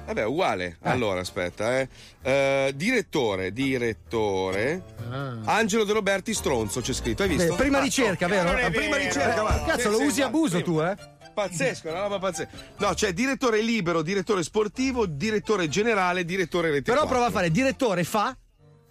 Vabbè, 0.06 0.26
uguale. 0.26 0.78
Allora, 0.84 1.20
aspetta, 1.20 1.80
eh. 1.80 1.88
Eh, 2.22 2.72
direttore, 2.76 3.52
direttore. 3.52 4.82
Angelo 5.46 5.84
De 5.84 5.94
Roberti 5.94 6.34
Stronzo 6.34 6.82
c'è 6.82 6.94
scritto, 6.94 7.24
hai 7.24 7.30
visto? 7.30 7.52
Beh, 7.52 7.56
prima 7.62 7.78
Ah, 7.80 7.82
ricerca, 7.82 8.26
no, 8.28 8.34
vero? 8.34 8.70
prima 8.72 8.96
Eh, 8.98 9.04
ricerca, 9.06 9.42
va. 9.44 9.64
Cazzo, 9.68 9.80
Sì, 9.80 9.90
lo 9.90 9.98
sì, 9.98 10.04
usi 10.06 10.22
abuso 10.22 10.62
prima. 10.62 10.96
tu, 10.96 11.02
eh? 11.02 11.08
Pazzesco, 11.34 11.90
una 11.90 12.02
roba 12.02 12.20
pazzesca. 12.20 12.52
No, 12.78 12.94
c'è 12.94 13.12
direttore 13.14 13.62
libero, 13.62 14.02
direttore 14.02 14.44
sportivo, 14.44 15.06
direttore 15.06 15.68
generale, 15.68 16.26
direttore 16.26 16.70
rete. 16.70 16.84
Però 16.92 17.00
4. 17.06 17.10
prova 17.10 17.26
a 17.28 17.32
fare 17.32 17.50
direttore 17.52 18.04
fa, 18.04 18.36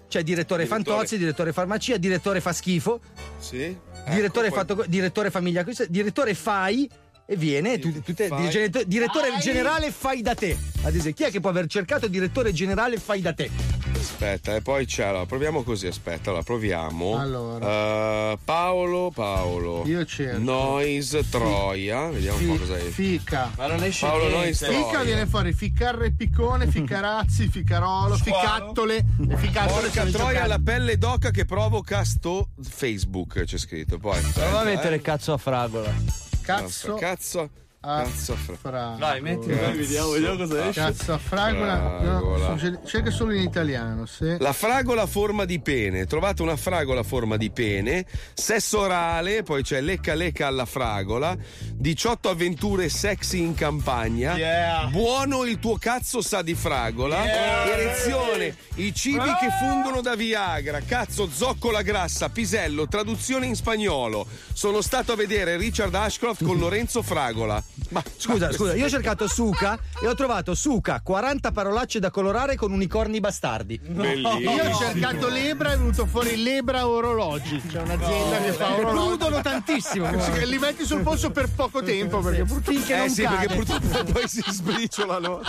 cioè 0.08 0.22
direttore, 0.22 0.64
Direttore. 0.64 0.66
fantozzi, 0.94 1.18
direttore 1.18 1.52
farmacia, 1.52 1.96
direttore 1.96 2.40
fa 2.40 2.52
schifo, 2.52 3.00
Sì. 3.38 3.76
direttore, 4.10 4.48
Ecco, 4.48 4.56
fatto, 4.56 4.84
direttore 4.86 5.30
famiglia, 5.30 5.64
direttore 5.88 6.34
fai 6.34 6.90
e 7.26 7.36
viene 7.36 7.78
tu- 7.78 8.02
tutte- 8.02 8.26
Fai. 8.28 8.48
direttore, 8.48 8.86
direttore 8.86 9.28
Fai. 9.30 9.40
generale 9.40 9.90
fai 9.90 10.22
da 10.22 10.34
te. 10.34 10.56
Ad 10.82 10.94
esempio, 10.94 11.12
chi 11.12 11.22
è 11.24 11.30
che 11.32 11.40
può 11.40 11.50
aver 11.50 11.66
cercato 11.66 12.08
direttore 12.08 12.52
generale 12.52 12.96
fai 12.98 13.20
da 13.20 13.32
te? 13.32 13.50
Aspetta, 13.94 14.56
e 14.56 14.62
poi 14.62 14.84
c'è. 14.84 15.04
Allora, 15.04 15.26
proviamo 15.26 15.62
così. 15.62 15.86
Aspetta, 15.86 16.30
allora 16.30 16.42
proviamo. 16.42 17.16
Allora. 17.18 18.32
Eh, 18.32 18.38
Paolo, 18.44 19.12
Paolo. 19.14 19.84
Io 19.86 20.04
cerco. 20.04 20.40
Noise 20.40 21.28
Troia. 21.28 22.08
Vediamo 22.08 22.38
un 22.38 22.46
po' 22.48 22.56
cosa 22.56 22.76
è. 22.78 22.80
Fica. 22.80 23.52
Ma 23.56 23.68
non 23.68 23.82
esce 23.84 24.04
Paolo. 24.06 24.28
Noise 24.28 24.66
Fica 24.66 24.88
Troia. 24.88 25.04
viene 25.04 25.26
fuori 25.26 25.52
ficcarre 25.52 26.10
piccone, 26.10 26.66
ficcarazzi, 26.70 27.48
ficarolo, 27.48 28.16
ficattole. 28.16 29.04
Le 29.18 29.36
ficattole 29.36 29.88
Porca 29.88 30.04
troia 30.06 30.46
la 30.46 30.58
pelle 30.62 30.98
d'oca 30.98 31.30
che 31.30 31.44
provoca 31.44 32.02
sto 32.04 32.48
Facebook 32.60 33.44
c'è 33.44 33.58
scritto 33.58 33.98
poi 33.98 34.20
Prova 34.32 34.60
a 34.60 34.64
mettere 34.64 34.96
eh. 34.96 35.00
cazzo 35.00 35.32
a 35.32 35.36
fragola. 35.36 35.94
Cazzo. 36.42 36.94
cazzo 36.96 37.50
Cazzo 37.84 38.32
a 38.34 38.36
fra- 38.36 38.54
fragola. 38.54 38.96
Dai, 38.96 39.20
metti, 39.20 39.48
dai, 39.48 39.76
vediamo, 39.76 40.10
vediamo 40.10 40.36
cosa 40.36 40.68
esce. 40.68 40.80
Cazzo 40.80 41.12
a 41.14 41.18
fragola. 41.18 41.98
Fragola. 42.00 42.48
No, 42.50 42.56
succede- 42.56 42.80
cerca 42.86 43.10
solo 43.10 43.32
in 43.34 43.42
italiano. 43.42 44.06
Se... 44.06 44.36
La 44.38 44.52
fragola 44.52 45.02
a 45.02 45.06
forma 45.06 45.44
di 45.44 45.58
pene. 45.58 46.06
Trovate 46.06 46.42
una 46.42 46.54
fragola 46.56 47.00
a 47.00 47.02
forma 47.02 47.36
di 47.36 47.50
pene. 47.50 48.06
Sesso 48.34 48.78
orale, 48.80 49.42
poi 49.42 49.64
c'è 49.64 49.80
lecca 49.80 50.14
lecca 50.14 50.46
alla 50.46 50.64
fragola. 50.64 51.36
18 51.74 52.28
avventure 52.28 52.88
sexy 52.88 53.38
in 53.40 53.54
campagna. 53.54 54.36
Yeah. 54.36 54.86
Buono 54.86 55.42
il 55.44 55.58
tuo 55.58 55.76
cazzo 55.76 56.22
sa 56.22 56.40
di 56.42 56.54
fragola. 56.54 57.24
Yeah. 57.24 57.66
Erezione, 57.66 58.56
i 58.76 58.94
cibi 58.94 59.18
che 59.40 59.48
fungono 59.58 60.00
da 60.02 60.14
Viagra. 60.14 60.78
Cazzo, 60.86 61.28
zoccola 61.28 61.82
grassa, 61.82 62.28
pisello, 62.28 62.86
traduzione 62.86 63.46
in 63.46 63.56
spagnolo. 63.56 64.24
Sono 64.52 64.80
stato 64.82 65.10
a 65.10 65.16
vedere 65.16 65.56
Richard 65.56 65.92
Ashcroft 65.92 66.44
con 66.44 66.58
Lorenzo 66.62 67.02
Fragola. 67.02 67.60
Ma 67.88 68.02
Scusa, 68.16 68.52
scusa, 68.52 68.74
io 68.74 68.84
ho 68.84 68.88
cercato 68.88 69.26
Suca 69.26 69.78
e 70.00 70.06
ho 70.06 70.14
trovato 70.14 70.54
Suca, 70.54 71.00
40 71.02 71.52
parolacce 71.52 71.98
da 72.00 72.10
colorare 72.10 72.54
con 72.56 72.70
unicorni 72.72 73.18
bastardi. 73.20 73.78
Bellissimo. 73.82 74.38
Io 74.52 74.64
ho 74.70 74.74
cercato 74.76 75.28
Lebra 75.28 75.70
e 75.70 75.74
è 75.74 75.76
venuto 75.78 76.06
fuori 76.06 76.42
Lebra 76.42 76.86
Orologi. 76.86 77.60
C'è 77.66 77.80
un'azienda 77.80 78.36
che 78.42 78.52
fa 78.52 78.74
orologi. 78.74 79.16
Prudono 79.16 79.42
tantissimo. 79.42 80.20
Sì, 80.20 80.46
Li 80.46 80.58
metti 80.58 80.84
sul 80.84 81.00
polso 81.00 81.30
per 81.30 81.48
poco 81.54 81.82
tempo 81.82 82.20
perché 82.20 82.44
purtroppo 82.44 82.70
Finché 82.72 82.94
Eh 82.94 82.98
non 82.98 83.10
sì, 83.10 83.22
cade. 83.22 83.46
perché 83.46 83.54
purtroppo 83.54 84.12
poi 84.12 84.28
si 84.28 84.42
sbriciolano. 84.46 85.40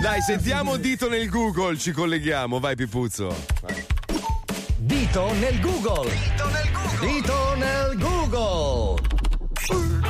Dai, 0.00 0.20
sentiamo 0.22 0.76
dito 0.76 1.08
nel 1.08 1.28
Google, 1.28 1.76
ci 1.78 1.92
colleghiamo. 1.92 2.58
Vai, 2.58 2.74
Pipuzzo. 2.74 3.34
Dito 4.76 5.32
nel 5.34 5.60
Google. 5.60 6.10
Dito 7.00 7.54
nel 7.56 7.96
Google. 7.98 9.05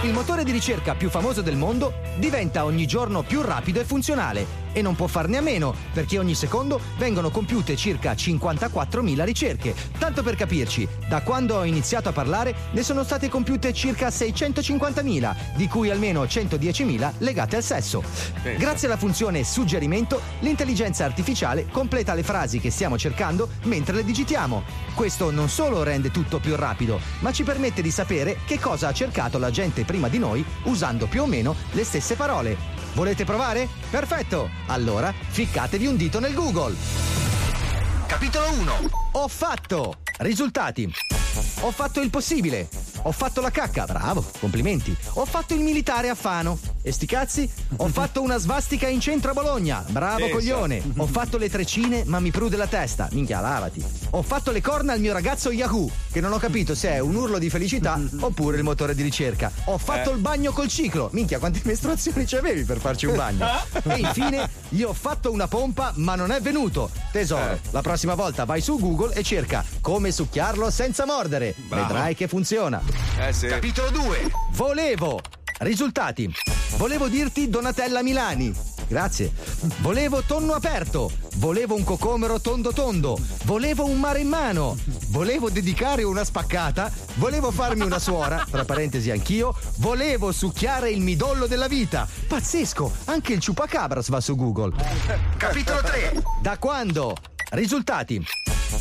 Il 0.02 0.12
motore 0.12 0.44
di 0.44 0.52
ricerca 0.52 0.94
più 0.94 1.08
famoso 1.08 1.42
del 1.42 1.56
mondo 1.56 1.94
diventa 2.18 2.64
ogni 2.64 2.86
giorno 2.86 3.22
più 3.22 3.40
rapido 3.42 3.80
e 3.80 3.84
funzionale 3.84 4.65
e 4.76 4.82
non 4.82 4.94
può 4.94 5.06
farne 5.06 5.38
a 5.38 5.40
meno 5.40 5.74
perché 5.94 6.18
ogni 6.18 6.34
secondo 6.34 6.78
vengono 6.98 7.30
compiute 7.30 7.76
circa 7.76 8.12
54.000 8.12 9.24
ricerche. 9.24 9.74
Tanto 9.98 10.22
per 10.22 10.36
capirci, 10.36 10.86
da 11.08 11.22
quando 11.22 11.56
ho 11.56 11.64
iniziato 11.64 12.10
a 12.10 12.12
parlare 12.12 12.54
ne 12.72 12.82
sono 12.82 13.02
state 13.02 13.30
compiute 13.30 13.72
circa 13.72 14.08
650.000, 14.08 15.34
di 15.56 15.66
cui 15.66 15.88
almeno 15.88 16.24
110.000 16.24 17.12
legate 17.18 17.56
al 17.56 17.62
sesso. 17.62 18.02
Grazie 18.58 18.88
alla 18.88 18.98
funzione 18.98 19.44
suggerimento, 19.44 20.20
l'intelligenza 20.40 21.06
artificiale 21.06 21.68
completa 21.70 22.12
le 22.12 22.22
frasi 22.22 22.60
che 22.60 22.70
stiamo 22.70 22.98
cercando 22.98 23.48
mentre 23.62 23.96
le 23.96 24.04
digitiamo. 24.04 24.62
Questo 24.94 25.30
non 25.30 25.48
solo 25.48 25.84
rende 25.84 26.10
tutto 26.10 26.38
più 26.38 26.54
rapido, 26.54 27.00
ma 27.20 27.32
ci 27.32 27.44
permette 27.44 27.80
di 27.80 27.90
sapere 27.90 28.40
che 28.44 28.60
cosa 28.60 28.88
ha 28.88 28.92
cercato 28.92 29.38
la 29.38 29.50
gente 29.50 29.84
prima 29.86 30.08
di 30.08 30.18
noi 30.18 30.44
usando 30.64 31.06
più 31.06 31.22
o 31.22 31.26
meno 31.26 31.54
le 31.72 31.84
stesse 31.84 32.14
parole. 32.14 32.85
Volete 32.96 33.26
provare? 33.26 33.68
Perfetto! 33.90 34.48
Allora 34.68 35.12
ficcatevi 35.12 35.86
un 35.86 35.98
dito 35.98 36.18
nel 36.18 36.32
Google. 36.32 36.74
Capitolo 38.06 38.50
1. 38.52 39.05
Ho 39.16 39.28
fatto. 39.28 39.96
Risultati. 40.18 40.90
Ho 41.60 41.70
fatto 41.70 42.00
il 42.00 42.08
possibile. 42.08 42.68
Ho 43.02 43.12
fatto 43.12 43.40
la 43.42 43.50
cacca. 43.50 43.84
Bravo, 43.84 44.24
complimenti. 44.40 44.96
Ho 45.14 45.26
fatto 45.26 45.52
il 45.54 45.60
militare 45.60 46.08
a 46.08 46.14
Fano. 46.14 46.58
E 46.82 46.90
sti 46.92 47.06
cazzi? 47.06 47.50
Ho 47.76 47.88
fatto 47.92 48.22
una 48.22 48.38
svastica 48.38 48.88
in 48.88 49.00
centro 49.00 49.30
a 49.32 49.34
Bologna. 49.34 49.84
Bravo 49.88 50.24
Sì, 50.26 50.30
coglione. 50.30 50.82
Ho 50.96 51.04
fatto 51.06 51.36
le 51.36 51.50
treccine, 51.50 52.04
ma 52.06 52.18
mi 52.20 52.30
prude 52.30 52.56
la 52.56 52.66
testa. 52.66 53.08
Minchia, 53.12 53.40
lavati. 53.40 53.84
Ho 54.10 54.22
fatto 54.22 54.50
le 54.52 54.62
corna 54.62 54.94
al 54.94 55.00
mio 55.00 55.12
ragazzo 55.12 55.50
Yahoo, 55.50 55.90
che 56.10 56.20
non 56.22 56.32
ho 56.32 56.38
capito 56.38 56.74
se 56.74 56.90
è 56.92 56.98
un 57.00 57.14
urlo 57.14 57.38
di 57.38 57.50
felicità 57.50 58.00
oppure 58.20 58.56
il 58.56 58.62
motore 58.62 58.94
di 58.94 59.02
ricerca. 59.02 59.52
Ho 59.66 59.76
fatto 59.78 60.10
Eh. 60.10 60.14
il 60.14 60.20
bagno 60.20 60.52
col 60.52 60.68
ciclo. 60.68 61.10
Minchia, 61.12 61.38
quante 61.38 61.60
mestruazioni 61.64 62.24
c'avevi 62.24 62.64
per 62.64 62.78
farci 62.78 63.04
un 63.06 63.16
bagno? 63.16 63.46
e 63.84 63.98
infine, 63.98 64.48
io 64.70 64.88
ho 64.88 64.94
fatto 64.94 65.30
una 65.30 65.48
pompa, 65.48 65.92
ma 65.96 66.14
non 66.14 66.30
è 66.30 66.40
venuto. 66.40 66.90
Tesoro, 67.12 67.52
Eh. 67.52 67.60
la 67.70 67.82
prossima 67.82 68.14
volta 68.14 68.44
vai 68.44 68.62
su 68.62 68.78
Google 68.78 69.05
e 69.10 69.22
cerca 69.22 69.64
come 69.80 70.10
succhiarlo 70.10 70.70
senza 70.70 71.04
mordere. 71.06 71.54
Bravo. 71.56 71.86
Vedrai 71.86 72.14
che 72.14 72.28
funziona. 72.28 72.80
Eh 73.18 73.32
sì. 73.32 73.46
Capitolo 73.46 73.90
2. 73.90 74.30
Volevo. 74.52 75.20
Risultati. 75.58 76.30
Volevo 76.76 77.08
dirti 77.08 77.48
Donatella 77.48 78.02
Milani. 78.02 78.54
Grazie. 78.88 79.32
Volevo 79.78 80.22
tonno 80.22 80.52
aperto. 80.52 81.10
Volevo 81.36 81.74
un 81.74 81.82
cocomero 81.82 82.40
tondo 82.40 82.72
tondo. 82.72 83.18
Volevo 83.44 83.84
un 83.86 83.98
mare 83.98 84.20
in 84.20 84.28
mano. 84.28 84.76
Volevo 85.08 85.50
dedicare 85.50 86.02
una 86.02 86.24
spaccata. 86.24 86.92
Volevo 87.14 87.50
farmi 87.50 87.84
una 87.84 87.98
suora, 87.98 88.44
tra 88.48 88.64
parentesi 88.64 89.10
anch'io. 89.10 89.54
Volevo 89.78 90.30
succhiare 90.30 90.90
il 90.90 91.00
midollo 91.00 91.46
della 91.46 91.68
vita. 91.68 92.06
Pazzesco, 92.28 92.92
anche 93.06 93.32
il 93.32 93.40
ciupacabras 93.40 94.08
va 94.10 94.20
su 94.20 94.36
Google. 94.36 94.74
Capitolo 95.36 95.80
3. 95.80 96.22
Da 96.42 96.58
quando? 96.58 97.16
Risultati. 97.50 98.24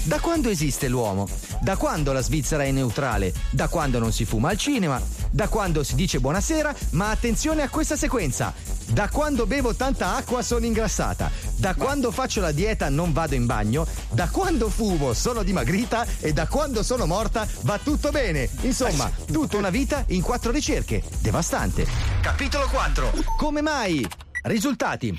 Da 0.03 0.20
quando 0.20 0.49
esiste 0.49 0.88
l'uomo? 0.88 1.28
Da 1.62 1.76
quando 1.78 2.12
la 2.12 2.22
Svizzera 2.22 2.64
è 2.64 2.72
neutrale? 2.72 3.34
Da 3.49 3.68
quando 3.68 3.99
non 3.99 4.12
si 4.12 4.26
fuma 4.26 4.49
al 4.49 4.57
cinema? 4.57 5.02
Da 5.30 5.48
quando 5.48 5.84
si 5.84 5.95
dice 5.95 6.20
buonasera? 6.20 6.74
Ma 6.91 7.10
attenzione 7.10 7.62
a 7.62 7.70
questa 7.70 7.95
sequenza. 7.95 8.53
Da 8.88 9.10
quando 9.10 9.45
bevo 9.45 9.76
tanta 9.76 10.16
acqua 10.16 10.41
sono 10.41 10.66
ingrassata. 10.66 11.32
Da 11.56 11.74
quando 11.76 12.12
faccio 12.12 12.41
la 12.41 12.52
dieta 12.52 12.90
non 12.90 13.14
vado 13.14 13.36
in 13.36 13.45
bagno. 13.45 13.88
Da 14.12 14.28
quando 14.30 14.70
fumo 14.70 15.14
sono 15.14 15.44
dimagrita. 15.44 16.06
E 16.20 16.34
da 16.34 16.48
quando 16.48 16.84
sono 16.84 17.06
morta 17.06 17.48
va 17.62 17.80
tutto 17.80 18.12
bene. 18.12 18.49
Insomma, 18.62 19.12
tutta 19.32 19.57
una 19.57 19.70
vita 19.70 20.03
in 20.07 20.22
quattro 20.22 20.52
ricerche. 20.52 21.03
Devastante. 21.20 21.86
Capitolo 22.22 22.68
4. 22.70 23.12
Come 23.38 23.62
mai? 23.62 24.24
Risultati. 24.46 25.18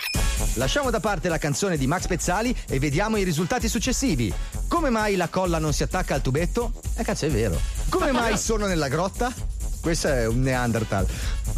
Lasciamo 0.54 0.90
da 0.90 1.00
parte 1.00 1.28
la 1.28 1.38
canzone 1.38 1.76
di 1.76 1.88
Max 1.88 2.06
Pezzali 2.06 2.56
e 2.68 2.78
vediamo 2.78 3.16
i 3.16 3.24
risultati 3.24 3.68
successivi. 3.68 4.32
Come 4.68 4.88
mai 4.88 5.16
la 5.16 5.26
colla 5.26 5.58
non 5.58 5.72
si 5.72 5.82
attacca 5.82 6.14
al 6.14 6.22
tubetto? 6.22 6.72
Eh 6.96 7.02
cazzo 7.02 7.26
è 7.26 7.30
vero. 7.30 7.58
Come 7.88 8.12
mai 8.12 8.38
sono 8.38 8.66
nella 8.66 8.86
grotta? 8.86 9.32
Questo 9.80 10.06
è 10.06 10.28
un 10.28 10.42
Neanderthal. 10.42 11.08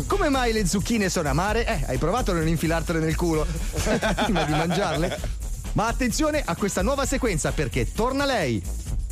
Come 0.06 0.30
mai 0.30 0.54
le 0.54 0.66
zucchine 0.66 1.10
sono 1.10 1.28
amare? 1.28 1.66
Eh, 1.66 1.84
hai 1.88 1.98
provato 1.98 2.30
a 2.30 2.34
non 2.34 2.48
infilartele 2.48 3.00
nel 3.00 3.16
culo 3.16 3.46
prima 4.24 4.44
di 4.44 4.52
mangiarle? 4.52 5.20
Ma 5.72 5.88
attenzione 5.88 6.42
a 6.42 6.56
questa 6.56 6.80
nuova 6.80 7.04
sequenza 7.04 7.52
perché 7.52 7.92
torna 7.92 8.24
lei. 8.24 8.62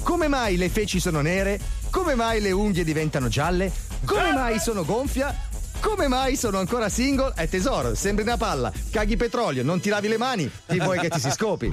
Come 0.03 0.29
mai 0.29 0.57
le 0.57 0.71
feci 0.71 0.99
sono 0.99 1.21
nere? 1.21 1.61
Come 1.91 2.15
mai 2.15 2.41
le 2.41 2.53
unghie 2.53 2.85
diventano 2.85 3.29
gialle? 3.29 3.71
Come 4.07 4.33
mai 4.33 4.59
sono 4.61 4.85
gonfia? 4.85 5.35
Come 5.81 6.09
mai 6.09 6.37
sono 6.37 6.59
ancora 6.59 6.89
single? 6.89 7.33
È 7.35 7.49
tesoro, 7.49 7.95
sembri 7.95 8.25
una 8.25 8.37
palla. 8.37 8.73
Caghi 8.91 9.17
petrolio, 9.17 9.63
non 9.63 9.81
ti 9.81 9.89
lavi 9.89 10.09
le 10.09 10.19
mani, 10.19 10.51
ti 10.67 10.79
vuoi 10.79 10.99
che 10.99 11.09
ti 11.09 11.21
si 11.21 11.31
scopi. 11.31 11.71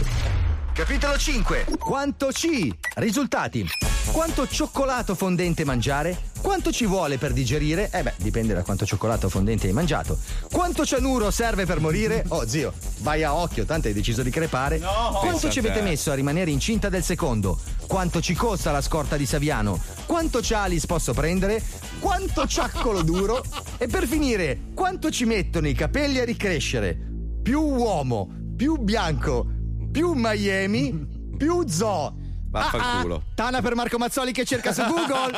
Capitolo 0.73 1.15
5. 1.15 1.65
Quanto 1.77 2.29
C? 2.29 2.67
Risultati. 2.95 3.63
Quanto 4.11 4.47
cioccolato 4.47 5.13
fondente 5.13 5.63
mangiare? 5.65 6.31
Quanto 6.41 6.71
ci 6.71 6.87
vuole 6.87 7.19
per 7.19 7.31
digerire? 7.31 7.91
Eh 7.93 8.01
beh, 8.01 8.15
dipende 8.17 8.55
da 8.55 8.63
quanto 8.63 8.83
cioccolato 8.83 9.29
fondente 9.29 9.67
hai 9.67 9.73
mangiato. 9.73 10.17
Quanto 10.51 10.83
cianuro 10.83 11.29
serve 11.29 11.65
per 11.65 11.79
morire? 11.79 12.25
Oh 12.29 12.47
zio, 12.47 12.73
vai 13.01 13.21
a 13.23 13.35
occhio, 13.35 13.65
tanto 13.65 13.87
hai 13.87 13.93
deciso 13.93 14.23
di 14.23 14.31
crepare. 14.31 14.79
No! 14.79 15.19
Quanto 15.19 15.47
ci 15.51 15.59
avete 15.59 15.75
te. 15.77 15.83
messo 15.83 16.09
a 16.09 16.15
rimanere 16.15 16.49
incinta 16.49 16.89
del 16.89 17.03
secondo? 17.03 17.59
Quanto 17.85 18.19
ci 18.19 18.33
costa 18.33 18.71
la 18.71 18.81
scorta 18.81 19.15
di 19.15 19.27
Saviano? 19.27 19.79
Quanto 20.07 20.41
Cialis 20.41 20.87
posso 20.87 21.13
prendere? 21.13 21.61
Quanto 21.99 22.47
ciaccolo 22.47 23.03
duro? 23.03 23.43
E 23.77 23.85
per 23.85 24.07
finire, 24.07 24.71
quanto 24.73 25.11
ci 25.11 25.25
mettono 25.25 25.67
i 25.67 25.73
capelli 25.73 26.17
a 26.17 26.25
ricrescere? 26.25 26.97
Più 27.43 27.61
uomo, 27.61 28.27
più 28.55 28.77
bianco, 28.77 29.61
più 29.93 30.13
Miami, 30.15 31.07
più 31.37 31.65
zoo. 31.67 32.15
Vaffanculo. 32.49 33.15
Ah, 33.15 33.19
ah, 33.19 33.33
Tana 33.35 33.61
per 33.61 33.75
Marco 33.75 33.99
Mazzoli 33.99 34.31
che 34.31 34.43
cerca 34.43 34.73
su 34.73 34.81
Google. 34.81 35.37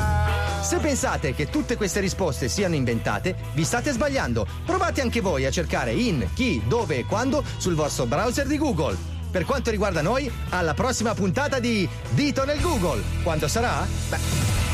Se 0.64 0.78
pensate 0.78 1.34
che 1.34 1.50
tutte 1.50 1.76
queste 1.76 2.00
risposte 2.00 2.48
siano 2.48 2.74
inventate, 2.74 3.36
vi 3.52 3.62
state 3.62 3.92
sbagliando. 3.92 4.46
Provate 4.64 5.02
anche 5.02 5.20
voi 5.20 5.44
a 5.44 5.50
cercare 5.50 5.92
in, 5.92 6.26
chi, 6.34 6.62
dove 6.66 6.98
e 6.98 7.04
quando 7.04 7.44
sul 7.58 7.74
vostro 7.74 8.06
browser 8.06 8.46
di 8.46 8.56
Google. 8.56 8.96
Per 9.30 9.44
quanto 9.44 9.70
riguarda 9.70 10.00
noi, 10.00 10.30
alla 10.48 10.74
prossima 10.74 11.12
puntata 11.12 11.60
di 11.60 11.86
Dito 12.10 12.44
nel 12.46 12.60
Google. 12.60 13.02
Quando 13.22 13.48
sarà? 13.48 13.86
Beh, 14.08 14.69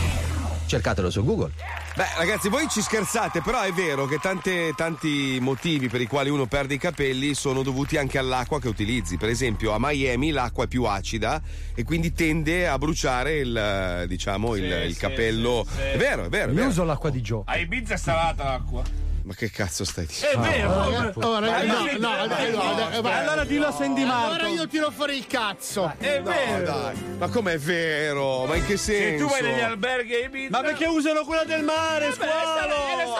cercatelo 0.67 1.11
su 1.11 1.25
Google. 1.25 1.53
Beh, 1.95 2.07
ragazzi, 2.19 2.49
voi 2.49 2.69
ci 2.69 2.83
scherzate, 2.83 3.41
però 3.41 3.63
è 3.63 3.73
vero 3.73 4.07
che 4.07 4.19
tante- 4.19 4.73
tanti 4.77 5.39
motivi 5.41 5.89
per 5.89 6.01
i 6.01 6.07
quali 6.07 6.29
uno 6.29 6.47
perde 6.47 6.75
i 6.75 6.79
capelli 6.79 7.35
sono 7.35 7.63
dovuti 7.63 7.97
anche 7.97 8.19
all'acqua 8.19 8.61
che 8.61 8.69
utilizzi. 8.69 9.17
Per 9.17 9.29
esempio, 9.29 9.73
a 9.73 9.77
Miami 9.79 10.31
l'acqua 10.31 10.65
è 10.65 10.69
più 10.69 10.85
acida 10.85 11.41
e 11.75 11.85
quindi 11.85 12.13
tende 12.13 12.69
a 12.69 12.77
bruciare 12.79 13.39
il, 13.39 14.05
diciamo, 14.09 14.57
il, 14.57 14.65
il 14.65 14.93
sì, 14.93 14.99
capello. 15.01 15.65
sì, 15.69 15.75
sì. 15.75 15.81
È 15.83 15.97
vero, 15.97 16.25
è 16.25 16.29
vero. 16.29 16.53
Vero. 16.53 16.69
uso 16.69 16.85
l'acqua 16.85 17.11
di 17.11 17.23
Gio. 17.23 17.43
A 17.47 17.57
Ibiza 17.57 17.95
è 17.95 17.99
salata 17.99 18.45
l'acqua. 18.45 19.06
Ma 19.27 19.35
che 19.35 19.51
cazzo 19.51 19.85
stai 19.85 20.07
dicendo? 20.07 20.47
È 20.47 20.51
vero. 20.53 21.13
Oh, 21.17 21.41
ragazzi, 21.41 21.99
no, 21.99 22.11
no, 22.11 22.27
no, 22.27 22.27
dai. 22.29 23.13
allora 23.13 23.43
dillo 23.43 23.67
a 23.67 23.73
Sandy 23.73 24.05
Marco. 24.05 24.27
Allora 24.35 24.47
io 24.47 24.69
tiro 24.69 24.93
fuori 24.93 25.17
il 25.17 25.27
cazzo. 25.27 25.93
È 25.99 26.21
No, 26.21 26.31
vero. 26.31 26.65
dai. 26.65 26.97
Ma 27.19 27.29
com'è 27.29 27.59
vero? 27.59 28.45
Ma 28.45 28.55
in 28.55 28.65
che 28.65 28.77
Se 28.77 28.95
senso? 28.95 29.25
tu 29.27 29.31
vai 29.33 29.43
negli 29.43 29.61
alberghi 29.63 30.15
Ibiza. 30.27 30.51
Ma 30.51 30.61
perché 30.63 30.87
usano 30.87 31.25
quella 31.25 31.43
del 31.43 31.65
mare, 31.65 32.11
Vabbè, 32.11 32.15
squalo? 32.15 32.75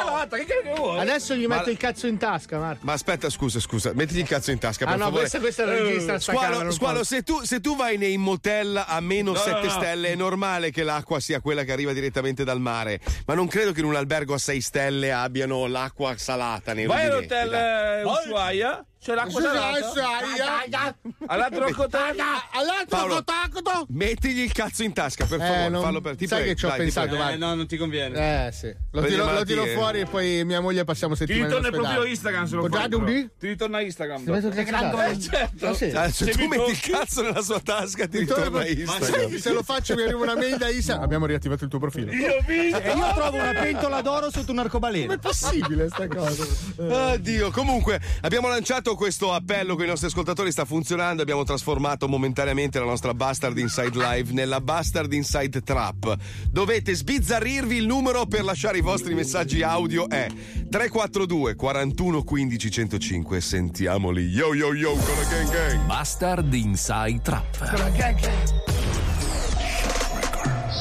Salata, 0.05 0.37
che 0.37 0.45
cazzo 0.45 0.75
vuoi? 0.75 0.99
Adesso 1.01 1.35
gli 1.35 1.47
Ma- 1.47 1.57
metto 1.57 1.71
il 1.71 1.77
cazzo 1.77 2.07
in 2.07 2.17
tasca, 2.19 2.59
Marco. 2.59 2.81
Ma 2.85 2.93
aspetta, 2.93 3.31
scusa, 3.31 3.61
scusa, 3.61 3.93
mettiti 3.95 4.21
il 4.21 4.27
cazzo 4.27 4.51
in 4.51 4.59
tasca. 4.59 4.85
Ah, 4.85 4.89
per 4.89 4.99
no, 4.99 5.05
favore. 5.05 5.21
questa- 5.21 5.39
questa 5.41 5.63
è 5.63 5.67
la 5.67 6.19
sta 6.19 6.33
camera, 6.33 6.49
Squalo, 6.57 6.71
Squalo, 6.73 7.05
se, 7.05 7.23
tu, 7.23 7.43
se 7.45 7.61
tu 7.61 7.77
vai 7.77 7.97
nei 7.99 8.17
motel 8.17 8.83
a 8.87 9.01
meno 9.01 9.33
No, 9.33 9.39
7 9.39 9.51
no, 9.61 9.65
no. 9.65 9.71
stelle, 9.71 10.09
è 10.09 10.15
normale 10.15 10.71
che 10.71 10.83
l'acqua 10.83 11.21
sia 11.21 11.41
quella 11.41 11.65
che 11.65 11.73
arriva 11.73 11.93
direttamente 11.93 12.45
dal 12.45 12.61
mare. 12.61 13.01
Ma 13.27 13.35
non 13.35 13.47
credo 13.49 13.73
che 13.73 13.81
in 13.81 13.87
un 13.87 13.95
albergo 13.97 14.35
a 14.35 14.39
6 14.39 14.61
stelle 14.61 15.13
abbiano 15.13 15.67
l'acqua 15.67 16.17
salata 16.17 16.73
nei 16.73 16.87
Vai 16.87 17.07
all'hotel 17.07 17.53
eh, 17.53 18.03
Ushuaia, 18.05 18.85
c'è 19.07 19.15
l'acqua 19.15 19.41
salata. 19.41 20.97
All'altro 21.27 21.71
contacto. 21.73 23.87
Mettigli 23.91 24.41
il 24.41 24.51
cazzo 24.53 24.83
in 24.83 24.93
tasca, 24.93 25.25
per 25.27 25.39
favore. 25.39 25.65
Eh, 25.65 25.69
non- 25.69 25.83
fallo 25.83 26.01
per 26.01 26.17
ti 26.17 26.27
sai 26.27 26.39
prego, 26.41 26.53
che 26.55 26.59
ci 26.59 26.65
ho 26.65 26.69
dai, 26.69 26.77
ti 26.79 26.83
pensato, 26.85 27.17
vai. 27.17 27.39
no, 27.39 27.55
non 27.55 27.67
ti 27.69 27.77
conviene. 27.77 28.47
Eh 28.49 28.53
sì, 28.53 28.75
lo 28.93 29.03
tiro, 29.05 29.33
lo 29.33 29.45
tiro 29.45 29.65
fuori 29.67 30.01
e 30.01 30.07
poi 30.07 30.45
mia 30.45 30.61
moglie 30.61 30.83
passiamo 30.85 31.15
Ti 31.15 31.21
settimane 31.21 31.47
ritorna 31.47 31.69
il 31.69 31.75
ospedale. 31.77 32.09
Instagram 32.09 32.45
se 32.47 32.55
lo 32.57 32.69
fai. 32.69 33.31
Ti 33.39 33.47
ritorna 33.47 33.81
Instagram. 33.81 34.25
Ti 34.25 34.31
metto 34.31 34.47
il 34.49 34.65
cazzo? 34.65 35.01
Eh, 35.03 35.21
certo. 35.21 35.67
Ah, 35.69 35.75
sì. 35.75 35.91
Se 35.91 36.11
Se 36.27 36.31
tu 36.33 36.39
mi 36.41 36.49
metti 36.49 36.71
il 36.73 36.81
cazzo 36.81 37.23
nella 37.23 37.43
sua 37.43 37.61
tasca, 37.61 38.09
ti 38.09 38.19
Ritorna- 38.19 38.63
ritorna 38.63 38.85
Ma 38.87 38.97
Instagram. 38.99 39.31
che 39.31 39.39
se 39.39 39.53
lo 39.53 39.63
faccio 39.63 39.95
mi 39.95 40.03
arriva 40.03 40.19
una 40.19 40.35
mail 40.35 40.57
da 40.57 40.69
Isa. 40.69 40.99
Abbiamo 41.01 41.27
riattivato 41.27 41.63
il 41.65 41.71
tuo 41.71 41.79
profilo. 41.79 42.11
E 42.11 42.17
io 42.17 43.13
trovo 43.15 43.37
una 43.37 43.53
pentola 43.53 44.01
d'oro 44.01 44.31
sotto 44.33 44.51
un 44.53 44.59
arcobaleno. 44.59 45.07
Com'è 45.07 45.19
possibile 45.19 45.89
sta 45.89 46.09
cosa? 46.09 46.45
Oddio, 46.77 47.51
comunque 47.53 48.01
abbiamo 48.23 48.49
lanciato 48.49 48.95
questo 48.97 49.33
appello 49.33 49.77
con 49.77 49.85
i 49.85 49.89
nostri 49.89 50.09
ascoltatori, 50.09 50.51
sta 50.51 50.65
funzionando, 50.65 51.23
abbiamo 51.23 51.45
trasformato 51.45 52.09
momentaneamente 52.09 52.79
la 52.81 52.87
nostra 52.87 53.15
Bastard 53.15 53.57
Inside 53.57 53.93
Live 53.93 54.33
nella 54.33 54.61
Bastard 54.61 55.13
Inside 55.13 55.61
Trap. 55.61 56.17
Dovete 56.51 56.95
sbizzarrirvi, 56.95 57.77
il 57.77 57.87
numero 57.87 58.27
per 58.27 58.43
lasciare 58.43 58.79
i 58.79 58.81
vostri 58.81 59.15
messaggi 59.15 59.63
audio 59.63 60.09
è 60.09 60.27
342 60.27 61.55
41 61.55 62.23
15 62.25 62.71
105, 62.71 63.41
sentiamoli. 63.41 64.23
Yo 64.23 64.55
yo 64.55 64.75
yo 64.75 64.93
con 64.93 65.15
la 65.15 65.29
gang 65.29 65.51
gang. 65.51 65.87
Bastard 65.87 66.53
Inside 66.53 67.21
Trap. 67.21 68.76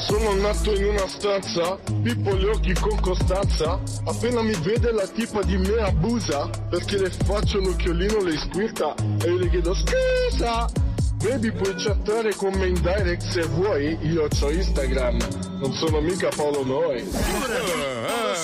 Sono 0.06 0.34
nato 0.34 0.72
in 0.72 0.84
una 0.84 1.08
stanza, 1.08 1.76
pippo 2.00 2.36
gli 2.36 2.44
occhi 2.44 2.72
con 2.74 3.00
costanza. 3.00 3.80
Appena 4.04 4.40
mi 4.40 4.54
vede 4.62 4.92
la 4.92 5.04
tipa 5.04 5.42
di 5.42 5.56
me 5.56 5.80
abusa, 5.80 6.48
perché 6.70 6.96
le 6.96 7.10
faccio 7.10 7.58
l'occhiolino, 7.58 8.22
le 8.22 8.36
squirta 8.36 8.94
e 8.94 9.28
io 9.28 9.36
le 9.36 9.50
chiedo 9.50 9.74
scusa. 9.74 10.70
Baby 11.16 11.50
puoi 11.50 11.74
chattare 11.76 12.32
con 12.36 12.52
me 12.54 12.68
in 12.68 12.74
direct 12.74 13.22
se 13.22 13.42
vuoi, 13.46 13.98
io 14.02 14.28
ho 14.30 14.50
Instagram, 14.50 15.18
non 15.58 15.72
sono 15.72 16.00
mica 16.00 16.28
Paolo 16.36 16.64
Noi. 16.64 17.04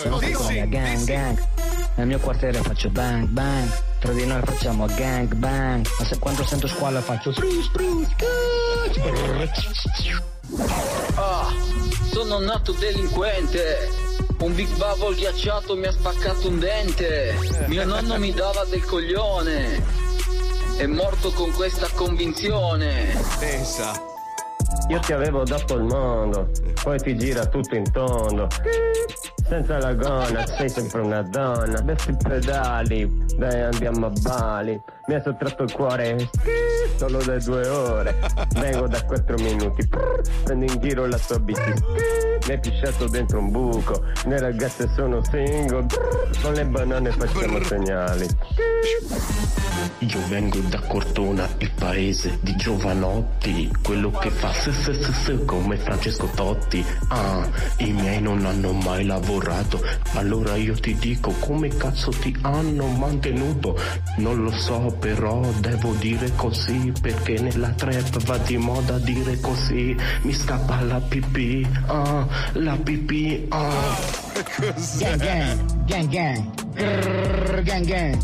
Gang, 0.03 0.69
gang, 0.69 1.05
gang. 1.05 1.39
Nel 1.95 2.07
mio 2.09 2.19
quartiere 2.19 2.59
faccio 2.59 2.91
bang 2.91 3.29
bang. 3.29 3.69
Tra 4.01 4.13
di 4.13 4.27
noi 4.27 4.41
facciamo 4.45 4.87
gang 4.87 5.33
bang. 5.35 5.87
Ma 5.99 6.05
se 6.05 6.19
quando 6.19 6.45
sento 6.45 6.67
squalo 6.67 7.01
faccio 7.01 7.33
spring 7.33 7.63
spring 7.63 8.07
Ah, 11.15 11.51
sono 12.13 12.39
nato 12.39 12.73
delinquente. 12.73 13.89
Un 14.41 14.55
Big 14.55 14.69
Bubble 14.77 15.15
ghiacciato 15.15 15.77
mi 15.77 15.87
ha 15.87 15.93
spaccato 15.93 16.49
un 16.49 16.59
dente. 16.59 17.35
Mio 17.67 17.87
nonno 17.87 18.19
mi 18.19 18.33
dava 18.33 18.65
del 18.65 18.85
coglione. 18.85 19.83
È 20.77 20.87
morto 20.87 21.31
con 21.33 21.53
questa 21.53 21.89
convinzione. 21.95 23.19
Pensa. 23.39 24.11
Io 24.89 24.99
ti 24.99 25.13
avevo 25.13 25.45
dato 25.45 25.75
il 25.77 25.85
mondo, 25.85 26.51
poi 26.83 26.99
ti 26.99 27.17
gira 27.17 27.47
tutto 27.47 27.75
in 27.77 27.91
tondo. 27.91 28.49
Senza 29.49 29.79
la 29.79 29.95
gonna, 29.95 30.47
sei 30.47 30.69
sempre 30.69 31.03
una 31.03 31.23
donna. 31.23 31.81
Vesti 31.83 32.11
i 32.11 32.17
pedali, 32.17 33.27
dai 33.37 33.61
andiamo 33.63 34.07
a 34.07 34.11
Bali. 34.11 34.81
Mi 35.07 35.15
hai 35.15 35.23
sottratto 35.23 35.65
il 35.65 35.73
cuore 35.73 36.31
solo 36.97 37.23
da 37.23 37.37
due 37.39 37.67
ore. 37.67 38.17
Vengo 38.55 38.87
da 38.87 39.05
quattro 39.05 39.37
minuti. 39.39 39.89
Prendo 40.45 40.73
in 40.73 40.81
giro 40.81 41.07
la 41.07 41.19
tua 41.19 41.41
bici. 41.41 41.61
Mi 42.47 42.53
hai 42.53 42.61
pisciato 42.61 43.09
dentro 43.09 43.41
un 43.41 43.51
buco. 43.51 44.05
Le 44.27 44.39
ragazze 44.39 44.89
sono 44.95 45.21
single. 45.25 45.87
Con 46.41 46.53
le 46.53 46.65
banane 46.65 47.11
facciamo 47.11 47.63
segnali. 47.65 48.29
Io 49.99 50.19
vengo 50.29 50.59
da 50.69 50.81
Cortona, 50.81 51.49
il 51.59 51.71
paese 51.73 52.39
di 52.41 52.57
giovanotti, 52.57 53.71
quello 53.83 54.11
che 54.11 54.31
fa 54.31 54.53
s 54.53 54.71
s 54.71 54.91
s 54.91 55.11
s 55.11 55.45
come 55.45 55.77
Francesco 55.77 56.29
Totti. 56.35 56.85
Ah, 57.09 57.49
i 57.79 57.93
miei 57.93 58.21
non 58.21 58.45
hanno 58.45 58.73
mai 58.73 59.05
lavorato, 59.05 59.81
allora 60.15 60.57
io 60.57 60.75
ti 60.75 60.97
dico 60.97 61.33
come 61.39 61.69
cazzo 61.69 62.11
ti 62.11 62.37
hanno 62.43 62.87
mantenuto. 62.87 63.79
Non 64.17 64.43
lo 64.43 64.51
so, 64.51 64.97
però 65.03 65.41
devo 65.59 65.95
dire 65.95 66.31
così, 66.37 66.93
perché 67.01 67.41
nella 67.41 67.71
trap 67.71 68.23
va 68.23 68.39
di 68.39 68.57
moda 68.57 68.99
dire 68.99 69.41
così. 69.41 69.97
Mi 70.23 70.33
scappa 70.33 70.81
la 70.83 71.01
pipì, 71.01 71.67
ah, 71.87 72.25
la 72.53 72.77
pipì, 72.77 73.47
ah. 73.49 73.99
Gang 74.99 75.19
gang, 75.19 75.87
gang 75.87 76.09
gang, 76.09 76.51
Grrr, 76.75 77.63
gang 77.63 77.85
gang. 77.85 78.17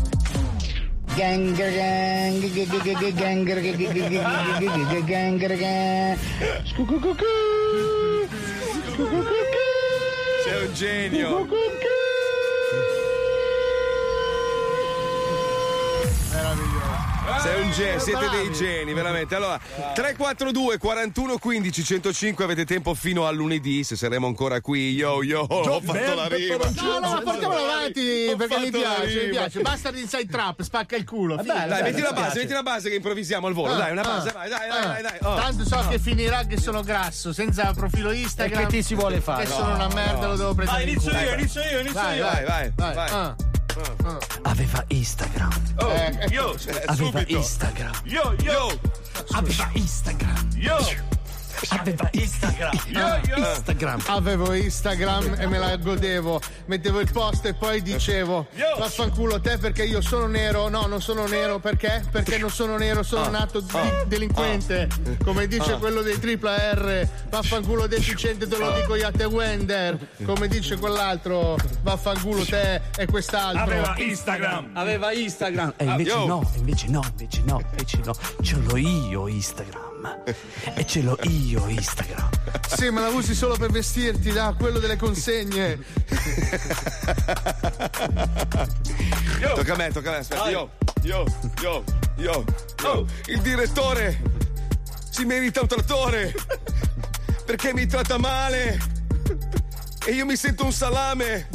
Gang 1.17 1.53
gang 1.53 1.75
gang 1.75 2.39
gang 2.39 2.63
gang 2.63 3.43
gang 3.43 3.43
gang 3.43 3.75
gang 5.09 5.37
gang 5.37 5.59
gang 5.59 6.17
Scucucucu. 6.63 7.25
Scucucucu. 8.93 9.67
Sei 10.45 10.65
un 10.65 10.73
genio. 10.73 11.47
Sei 17.41 17.61
un 17.61 17.71
genio, 17.71 17.99
siete 17.99 18.29
dei 18.29 18.51
geni, 18.51 18.93
veramente. 18.93 19.35
Allora, 19.35 19.59
342 19.93 20.77
41 20.77 21.37
15 21.37 21.83
105 21.83 22.43
avete 22.43 22.65
tempo 22.65 22.93
fino 22.93 23.25
a 23.25 23.31
lunedì, 23.31 23.83
se 23.83 23.95
saremo 23.95 24.27
ancora 24.27 24.61
qui. 24.61 24.91
Yo 24.91 25.23
yo, 25.23 25.41
ho 25.41 25.81
fatto 25.81 26.13
la 26.15 26.27
rima. 26.27 26.57
No, 26.75 26.99
no, 26.99 27.21
portiamolo 27.23 27.63
avanti 27.63 28.33
perché 28.35 28.59
mi 28.59 28.71
piace, 28.71 29.23
mi 29.23 29.29
piace. 29.29 29.61
Basta 29.61 29.91
di 29.91 30.01
inside 30.01 30.27
trap, 30.27 30.61
spacca 30.61 30.95
il 30.95 31.05
culo. 31.05 31.37
figa. 31.39 31.65
Dai, 31.65 31.83
metti 31.83 32.01
la 32.01 32.11
base, 32.11 32.39
metti 32.39 32.53
la 32.53 32.63
base 32.63 32.89
che 32.89 32.95
improvvisiamo 32.95 33.47
al 33.47 33.53
volo. 33.53 33.73
Ah, 33.73 33.77
Dai, 33.77 33.91
una 33.91 34.01
ah, 34.01 34.07
base, 34.07 34.31
vai, 34.31 34.49
dai, 34.49 34.67
dai, 34.67 34.81
ah. 34.81 34.87
dai, 34.87 35.01
dai. 35.01 35.17
Oh. 35.21 35.35
Tanto 35.35 35.65
so 35.65 35.87
che 35.87 35.99
finirà 35.99 36.45
che 36.45 36.57
sono 36.57 36.81
grasso, 36.81 37.33
senza 37.33 37.71
profilo 37.73 38.11
Instagram. 38.11 38.61
E 38.61 38.65
che 38.65 38.71
ti 38.71 38.83
si 38.83 38.95
vuole 38.95 39.21
fare? 39.21 39.43
Che 39.43 39.51
sono 39.51 39.73
una 39.73 39.87
merda, 39.93 40.27
lo 40.27 40.35
devo 40.35 40.53
prendere. 40.53 40.77
Vai, 40.77 40.83
in 40.83 40.89
inizio 40.89 41.11
io, 41.11 41.33
inizio 41.33 41.61
io, 41.61 41.79
inizio 41.79 42.11
io. 42.11 42.23
Vai, 42.23 42.45
vai, 42.45 42.71
vai. 42.75 43.35
Aveva 44.43 44.83
Instagram. 44.87 45.51
Oh, 45.77 45.87
Eh, 45.87 46.27
io, 46.31 46.55
Aveva 46.85 46.93
subito. 47.19 47.37
Instagram. 47.37 47.91
Io, 48.05 48.35
io, 48.41 48.79
Aveva 49.31 49.69
Instagram. 49.73 50.49
io. 50.55 51.08
Aveva 51.69 52.09
Instagram. 52.11 52.71
Io, 52.87 53.35
io. 53.37 53.37
Instagram. 53.37 54.01
Avevo 54.07 54.53
Instagram 54.53 55.35
e 55.39 55.47
me 55.47 55.57
la 55.57 55.75
godevo. 55.77 56.39
Mettevo 56.65 56.99
il 56.99 57.11
post 57.11 57.45
e 57.45 57.53
poi 57.53 57.81
dicevo. 57.81 58.47
Vaffanculo 58.77 59.39
te 59.41 59.57
perché 59.57 59.83
io 59.83 60.01
sono 60.01 60.27
nero. 60.27 60.67
No, 60.69 60.85
non 60.87 61.01
sono 61.01 61.27
nero 61.27 61.59
perché? 61.59 62.03
Perché 62.11 62.37
non 62.37 62.49
sono 62.49 62.77
nero, 62.77 63.03
sono 63.03 63.25
Ah. 63.25 63.29
nato 63.29 63.59
di- 63.59 63.77
Ah. 63.77 64.03
delinquente. 64.05 64.87
Come 65.23 65.47
dice 65.47 65.73
Ah. 65.73 65.77
quello 65.77 66.01
dei 66.01 66.19
tripla 66.19 66.55
R. 66.73 67.07
Vaffanculo 67.29 67.87
deficiente, 67.87 68.47
te 68.47 68.57
lo 68.57 68.71
dico 68.73 68.95
io 68.95 69.07
a 69.07 69.11
te 69.11 69.25
Wender. 69.25 69.97
Come 70.25 70.47
dice 70.47 70.77
quell'altro, 70.77 71.55
vaffanculo 71.81 72.43
te 72.45 72.81
e 72.97 73.05
quest'altro. 73.05 73.61
Aveva 73.63 73.93
Instagram. 73.97 74.71
Aveva 74.73 75.11
Instagram. 75.11 75.73
E 75.77 75.83
invece 75.85 76.09
yo. 76.09 76.25
no, 76.25 76.51
invece 76.55 76.87
no, 76.87 77.01
invece 77.09 77.41
no, 77.45 77.61
invece 77.69 77.99
no. 78.03 78.15
Ce 78.41 78.55
l'ho 78.55 78.77
io 78.77 79.27
Instagram. 79.27 79.98
E 80.75 80.85
ce 80.85 81.01
l'ho 81.01 81.17
io 81.23 81.67
Instagram. 81.67 82.29
Sì, 82.67 82.89
ma 82.89 83.01
la 83.01 83.09
usi 83.09 83.33
solo 83.33 83.57
per 83.57 83.71
vestirti, 83.71 84.31
da 84.31 84.55
quello 84.57 84.79
delle 84.79 84.95
consegne. 84.95 85.77
Tocca 89.55 89.73
a 89.73 89.75
me, 89.75 89.91
tocca 89.91 90.09
a 90.09 90.11
me, 90.13 90.17
aspetta. 90.19 90.49
Io, 90.49 90.71
io, 91.03 91.23
io, 91.61 91.83
io. 92.17 92.45
Oh, 92.83 93.05
il 93.25 93.41
direttore 93.41 94.21
si 95.09 95.25
merita 95.25 95.61
un 95.61 95.67
trattore 95.67 96.33
perché 97.45 97.73
mi 97.73 97.85
tratta 97.85 98.17
male 98.17 98.77
e 100.05 100.11
io 100.11 100.25
mi 100.25 100.35
sento 100.35 100.63
un 100.63 100.71
salame. 100.71 101.49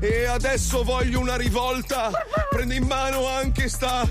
E 0.00 0.26
adesso 0.26 0.84
voglio 0.84 1.20
una 1.20 1.36
rivolta. 1.36 2.10
Prendo 2.50 2.74
in 2.74 2.84
mano 2.86 3.26
anche 3.26 3.68
sta. 3.68 4.08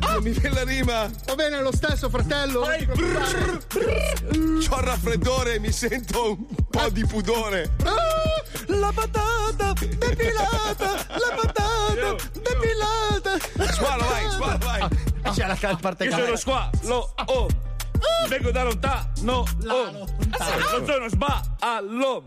Non 0.00 0.22
mi 0.22 0.30
viene 0.30 0.50
la 0.50 0.64
rima. 0.64 1.10
Va 1.26 1.34
bene 1.34 1.60
lo 1.60 1.72
stesso, 1.74 2.08
fratello. 2.08 2.64
non 2.64 2.76
ti 2.78 2.86
preoccupare. 2.86 3.64
C'ho 4.28 4.76
il 4.78 4.82
raffreddore, 4.82 5.58
mi 5.58 5.72
sento 5.72 6.30
un 6.32 6.46
po' 6.70 6.88
di 6.90 7.04
pudore. 7.06 7.70
La 8.66 8.92
patata 8.94 9.72
depilata, 9.72 11.06
la 11.08 11.34
patata 11.36 12.16
depilata. 12.32 13.38
Squalo, 13.72 14.04
vai, 14.06 14.30
squalo, 14.30 14.58
vai. 14.58 14.88
C'è 15.32 15.46
la 15.46 15.54
cal- 15.56 15.78
parte 15.80 16.04
Io 16.04 16.10
cara. 16.10 16.36
sono 16.36 16.38
qua. 16.44 16.70
Lo, 16.82 17.12
oh. 17.26 17.48
vengo 18.28 18.50
da 18.50 18.64
lontano. 18.64 19.04
Oh. 19.26 19.44
Non 19.58 20.84
sono 20.86 21.08
sballo. 21.08 22.22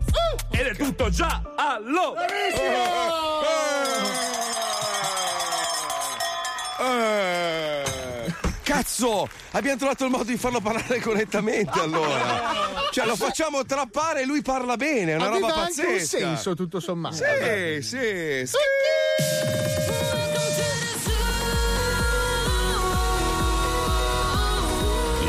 Ed 0.50 0.66
è 0.66 0.76
tutto 0.76 1.08
già 1.10 1.42
allo. 1.56 2.14
Eh, 6.80 8.34
Cazzo, 8.62 9.28
abbiamo 9.52 9.78
trovato 9.78 10.04
il 10.04 10.10
modo 10.10 10.24
di 10.24 10.36
farlo 10.36 10.60
parlare 10.60 11.00
correttamente 11.00 11.78
allora. 11.78 12.68
Cioè 12.90 13.04
lo 13.06 13.16
facciamo 13.16 13.64
trappare 13.64 14.22
e 14.22 14.24
lui 14.26 14.42
parla 14.42 14.76
bene, 14.76 15.12
è 15.12 15.14
una 15.16 15.26
Aveva 15.26 15.48
roba 15.48 15.60
un 15.60 15.66
pazzesca. 15.66 16.18
senso 16.18 16.54
tutto 16.54 16.80
sommato. 16.80 17.16
Sì, 17.16 17.82
sì. 17.82 18.46
sì. 18.46 18.56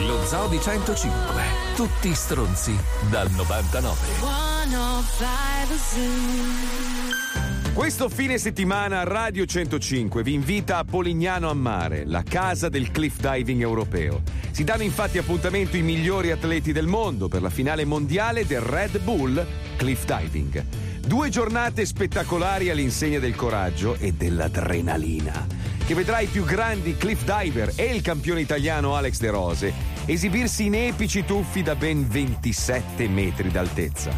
Lo 0.06 0.26
Zoo 0.26 0.48
di 0.48 0.60
105. 0.60 1.44
Tutti 1.76 2.14
stronzi 2.14 2.78
dal 3.10 3.30
99. 3.32 3.98
105 4.20 5.78
Zoo. 5.78 7.31
Questo 7.74 8.10
fine 8.10 8.38
settimana 8.38 9.06
Radio 9.06 9.46
105 9.46 10.24
vi 10.24 10.34
invita 10.34 10.78
a 10.78 10.84
Polignano 10.84 11.50
a 11.50 11.54
Mare, 11.54 12.04
la 12.06 12.22
casa 12.22 12.68
del 12.68 12.92
cliff 12.92 13.18
diving 13.22 13.62
europeo. 13.62 14.24
Si 14.52 14.66
danno 14.66 14.84
infatti 14.84 15.18
appuntamento 15.18 15.78
i 15.78 15.82
migliori 15.82 16.32
atleti 16.32 16.74
del 16.74 16.86
mondo 16.86 17.30
per 17.30 17.42
la 17.42 17.50
finale 17.50 17.86
mondiale 17.86 18.46
del 18.46 18.60
Red 18.60 19.00
Bull 19.00 19.44
Cliff 19.78 20.04
Diving. 20.04 20.66
Due 21.00 21.30
giornate 21.30 21.86
spettacolari 21.86 22.70
all'insegna 22.70 23.20
del 23.20 23.36
coraggio 23.36 23.96
e 23.96 24.12
dell'adrenalina, 24.12 25.48
che 25.86 25.96
vedrà 25.96 26.20
i 26.20 26.28
più 26.28 26.44
grandi 26.44 26.98
cliff 26.98 27.24
diver 27.24 27.72
e 27.78 27.86
il 27.86 28.02
campione 28.02 28.42
italiano 28.42 28.96
Alex 28.96 29.18
De 29.18 29.30
Rose 29.30 29.74
esibirsi 30.06 30.66
in 30.66 30.76
epici 30.76 31.24
tuffi 31.24 31.64
da 31.64 31.76
ben 31.76 32.06
27 32.06 33.08
metri 33.08 33.50
d'altezza. 33.50 34.12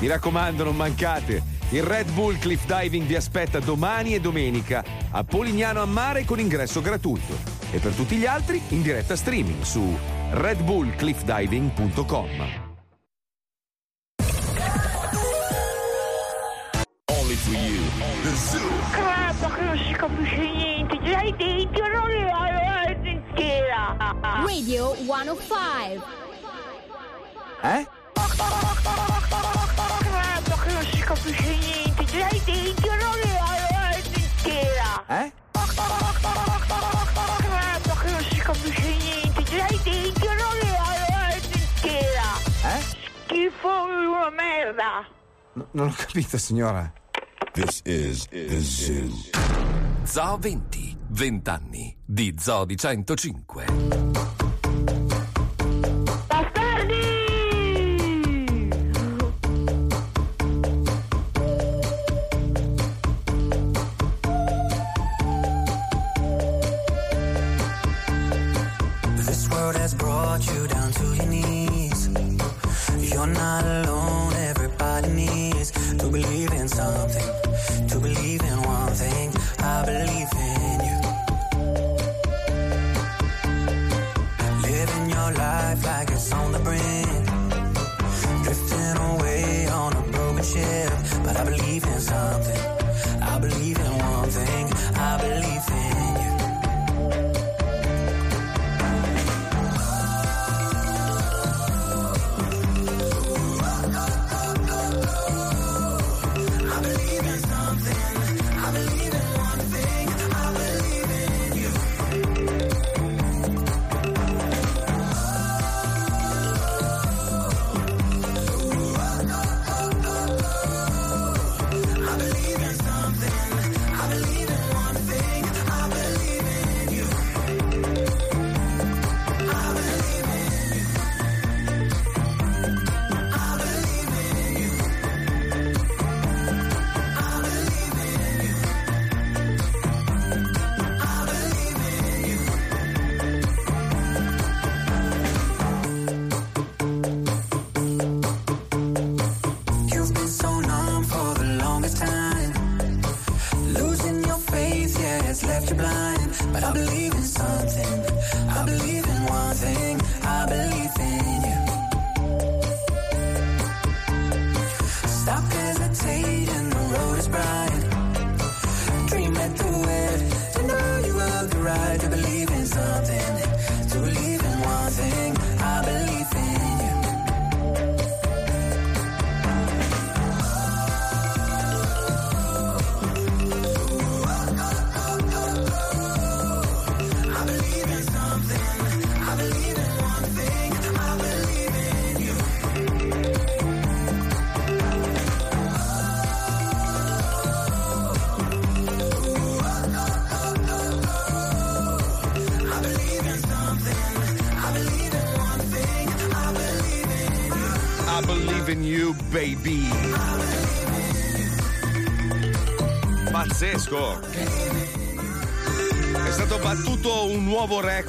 Mi 0.00 0.08
raccomando, 0.08 0.64
non 0.64 0.74
mancate! 0.74 1.55
Il 1.70 1.82
Red 1.82 2.12
Bull 2.12 2.38
Cliff 2.38 2.64
Diving 2.64 3.06
vi 3.06 3.16
aspetta 3.16 3.58
domani 3.58 4.14
e 4.14 4.20
domenica 4.20 4.84
a 5.10 5.24
Polignano 5.24 5.82
a 5.82 5.84
Mare 5.84 6.24
con 6.24 6.38
ingresso 6.38 6.80
gratuito. 6.80 7.36
E 7.72 7.80
per 7.80 7.92
tutti 7.92 8.14
gli 8.16 8.24
altri 8.24 8.62
in 8.68 8.82
diretta 8.82 9.16
streaming 9.16 9.62
su 9.62 9.98
redbullcliffdiving.com. 10.30 12.28
Only 17.10 17.34
for 17.34 17.54
you. 17.54 17.82
The 18.22 18.30
Zoo. 18.36 18.60
Credo 18.92 19.48
che 19.54 19.62
non 19.62 19.76
si 19.76 19.92
capisce 19.92 20.36
niente, 20.36 20.98
già 21.02 21.20
i 21.22 21.34
denti 21.36 21.80
non 21.80 22.08
li 22.08 22.22
hai 22.22 23.10
intera. 23.10 23.96
Radio 24.66 24.94
105. 24.94 26.00
Eh? 27.62 27.95
Niente, 31.30 32.04
già 32.04 32.28
i 32.28 32.42
denti 32.44 32.88
non 32.88 33.14
li 33.22 33.36
hai 33.36 34.02
intera. 34.14 35.06
Eh? 35.08 35.32
Credo 37.82 37.94
che 37.94 38.10
non 38.10 38.22
si 38.22 38.38
capisce 38.38 38.96
niente, 38.96 39.42
già 39.42 39.66
i 39.66 39.80
denti 39.82 40.26
non 40.26 40.56
li 40.60 40.70
hai 40.76 41.36
intera. 41.36 42.28
Eh? 42.64 42.80
Schifo 43.24 43.68
una 43.68 44.30
merda. 44.30 45.06
Non 45.72 45.88
ho 45.88 45.94
capito, 45.96 46.38
signora. 46.38 46.92
This 47.52 47.80
is 47.84 48.26
the 48.28 48.60
Zoo. 48.60 49.10
Zoo 50.04 50.38
20. 50.38 50.94
20 51.08 51.50
anni 51.50 51.96
di 52.04 52.34
Zoo 52.38 52.64
di 52.66 52.76
105. 52.76 54.15
On 86.32 86.52
the 86.52 86.58
brink, 86.58 87.05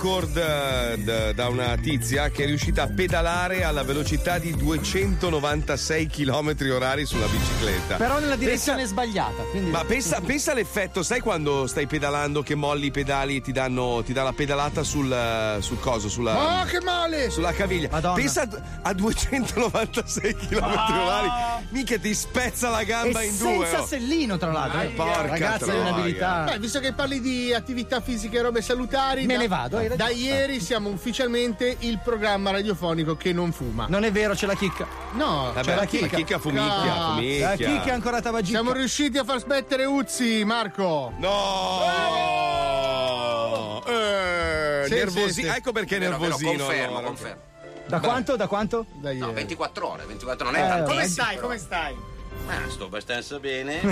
record 0.08 0.38
eh, 0.38 0.98
d- 1.04 1.34
da 1.34 1.50
una 1.50 1.76
tizia 1.76 2.30
che 2.30 2.44
è 2.44 2.46
riuscita 2.46 2.84
a 2.84 2.88
pedalare 2.88 3.64
alla 3.66 3.84
velocità 3.84 4.38
di 4.40 4.56
296 4.56 6.08
km 6.08 6.56
orari 6.72 7.06
sulla 7.06 7.26
bicicletta. 7.26 7.98
Però 7.98 8.18
nella 8.20 8.38
direzione 8.38 8.80
Pensa- 8.80 8.94
sbagliata. 8.94 9.44
Quindi... 9.52 9.70
Ma 9.70 9.84
pensa, 9.84 10.22
pensa 10.22 10.52
all'effetto, 10.54 11.04
sai 11.04 11.20
quando 11.20 11.68
stai 11.68 11.88
pedalando 11.88 12.42
che 12.42 12.56
molli 12.56 12.86
i 12.88 12.92
pedali 12.92 13.38
e 13.38 13.42
ti 13.42 13.52
danno 13.52 14.02
ti 14.06 14.14
dà 14.14 14.24
la 14.24 14.32
pedalata 14.34 14.84
sul, 14.84 15.12
eh, 15.12 15.58
sul 15.62 15.80
coso, 15.80 16.08
sulla, 16.08 16.62
Oh, 16.62 16.66
che 16.66 16.80
male! 16.82 17.30
sulla 17.30 17.52
caviglia. 17.52 17.90
Pensa 18.14 18.44
a, 18.44 18.50
a 18.84 18.94
296 18.94 20.36
km 20.36 20.64
orari, 20.64 21.30
mica 21.70 21.98
ti 22.00 22.14
spezza 22.14 22.70
la 22.70 22.84
gamba 22.84 23.22
E 23.22 23.26
in 23.28 23.38
due. 23.38 23.66
senza 23.66 23.82
oh. 23.82 23.86
sellino, 23.86 24.38
tra 24.38 24.52
l'altro. 24.52 24.82
eh. 24.82 24.86
Porca 24.88 25.22
Ragazzi, 25.28 25.70
è 25.70 25.80
un'abilità. 25.80 26.44
Beh, 26.52 26.60
visto 26.60 26.80
che 26.80 26.94
parli 26.94 27.20
di 27.20 27.54
attività 27.54 28.00
fisiche 28.00 28.38
e 28.38 28.42
robe 28.42 28.62
salutari, 28.62 29.26
Me 29.26 29.34
da, 29.34 29.40
ne 29.40 29.48
vado, 29.48 29.78
hai 29.78 29.88
Da 29.98 30.10
ieri 30.10 30.60
siamo 30.62 30.90
ufficialmente 30.90 31.76
il 31.80 31.98
programma 32.04 32.52
radiofonico 32.52 33.18
che 33.18 33.34
non 33.34 33.52
fuma. 33.52 33.88
Non 33.90 34.04
è 34.04 34.12
vero, 34.12 34.36
c'è 34.36 34.46
la 34.46 34.54
chicca. 34.54 34.86
No, 35.14 35.52
Vabbè, 35.52 35.62
c'è 35.62 35.70
la 35.72 35.76
la 35.82 35.86
chicca. 35.86 36.16
chicca 36.18 36.38
fumicchia, 36.38 36.94
Ah, 36.96 37.14
fumicchia. 37.16 37.50
La 37.50 37.56
chicca 37.56 37.86
è 37.86 37.92
ancora 37.94 38.22
tabagicca. 38.22 38.60
Siamo 38.60 38.74
riusciti 38.74 39.18
a 39.18 39.24
far 39.24 39.40
smettere 39.40 39.86
Uzzi, 39.86 40.44
Marco. 40.46 41.14
No! 41.18 41.82
Eh, 43.88 44.84
Sì, 44.86 44.94
nervosi- 44.94 45.32
sì, 45.34 45.42
sì. 45.42 45.48
Ecco 45.48 45.72
perché 45.72 45.96
è 45.96 46.00
Vero, 46.00 46.12
vero, 46.20 46.36
nervosino. 46.38 46.64
confermo, 46.66 46.86
allora. 46.92 47.08
confermo. 47.08 47.42
Da 47.88 48.00
quanto? 48.00 48.36
Da 48.36 48.48
quanto? 48.48 48.86
Da 49.02 49.14
No, 49.14 49.32
24 49.34 49.92
ore, 49.94 50.04
24 50.06 50.46
non 50.46 50.56
è 50.56 50.64
Eh, 50.64 50.68
tantissimo. 50.68 50.94
come 50.94 51.08
stai? 51.08 51.38
come 51.40 51.58
stai? 51.58 51.96
Ah, 52.48 52.70
sto 52.70 52.86
abbastanza 52.86 53.40
bene. 53.40 53.80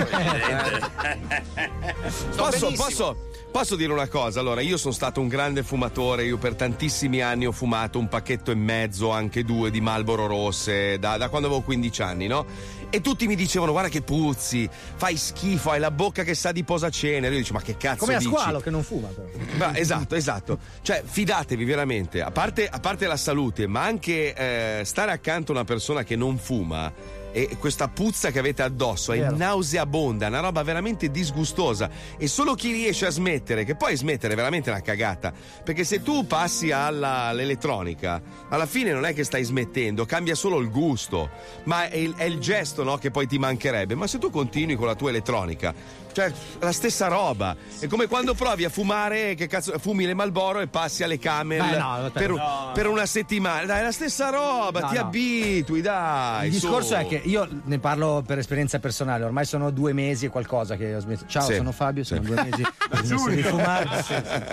Sto 2.06 2.36
Posso, 2.36 2.66
benissimo. 2.66 2.74
posso, 2.76 3.16
posso 3.56 3.74
dire 3.74 3.90
una 3.90 4.06
cosa? 4.06 4.40
Allora, 4.40 4.60
io 4.60 4.76
sono 4.76 4.92
stato 4.92 5.18
un 5.18 5.28
grande 5.28 5.62
fumatore, 5.62 6.26
io 6.26 6.36
per 6.36 6.56
tantissimi 6.56 7.22
anni 7.22 7.46
ho 7.46 7.52
fumato 7.52 7.98
un 7.98 8.06
pacchetto 8.06 8.50
e 8.50 8.54
mezzo, 8.54 9.10
anche 9.10 9.44
due 9.44 9.70
di 9.70 9.80
Marlboro 9.80 10.26
rosse, 10.26 10.98
da, 10.98 11.16
da 11.16 11.30
quando 11.30 11.46
avevo 11.48 11.62
15 11.62 12.02
anni, 12.02 12.26
no? 12.26 12.44
E 12.90 13.00
tutti 13.00 13.26
mi 13.26 13.34
dicevano, 13.34 13.72
guarda 13.72 13.88
che 13.88 14.02
puzzi, 14.02 14.68
fai 14.96 15.16
schifo, 15.16 15.70
hai 15.70 15.80
la 15.80 15.90
bocca 15.90 16.22
che 16.22 16.34
sa 16.34 16.52
di 16.52 16.64
posacenere. 16.64 17.34
Io 17.34 17.40
dico, 17.40 17.54
ma 17.54 17.62
che 17.62 17.78
cazzo 17.78 18.00
Come 18.00 18.16
a 18.16 18.18
dici? 18.18 18.30
squalo 18.30 18.60
che 18.60 18.68
non 18.68 18.82
fuma, 18.82 19.08
però. 19.08 19.26
Ma, 19.56 19.74
esatto, 19.74 20.16
esatto. 20.16 20.58
Cioè, 20.82 21.02
fidatevi 21.02 21.64
veramente, 21.64 22.20
a 22.20 22.30
parte, 22.30 22.68
a 22.68 22.78
parte 22.78 23.06
la 23.06 23.16
salute, 23.16 23.66
ma 23.66 23.84
anche 23.84 24.34
eh, 24.34 24.84
stare 24.84 25.12
accanto 25.12 25.52
a 25.52 25.54
una 25.54 25.64
persona 25.64 26.04
che 26.04 26.14
non 26.14 26.36
fuma. 26.36 26.92
E 27.36 27.58
questa 27.58 27.88
puzza 27.88 28.30
che 28.30 28.38
avete 28.38 28.62
addosso 28.62 29.12
è 29.12 29.18
Vero. 29.18 29.36
nauseabonda, 29.36 30.28
una 30.28 30.40
roba 30.40 30.62
veramente 30.62 31.10
disgustosa. 31.10 31.90
E 32.16 32.28
solo 32.28 32.54
chi 32.54 32.72
riesce 32.72 33.04
a 33.04 33.10
smettere, 33.10 33.64
che 33.64 33.74
poi 33.74 33.94
smettere 33.94 34.32
è 34.32 34.36
veramente 34.36 34.70
una 34.70 34.80
cagata. 34.80 35.34
Perché 35.62 35.84
se 35.84 36.02
tu 36.02 36.26
passi 36.26 36.70
alla- 36.70 37.24
all'elettronica, 37.24 38.22
alla 38.48 38.64
fine 38.64 38.90
non 38.92 39.04
è 39.04 39.12
che 39.12 39.22
stai 39.22 39.44
smettendo, 39.44 40.06
cambia 40.06 40.34
solo 40.34 40.58
il 40.60 40.70
gusto. 40.70 41.28
Ma 41.64 41.90
è 41.90 41.96
il, 41.96 42.14
è 42.16 42.24
il 42.24 42.38
gesto 42.38 42.82
no, 42.84 42.96
che 42.96 43.10
poi 43.10 43.26
ti 43.26 43.38
mancherebbe. 43.38 43.94
Ma 43.94 44.06
se 44.06 44.16
tu 44.16 44.30
continui 44.30 44.74
con 44.76 44.86
la 44.86 44.94
tua 44.94 45.10
elettronica, 45.10 45.74
cioè 46.16 46.32
la 46.60 46.72
stessa 46.72 47.08
roba. 47.08 47.54
È 47.78 47.86
come 47.88 48.06
quando 48.06 48.32
provi 48.32 48.64
a 48.64 48.70
fumare, 48.70 49.34
che 49.34 49.46
cazzo, 49.46 49.78
fumi 49.78 50.06
le 50.06 50.14
Malboro 50.14 50.60
e 50.60 50.66
passi 50.66 51.02
alle 51.02 51.18
camel 51.18 51.58
Beh, 51.60 51.76
no, 51.76 52.10
per, 52.10 52.30
no. 52.30 52.70
per 52.72 52.86
una 52.86 53.04
settimana. 53.04 53.66
Dai, 53.66 53.80
è 53.80 53.82
la 53.82 53.92
stessa 53.92 54.30
roba, 54.30 54.80
No, 54.80 54.88
ti 54.88 54.94
no. 54.94 55.00
abitui, 55.02 55.82
dai. 55.82 56.46
Il 56.46 56.52
discorso 56.52 56.94
su. 56.94 57.00
è 57.00 57.06
che 57.06 57.20
io 57.22 57.46
ne 57.64 57.78
parlo 57.78 58.22
per 58.26 58.38
esperienza 58.38 58.78
personale, 58.78 59.24
ormai 59.24 59.44
sono 59.44 59.70
due 59.70 59.92
mesi 59.92 60.24
e 60.24 60.28
qualcosa 60.30 60.76
che 60.76 60.94
ho 60.94 61.00
smesso. 61.00 61.24
Ciao, 61.28 61.42
Sì. 61.44 61.56
sono 61.56 61.72
Fabio, 61.72 62.02
sono 62.02 62.22
Sì. 62.22 62.26
due 62.28 62.42
mesi 62.44 62.62
che 62.64 62.98
ho 62.98 63.02
smesso 63.04 63.28
di 63.28 63.42
fumare. 63.42 64.04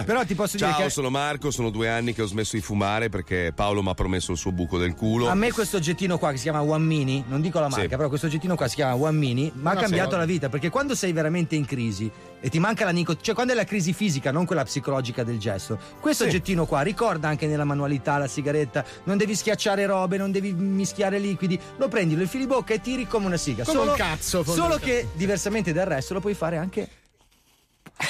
Però 0.05 0.25
ti 0.25 0.35
posso 0.35 0.57
Ciao, 0.57 0.71
dire 0.71 0.83
che 0.83 0.89
sono 0.89 1.09
Marco, 1.09 1.49
sono 1.49 1.69
due 1.69 1.87
anni 1.87 2.13
che 2.13 2.23
ho 2.23 2.25
smesso 2.27 2.57
di 2.57 2.61
fumare 2.61 3.07
perché 3.07 3.53
Paolo 3.55 3.81
mi 3.81 3.89
ha 3.89 3.93
promesso 3.93 4.33
il 4.33 4.37
suo 4.37 4.51
buco 4.51 4.77
del 4.77 4.95
culo. 4.95 5.29
a 5.29 5.33
me 5.33 5.49
questo 5.53 5.77
oggettino 5.77 6.17
qua 6.17 6.31
che 6.31 6.37
si 6.37 6.43
chiama 6.43 6.61
One 6.61 6.83
Mini, 6.83 7.23
non 7.25 7.39
dico 7.39 7.59
la 7.61 7.69
marca, 7.69 7.83
Sì. 7.83 7.95
però 7.95 8.09
questo 8.09 8.25
oggettino 8.27 8.55
qua 8.57 8.67
si 8.67 8.75
chiama 8.75 8.95
One 9.01 9.17
Mini, 9.17 9.49
mi 9.55 9.69
ha 9.69 9.75
cambiato 9.75 10.17
la 10.17 10.25
vita 10.25 10.49
perché 10.49 10.69
quando 10.69 10.93
sei 10.93 11.13
veramente 11.13 11.52
in 11.55 11.65
crisi. 11.65 12.11
E 12.39 12.49
ti 12.49 12.59
manca 12.59 12.83
la 12.83 12.91
nicotina, 12.91 13.23
cioè 13.23 13.35
quando 13.35 13.53
è 13.53 13.55
la 13.55 13.63
crisi 13.63 13.93
fisica, 13.93 14.29
non 14.31 14.45
quella 14.45 14.65
psicologica 14.65 15.23
del 15.23 15.39
gesto, 15.39 15.79
questo 16.01 16.23
Sì. 16.23 16.29
oggettino 16.29 16.65
qua 16.65 16.81
ricorda 16.81 17.29
anche 17.29 17.47
nella 17.47 17.63
manualità 17.63 18.17
la 18.17 18.27
sigaretta, 18.27 18.83
non 19.05 19.15
devi 19.15 19.33
schiacciare 19.33 19.85
robe, 19.85 20.17
non 20.17 20.29
devi 20.31 20.51
mischiare 20.51 21.19
liquidi, 21.19 21.57
lo 21.77 21.87
prendi, 21.87 22.15
lo 22.15 22.21
infili 22.23 22.43
in 22.43 22.49
bocca 22.49 22.73
e 22.73 22.81
tiri 22.81 23.07
come 23.07 23.27
una 23.27 23.37
siga. 23.37 23.63
Come 23.63 23.77
solo, 23.77 23.91
un 23.91 23.97
cazzo, 23.97 24.43
Solo 24.43 24.75
che 24.77 25.07
diversamente 25.13 25.71
dal 25.71 25.85
resto 25.85 26.13
lo 26.13 26.19
puoi 26.19 26.33
fare 26.33 26.57
anche 26.57 26.89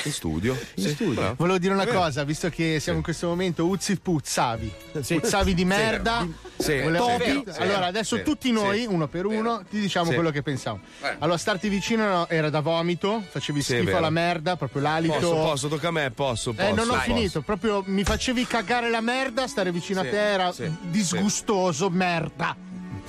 In 0.03 0.11
studio. 0.11 0.57
in 0.75 0.89
studio. 0.89 1.13
bravo. 1.13 1.35
Volevo 1.37 1.57
dire 1.57 1.73
una 1.73 1.87
cosa, 1.87 2.23
visto 2.23 2.49
che 2.49 2.79
siamo 2.79 2.97
in 2.97 3.03
questo 3.03 3.27
momento, 3.27 3.65
Uzzi 3.65 3.97
puzzavi. 3.97 4.71
Sì. 5.01 5.19
Puzzavi 5.19 5.53
di 5.53 5.65
merda. 5.65 6.19
Sì. 6.21 6.51
Sì, 6.63 6.81
Topi. 6.95 7.43
sì, 7.51 7.59
allora, 7.61 7.87
adesso 7.87 8.15
sì, 8.17 8.23
tutti 8.23 8.51
noi, 8.51 8.85
uno 8.85 9.07
per 9.07 9.25
uno, 9.25 9.63
ti 9.69 9.79
diciamo 9.79 10.07
Sì. 10.09 10.13
quello 10.13 10.29
che 10.29 10.41
pensiamo. 10.41 10.79
Eh. 11.01 11.15
Allora, 11.19 11.37
starti 11.37 11.67
vicino 11.67 12.07
no, 12.07 12.29
era 12.29 12.49
da 12.49 12.61
vomito, 12.61 13.23
facevi 13.27 13.61
Sì, 13.61 13.77
schifo 13.77 13.97
alla 13.97 14.09
merda, 14.09 14.55
proprio 14.55 14.81
l'alito. 14.81 15.13
Posso, 15.13 15.33
posso, 15.33 15.67
tocca 15.67 15.87
a 15.89 15.91
me, 15.91 16.11
posso, 16.11 16.53
posso. 16.53 16.67
Eh, 16.67 16.71
non 16.71 16.87
ho 16.89 16.93
posso. 16.93 17.01
finito, 17.01 17.41
proprio 17.41 17.83
mi 17.85 18.03
facevi 18.03 18.45
cagare 18.45 18.89
la 18.89 19.01
merda, 19.01 19.47
stare 19.47 19.71
vicino 19.71 20.01
Sì, 20.01 20.07
a 20.07 20.09
te 20.09 20.31
era 20.31 20.51
sì, 20.51 20.71
disgustoso, 20.89 21.89
merda. 21.89 22.55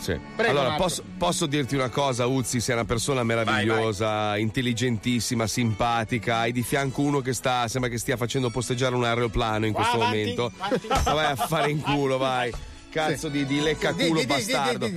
Sì. 0.05 0.20
Prego, 0.36 0.51
allora, 0.60 0.74
posso, 0.74 1.02
posso 1.16 1.47
dirti 1.47 1.76
una 1.76 1.89
cosa, 1.89 2.26
Uzzi? 2.26 2.60
Sei 2.60 2.74
una 2.74 2.85
persona 2.85 3.22
meravigliosa, 3.22 4.36
intelligentissima, 4.36 5.47
simpatica. 5.47 6.36
Hai 6.40 6.52
di 6.52 6.62
fianco 6.62 7.01
uno 7.01 7.20
che 7.20 7.32
sta, 7.32 7.66
sembra 7.68 7.89
che 7.89 7.97
stia 7.97 8.18
facendo 8.18 8.51
posteggiare 8.51 8.94
un 8.94 9.05
aeroplano 9.05 9.64
in 9.64 9.72
questo 9.72 9.94
avanti, 9.97 10.18
momento. 10.18 10.52
avanti. 10.59 10.86
Ma 10.89 11.12
vai 11.14 11.24
a 11.24 11.36
fare 11.36 11.70
in 11.70 11.81
culo, 11.81 12.18
vai. 12.18 12.52
Cazzo 12.90 13.28
di, 13.28 13.47
di 13.47 13.60
leccaculo 13.60 14.05
di- 14.05 14.12
di- 14.12 14.20
di- 14.20 14.26
bastardo. 14.26 14.90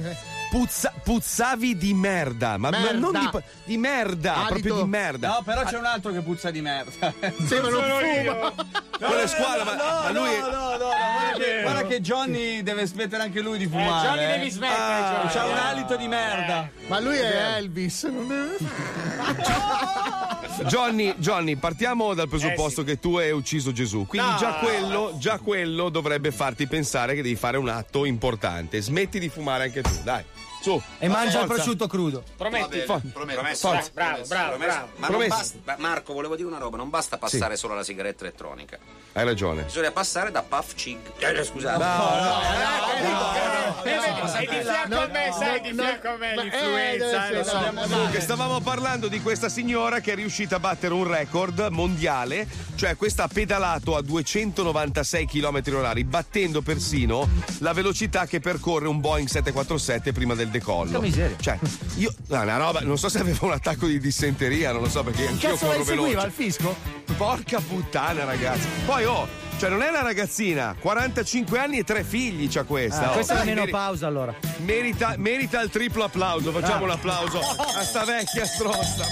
Puzza- 0.50 0.94
puzzavi 1.04 1.78
di 1.78 1.94
merda, 1.94 2.58
ma, 2.58 2.70
ma 2.70 2.80
Merda. 2.80 2.98
non 2.98 3.12
di, 3.12 3.30
di 3.66 3.78
merda, 3.78 4.34
Alito. 4.36 4.48
proprio 4.54 4.76
di 4.76 4.84
merda. 4.90 5.28
No, 5.28 5.42
però 5.44 5.64
c'è 5.64 5.78
un 5.78 5.86
altro 5.86 6.12
che 6.14 6.22
puzza 6.22 6.50
di 6.52 6.62
merda. 6.62 7.14
Sì, 7.20 7.56
ma 7.56 7.70
non 7.70 7.84
fuma. 7.84 8.54
Quello 8.98 9.20
è 9.22 9.28
squalo, 9.32 9.64
ma, 9.66 9.76
ma 9.76 10.12
lui 10.12 10.34
è- 10.34 10.40
No, 10.40 10.50
no, 10.50 10.70
no, 10.72 10.78
guarda, 10.78 11.38
che, 11.38 11.62
guarda 11.62 11.86
che 11.88 12.02
Johnny 12.02 12.64
deve 12.64 12.86
smettere 12.86 13.24
anche 13.24 13.42
lui 13.42 13.58
di 13.58 13.68
fumare. 13.68 14.08
Johnny 14.08 14.24
eh. 14.24 14.38
devi 14.38 14.50
smettere, 14.50 14.82
Ah, 14.82 15.12
Johnny. 15.28 15.34
C'ha 15.34 15.46
un 15.46 15.58
alito 15.58 15.96
di 15.98 16.08
merda. 16.08 16.70
Ma 16.88 17.00
lui 17.00 17.18
è 17.18 17.56
Elvis, 17.58 18.04
non 18.04 18.28
deve 18.28 18.58
Johnny, 20.68 21.14
Johnny, 21.18 21.56
partiamo 21.56 22.14
dal 22.14 22.28
presupposto 22.30 22.84
che 22.84 23.00
tu 23.00 23.18
hai 23.18 23.32
ucciso 23.32 23.72
Gesù. 23.72 24.06
Quindi 24.08 24.30
No. 24.30 24.38
già, 24.38 24.54
quello, 24.54 25.16
già 25.20 25.38
quello 25.40 25.90
dovrebbe 25.90 26.32
farti 26.32 26.68
pensare 26.68 27.16
che 27.16 27.22
devi 27.22 27.36
fare 27.36 27.58
un 27.58 27.70
atto 27.70 28.06
importante. 28.06 28.82
Smetti 28.82 29.20
di 29.20 29.30
fumare 29.30 29.66
anche 29.66 29.82
tu, 29.82 29.92
dai. 30.04 30.24
Su. 30.68 30.82
E 31.00 31.08
mangia 31.08 31.40
il 31.42 31.48
prosciutto 31.48 31.88
crudo. 31.88 32.24
Prometti? 32.36 32.80
For- 32.82 33.00
Promesso. 33.14 33.70
Forza. 33.70 33.90
Bravo, 33.94 34.24
bravo, 34.28 34.50
Promesso. 34.58 34.88
bravo. 34.98 35.18
Ma 35.18 35.28
basta, 35.28 35.58
ma 35.64 35.76
Marco, 35.80 36.12
volevo 36.14 36.36
dire 36.36 36.48
una 36.48 36.58
roba, 36.58 36.76
non 36.76 36.90
basta 36.90 37.18
passare 37.18 37.56
solo 37.56 37.72
alla 37.74 37.84
sigaretta 37.84 38.24
elettronica. 38.26 38.78
Hai 39.14 39.24
ragione. 39.24 39.64
Bisogna 39.64 39.92
passare 39.92 40.30
da 40.30 40.42
Puff 40.44 40.74
Cig. 40.76 40.98
Eh, 41.20 41.44
scusate. 41.46 41.84
Eh, 43.84 43.84
vedi, 43.84 44.28
sei 44.30 44.48
di 44.48 44.62
fianco 44.62 45.00
a 45.00 45.08
me, 45.08 45.30
sei 45.38 45.62
di 45.62 45.74
fianco 45.74 46.08
a 46.10 46.18
me 46.18 46.32
eh, 46.34 46.42
l'influenza, 46.44 47.06
deve 47.06 47.34
lo 47.34 47.40
essere- 47.40 47.44
so. 47.44 47.72
no, 47.72 47.82
Comunque, 47.88 48.20
stavamo 48.22 48.60
parlando 48.62 49.08
di 49.08 49.22
questa 49.22 49.50
signora 49.50 50.00
che 50.00 50.12
è 50.12 50.16
riuscita 50.16 50.58
a 50.58 50.60
battere 50.60 50.94
un 50.94 51.06
record 51.08 51.68
mondiale, 51.72 52.48
cioè 52.76 52.96
questa 52.96 53.24
ha 53.24 53.28
pedalato 53.28 53.96
a 53.96 54.02
296 54.02 55.26
km 55.28 55.62
orari, 55.76 56.04
battendo 56.04 56.62
persino 56.62 57.28
la 57.60 57.74
velocità 57.74 58.26
che 58.26 58.40
percorre 58.40 58.88
un 58.88 59.00
Boeing 59.00 59.28
747 59.28 60.12
prima 60.12 60.34
del 60.36 60.50
miseria. 61.00 61.36
Cioè, 61.40 61.58
io, 61.96 62.14
no, 62.28 62.42
una 62.42 62.58
roba, 62.58 62.80
non 62.82 62.98
so 62.98 63.10
se 63.10 63.20
aveva 63.20 63.46
un 63.46 63.52
attacco 63.54 63.86
di 63.88 64.00
dissenteria, 64.00 64.72
non 64.72 64.82
lo 64.82 64.90
so 64.90 65.04
perché 65.04 65.28
anch'io 65.28 65.50
Cazzo 65.52 65.66
corro 65.66 65.78
lei 65.78 65.86
seguiva 65.86 66.08
veloce. 66.08 66.28
il 66.28 66.32
fisco? 66.34 66.76
Porca 67.18 67.60
puttana, 67.60 68.24
ragazzi. 68.26 68.68
Poi, 68.86 69.06
oh, 69.06 69.28
cioè, 69.58 69.70
non 69.70 69.82
è 69.82 69.90
una 69.90 70.02
ragazzina, 70.04 70.76
45 70.80 71.58
anni 71.60 71.80
e 71.80 71.84
tre 71.84 72.04
figli 72.04 72.48
c'ha 72.48 72.64
questa. 72.64 73.08
Ah, 73.08 73.10
oh. 73.10 73.14
questa 73.14 73.34
è 73.34 73.38
la 73.38 73.44
Meri- 73.46 73.60
menopausa 73.62 74.08
allora. 74.08 74.36
Merita, 74.58 75.16
merita 75.18 75.62
il 75.62 75.70
triplo 75.70 76.04
applauso. 76.04 76.52
Facciamo 76.52 76.82
Ah. 76.82 76.86
un 76.86 76.90
applauso 76.92 77.40
a 77.40 77.84
sta 77.84 78.04
vecchia 78.06 78.46
stronza. 78.46 79.06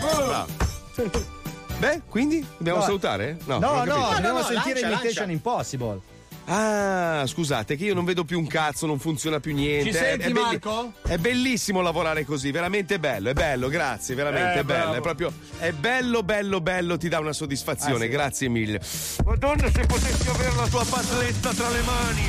Brava, 0.00 0.16
brava, 0.16 0.26
brava. 0.26 1.30
Beh, 1.78 2.02
quindi 2.08 2.44
dobbiamo 2.56 2.78
No. 2.78 2.84
salutare? 2.84 3.38
No, 3.44 3.56
ho 3.56 3.58
no, 3.58 3.70
capito. 3.72 4.14
dobbiamo 4.14 4.38
no, 4.38 4.44
sentire 4.44 4.80
lancia, 4.80 4.86
Imitation 4.88 5.14
lancia. 5.14 5.32
Impossible. 5.32 6.00
Ah, 6.44 7.24
scusate, 7.26 7.76
che 7.76 7.84
io 7.84 7.94
non 7.94 8.04
vedo 8.04 8.24
più 8.24 8.38
un 8.38 8.46
cazzo, 8.46 8.86
non 8.86 8.98
funziona 8.98 9.38
più 9.40 9.54
niente. 9.54 9.92
Ci 9.92 9.96
È- 9.96 10.00
senti, 10.00 10.24
è, 10.26 10.30
belli- 10.32 10.40
Marco? 10.44 10.92
È 11.02 11.16
bellissimo 11.16 11.80
lavorare 11.80 12.24
così, 12.24 12.50
veramente 12.50 12.98
bello, 12.98 13.30
è 13.30 13.32
bello, 13.32 13.68
grazie, 13.68 14.14
veramente 14.14 14.58
Eh, 14.58 14.60
è 14.60 14.64
bello. 14.64 14.80
bravo. 14.90 14.96
È 14.96 15.00
proprio 15.00 15.32
è 15.58 15.70
bello, 15.72 16.22
bello, 16.22 16.60
bello, 16.60 16.96
ti 16.98 17.08
dà 17.08 17.20
una 17.20 17.32
soddisfazione, 17.32 18.04
Ah, 18.04 18.08
sì. 18.08 18.12
grazie 18.12 18.48
mille. 18.48 18.80
Madonna, 19.24 19.70
se 19.70 19.86
potessi 19.86 20.28
avere 20.28 20.54
la 20.56 20.66
tua 20.66 20.84
basletta 20.84 21.52
tra 21.54 21.68
le 21.70 21.80
mani, 21.82 22.22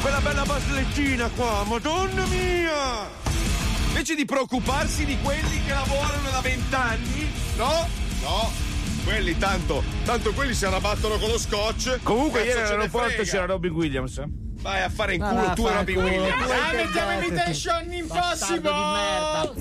quella 0.00 0.20
bella 0.20 0.44
baslettina 0.44 1.28
qua, 1.34 1.64
madonna 1.66 2.24
mia! 2.26 3.24
Invece 3.88 4.14
di 4.14 4.24
preoccuparsi 4.26 5.04
di 5.04 5.18
quelli 5.22 5.64
che 5.64 5.72
lavorano 5.72 6.30
da 6.30 6.40
vent'anni, 6.40 7.30
no, 7.56 7.88
no, 8.22 8.52
quelli 9.06 9.38
tanto, 9.38 9.84
tanto 10.04 10.32
quelli 10.32 10.52
si 10.52 10.64
arrabattono 10.64 11.16
con 11.18 11.28
lo 11.28 11.38
scotch. 11.38 12.00
Comunque 12.02 12.42
ieri 12.42 12.60
all'aeroporto 12.60 13.22
c'era 13.22 13.46
Robin 13.46 13.70
Williams. 13.70 14.20
Vai 14.26 14.82
a 14.82 14.88
fare 14.90 15.14
in 15.14 15.20
culo 15.20 15.52
tu 15.54 15.68
e 15.68 15.72
Robin. 15.72 15.96
Williams. 15.96 16.50
Ah, 16.50 16.72
mettiamo 16.72 17.12
Imitation 17.12 17.92
Impossible! 17.92 19.54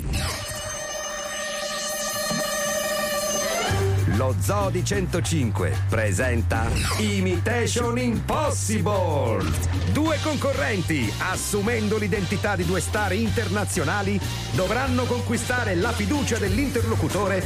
Lo 4.15 4.33
Zoo 4.39 4.69
di 4.69 4.83
105 4.83 5.77
presenta 5.89 6.67
Imitation 6.99 7.99
Impossible. 7.99 9.43
Due 9.91 10.17
concorrenti, 10.23 11.13
assumendo 11.19 11.97
l'identità 11.97 12.55
di 12.55 12.65
due 12.65 12.79
star 12.79 13.11
internazionali, 13.13 14.17
dovranno 14.53 15.03
conquistare 15.03 15.75
la 15.75 15.91
fiducia 15.91 16.37
dell'interlocutore 16.37 17.43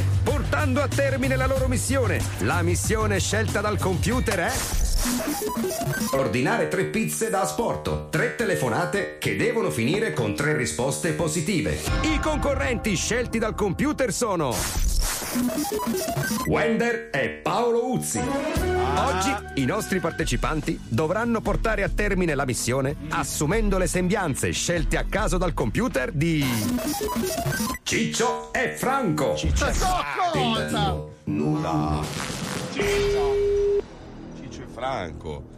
portando 0.49 0.81
a 0.81 0.87
termine 0.87 1.35
la 1.35 1.45
loro 1.45 1.67
missione. 1.67 2.19
La 2.39 2.63
missione 2.63 3.19
scelta 3.19 3.61
dal 3.61 3.77
computer 3.77 4.39
è 4.39 4.51
Ordinare 6.13 6.67
tre 6.67 6.85
pizze 6.85 7.29
da 7.29 7.41
asporto, 7.41 8.07
tre 8.09 8.35
telefonate 8.35 9.17
che 9.19 9.35
devono 9.35 9.69
finire 9.69 10.11
con 10.11 10.33
tre 10.33 10.57
risposte 10.57 11.11
positive. 11.11 11.77
I 12.01 12.19
concorrenti 12.19 12.95
scelti 12.95 13.37
dal 13.37 13.53
computer 13.53 14.11
sono 14.11 14.55
Wender 16.47 17.09
e 17.13 17.29
Paolo 17.29 17.91
Uzzi. 17.91 18.78
Oggi 18.95 19.61
i 19.61 19.65
nostri 19.65 19.99
partecipanti 19.99 20.79
dovranno 20.87 21.41
portare 21.41 21.83
a 21.83 21.89
termine 21.89 22.35
la 22.35 22.45
missione 22.45 22.95
assumendo 23.09 23.77
le 23.77 23.87
sembianze 23.87 24.51
scelte 24.51 24.97
a 24.97 25.05
caso 25.09 25.37
dal 25.37 25.53
computer 25.53 26.11
di 26.11 26.45
Ciccio 27.83 28.53
e 28.53 28.75
Franco. 28.75 29.35
Ciccio 29.35 29.65
cosa? 30.31 31.03
Nulla. 31.25 32.01
Ciccio 32.71 34.61
e 34.61 34.67
Franco. 34.73 35.57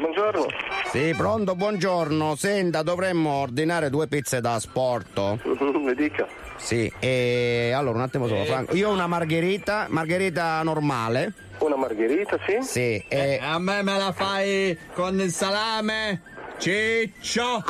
Buongiorno. 0.00 0.46
Sì, 0.90 1.14
pronto, 1.14 1.54
buongiorno. 1.54 2.34
Senta, 2.34 2.82
dovremmo 2.82 3.30
ordinare 3.30 3.90
due 3.90 4.06
pizze 4.06 4.40
da 4.40 4.54
asporto. 4.54 5.38
Mi 5.44 5.94
dica. 5.94 6.26
Sì, 6.56 6.90
e 6.98 7.72
allora 7.74 7.98
un 7.98 8.04
attimo 8.04 8.26
solo, 8.26 8.44
Franco. 8.44 8.74
Io 8.74 8.88
ho 8.88 8.92
una 8.92 9.06
margherita, 9.06 9.86
margherita 9.90 10.62
normale. 10.62 11.32
Una 11.62 11.76
margherita, 11.76 12.38
sì? 12.44 12.58
Sì, 12.60 13.04
e... 13.06 13.38
A 13.40 13.56
me 13.60 13.82
me 13.82 13.96
la 13.96 14.10
fai 14.10 14.76
con 14.94 15.20
il 15.20 15.30
salame? 15.30 16.20
Ciccio! 16.58 17.62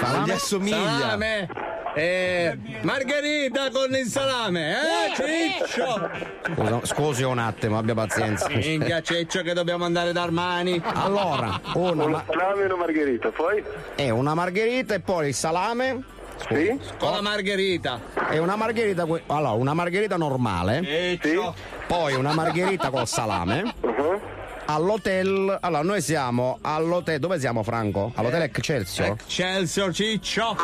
Non 0.00 0.22
gli 0.24 0.30
assomiglia. 0.30 0.98
Salame! 0.98 1.48
Eh, 1.94 2.56
margherita 2.82 3.70
con 3.70 3.94
il 3.94 4.06
salame, 4.06 4.72
eh, 4.72 5.14
Ciccio! 5.14 6.10
Scusa, 6.54 6.80
scusi 6.84 7.22
un 7.24 7.38
attimo, 7.38 7.78
abbia 7.78 7.94
pazienza. 7.94 8.48
Minchia, 8.48 9.02
Ciccio, 9.02 9.42
che 9.42 9.52
dobbiamo 9.52 9.84
andare 9.84 10.12
da 10.12 10.22
Armani. 10.22 10.80
Allora, 10.94 11.60
una, 11.74 12.06
ma- 12.06 12.24
salame 12.26 12.62
e 12.62 12.64
una 12.66 12.76
margherita, 12.76 13.30
poi? 13.30 13.62
è 13.96 14.08
una 14.08 14.34
margherita 14.34 14.94
e 14.94 15.00
poi 15.00 15.28
il 15.28 15.34
salame. 15.34 16.04
Sì? 16.48 16.78
Con 16.98 17.12
la 17.12 17.20
margherita. 17.20 18.00
È 18.28 18.38
una 18.38 18.56
margherita, 18.56 19.06
allora, 19.26 19.52
una 19.52 19.74
margherita 19.74 20.16
normale. 20.16 20.82
Ciccio. 21.20 21.54
Poi 21.86 22.14
una 22.14 22.32
margherita 22.32 22.90
col 22.90 23.06
salame. 23.06 23.74
Uh-huh. 23.80 24.20
All'hotel, 24.66 25.58
allora 25.60 25.82
noi 25.82 26.00
siamo 26.00 26.58
all'hotel, 26.62 27.18
dove 27.18 27.38
siamo 27.38 27.62
Franco? 27.62 28.12
All'hotel 28.14 28.42
Excelsior? 28.42 29.08
Excelsior 29.08 29.92
Ciccio! 29.92 30.56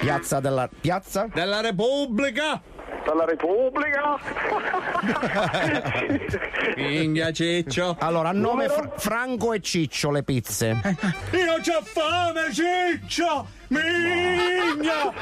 Piazza 0.00 0.40
della, 0.40 0.68
piazza? 0.80 1.28
Della 1.32 1.60
Repubblica! 1.60 2.62
Dalla 3.04 3.24
Repubblica! 3.24 4.18
Minchia, 6.76 7.30
Ciccio! 7.32 7.96
Allora, 8.00 8.30
a 8.30 8.32
nome 8.32 8.68
Fra- 8.68 8.90
Franco 8.96 9.52
e 9.52 9.60
Ciccio 9.60 10.10
le 10.10 10.22
pizze. 10.22 10.68
Io 11.32 11.54
c'ho 11.62 11.82
fame, 11.82 12.52
Ciccio! 12.52 13.46
Minchia! 13.68 15.12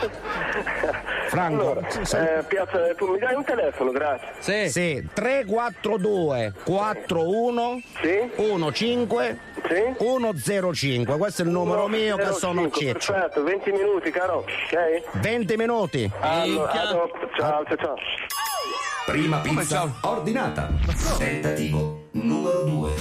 Franco, 1.28 1.70
Allora, 1.70 1.88
eh, 1.88 2.42
piazza, 2.46 2.78
tu 2.96 3.10
mi 3.10 3.18
dai 3.18 3.34
un 3.34 3.44
telefono, 3.44 3.90
grazie. 3.90 4.28
Sì. 4.38 4.70
sì, 4.70 5.08
342 5.12 6.52
41 6.64 7.80
15 7.96 9.38
105. 9.98 11.16
Questo 11.16 11.42
è 11.42 11.44
il 11.44 11.50
numero 11.50 11.88
mio 11.88 12.16
che 12.16 12.32
sono 12.32 12.62
05, 12.68 13.00
Ciccio. 13.00 13.12
Perfetto, 13.12 13.42
20 13.42 13.72
minuti, 13.72 14.10
caro. 14.10 14.36
Ok? 14.38 15.02
20 15.20 15.56
minuti. 15.56 16.10
Allora, 16.20 16.72
dopo. 16.90 17.18
Ciao, 17.54 17.64
ciao, 17.64 17.76
ciao. 17.76 17.94
Prima 19.06 19.38
pizza 19.38 19.88
ordinata. 20.00 20.68
Tentativo 21.18 22.06
numero 22.12 22.62
2. 22.64 22.92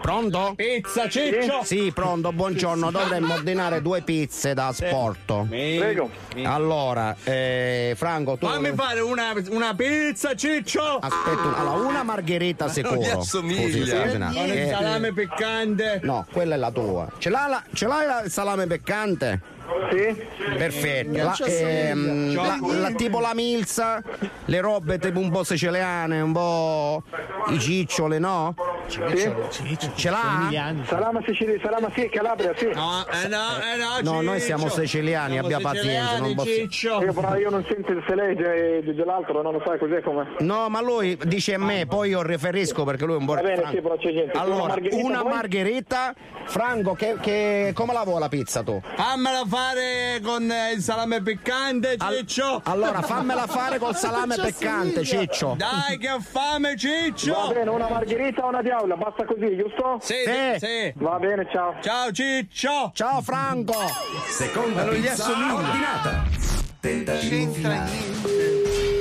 Pronto? 0.00 0.54
Pizza, 0.56 1.08
Ciccio! 1.08 1.60
Sì, 1.62 1.92
pronto, 1.94 2.32
buongiorno. 2.32 2.90
Dovremmo 2.90 3.34
ordinare 3.34 3.80
due 3.80 4.02
pizze 4.02 4.54
da 4.54 4.68
asporto. 4.68 5.46
Prego. 5.48 6.10
Allora, 6.42 7.14
eh, 7.22 7.94
Franco, 7.96 8.36
tu. 8.38 8.46
Fammi 8.48 8.72
fare 8.74 9.00
una, 9.00 9.32
una 9.50 9.72
pizza, 9.74 10.34
Ciccio! 10.34 10.98
Aspetta, 10.98 11.42
un- 11.42 11.54
allora, 11.54 11.86
una 11.88 12.02
margherita 12.02 12.66
sicuro. 12.68 12.94
non 12.94 13.04
gli 13.04 13.08
assomiglia. 13.10 14.02
Attimo. 14.02 14.32
Con 14.32 14.46
il 14.46 14.52
Eh, 14.58 14.68
salame 14.68 15.12
piccante. 15.12 16.00
No, 16.02 16.26
quella 16.32 16.54
è 16.56 16.58
la 16.58 16.70
tua. 16.72 17.08
Ce 17.18 17.30
l'hai, 17.30 17.48
la- 17.48 17.62
ce 17.72 17.86
l'hai 17.86 18.06
la- 18.06 18.22
il 18.22 18.30
salame 18.30 18.66
peccante? 18.66 19.40
Sì. 19.90 20.24
Perfetto. 20.56 21.16
La, 21.16 21.36
ehm, 21.46 22.34
la- 22.34 22.58
la- 22.80 22.90
tipo 22.92 23.20
la 23.20 23.34
milza, 23.34 24.02
le 24.44 24.60
robe 24.60 24.98
tipo 24.98 25.18
un 25.18 25.30
po' 25.30 25.44
siciliane, 25.44 26.20
un 26.20 26.32
po' 26.32 27.02
i 27.48 27.58
cicciole, 27.58 28.18
no? 28.18 28.54
Ce 28.88 30.10
l'ha? 30.10 30.74
Salama 30.86 31.20
Sicilia, 31.26 31.58
Salama 31.62 31.90
sì, 31.94 32.08
Calabria, 32.08 32.52
sì. 32.56 32.66
No, 32.74 33.04
eh 33.06 33.28
no, 33.28 33.36
eh 33.62 34.02
no, 34.02 34.12
No, 34.12 34.20
noi 34.22 34.40
siamo 34.40 34.68
siciliani, 34.68 35.32
Siamo 35.32 35.46
abbia 35.46 35.60
pazienza. 35.60 36.18
Non 36.18 36.34
posso... 36.34 36.50
Ciccio. 36.50 37.02
Io 37.02 37.12
però 37.12 37.36
io 37.36 37.50
non 37.50 37.64
sento 37.68 37.92
il 37.92 38.02
legge 38.14 38.82
dell'altro, 38.94 39.40
non 39.42 39.52
lo 39.54 39.62
sai 39.64 39.78
cos'è 39.78 40.00
come. 40.02 40.26
No, 40.40 40.68
ma 40.68 40.80
lui 40.82 41.18
dice 41.24 41.54
a 41.54 41.58
me, 41.58 41.86
poi 41.86 42.10
io 42.10 42.22
riferisco 42.22 42.84
perché 42.84 43.04
lui 43.04 43.14
è 43.14 43.18
un. 43.18 43.24
Va 43.26 43.40
bene, 43.40 43.62
sì, 43.70 43.80
però 43.80 43.96
c'è. 43.96 44.10
Una 44.10 44.40
Allora, 44.40 44.66
margherita, 44.66 44.96
una 45.06 45.22
margherita, 45.24 46.14
Franco, 46.44 46.94
che, 46.94 47.16
che- 47.20 47.72
come 47.74 47.92
la 47.92 48.02
vuoi 48.02 48.20
la 48.20 48.28
pizza 48.28 48.62
tu? 48.62 48.80
Fammela 48.96 49.42
fare 49.46 49.61
con 50.22 50.50
eh, 50.50 50.72
il 50.72 50.82
salame 50.82 51.22
piccante, 51.22 51.96
Ciccio. 51.96 52.60
Allora, 52.64 53.00
fammela 53.00 53.46
fare 53.46 53.78
col 53.78 53.94
salame 53.94 54.34
assomiglia. 54.36 55.04
Ciccio. 55.04 55.54
Dai, 55.56 55.98
che 55.98 56.10
ho 56.10 56.20
fame, 56.20 56.76
Ciccio. 56.76 57.32
Va 57.32 57.52
bene, 57.52 57.70
una 57.70 57.88
margherita 57.88 58.44
o 58.44 58.48
una 58.48 58.62
diavola, 58.62 58.96
basta 58.96 59.24
così, 59.24 59.56
giusto? 59.56 59.98
Sì, 60.00 60.14
Sì. 60.24 60.58
sì. 60.66 60.92
Va 60.96 61.18
bene, 61.18 61.46
ciao. 61.52 61.74
Ciao, 61.80 62.10
Ciccio. 62.10 62.90
Ciao, 62.94 63.20
Franco. 63.22 63.74
Seconda 64.28 64.84
non 64.84 64.94
gli 64.94 65.00
pizza 65.00 65.12
assomiglia. 65.24 65.54
ordinata. 65.54 66.24
Tentativo 66.80 67.52
finale. 67.52 68.91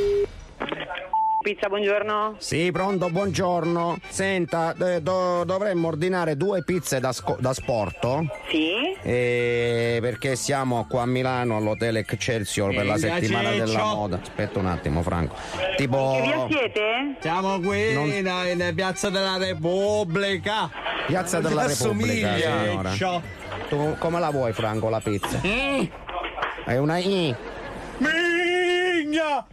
Pizza, 1.41 1.67
buongiorno. 1.69 2.35
Sì, 2.37 2.69
pronto, 2.71 3.09
buongiorno. 3.09 3.97
Senta, 4.09 4.75
eh, 4.79 5.01
do- 5.01 5.43
dovremmo 5.43 5.87
ordinare 5.87 6.37
due 6.37 6.63
pizze 6.63 6.99
da, 6.99 7.11
sco- 7.11 7.37
da 7.39 7.51
sporto. 7.53 8.27
Sì? 8.47 8.95
Eh, 9.01 9.97
perché 10.01 10.35
siamo 10.35 10.85
qua 10.87 11.01
a 11.01 11.05
Milano 11.07 11.57
all'hotel 11.57 11.97
Excelsior 11.97 12.75
per 12.75 12.85
la 12.85 12.97
settimana 12.97 13.51
Ciccio. 13.53 13.65
della 13.65 13.83
moda. 13.85 14.19
Aspetta 14.21 14.59
un 14.59 14.67
attimo, 14.67 15.01
Franco. 15.01 15.35
Tipo. 15.77 16.11
Che 16.17 16.21
via 16.21 16.45
siete? 16.47 17.15
Siamo 17.21 17.59
qui 17.59 17.93
Non- 17.93 18.07
in, 18.09 18.27
in 18.59 18.71
Piazza 18.75 19.09
della 19.09 19.37
Repubblica. 19.37 20.69
Piazza 21.07 21.39
della 21.39 21.65
Repubblica, 21.65 22.35
signora. 22.37 22.91
Ciccio. 22.91 23.21
Tu 23.67 23.95
come 23.97 24.19
la 24.19 24.29
vuoi, 24.29 24.53
Franco, 24.53 24.89
la 24.89 24.99
pizza? 24.99 25.41
Mm. 25.43 25.83
È 26.65 26.77
una 26.77 26.97
I. 26.99 27.35
Migna! 27.97 29.45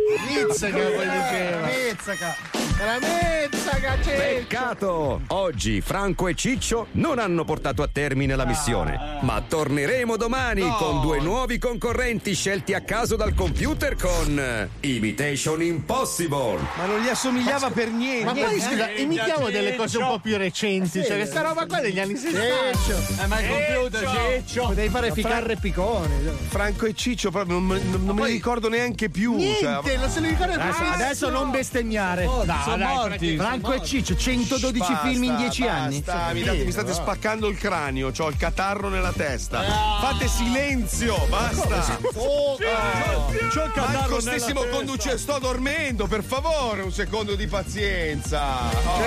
Mizzaca 0.00 0.76
poi 0.76 1.08
diceva. 1.08 1.66
Mizzaca. 1.66 2.36
La 2.78 2.98
mezzaca, 3.00 3.96
Ciccio. 4.02 4.10
Peccato! 4.16 5.20
Oggi 5.28 5.80
Franco 5.80 6.28
e 6.28 6.34
Ciccio 6.34 6.88
non 6.92 7.18
hanno 7.18 7.42
portato 7.44 7.82
a 7.82 7.88
termine 7.90 8.36
la 8.36 8.44
missione, 8.44 9.18
ma 9.22 9.40
torneremo 9.40 10.16
domani 10.18 10.60
No. 10.60 10.74
con 10.76 11.00
due 11.00 11.18
nuovi 11.20 11.56
concorrenti 11.58 12.34
scelti 12.34 12.74
a 12.74 12.82
caso 12.82 13.16
dal 13.16 13.32
computer 13.34 13.96
con 13.96 14.68
Imitation 14.80 15.62
Impossible. 15.62 16.58
Ma 16.76 16.84
non 16.84 17.00
gli 17.00 17.08
assomigliava 17.08 17.70
per 17.70 17.88
niente. 17.88 18.24
Ma 18.26 18.32
poi 18.32 18.60
scusa, 18.60 18.88
Ciccio. 18.88 19.00
imitiamo 19.00 19.48
delle 19.48 19.74
cose 19.74 19.96
un 19.96 20.06
po' 20.08 20.18
più 20.18 20.36
recenti, 20.36 21.02
cioè 21.02 21.16
questa 21.16 21.40
roba 21.40 21.64
qua 21.66 21.80
degli 21.80 21.98
anni 21.98 22.16
60. 22.16 23.22
Eh, 23.22 23.26
ma 23.26 23.40
il 23.40 23.48
computer, 23.48 24.42
Ciccio. 24.44 24.72
Devi 24.74 24.88
fare 24.90 25.08
Ma 25.08 25.14
ficcare 25.14 25.44
Fra- 25.52 25.60
piccone. 25.60 26.14
Franco 26.48 26.84
e 26.84 26.92
Ciccio 26.94 27.30
proprio 27.30 27.58
non, 27.58 27.66
non- 27.68 28.04
non 28.04 28.14
me 28.16 28.26
li 28.26 28.32
ricordo 28.32 28.68
neanche 28.68 29.08
più. 29.08 29.34
Niente, 29.36 29.60
cioè, 29.60 29.80
non 29.94 30.10
se 30.10 30.20
li 30.20 30.28
ricorda 30.28 30.54
Adesso, 30.54 30.82
adesso 30.82 31.30
non 31.30 31.50
bestemmiare. 31.50 32.24
Oh, 32.26 32.44
dai, 32.44 32.62
sono 32.64 32.76
dai, 32.76 32.94
morti. 32.94 33.36
Franco 33.36 33.70
sono 33.70 33.82
e 33.82 33.86
Ciccio, 33.86 34.16
112 34.16 34.78
Basta, 34.78 35.08
film 35.08 35.22
in 35.24 35.36
10 35.36 35.66
anni. 35.66 36.00
basta, 36.00 36.32
mi, 36.32 36.42
date- 36.42 36.64
mi 36.64 36.72
state 36.72 36.92
spaccando 36.92 37.46
il 37.48 37.58
cranio, 37.58 38.10
ho 38.16 38.28
il 38.28 38.36
catarro 38.36 38.88
nella 38.88 39.12
testa. 39.12 39.60
Ah. 39.60 39.98
Fate 40.00 40.28
silenzio, 40.28 41.26
basta. 41.28 41.98
Oh, 42.14 42.56
c'ho 42.56 43.64
il 43.64 43.72
catarro 43.72 43.98
Marco, 43.98 44.14
nella 44.14 44.20
stessimo 44.20 44.64
conducendo, 44.64 45.18
sto 45.18 45.38
dormendo, 45.38 46.06
per 46.06 46.24
favore, 46.24 46.82
un 46.82 46.92
secondo 46.92 47.34
di 47.34 47.46
pazienza. 47.46 48.68
Oh. 48.70 49.02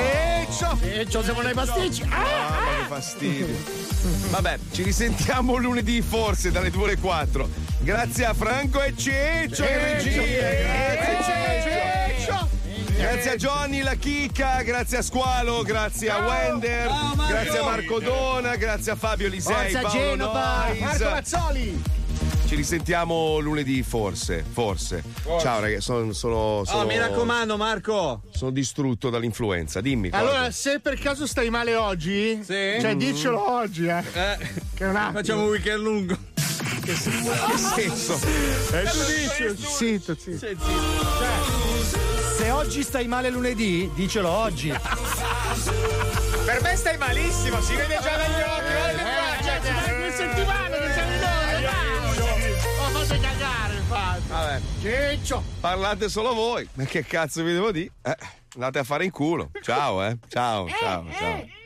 Ciccio, 0.45 0.77
Ciccio, 0.81 1.23
siamo 1.23 1.41
nei 1.41 1.53
pasticci. 1.53 2.03
Ah, 2.03 2.07
ma 2.07 2.81
che 2.81 2.85
fastidio. 2.87 3.47
Vabbè, 4.29 4.57
ci 4.71 4.83
risentiamo 4.83 5.57
lunedì 5.57 6.01
forse 6.01 6.51
dalle 6.51 6.69
2 6.69 6.83
alle 6.83 6.97
4. 6.97 7.49
Grazie 7.79 8.25
a 8.25 8.33
Franco 8.33 8.81
e 8.81 8.93
Ciccio 8.95 9.63
in 9.63 9.79
regia. 9.79 9.97
Grazie 9.99 10.11
Ciccio. 10.11 10.68
Grazie 12.97 13.31
a 13.31 13.35
Johnny 13.35 13.81
la 13.81 13.95
chicca, 13.95 14.61
grazie 14.61 14.97
a 14.97 15.01
Squalo, 15.01 15.61
grazie 15.63 16.09
a 16.09 16.19
Wender, 16.25 16.87
Ciao, 16.87 17.15
grazie 17.27 17.57
a 17.59 17.63
Marco 17.63 17.99
Dona, 17.99 18.55
grazie 18.55 18.91
a 18.91 18.95
Fabio 18.95 19.27
Lisei, 19.29 19.71
Forza 19.71 19.81
Paolo 19.81 19.99
Genova. 19.99 20.65
Nois. 20.67 20.79
Marco 20.81 21.09
Mazzoli. 21.09 21.81
Ci 22.45 22.55
risentiamo 22.55 23.39
lunedì 23.39 23.83
forse, 23.83 24.43
forse. 24.49 25.03
Ciao 25.39 25.59
ragazzi, 25.59 25.81
sono, 25.81 26.11
sono, 26.13 26.63
sono- 26.65 26.81
Oh, 26.81 26.85
mi 26.85 26.97
raccomando, 26.97 27.57
Marco. 27.57 28.21
sono 28.31 28.51
distrutto 28.51 29.09
dall'influenza, 29.09 29.81
dimmi. 29.81 30.09
cosa. 30.09 30.21
Allora, 30.23 30.51
se 30.51 30.79
per 30.79 30.97
caso 30.99 31.25
stai 31.27 31.49
male 31.49 31.75
oggi, 31.75 32.41
cioè 32.45 32.95
diccelo 32.97 33.51
oggi, 33.51 33.85
eh. 33.87 34.03
Che 34.11 34.83
è 34.83 34.87
un 34.87 34.95
attimo. 34.95 35.11
Facciamo 35.19 35.43
un 35.43 35.49
weekend 35.49 35.79
lungo. 35.81 36.17
Che 36.59 36.95
senso? 36.95 38.19
Eh, 38.71 38.83
tu 38.83 38.97
dici? 39.05 39.65
Zitto, 39.65 40.15
zitto. 40.17 40.47
Se 42.35 42.49
oggi 42.51 42.83
stai 42.83 43.07
male 43.07 43.29
lunedì, 43.29 43.89
dicelo 43.93 44.29
oggi. 44.29 44.69
Per 46.45 46.61
me 46.61 46.75
stai 46.75 46.97
malissimo, 46.97 47.61
si 47.61 47.75
vede 47.75 47.99
già 48.01 48.17
dagli 48.17 48.41
occhi. 48.41 48.71
guarda 48.73 49.03
che 49.03 49.03
faccia. 49.03 49.59
Due 49.95 50.11
settimane 50.11 50.77
che 50.77 50.93
sei 50.93 51.63
Ma 52.77 52.99
fate 52.99 53.19
cagare, 53.19 53.73
infatti. 53.75 54.27
Vabbè. 54.27 54.61
Ciccio. 54.81 55.43
Parlate 55.59 56.09
solo 56.09 56.33
voi. 56.33 56.67
Ma 56.73 56.83
che 56.85 57.05
cazzo 57.05 57.43
vi 57.43 57.53
devo 57.53 57.71
dire? 57.71 57.91
Eh, 58.01 58.17
andate 58.55 58.79
a 58.79 58.83
fare 58.83 59.05
in 59.05 59.11
culo. 59.11 59.51
Ciao, 59.61 60.03
eh. 60.03 60.17
Ciao, 60.27 60.67
ciao, 60.67 61.05
ciao. 61.17 61.57